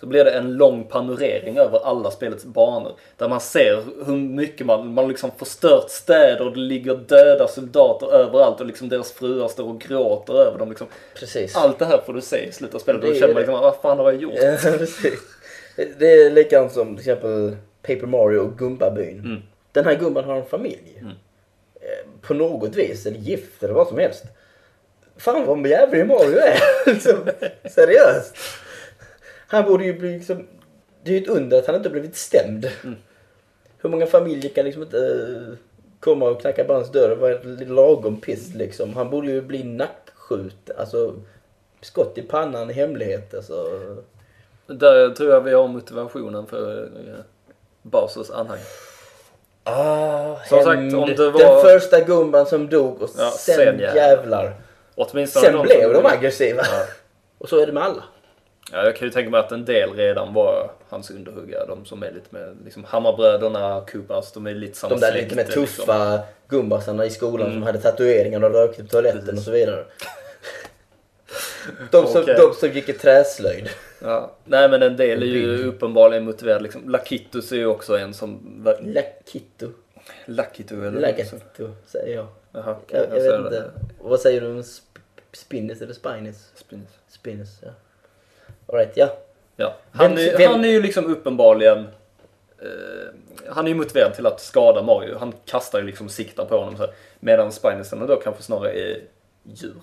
så 0.00 0.06
blir 0.06 0.24
det 0.24 0.30
en 0.30 0.52
lång 0.52 0.84
panorering 0.84 1.58
över 1.58 1.78
alla 1.78 2.10
spelets 2.10 2.44
banor. 2.44 2.92
Där 3.16 3.28
man 3.28 3.40
ser 3.40 3.82
hur 4.06 4.16
mycket 4.16 4.66
man, 4.66 4.94
man 4.94 5.08
liksom 5.08 5.30
förstört 5.38 5.90
städer 5.90 6.46
och 6.46 6.52
det 6.52 6.60
ligger 6.60 6.94
döda 6.94 7.48
soldater 7.48 8.12
överallt 8.14 8.60
och 8.60 8.66
liksom 8.66 8.88
deras 8.88 9.12
fruar 9.12 9.48
står 9.48 9.68
och 9.68 9.80
gråter 9.80 10.34
över 10.34 10.58
dem. 10.58 10.68
Liksom. 10.68 10.86
Precis. 11.14 11.56
Allt 11.56 11.78
det 11.78 11.84
här 11.84 12.00
får 12.06 12.12
du 12.12 12.20
se 12.20 12.48
i 12.48 12.52
slutet 12.52 12.74
av 12.74 12.78
spelet 12.78 13.02
och 13.02 13.08
då 13.08 13.14
känner 13.14 13.34
man 13.34 13.40
liksom, 13.40 13.60
vad 13.60 13.76
fan 13.76 13.98
har 13.98 14.12
jag 14.12 14.22
gjort? 14.22 14.34
Ja, 14.36 14.56
precis. 14.78 15.20
Det 15.98 16.12
är 16.12 16.30
likadant 16.30 16.72
som 16.72 16.86
till 16.96 16.98
exempel 16.98 17.56
Paper 17.82 18.06
Mario 18.06 18.38
och 18.38 18.58
Gumbabyn. 18.58 19.18
Mm. 19.18 19.42
Den 19.72 19.84
här 19.84 19.94
gumban 19.94 20.24
har 20.24 20.36
en 20.36 20.46
familj. 20.46 20.96
Mm. 21.00 21.12
Eh, 21.74 22.06
På 22.20 22.34
något 22.34 22.76
vis, 22.76 23.06
eller 23.06 23.18
gift 23.18 23.62
eller 23.62 23.74
vad 23.74 23.88
som 23.88 23.98
helst. 23.98 24.24
Fan 25.18 25.46
vad 25.46 25.66
jävlig 25.66 26.06
Mario 26.06 26.38
är. 26.38 26.58
liksom, 26.92 27.18
seriöst. 27.70 28.36
Han 29.48 29.64
borde 29.64 29.84
ju 29.84 29.98
bli 29.98 30.12
liksom... 30.18 30.46
Det 31.04 31.10
är 31.10 31.14
ju 31.18 31.22
ett 31.22 31.28
under 31.28 31.58
att 31.58 31.66
han 31.66 31.76
inte 31.76 31.90
blivit 31.90 32.16
stämd. 32.16 32.70
Mm. 32.84 32.96
Hur 33.78 33.90
många 33.90 34.06
familjer 34.06 34.50
kan 34.54 34.64
liksom 34.64 34.82
inte 34.82 34.98
eh, 34.98 35.54
komma 36.00 36.28
och 36.28 36.40
knacka 36.40 36.64
på 36.64 36.72
hans 36.72 36.92
dörr 36.92 37.10
och 37.10 37.18
vara 37.18 37.38
lagom 37.66 38.20
piss 38.20 38.54
liksom. 38.54 38.92
Han 38.96 39.10
borde 39.10 39.26
ju 39.30 39.40
bli 39.42 39.62
nackskjuten. 39.64 40.76
Alltså 40.78 41.14
skott 41.80 42.18
i 42.18 42.22
pannan 42.22 42.70
i 42.70 42.72
hemlighet. 42.72 43.34
Alltså. 43.34 43.54
Där 44.66 45.10
tror 45.10 45.30
jag 45.32 45.40
vi 45.40 45.52
har 45.52 45.68
motivationen 45.68 46.46
för 46.46 46.82
eh, 46.82 47.14
Bowsers 47.82 48.30
anhang. 48.30 48.58
Ah, 49.64 50.36
Som 50.48 50.58
sagt, 50.64 50.78
om 50.94 51.14
det 51.16 51.30
var- 51.30 51.38
Den 51.38 51.62
första 51.62 52.00
gumban 52.00 52.46
som 52.46 52.68
dog 52.68 53.02
och 53.02 53.10
Ja, 53.18 53.30
sen, 53.30 53.54
sen 53.54 53.78
jävlar. 53.78 53.94
jävlar. 53.96 54.54
Åtminstone 54.98 55.44
Sen 55.46 55.54
de 55.56 55.66
blev 55.66 55.92
de 55.92 56.06
aggressiva. 56.06 56.62
Ja. 56.64 56.84
Och 57.38 57.48
så 57.48 57.60
är 57.62 57.66
det 57.66 57.72
med 57.72 57.82
alla. 57.82 58.04
Ja, 58.72 58.84
jag 58.84 58.96
kan 58.96 59.08
ju 59.08 59.12
tänka 59.12 59.30
mig 59.30 59.40
att 59.40 59.52
en 59.52 59.64
del 59.64 59.92
redan 59.94 60.34
var 60.34 60.70
hans 60.88 61.10
underhuggare. 61.10 61.66
De 61.66 61.84
som 61.84 62.02
är 62.02 62.10
lite 62.12 62.26
med, 62.30 62.56
liksom 62.64 62.84
Hammarbröderna, 62.84 63.84
Koopas, 63.92 64.32
de 64.32 64.46
är 64.46 64.54
lite 64.54 64.78
samma 64.78 64.94
De 64.94 65.00
där 65.00 65.10
släkte, 65.12 65.24
lite 65.24 65.36
mer 65.36 65.44
liksom. 65.44 65.84
tuffa 65.86 66.20
gumbasarna 66.48 67.06
i 67.06 67.10
skolan 67.10 67.46
Mm. 67.46 67.52
som 67.58 67.62
hade 67.62 67.78
tatueringar 67.80 68.44
och 68.44 68.52
rökte 68.52 68.82
på 68.84 68.88
toaletten 68.88 69.20
Precis. 69.20 69.38
och 69.38 69.44
så 69.44 69.50
vidare. 69.50 69.84
De 71.90 72.06
som, 72.06 72.22
Okej. 72.22 72.34
de 72.38 72.54
som 72.54 72.68
gick 72.68 72.88
i 72.88 72.92
träslöjd. 72.92 73.68
Ja. 74.02 74.32
Nej 74.44 74.68
men 74.68 74.82
en 74.82 74.96
del 74.96 75.22
är 75.22 75.26
ju 75.26 75.64
uppenbarligen 75.66 76.24
motiverad. 76.24 76.62
Liksom. 76.62 76.88
Lakitus 76.90 77.52
är 77.52 77.56
ju 77.56 77.66
också 77.66 77.98
en 77.98 78.14
som... 78.14 78.40
Lakito. 78.82 79.68
Lakito 80.26 80.74
eller? 80.74 81.00
Lagakito 81.00 81.70
säger 81.86 82.14
jag. 82.16 82.26
Jaha, 82.52 82.76
Jag, 82.88 83.00
jag 83.02 83.10
säger 83.10 83.38
vet 83.42 83.50
det. 83.50 83.56
inte. 83.56 83.70
Och 83.98 84.10
vad 84.10 84.20
säger 84.20 84.40
du 84.40 84.46
om 84.46 84.62
spinnis 85.32 85.82
eller 85.82 85.94
spinis? 85.94 86.50
Spinnis. 86.54 86.88
Spinnis, 87.08 87.48
ja. 87.62 87.70
Alright, 88.66 88.92
ja. 88.96 89.08
Ja. 89.56 89.74
Han, 89.92 90.14
Vem- 90.14 90.28
är, 90.28 90.38
vem- 90.38 90.50
han 90.52 90.64
är 90.64 90.68
ju 90.68 90.82
liksom 90.82 91.06
uppenbarligen... 91.12 91.78
Eh, 92.62 93.48
han 93.50 93.64
är 93.64 93.68
ju 93.68 93.74
motiverad 93.74 94.14
till 94.14 94.26
att 94.26 94.40
skada 94.40 94.82
Mario. 94.82 95.16
Han 95.18 95.32
kastar 95.44 95.78
ju 95.78 95.84
liksom 95.84 96.08
siktar 96.08 96.44
på 96.44 96.58
honom 96.58 96.76
så 96.76 96.82
här. 96.82 96.92
Medan 97.20 97.52
Spinesen 97.52 98.06
då 98.06 98.16
kanske 98.16 98.42
snarare 98.42 98.72
är 98.72 99.00
djur. 99.42 99.74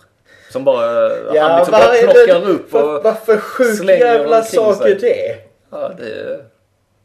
Som 0.52 0.64
bara... 0.64 1.10
han 1.40 1.60
liksom 1.60 1.72
vad 1.72 1.72
bara 1.72 2.02
plockar 2.02 2.40
det- 2.40 2.46
upp 2.46 2.72
vad- 2.72 2.96
och... 2.98 3.04
Varför 3.04 3.38
sjuk 3.38 3.78
slänger 3.78 4.06
jävla 4.06 4.44
sak 4.44 4.86
är 4.88 5.00
det? 5.00 5.38
Ja, 5.70 5.92
det 5.98 6.10
är... 6.12 6.46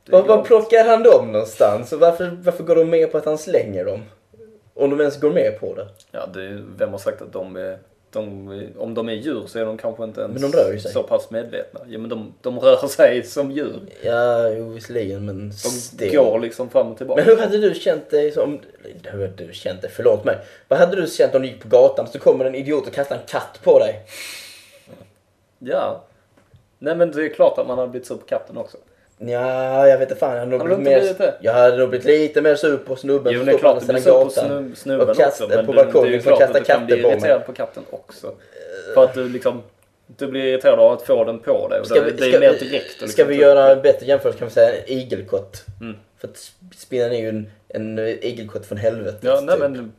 Det 0.04 0.12
Var, 0.12 0.22
var 0.22 0.42
plockar 0.44 0.84
han 0.84 1.02
dem 1.02 1.32
någonstans? 1.32 1.92
Och 1.92 2.00
varför, 2.00 2.38
varför 2.42 2.64
går 2.64 2.76
de 2.76 2.90
med 2.90 3.12
på 3.12 3.18
att 3.18 3.24
han 3.24 3.38
slänger 3.38 3.84
dem? 3.84 4.02
Om 4.74 4.90
de 4.90 5.00
ens 5.00 5.20
går 5.20 5.30
med 5.30 5.60
på 5.60 5.74
det. 5.74 5.88
Ja, 6.10 6.26
det 6.34 6.62
vem 6.76 6.90
har 6.90 6.98
sagt 6.98 7.22
att 7.22 7.32
de 7.32 7.56
är, 7.56 7.78
de. 8.12 8.48
Om 8.78 8.94
de 8.94 9.08
är 9.08 9.12
djur 9.12 9.42
så 9.46 9.58
är 9.58 9.64
de 9.64 9.78
kanske 9.78 10.04
inte 10.04 10.20
ens 10.20 10.32
Men 10.40 10.50
de 10.50 10.56
rör 10.58 10.78
sig. 10.78 10.92
så 10.92 11.02
pass 11.02 11.30
medvetna. 11.30 11.80
Ja, 11.88 11.98
men 11.98 12.10
de, 12.10 12.34
de 12.40 12.58
rör 12.60 12.86
sig 12.88 13.22
som 13.22 13.50
djur. 13.50 13.80
Ja, 14.02 14.48
jo 14.50 14.68
visserligen 14.68 15.26
men 15.26 15.48
De 15.48 15.54
still. 15.54 16.16
går 16.16 16.38
liksom 16.38 16.70
fram 16.70 16.90
och 16.92 16.96
tillbaka. 16.98 17.20
Men 17.24 17.30
hur 17.36 17.42
hade 17.42 17.58
du 17.58 17.74
känt 17.74 18.10
dig 18.10 18.32
som... 18.32 18.58
Hur 19.02 19.26
hade 19.26 19.46
du 19.46 19.52
känt 19.52 19.82
dig? 19.82 19.90
Förlåt 19.94 20.24
mig. 20.24 20.38
Vad 20.68 20.78
hade 20.78 20.96
du 20.96 21.06
känt 21.06 21.34
om 21.34 21.42
du 21.42 21.48
gick 21.48 21.62
på 21.62 21.68
gatan 21.68 22.06
så 22.12 22.18
kommer 22.18 22.44
en 22.44 22.54
idiot 22.54 22.86
och 22.86 22.92
kastar 22.92 23.16
en 23.16 23.22
katt 23.26 23.60
på 23.62 23.78
dig? 23.78 24.02
Ja. 25.58 26.02
Nej 26.78 26.96
men 26.96 27.10
det 27.10 27.24
är 27.24 27.28
klart 27.28 27.58
att 27.58 27.66
man 27.66 27.78
har 27.78 27.86
blivit 27.86 28.06
sur 28.08 28.16
på 28.16 28.26
katten 28.26 28.56
också. 28.56 28.76
Ja, 29.22 29.88
jag 29.88 29.98
vet 29.98 30.08
inte 30.10 30.20
fan. 30.20 30.30
Jag 30.32 30.38
hade 30.38 30.50
nog 30.50 30.60
Har 30.60 30.68
du 30.68 30.76
blivit 30.76 31.18
mer... 31.18 31.34
Jag 31.40 31.52
hade 31.52 31.76
nog 31.76 31.88
blivit 31.88 32.06
lite 32.06 32.40
mer 32.42 32.54
sur 32.54 32.76
på 32.76 32.96
snubben 32.96 33.32
Jo, 33.32 33.40
som 33.40 33.48
står 33.48 33.58
på 33.58 33.68
andra 33.68 33.80
du 33.80 33.86
sidan 33.86 34.02
blir 34.02 34.12
gatan. 34.24 34.50
snu- 34.50 34.74
snubben 34.74 35.08
och 35.10 35.16
kast- 35.16 35.40
också. 35.42 35.62
På 35.66 35.72
balkongen 35.72 36.22
som 36.22 36.36
kastar 36.36 36.60
du 36.60 36.64
katter 36.64 36.86
på 36.96 37.08
mig. 37.08 37.12
irriterad 37.12 37.46
på 37.46 37.52
katten 37.52 37.82
också. 37.90 38.32
För 38.94 39.04
att 39.04 39.14
du 39.14 39.28
liksom, 39.28 39.62
du 40.06 40.26
blir 40.26 40.44
irriterad 40.44 40.78
av 40.78 40.92
att 40.92 41.02
få 41.02 41.24
den 41.24 41.38
på 41.38 41.68
dig. 41.68 41.80
Ska 41.84 41.94
det, 41.94 42.00
vi, 42.04 42.10
det 42.10 42.24
är 42.26 42.30
ska, 42.30 42.40
mer 42.40 42.52
direkt. 42.70 42.90
ska 42.96 43.04
liksom 43.06 43.28
vi 43.28 43.34
göra 43.34 43.70
en 43.72 43.82
bättre 43.82 44.06
jämförelse 44.06 44.38
kan 44.38 44.48
vi 44.48 44.54
säga 44.54 44.74
en 44.76 44.82
igelkott. 44.92 45.64
Mm. 45.80 45.96
För 46.18 46.28
att 46.28 46.50
spinnen 46.76 47.12
är 47.12 47.18
ju 47.20 47.28
en, 47.28 47.50
en 47.68 47.98
igelkott 47.98 48.66
från 48.66 48.78
helvetet. 48.78 49.18
Ja, 49.22 49.40
nej 49.40 49.54
typ. 49.54 49.60
men 49.62 49.92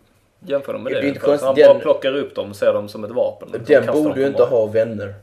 Jämför 0.46 0.74
dem 0.74 0.84
med 0.84 0.94
Det 0.94 1.02
det. 1.02 1.06
är 1.06 1.08
inte. 1.08 1.20
Så 1.22 1.28
han 1.30 1.38
konstigt, 1.38 1.66
bara 1.66 1.74
den- 1.74 1.82
plockar 1.82 2.16
upp 2.18 2.36
dem 2.36 2.50
och 2.50 2.56
ser 2.56 2.74
dem 2.74 2.90
som 2.90 3.04
ett 3.04 3.12
vapen. 3.12 3.50
Den 3.68 3.86
borde 3.86 4.22
ju 4.22 4.28
inte 4.28 4.44
ha 4.44 4.66
vänner. 4.66 5.14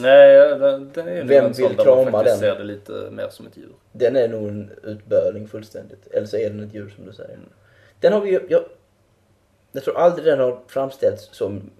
Nej, 0.00 0.58
den, 0.58 0.90
den 0.94 1.08
är 1.08 1.24
Vem 1.24 1.44
en 1.44 1.52
vill 1.52 1.76
krama 1.76 2.22
den? 2.22 2.38
ser 2.38 2.54
det 2.58 2.64
lite 2.64 2.92
mer 3.10 3.28
som 3.28 3.46
ett 3.46 3.56
djur. 3.56 3.72
Den 3.92 4.16
är 4.16 4.28
nog 4.28 4.48
en 4.48 4.70
utböling 4.82 5.48
fullständigt. 5.48 6.06
Eller 6.06 6.26
så 6.26 6.36
är 6.36 6.50
den 6.50 6.60
ett 6.60 6.74
djur 6.74 6.92
som 6.96 7.06
du 7.06 7.12
säger. 7.12 7.38
Den 8.00 8.12
har 8.12 8.20
vi 8.20 8.30
ju... 8.30 8.40
Jag, 8.48 8.62
jag 9.72 9.84
tror 9.84 9.98
aldrig 9.98 10.26
den 10.26 10.40
har 10.40 10.58
framställts 10.68 11.28
som 11.32 11.70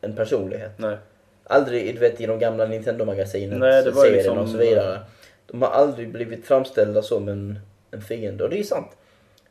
en 0.00 0.16
personlighet. 0.16 0.72
Nej. 0.76 0.96
Aldrig 1.44 1.94
du 1.94 2.00
vet, 2.00 2.20
i 2.20 2.26
de 2.26 2.38
gamla 2.38 2.66
Nintendo-magasinen, 2.66 3.60
serierna 3.60 4.04
liksom- 4.04 4.38
och 4.38 4.48
så 4.48 4.56
vidare. 4.56 5.00
De 5.46 5.62
har 5.62 5.68
aldrig 5.70 6.12
blivit 6.12 6.46
framställda 6.46 7.02
som 7.02 7.28
en, 7.28 7.58
en 7.90 8.02
fiende. 8.02 8.44
Och 8.44 8.50
det 8.50 8.58
är 8.58 8.62
sant. 8.62 8.96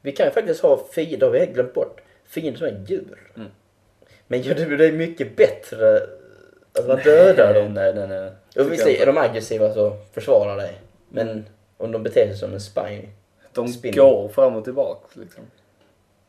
Vi 0.02 0.12
kan 0.12 0.26
ju 0.26 0.32
faktiskt 0.32 0.62
ha 0.62 0.88
fiender, 0.92 1.28
har 1.28 1.34
vi 1.34 1.46
glömt 1.46 1.74
bort. 1.74 2.02
Fiender 2.26 2.58
som 2.60 2.68
är 2.68 2.86
djur. 2.88 3.32
Mm. 3.36 3.48
Men 4.28 4.42
gör 4.42 4.56
det 4.56 4.78
det 4.78 4.92
mycket 4.92 5.36
bättre 5.36 6.02
man 6.86 6.98
dödar 6.98 7.54
dem? 7.54 7.74
Nej, 7.74 7.94
nej, 7.96 8.08
nej. 8.08 8.28
Och 8.28 8.34
Tycker 8.54 8.70
visst 8.70 8.88
är 8.88 9.06
de 9.06 9.18
aggressiva 9.18 9.74
så 9.74 9.98
försvara 10.14 10.56
dig. 10.56 10.78
Men 11.10 11.46
om 11.78 11.92
de 11.92 12.04
beter 12.04 12.28
sig 12.28 12.38
som 12.38 12.54
en 12.54 12.62
spine, 12.62 13.08
De 13.54 13.68
spinning. 13.68 14.00
går 14.00 14.28
fram 14.28 14.56
och 14.56 14.64
tillbaka 14.64 15.08
liksom. 15.14 15.44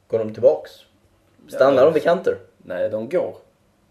går 0.08 0.18
de 0.18 0.32
tillbaks? 0.34 0.70
Stannar 1.48 1.76
Ja. 1.78 1.84
de 1.84 1.94
vid 1.94 2.02
kanter? 2.02 2.36
Nej, 2.58 2.90
de 2.90 3.08
går. 3.08 3.36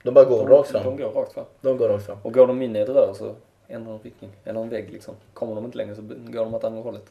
De 0.03 0.13
bara 0.13 0.25
går 0.25 0.37
De, 0.45 0.49
rakt 0.49 0.69
fram. 0.69 0.83
de 0.83 0.97
går 0.97 1.09
rakt 1.11 1.33
fram. 1.33 1.45
De 1.61 1.77
går 1.77 1.89
rakt 1.89 2.05
fram. 2.05 2.17
Och 2.23 2.33
går 2.33 2.47
de 2.47 2.61
in 2.61 2.75
i 2.75 2.79
ett 2.79 2.89
rör 2.89 3.13
så 3.15 3.35
ändrar 3.67 3.91
de 3.93 3.99
riktning. 4.03 4.31
Eller 4.45 4.59
en 4.61 4.69
vägg 4.69 4.89
liksom. 4.91 5.15
Kommer 5.33 5.55
de 5.55 5.65
inte 5.65 5.77
längre 5.77 5.95
så 5.95 6.01
går 6.01 6.43
de 6.45 6.53
åt 6.53 6.63
andra 6.63 6.81
hållet. 6.81 7.03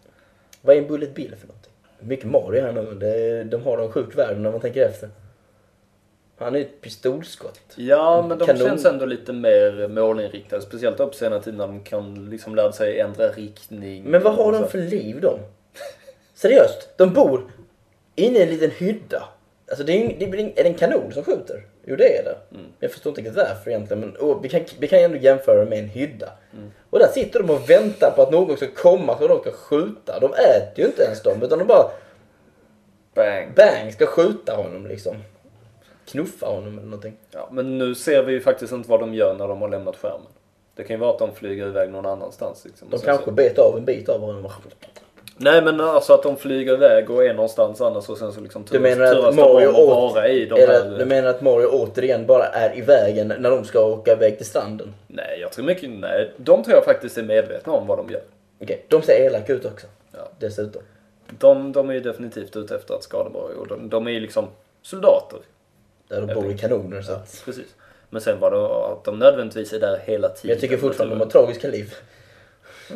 Vad 0.63 0.77
är 0.77 0.81
en 0.81 0.89
bullet 0.89 1.15
bill 1.15 1.35
för 1.37 1.47
någonting? 1.47 1.73
Mycket 2.01 2.27
Mario 2.31 2.63
här 2.63 2.73
nu. 2.73 3.45
De 3.45 3.63
har 3.63 3.79
en 3.79 3.93
sjuk 3.93 4.19
värld 4.19 4.39
när 4.39 4.51
man 4.51 4.61
tänker 4.61 4.89
efter. 4.89 5.09
Han 6.39 6.55
är 6.55 6.61
ett 6.61 6.81
pistolskott. 6.81 7.61
Ja, 7.77 8.25
men 8.29 8.39
de 8.39 8.47
Kanon. 8.47 8.63
känns 8.67 8.85
ändå 8.85 9.07
lite 9.07 9.33
mer 9.33 9.89
målinriktade. 9.89 10.63
Speciellt 10.63 11.01
upp 11.01 11.15
senare 11.15 11.43
tid 11.43 11.55
när 11.57 11.67
de 11.67 11.81
kan 11.81 12.31
liksom 12.31 12.55
lära 12.55 12.73
sig 12.73 13.01
ändra 13.01 13.29
riktning. 13.29 14.05
Men 14.05 14.23
vad 14.23 14.35
har 14.35 14.53
de 14.53 14.69
för 14.69 14.79
liv 14.79 15.21
de? 15.21 15.39
Seriöst, 16.35 16.89
de 16.97 17.13
bor 17.13 17.51
inne 18.15 18.39
i 18.39 18.43
en 18.43 18.49
liten 18.49 18.71
hydda. 18.71 19.29
Alltså 19.69 19.85
det 19.85 19.93
är, 19.93 19.97
ing- 20.09 20.17
det 20.19 20.25
är 20.61 20.65
det 20.65 20.69
en 20.69 20.75
kanon 20.75 21.13
som 21.13 21.25
skjuter? 21.25 21.67
Jo 21.85 21.97
det 21.97 22.19
är 22.19 22.25
det. 22.25 22.37
Mm. 22.57 22.67
Jag 22.81 22.91
förstår 22.91 23.11
inte 23.11 23.21
riktigt 23.21 23.37
varför 23.37 23.71
egentligen 23.71 24.01
men 24.01 24.43
vi, 24.43 24.49
kan, 24.49 24.61
vi 24.79 24.89
kan 24.89 24.99
ändå 24.99 25.17
jämföra 25.19 25.65
med 25.65 25.79
en 25.79 25.89
hydda. 25.89 26.29
Mm. 26.53 26.71
Och 26.91 26.99
där 26.99 27.09
sitter 27.09 27.41
de 27.43 27.51
och 27.51 27.71
väntar 27.71 28.11
på 28.17 28.23
att 28.23 28.31
någon 28.33 28.57
ska 28.57 28.67
komma 28.77 29.19
så 29.19 29.29
de 29.29 29.41
ska 29.41 29.53
skjuta. 29.53 30.21
De 30.21 30.33
äter 30.33 30.79
ju 30.79 30.85
inte 30.85 31.03
ens 31.03 31.23
dem 31.23 31.43
utan 31.43 31.59
de 31.59 31.65
bara 31.65 31.91
Bang! 33.15 33.55
bang 33.55 33.93
ska 33.93 34.07
skjuta 34.07 34.57
honom 34.57 34.87
liksom. 34.87 35.17
Knuffa 36.07 36.47
honom 36.47 36.73
eller 36.73 36.89
någonting. 36.89 37.17
Ja, 37.31 37.49
men 37.53 37.79
nu 37.79 37.95
ser 37.95 38.23
vi 38.23 38.33
ju 38.33 38.41
faktiskt 38.41 38.73
inte 38.73 38.91
vad 38.91 39.01
de 39.01 39.15
gör 39.15 39.35
när 39.35 39.49
de 39.49 39.63
har 39.63 39.69
lämnat 39.69 39.97
skärmen. 39.97 40.27
Det 40.75 40.85
kan 40.85 40.97
ju 40.97 41.01
vara 41.01 41.11
att 41.11 41.19
de 41.19 41.35
flyger 41.35 41.67
iväg 41.67 41.91
någon 41.91 42.07
annanstans. 42.07 42.65
Liksom. 42.65 42.89
De 42.91 42.99
kanske 42.99 43.25
så... 43.25 43.31
bet 43.31 43.59
av 43.59 43.77
en 43.77 43.85
bit 43.85 44.09
av 44.09 44.21
honom. 44.21 44.49
Nej 45.39 45.63
men 45.63 45.81
alltså 45.81 46.13
att 46.13 46.23
de 46.23 46.37
flyger 46.37 46.73
iväg 46.73 47.11
och 47.11 47.25
är 47.25 47.35
någonstans 47.35 47.81
annars 47.81 48.09
och 48.09 48.19
sen 48.19 48.33
så 48.33 48.41
liksom 48.41 48.65
Du 48.71 48.81
menar 48.81 49.15
turas 49.15 49.29
att 49.29 49.35
Mario 49.35 49.69
om 49.69 49.75
åt... 49.75 50.15
vara 50.15 50.29
i 50.29 50.47
de 50.47 50.55
Eller, 50.55 50.85
här... 50.85 50.99
du 50.99 51.05
menar 51.05 51.29
att 51.29 51.41
Mario 51.41 51.67
återigen 51.67 52.27
bara 52.27 52.45
är 52.45 52.79
i 52.79 52.81
vägen 52.81 53.35
när 53.39 53.51
de 53.51 53.65
ska 53.65 53.81
åka 53.81 54.13
iväg 54.13 54.37
till 54.37 54.47
stranden? 54.47 54.95
Nej, 55.07 55.39
jag 55.41 55.53
tror 55.53 55.65
mycket... 55.65 55.91
Nej, 55.91 56.31
de 56.37 56.63
tror 56.63 56.77
jag 56.77 56.85
faktiskt 56.85 57.19
är 57.19 57.23
medvetna 57.23 57.73
om 57.73 57.87
vad 57.87 57.99
de 57.99 58.11
gör. 58.11 58.23
Okej, 58.63 58.85
de 58.89 59.03
ser 59.03 59.27
elaka 59.27 59.53
ut 59.53 59.65
också. 59.65 59.87
Ja. 60.13 60.29
Dessutom. 60.39 60.83
De, 61.39 61.73
de 61.73 61.91
är 61.91 61.95
ju 61.95 62.01
definitivt 62.01 62.57
ute 62.57 62.75
efter 62.77 62.95
att 62.95 63.03
skada 63.03 63.31
Mario 63.31 63.65
de, 63.65 63.89
de 63.89 64.07
är 64.07 64.11
ju 64.11 64.21
liksom 64.21 64.47
soldater. 64.83 65.39
Där 66.09 66.27
de 66.27 66.35
bor 66.35 66.51
i 66.51 66.59
kanoner 66.59 67.03
så 67.03 67.13
Ja, 67.13 67.17
att... 67.17 67.43
precis. 67.45 67.75
Men 68.11 68.21
sen 68.21 68.41
var 68.41 68.51
det 68.51 68.93
att 68.93 69.05
de 69.05 69.19
nödvändigtvis 69.19 69.73
är 69.73 69.81
där 69.81 69.99
hela 70.05 70.29
tiden. 70.29 70.51
Jag 70.51 70.61
tycker 70.61 70.77
fortfarande 70.77 71.15
de 71.15 71.21
har 71.21 71.31
tragiska 71.31 71.69
liv. 71.69 71.95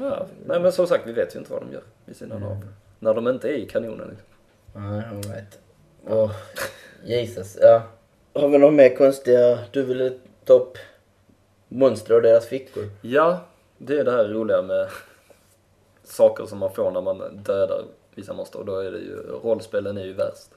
Ja, 0.00 0.26
nej 0.46 0.60
men 0.60 0.72
som 0.72 0.86
sagt, 0.86 1.06
vi 1.06 1.12
vet 1.12 1.34
ju 1.34 1.38
inte 1.38 1.52
vad 1.52 1.62
de 1.62 1.72
gör 1.72 1.82
vid 2.04 2.16
sidan 2.16 2.42
av. 2.42 2.66
När 2.98 3.14
de 3.14 3.28
inte 3.28 3.48
är 3.48 3.52
i 3.52 3.66
kanonen. 3.66 4.08
Liksom. 4.08 4.26
Nej, 4.74 5.02
alright. 5.12 5.58
Åh, 6.06 6.32
Jesus. 7.04 7.58
Ja. 7.60 7.82
Har 8.34 8.48
vi 8.48 8.58
några 8.58 8.72
mer 8.72 8.96
konstiga... 8.96 9.58
Du 9.70 9.82
ville 9.82 10.12
ta 10.44 10.52
upp 10.52 10.78
monster 11.68 12.14
och 12.14 12.22
deras 12.22 12.46
fickor? 12.46 12.84
Ja, 13.02 13.40
det 13.78 13.98
är 13.98 14.04
det 14.04 14.12
här 14.12 14.28
roliga 14.28 14.62
med 14.62 14.88
saker 16.04 16.46
som 16.46 16.58
man 16.58 16.74
får 16.74 16.90
när 16.90 17.00
man 17.00 17.42
dödar 17.42 17.84
vissa 18.14 18.32
monster. 18.32 18.58
Och 18.58 18.64
då 18.64 18.78
är 18.78 18.90
det 18.90 18.98
ju, 18.98 19.16
rollspelen 19.42 19.98
är 19.98 20.04
ju 20.04 20.12
värst. 20.12 20.48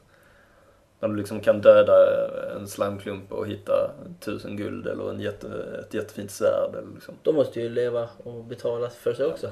När 1.03 1.09
du 1.09 1.15
liksom 1.15 1.39
kan 1.39 1.61
döda 1.61 2.27
en 2.55 2.67
slamklump 2.67 3.31
och 3.31 3.47
hitta 3.47 3.91
tusen 4.19 4.57
guld 4.57 4.88
eller 4.88 5.09
en 5.09 5.19
jätte, 5.19 5.47
ett 5.80 5.93
jättefint 5.93 6.31
svärd. 6.31 6.69
Eller 6.69 6.93
liksom. 6.93 7.15
De 7.23 7.35
måste 7.35 7.61
ju 7.61 7.69
leva 7.69 8.09
och 8.23 8.43
betala 8.43 8.89
för 8.89 9.13
sig 9.13 9.25
också. 9.25 9.49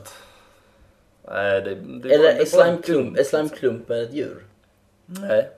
Nej, 1.27 1.61
det, 1.61 1.75
det 1.75 2.13
Eller 2.13 2.41
är 2.41 2.45
slimeklump, 2.45 3.17
är 3.17 3.23
slimeklumpen 3.23 4.03
ett 4.03 4.13
djur? 4.13 4.45
Nej, 5.05 5.49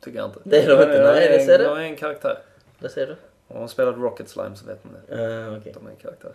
tycker 0.00 0.18
jag 0.18 0.28
inte. 0.28 0.40
Det 0.44 0.62
är 0.62 0.76
de 0.76 0.82
inte, 0.82 1.12
nej, 1.12 1.38
det 1.38 1.44
ser 1.44 1.58
det. 1.58 1.64
De 1.64 1.78
är 1.78 1.82
en 1.82 1.96
karaktär. 1.96 2.38
Det 2.78 2.88
ser 2.88 3.06
du? 3.06 3.16
Om 3.48 3.58
man 3.58 3.68
spelat 3.68 3.96
Rocket 3.96 4.28
Slime 4.28 4.56
så 4.56 4.66
vet 4.66 4.84
man 4.84 4.94
det. 5.08 5.14
Uh, 5.14 5.58
okej. 5.58 5.72
De 5.74 5.86
är 5.86 5.90
en 5.90 5.96
karaktär. 5.96 6.32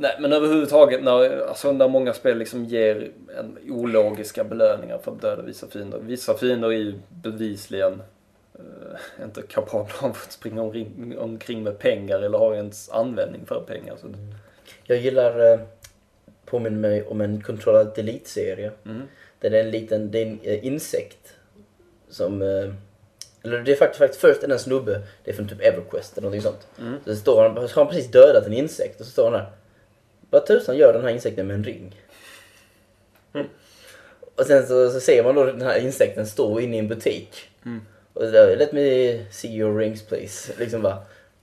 Nej, 0.00 0.16
men 0.20 0.32
överhuvudtaget 0.32 1.02
när, 1.02 1.46
alltså, 1.46 1.72
när 1.72 1.88
många 1.88 2.12
spel 2.12 2.38
liksom 2.38 2.64
ger 2.64 3.10
en 3.38 3.58
ologiska 3.68 4.44
belöningar 4.44 4.98
för 4.98 5.12
att 5.12 5.20
döda 5.20 5.42
vissa 5.42 5.66
fiender. 5.66 5.98
Vissa 5.98 6.34
fiender 6.34 6.68
är 6.68 6.72
ju 6.72 6.94
bevisligen 7.08 8.02
eh, 8.54 9.24
inte 9.24 9.42
kapabla 9.42 9.94
av 10.00 10.10
att 10.10 10.32
springa 10.32 10.62
omkring, 10.62 11.18
omkring 11.18 11.62
med 11.62 11.78
pengar 11.78 12.18
eller 12.18 12.38
har 12.38 12.54
ens 12.54 12.90
användning 12.90 13.46
för 13.46 13.60
pengar. 13.60 13.96
Så, 14.00 14.06
Jag 14.84 14.98
gillar... 14.98 15.52
Uh, 15.52 15.60
påminner 16.46 16.78
mig 16.78 17.02
om 17.02 17.20
en 17.20 17.42
Control 17.42 17.86
Delete-serie. 17.94 18.70
mm. 18.86 19.02
Där 19.40 19.50
det 19.50 19.58
är 19.58 19.64
en 19.64 19.70
liten 19.70 20.10
det 20.10 20.18
är 20.18 20.26
en, 20.26 20.40
eh, 20.42 20.66
insekt 20.66 21.34
som... 22.08 22.42
eh, 22.42 22.74
eller 23.42 23.58
det 23.58 23.72
är 23.72 23.76
faktiskt, 23.76 23.98
faktiskt 23.98 24.20
först 24.20 24.42
en 24.42 24.58
snubbe, 24.58 25.00
det 25.24 25.30
är 25.30 25.34
från 25.34 25.48
typ 25.48 25.60
Everquest 25.60 26.18
eller 26.18 26.22
någonting 26.22 26.42
sånt. 26.42 26.66
Mm. 26.78 26.94
Så 27.04 27.16
står 27.16 27.42
han, 27.42 27.68
så 27.68 27.74
har 27.74 27.84
han 27.84 27.92
precis 27.94 28.10
dödat 28.10 28.46
en 28.46 28.52
insekt 28.52 29.00
och 29.00 29.06
så 29.06 29.12
står 29.12 29.24
han 29.24 29.32
där. 29.32 29.50
Vad 30.30 30.46
tusan 30.46 30.76
gör 30.76 30.92
den 30.92 31.02
här 31.02 31.10
insekten 31.10 31.46
med 31.46 31.54
en 31.54 31.64
ring? 31.64 31.96
Och 34.34 34.46
sen 34.46 34.66
så, 34.66 34.90
så 34.90 35.00
ser 35.00 35.24
man 35.24 35.34
då 35.34 35.44
den 35.44 35.62
här 35.62 35.78
insekten 35.78 36.26
stå 36.26 36.60
inne 36.60 36.76
i 36.76 36.78
en 36.78 36.88
butik. 36.88 37.48
Mm. 37.64 37.80
Och 38.12 38.22
så 38.22 38.30
där, 38.30 38.56
let 38.56 38.72
me 38.72 39.18
see 39.30 39.48
your 39.48 39.78
rings 39.78 40.02
please. 40.02 40.52
Liksom 40.58 40.82
bara, 40.82 40.98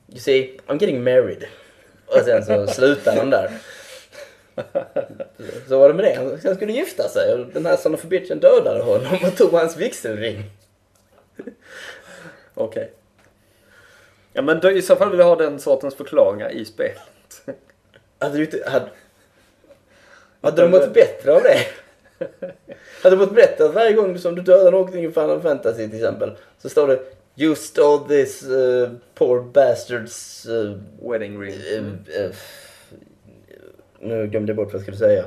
you 0.07 0.19
see, 0.19 0.59
I'm 0.68 0.81
getting 0.81 1.03
married. 1.03 1.45
Och 2.05 2.22
sen 2.26 2.45
så 2.45 2.68
slutar 2.73 3.15
han 3.15 3.30
där. 3.30 3.51
Så 5.68 5.80
var 5.80 5.88
det 5.88 5.93
med 5.93 6.05
det. 6.05 6.39
Han 6.45 6.55
skulle 6.55 6.72
gifta 6.72 7.09
sig 7.09 7.34
och 7.34 7.47
den 7.53 7.65
här 7.65 7.77
son 7.77 7.93
of 7.93 8.05
a 8.05 8.07
bitchen 8.07 8.39
dödade 8.39 8.84
honom 8.84 9.18
och 9.23 9.38
tog 9.38 9.51
hans 9.51 9.77
vigselring. 9.77 10.43
Okej. 12.53 12.91
Ja 14.34 14.41
men 14.41 14.59
då, 14.59 14.72
i 14.72 14.81
så 14.81 14.95
fall 14.95 15.09
vill 15.09 15.19
jag 15.19 15.27
ha 15.27 15.35
den 15.35 15.59
sortens 15.59 15.95
förklaringar 15.95 16.49
i 16.49 16.65
spelet. 16.65 17.01
Hade 18.19 18.38
du 18.38 18.44
inte... 18.44 18.69
Hade, 18.69 18.89
hade 20.41 20.61
du 20.61 20.69
mått 20.80 20.94
bättre 20.94 21.35
av 21.35 21.41
det? 21.44 21.65
Hade 23.03 23.15
du 23.15 23.19
mått 23.19 23.35
bättre 23.35 23.65
att 23.65 23.73
varje 23.73 23.94
gång 23.94 24.18
som 24.18 24.35
du 24.35 24.41
dödar 24.41 24.72
någonting 24.72 25.06
i 25.06 25.11
Final 25.11 25.41
Fantasy 25.41 25.88
till 25.88 25.95
exempel 25.95 26.31
så 26.57 26.69
står 26.69 26.88
det 26.88 26.99
You 27.39 27.56
stole 27.56 28.07
this 28.07 28.44
uh, 28.44 28.89
poor 29.15 29.41
bastards... 29.41 30.45
Uh, 30.45 30.77
Wedding 31.11 31.41
ring. 31.41 31.53
uh, 31.53 32.23
uh, 32.23 32.31
nu 33.99 34.27
glömde 34.27 34.49
jag 34.49 34.57
bort 34.57 34.68
vad 34.68 34.73
jag 34.73 34.81
skulle 34.81 34.98
säga. 34.98 35.26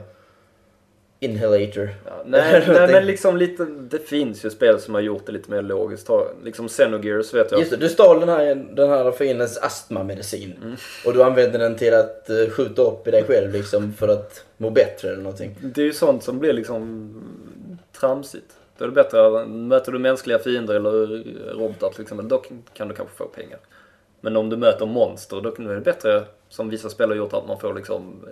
Inhalator. 1.23 1.91
Ja, 2.07 2.23
nej, 2.25 2.65
nej 2.69 2.93
men 2.93 3.07
liksom 3.07 3.37
lite, 3.37 3.65
det 3.65 3.99
finns 3.99 4.45
ju 4.45 4.51
spel 4.51 4.81
som 4.81 4.95
har 4.95 5.01
gjort 5.01 5.27
det 5.27 5.33
lite 5.33 5.51
mer 5.51 5.63
logiskt. 5.63 6.09
Liksom 6.45 6.69
Xenogears 6.69 7.35
vet 7.35 7.51
jag. 7.51 7.61
Just 7.61 7.71
det, 7.71 7.77
du 7.77 7.89
stal 7.89 8.21
den 8.21 8.29
här, 8.29 8.55
den 8.55 8.89
här 8.89 9.13
fiendens 9.13 9.59
astmamedicin. 9.59 10.55
Mm. 10.63 10.77
Och 11.07 11.13
du 11.13 11.23
använde 11.23 11.59
den 11.59 11.77
till 11.77 11.95
att 11.95 12.27
uh, 12.31 12.51
skjuta 12.51 12.83
upp 12.83 13.09
i 13.09 13.11
dig 13.11 13.25
själv 13.25 13.53
liksom 13.53 13.93
för 13.93 14.09
att 14.09 14.45
må 14.57 14.71
bättre 14.71 15.09
eller 15.09 15.23
någonting. 15.23 15.57
Det 15.61 15.81
är 15.81 15.87
ju 15.87 15.93
sånt 15.93 16.23
som 16.23 16.39
blir 16.39 16.53
liksom 16.53 17.15
tramsigt. 18.01 18.57
Då 18.79 18.85
är 18.85 18.89
det 18.89 18.95
bättre, 18.95 19.47
möter 19.47 19.93
du 19.93 19.99
mänskliga 19.99 20.39
fiender 20.39 20.75
eller 20.75 21.25
robotar 21.55 21.91
till 21.91 22.03
exempel, 22.03 22.29
då 22.29 22.43
kan 22.75 22.89
du 22.89 22.95
kanske 22.95 23.17
få 23.17 23.25
pengar. 23.25 23.59
Men 24.21 24.37
om 24.37 24.51
du 24.51 24.57
möter 24.57 24.87
monster, 24.87 25.41
då 25.41 25.49
är 25.49 25.75
det 25.75 25.81
bättre, 25.81 26.23
som 26.49 26.69
vissa 26.69 26.89
spel 26.89 27.09
har 27.09 27.17
gjort, 27.17 27.33
att 27.33 27.49
man 27.49 27.61
får 27.61 27.75
liksom 27.75 28.25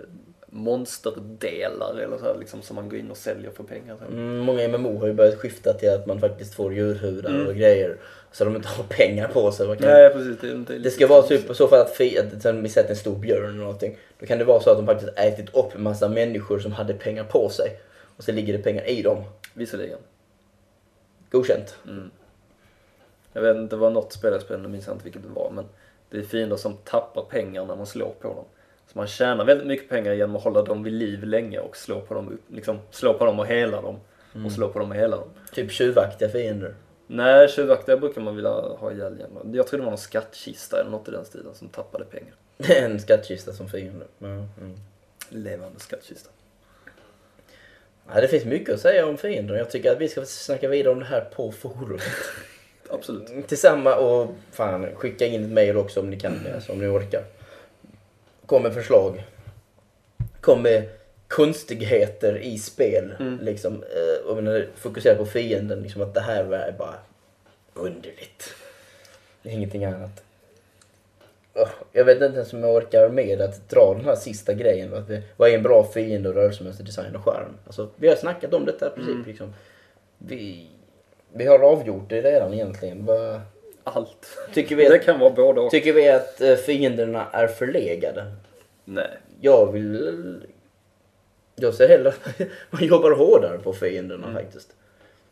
monsterdelar 0.59 1.95
eller 1.99 2.19
så 2.19 2.25
här, 2.25 2.37
liksom, 2.39 2.63
som 2.63 2.77
man 2.77 2.89
går 2.89 2.99
in 2.99 3.11
och 3.11 3.17
säljer 3.17 3.51
för 3.51 3.65
pengar. 3.65 3.97
Mm, 4.09 4.37
många 4.39 4.69
MMO 4.69 4.99
har 4.99 5.07
ju 5.07 5.13
börjat 5.13 5.35
skifta 5.35 5.73
till 5.73 5.91
att 5.91 6.07
man 6.07 6.21
faktiskt 6.21 6.55
får 6.55 6.75
djurhudar 6.75 7.31
Mm. 7.31 7.47
och 7.47 7.55
grejer. 7.55 7.97
Så 8.33 8.45
de 8.45 8.57
inte 8.57 8.69
har 8.69 8.85
pengar 8.85 9.29
på 9.29 9.53
sig. 9.53 9.67
Kan... 9.67 9.77
Nej 9.91 10.11
precis, 10.11 10.39
det, 10.41 10.55
det, 10.55 10.79
Det 10.79 10.91
ska 10.91 11.07
vara 11.07 11.23
typ 11.23 11.57
så 11.57 11.69
för 11.69 11.81
att 11.81 11.91
fi- 11.97 12.19
att 12.19 12.43
sen 12.43 12.63
vi 12.63 12.69
sätter 12.69 12.91
en 12.91 12.97
stor 12.97 13.17
björn 13.19 13.45
eller 13.49 13.59
någonting. 13.59 13.99
Då 14.21 14.27
kan 14.27 14.39
det 14.39 14.45
vara 14.45 14.61
så 14.61 14.71
att 14.71 14.77
de 14.77 14.87
faktiskt 14.87 15.13
ätit 15.19 15.55
upp 15.55 15.75
en 15.75 15.83
massa 15.83 16.09
människor 16.09 16.59
som 16.59 16.73
hade 16.73 16.95
pengar 16.95 17.25
på 17.25 17.49
sig. 17.49 17.81
Och 18.17 18.25
så 18.25 18.33
ligger 18.33 18.53
det 18.53 18.59
pengar 18.63 18.89
i 18.89 19.03
dem. 19.03 19.25
Visserligen. 19.55 19.99
Godkänt. 21.31 21.77
Mm. 21.87 22.11
Jag 23.33 23.43
vet 23.43 23.57
inte, 23.57 23.77
det 23.77 23.81
var 23.81 23.91
något 23.91 24.13
spel 24.13 24.33
jag 24.33 24.43
spelade, 24.43 24.63
nu 24.63 24.69
minns 24.69 24.87
jag 24.87 24.95
inte 24.95 25.05
vilket 25.05 25.23
det 25.23 25.29
var, 25.29 25.51
men 25.55 25.65
det 26.11 26.19
är 26.19 26.23
fiender 26.23 26.57
som 26.57 26.77
tappar 26.77 27.23
pengar 27.23 27.65
när 27.67 27.77
man 27.77 27.87
slår 27.87 28.15
på 28.21 28.29
dem. 28.29 28.45
Så 28.93 28.99
man 28.99 29.07
tjänar 29.07 29.45
väldigt 29.45 29.67
mycket 29.67 29.89
pengar 29.89 30.13
genom 30.13 30.37
att 30.37 30.43
hålla 30.43 30.63
dem 30.63 30.83
vid 30.83 30.93
liv 30.93 31.25
länge 31.25 31.59
och 31.59 31.77
slå 31.77 32.01
på 32.01 32.15
dem, 32.15 32.39
liksom, 32.49 32.79
slå 32.91 33.15
på 33.15 33.25
dem 33.25 33.39
och 33.39 33.47
hela 33.47 33.83
dem. 33.83 34.01
Och 34.45 34.53
slå 34.53 34.69
på 34.69 34.79
dem 34.79 34.91
och 34.91 34.97
hela 34.97 35.17
dem. 35.17 35.29
Typ 35.53 35.73
tjuvaktiga 35.73 36.29
fiender. 36.29 36.75
Nej, 37.07 37.49
tjuvaktiga 37.49 37.97
brukar 37.97 38.21
man 38.21 38.37
vilja 38.37 38.51
ha 38.51 38.93
ihjäl 38.93 39.15
igen. 39.15 39.31
Jag 39.55 39.67
tror 39.67 39.79
det 39.79 39.85
var 39.85 39.91
någon 39.91 39.99
skattkista 39.99 40.81
eller 40.81 40.91
något 40.91 41.09
i 41.09 41.11
den 41.11 41.25
stilen 41.25 41.55
som 41.55 41.69
tappade 41.69 42.05
pengar. 42.05 42.35
En 42.83 43.01
skattkista 43.01 43.53
som 43.53 43.69
fiende. 43.69 44.07
Ja, 44.19 44.27
mm. 44.27 44.77
Levande 45.29 45.81
skattkista. 45.81 46.31
Ja, 48.09 48.21
det 48.21 48.29
finns 48.29 48.45
mycket 48.45 48.75
att 48.75 48.81
säga 48.81 49.07
om 49.07 49.17
fiender. 49.17 49.55
Jag 49.55 49.71
tycker 49.71 49.93
att 49.93 50.01
vi 50.01 50.09
ska 50.09 50.25
snacka 50.25 50.69
vidare 50.69 50.93
om 50.93 50.99
det 50.99 51.07
här 51.07 51.21
på 51.21 51.53
forum. 51.53 51.99
Absolut. 52.91 53.49
Tillsammans 53.49 53.97
och 53.97 54.35
fan, 54.51 54.95
skicka 54.95 55.27
in 55.27 55.45
ett 55.45 55.51
mail 55.51 55.77
också 55.77 56.01
om 56.01 56.11
ni 56.11 56.21
kan 56.21 56.47
alltså, 56.55 56.73
om 56.73 56.79
ni 56.79 56.87
orkar. 56.87 57.23
Kom 58.49 58.63
med 58.63 58.75
förslag. 58.75 59.25
Kom 60.41 60.63
med 60.63 60.89
konstigheter 61.29 62.39
i 62.39 62.59
spel. 62.59 63.15
Mm. 63.21 63.39
Liksom, 63.43 63.73
eh, 63.75 64.31
och 64.31 64.63
fokuserar 64.75 65.17
på 65.17 65.27
fienden, 65.27 65.83
liksom 65.83 66.03
att 66.03 66.15
det 66.15 66.21
här 66.21 66.55
är 66.55 66.73
bara 66.73 66.95
underligt. 67.75 68.55
Ingenting 69.43 69.85
annat. 69.85 70.25
Jag 71.93 72.05
vet 72.05 72.23
inte 72.23 72.37
ens 72.37 72.53
om 72.53 72.63
jag 72.63 72.75
orkar 72.75 73.09
med 73.09 73.41
att 73.41 73.69
dra 73.71 73.95
den 73.97 74.05
här 74.05 74.17
sista 74.17 74.55
grejen. 74.55 74.95
Att 74.95 75.09
vi, 75.09 75.23
vad 75.37 75.51
är 75.51 75.55
en 75.55 75.63
bra 75.63 75.91
fiende 75.95 76.29
och 76.29 76.35
rörelsemönster, 76.35 76.85
design 76.85 77.17
och 77.17 77.25
charm? 77.25 77.57
Alltså, 77.67 77.89
vi 77.97 78.09
har 78.09 78.17
snackat 78.17 78.55
om 78.55 78.65
detta 78.65 78.87
i 78.87 78.91
princip. 78.91 79.15
Mm. 79.15 79.27
Liksom. 79.27 79.55
Vi, 80.19 80.67
vi 81.33 81.47
har 81.47 81.59
avgjort 81.59 82.09
det 82.09 82.23
redan 82.23 82.55
egentligen. 82.55 83.07
Vad, 83.07 83.41
Allt. 83.95 84.39
tycker, 84.55 84.77
vi 84.77 84.89
Det 84.89 84.95
att, 84.95 85.05
kan 85.05 85.19
vara 85.19 85.31
både 85.31 85.61
och. 85.61 85.71
tycker 85.71 85.93
vi 85.93 86.09
att 86.09 86.41
eh, 86.41 86.55
fienderna 86.55 87.27
är 87.33 87.47
förlegade? 87.47 88.25
Nej. 88.85 89.19
Jag 89.41 89.73
vill... 89.73 90.47
Jag 91.57 91.75
ser 91.75 91.89
hellre 91.89 92.09
att 92.09 92.41
man 92.71 92.85
jobbar 92.85 93.11
hårdare 93.11 93.59
på 93.59 93.73
fienderna 93.73 94.33
faktiskt. 94.33 94.69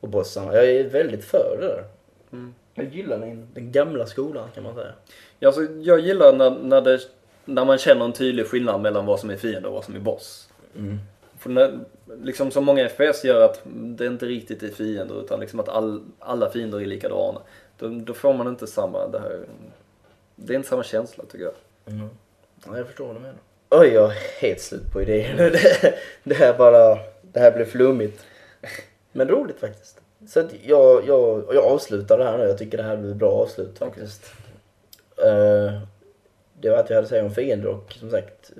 Och 0.00 0.08
bossarna. 0.08 0.54
Jag 0.54 0.68
är 0.68 0.84
väldigt 0.84 1.24
för 1.24 1.56
det 1.60 1.66
där. 1.66 1.84
Mm. 2.32 2.54
Jag 2.74 2.94
gillar 2.94 3.18
den, 3.18 3.48
den 3.54 3.72
gamla 3.72 4.06
skolan 4.06 4.48
kan 4.54 4.64
man 4.64 4.74
säga. 4.74 4.92
Ja, 5.38 5.48
Alltså, 5.48 5.62
jag 5.62 6.00
gillar 6.00 6.32
när, 6.32 6.50
när, 6.50 6.80
det, 6.80 7.00
när 7.44 7.64
man 7.64 7.78
känner 7.78 8.04
en 8.04 8.12
tydlig 8.12 8.46
skillnad 8.46 8.80
mellan 8.80 9.06
vad 9.06 9.20
som 9.20 9.30
är 9.30 9.36
fiende 9.36 9.68
och 9.68 9.74
vad 9.74 9.84
som 9.84 9.94
är 9.94 10.00
boss. 10.00 10.48
Mm. 10.76 10.98
För 11.38 11.50
när, 11.50 11.78
liksom 12.22 12.50
som 12.50 12.64
många 12.64 12.88
FPS 12.88 13.24
gör 13.24 13.40
att 13.44 13.60
det 13.64 14.06
inte 14.06 14.26
riktigt 14.26 14.62
är 14.62 14.68
fiender 14.68 15.20
utan 15.24 15.40
liksom 15.40 15.60
att 15.60 15.68
all, 15.68 16.02
alla 16.18 16.50
fiender 16.50 16.80
är 16.80 16.86
likadana. 16.86 17.40
Då, 17.78 17.88
då 17.88 18.14
får 18.14 18.32
man 18.34 18.48
inte 18.48 18.66
samma, 18.66 19.08
det 19.08 19.18
här, 19.18 19.40
det 20.36 20.52
är 20.52 20.56
inte 20.56 20.68
samma 20.68 20.82
känsla 20.82 21.24
tycker 21.24 21.44
jag. 21.44 21.54
Mm. 21.94 22.08
Ja, 22.66 22.76
jag 22.76 22.86
förstår 22.86 23.06
vad 23.06 23.16
du 23.16 23.20
menar. 23.20 23.38
Oj, 23.70 23.88
jag 23.88 24.10
är 24.10 24.16
helt 24.40 24.60
slut 24.60 24.92
på 24.92 25.02
idéer 25.02 25.34
nu. 25.36 25.50
Det, 25.82 25.94
det 26.24 26.34
här 26.34 26.58
bara... 26.58 26.98
Det 27.32 27.40
här 27.40 27.52
blev 27.52 27.64
flummigt. 27.64 28.24
Men 29.12 29.28
roligt 29.28 29.60
faktiskt. 29.60 30.00
Så 30.28 30.40
att 30.40 30.52
jag, 30.62 31.06
jag, 31.06 31.44
jag 31.54 31.64
avslutar 31.64 32.18
det 32.18 32.24
här 32.24 32.38
nu. 32.38 32.44
Jag 32.44 32.58
tycker 32.58 32.78
det 32.78 32.84
här 32.84 32.96
blir 32.96 33.10
ett 33.10 33.16
bra 33.16 33.30
avslut 33.30 33.78
faktiskt. 33.78 34.32
Eh, 35.16 35.80
det 36.60 36.70
var 36.70 36.76
allt 36.76 36.90
jag 36.90 36.96
hade 36.96 37.04
att 37.04 37.08
säga 37.08 37.24
om 37.24 37.34
fiender 37.34 37.68
och 37.68 37.92
som 37.92 38.10
sagt 38.10 38.52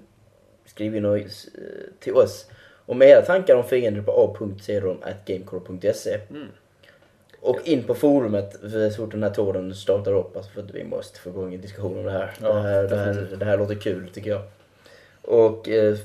skriv 0.67 0.97
in 0.97 1.05
och, 1.05 1.19
eh, 1.19 1.25
till 1.99 2.15
oss 2.15 2.47
om 2.87 3.03
era 3.03 3.23
tankar 3.23 3.57
om 3.57 3.65
fiender 3.65 4.03
på 4.03 4.13
a.serum.gamecore.se 4.13 6.21
Mm. 6.31 6.49
Och 7.47 7.69
in 7.69 7.85
på 7.85 7.95
forumet 7.95 8.61
för 8.61 8.91
så 8.91 8.97
fort 8.97 9.11
den 9.11 9.23
här 9.23 9.31
tråden 9.31 9.75
startar 9.75 10.13
upp. 10.13 10.37
Alltså 10.37 10.51
för 10.53 10.63
att 10.63 10.71
vi 10.71 10.85
måste 10.85 11.21
få 11.21 11.31
igång 11.31 11.55
en 11.55 11.61
diskussion 11.61 11.99
om 11.99 12.05
det 12.05 12.11
här. 12.11 12.35
Ja, 12.43 12.53
det, 12.53 12.61
här 12.61 12.83
det, 12.83 12.97
här 12.97 13.37
det 13.39 13.45
här 13.45 13.59
låter 13.59 13.75
kul 13.75 14.09
tycker 14.09 14.31
jag. 14.31 14.43
Och 15.23 15.69
eh, 15.69 15.97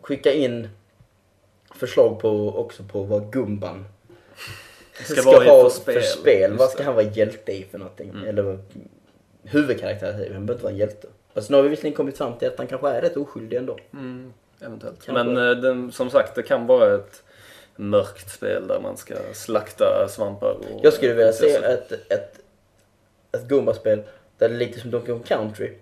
skicka 0.00 0.32
in 0.32 0.68
förslag 1.74 2.20
på, 2.20 2.48
också 2.56 2.82
på 2.82 3.02
vad 3.02 3.32
Gumban 3.32 3.84
Ska 5.04 5.22
vara 5.22 5.44
i 5.44 5.48
ha 5.48 5.62
för 5.62 5.70
spel. 5.70 5.94
För 5.94 6.00
spel. 6.00 6.52
Vad 6.52 6.70
ska 6.70 6.84
han 6.84 6.94
vara 6.94 7.04
hjälte 7.04 7.52
i 7.52 7.66
för 7.70 7.78
någonting? 7.78 8.10
Mm. 8.10 8.28
Eller 8.28 8.58
huvudkaraktär, 9.42 10.12
han 10.12 10.16
behöver 10.16 10.52
inte 10.52 10.62
vara 10.62 10.72
en 10.72 10.78
hjälte. 10.78 11.08
Alltså 11.34 11.52
nu 11.52 11.56
har 11.56 11.62
vi 11.62 11.68
visserligen 11.68 11.96
kommit 11.96 12.18
fram 12.18 12.38
till 12.38 12.48
att 12.48 12.58
han 12.58 12.66
kanske 12.66 12.88
är 12.88 13.02
rätt 13.02 13.16
oskyldig 13.16 13.56
ändå. 13.56 13.78
Mm, 13.92 14.32
eventuellt. 14.60 15.04
Kanske. 15.04 15.24
Men 15.24 15.48
eh, 15.48 15.56
den, 15.56 15.92
som 15.92 16.10
sagt, 16.10 16.34
det 16.34 16.42
kan 16.42 16.66
vara 16.66 16.94
ett 16.94 17.23
mörkt 17.76 18.30
spel 18.30 18.66
där 18.66 18.80
man 18.80 18.96
ska 18.96 19.14
slakta 19.32 20.08
svampar 20.08 20.50
och 20.50 20.64
Jag 20.82 20.92
skulle 20.92 21.12
vilja 21.14 21.32
se 21.32 21.50
ett, 21.50 21.92
ett, 21.92 22.40
ett 23.32 23.48
Gumba-spel 23.48 24.02
där 24.38 24.48
det 24.48 24.54
är 24.54 24.58
lite 24.58 24.80
som 24.80 24.90
Donkey 24.90 25.12
Kong 25.12 25.22
Country. 25.22 25.72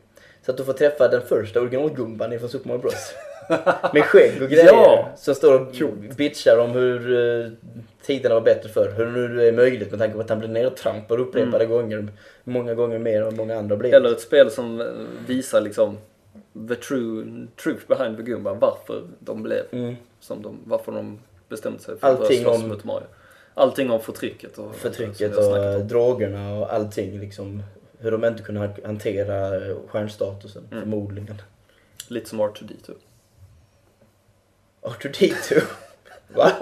Så 0.47 0.51
att 0.51 0.57
du 0.57 0.65
får 0.65 0.73
träffa 0.73 1.09
den 1.09 1.23
första 1.23 1.61
original-Gumban 1.61 2.39
från 2.39 2.49
Super 2.49 2.69
Mario 2.69 2.81
Bros. 2.81 3.15
Med 3.95 4.05
skägg 4.05 4.43
och 4.43 4.49
grejer. 4.49 4.67
Ja! 4.67 5.09
Som 5.17 5.35
står 5.35 5.61
och 5.61 5.67
bitchar 6.17 6.59
om 6.59 6.71
hur 6.71 7.11
uh, 7.11 7.51
tiderna 8.03 8.35
var 8.35 8.43
bättre 8.43 8.69
förr. 8.69 8.95
Hur 8.97 9.07
nu 9.07 9.29
det 9.29 9.49
är 9.49 9.53
möjligt 9.53 9.91
med 9.91 10.01
tanke 10.01 10.15
på 10.15 10.21
att 10.21 10.29
han 10.31 10.39
blev 10.39 10.51
nedtrampad 10.51 11.21
upprepade 11.21 11.67
gånger. 11.67 12.09
Många 12.45 12.75
gånger 12.75 12.99
mer 12.99 13.23
än 13.23 13.37
många 13.37 13.59
andra 13.59 13.77
blev. 13.77 13.95
Eller 13.95 14.13
ett 14.13 14.21
spel 14.21 14.51
som 14.51 14.81
eh, 14.81 14.87
visar 15.27 15.61
liksom 15.61 15.99
the 16.69 16.75
true 16.75 17.47
truth 17.63 17.87
behind 17.89 18.17
the 18.17 18.23
Gumba, 18.23 18.55
varför 18.55 19.03
de 19.19 19.43
blev 19.43 19.63
Mm. 19.71 19.97
som 20.21 20.43
de, 20.43 20.59
varför 20.65 20.93
de 20.93 21.19
bestämde 21.53 21.79
sig 21.83 21.99
för 21.99 22.09
att 22.09 22.19
börja 22.19 22.21
Allting 22.29 22.43
slåss 22.43 22.63
om- 22.63 22.69
mot 22.69 22.85
Mario. 22.85 23.07
Allting 23.55 23.91
om 23.91 24.01
förtrycket 24.01 24.59
och 24.59 24.75
Förtrycket 24.77 25.37
och 25.37 25.57
om. 25.57 25.89
drogerna 25.89 26.55
och 26.59 26.73
allting 26.73 27.21
liksom. 27.21 27.63
Hur 27.99 28.11
de 28.11 28.25
inte 28.25 28.43
kunde 28.43 28.61
ha- 28.61 28.75
hantera 28.87 29.67
eh, 29.67 29.77
stjärnstatusen 29.89 30.69
Mm. 30.71 30.83
förmodligen. 30.83 31.43
Lite 32.09 32.29
som 32.29 32.41
R2D2. 32.41 32.93
Arthur 34.83 35.09
D2. 35.11 35.63
Va? 36.35 36.53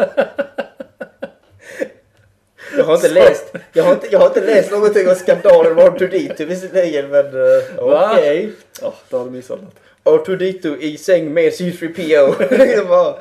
Jag 2.76 2.84
har 2.84 2.94
inte 2.94 3.08
läst, 3.08 3.52
jag 3.72 3.84
har 3.84 3.92
inte, 3.92 4.06
jag 4.10 4.18
har 4.18 4.26
inte 4.26 4.40
läst 4.46 4.70
någonting 4.70 5.08
om 5.08 5.14
skandalen 5.14 5.74
med 5.74 5.84
Arthur 5.84 6.08
D2 6.08 6.44
visserligen 6.44 7.08
men 7.10 7.26
uh, 7.26 7.62
okej. 7.78 8.52
Ja, 8.82 8.94
då 9.08 9.18
har 9.18 9.24
du 9.24 9.30
missat 9.30 9.62
något. 9.62 9.74
Arthur 10.02 10.36
D2 10.38 10.76
i 10.78 10.96
säng 10.98 11.34
med 11.34 11.52
C3PO. 11.52 12.54
Jag 12.76 12.88
bara, 12.88 13.16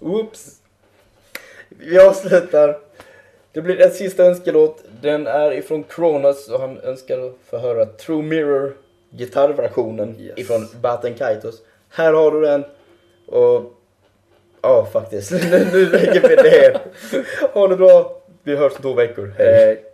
Oops. 0.00 0.57
Vi 1.78 1.98
avslutar. 1.98 2.78
Det 3.52 3.60
blir 3.62 3.80
en 3.80 3.90
sista 3.90 4.22
önskelåt. 4.24 4.84
Den 5.00 5.26
är 5.26 5.52
ifrån 5.52 5.82
Kronos 5.84 6.48
och 6.48 6.60
han 6.60 6.80
önskar 6.80 7.32
få 7.50 7.58
höra 7.58 7.86
True 7.86 8.22
Mirror 8.22 8.76
gitarrversionen 9.10 10.20
Yes. 10.20 10.38
ifrån 10.38 10.68
Baten 10.82 11.14
Kaitos. 11.14 11.62
Här 11.90 12.12
har 12.12 12.30
du 12.30 12.40
den. 12.40 12.64
Och 13.26 13.72
ja, 14.62 14.88
faktiskt. 14.92 15.30
nu, 15.50 15.66
nu 15.72 15.86
lägger 15.90 16.28
vi 16.28 16.36
ner. 16.50 16.80
Ha 17.52 17.68
det 17.68 17.76
bra. 17.76 18.20
Vi 18.42 18.56
hörs 18.56 18.72
om 18.76 18.82
två 18.82 18.94
veckor. 18.94 19.32
Hej. 19.38 19.54
Hej. 19.54 19.84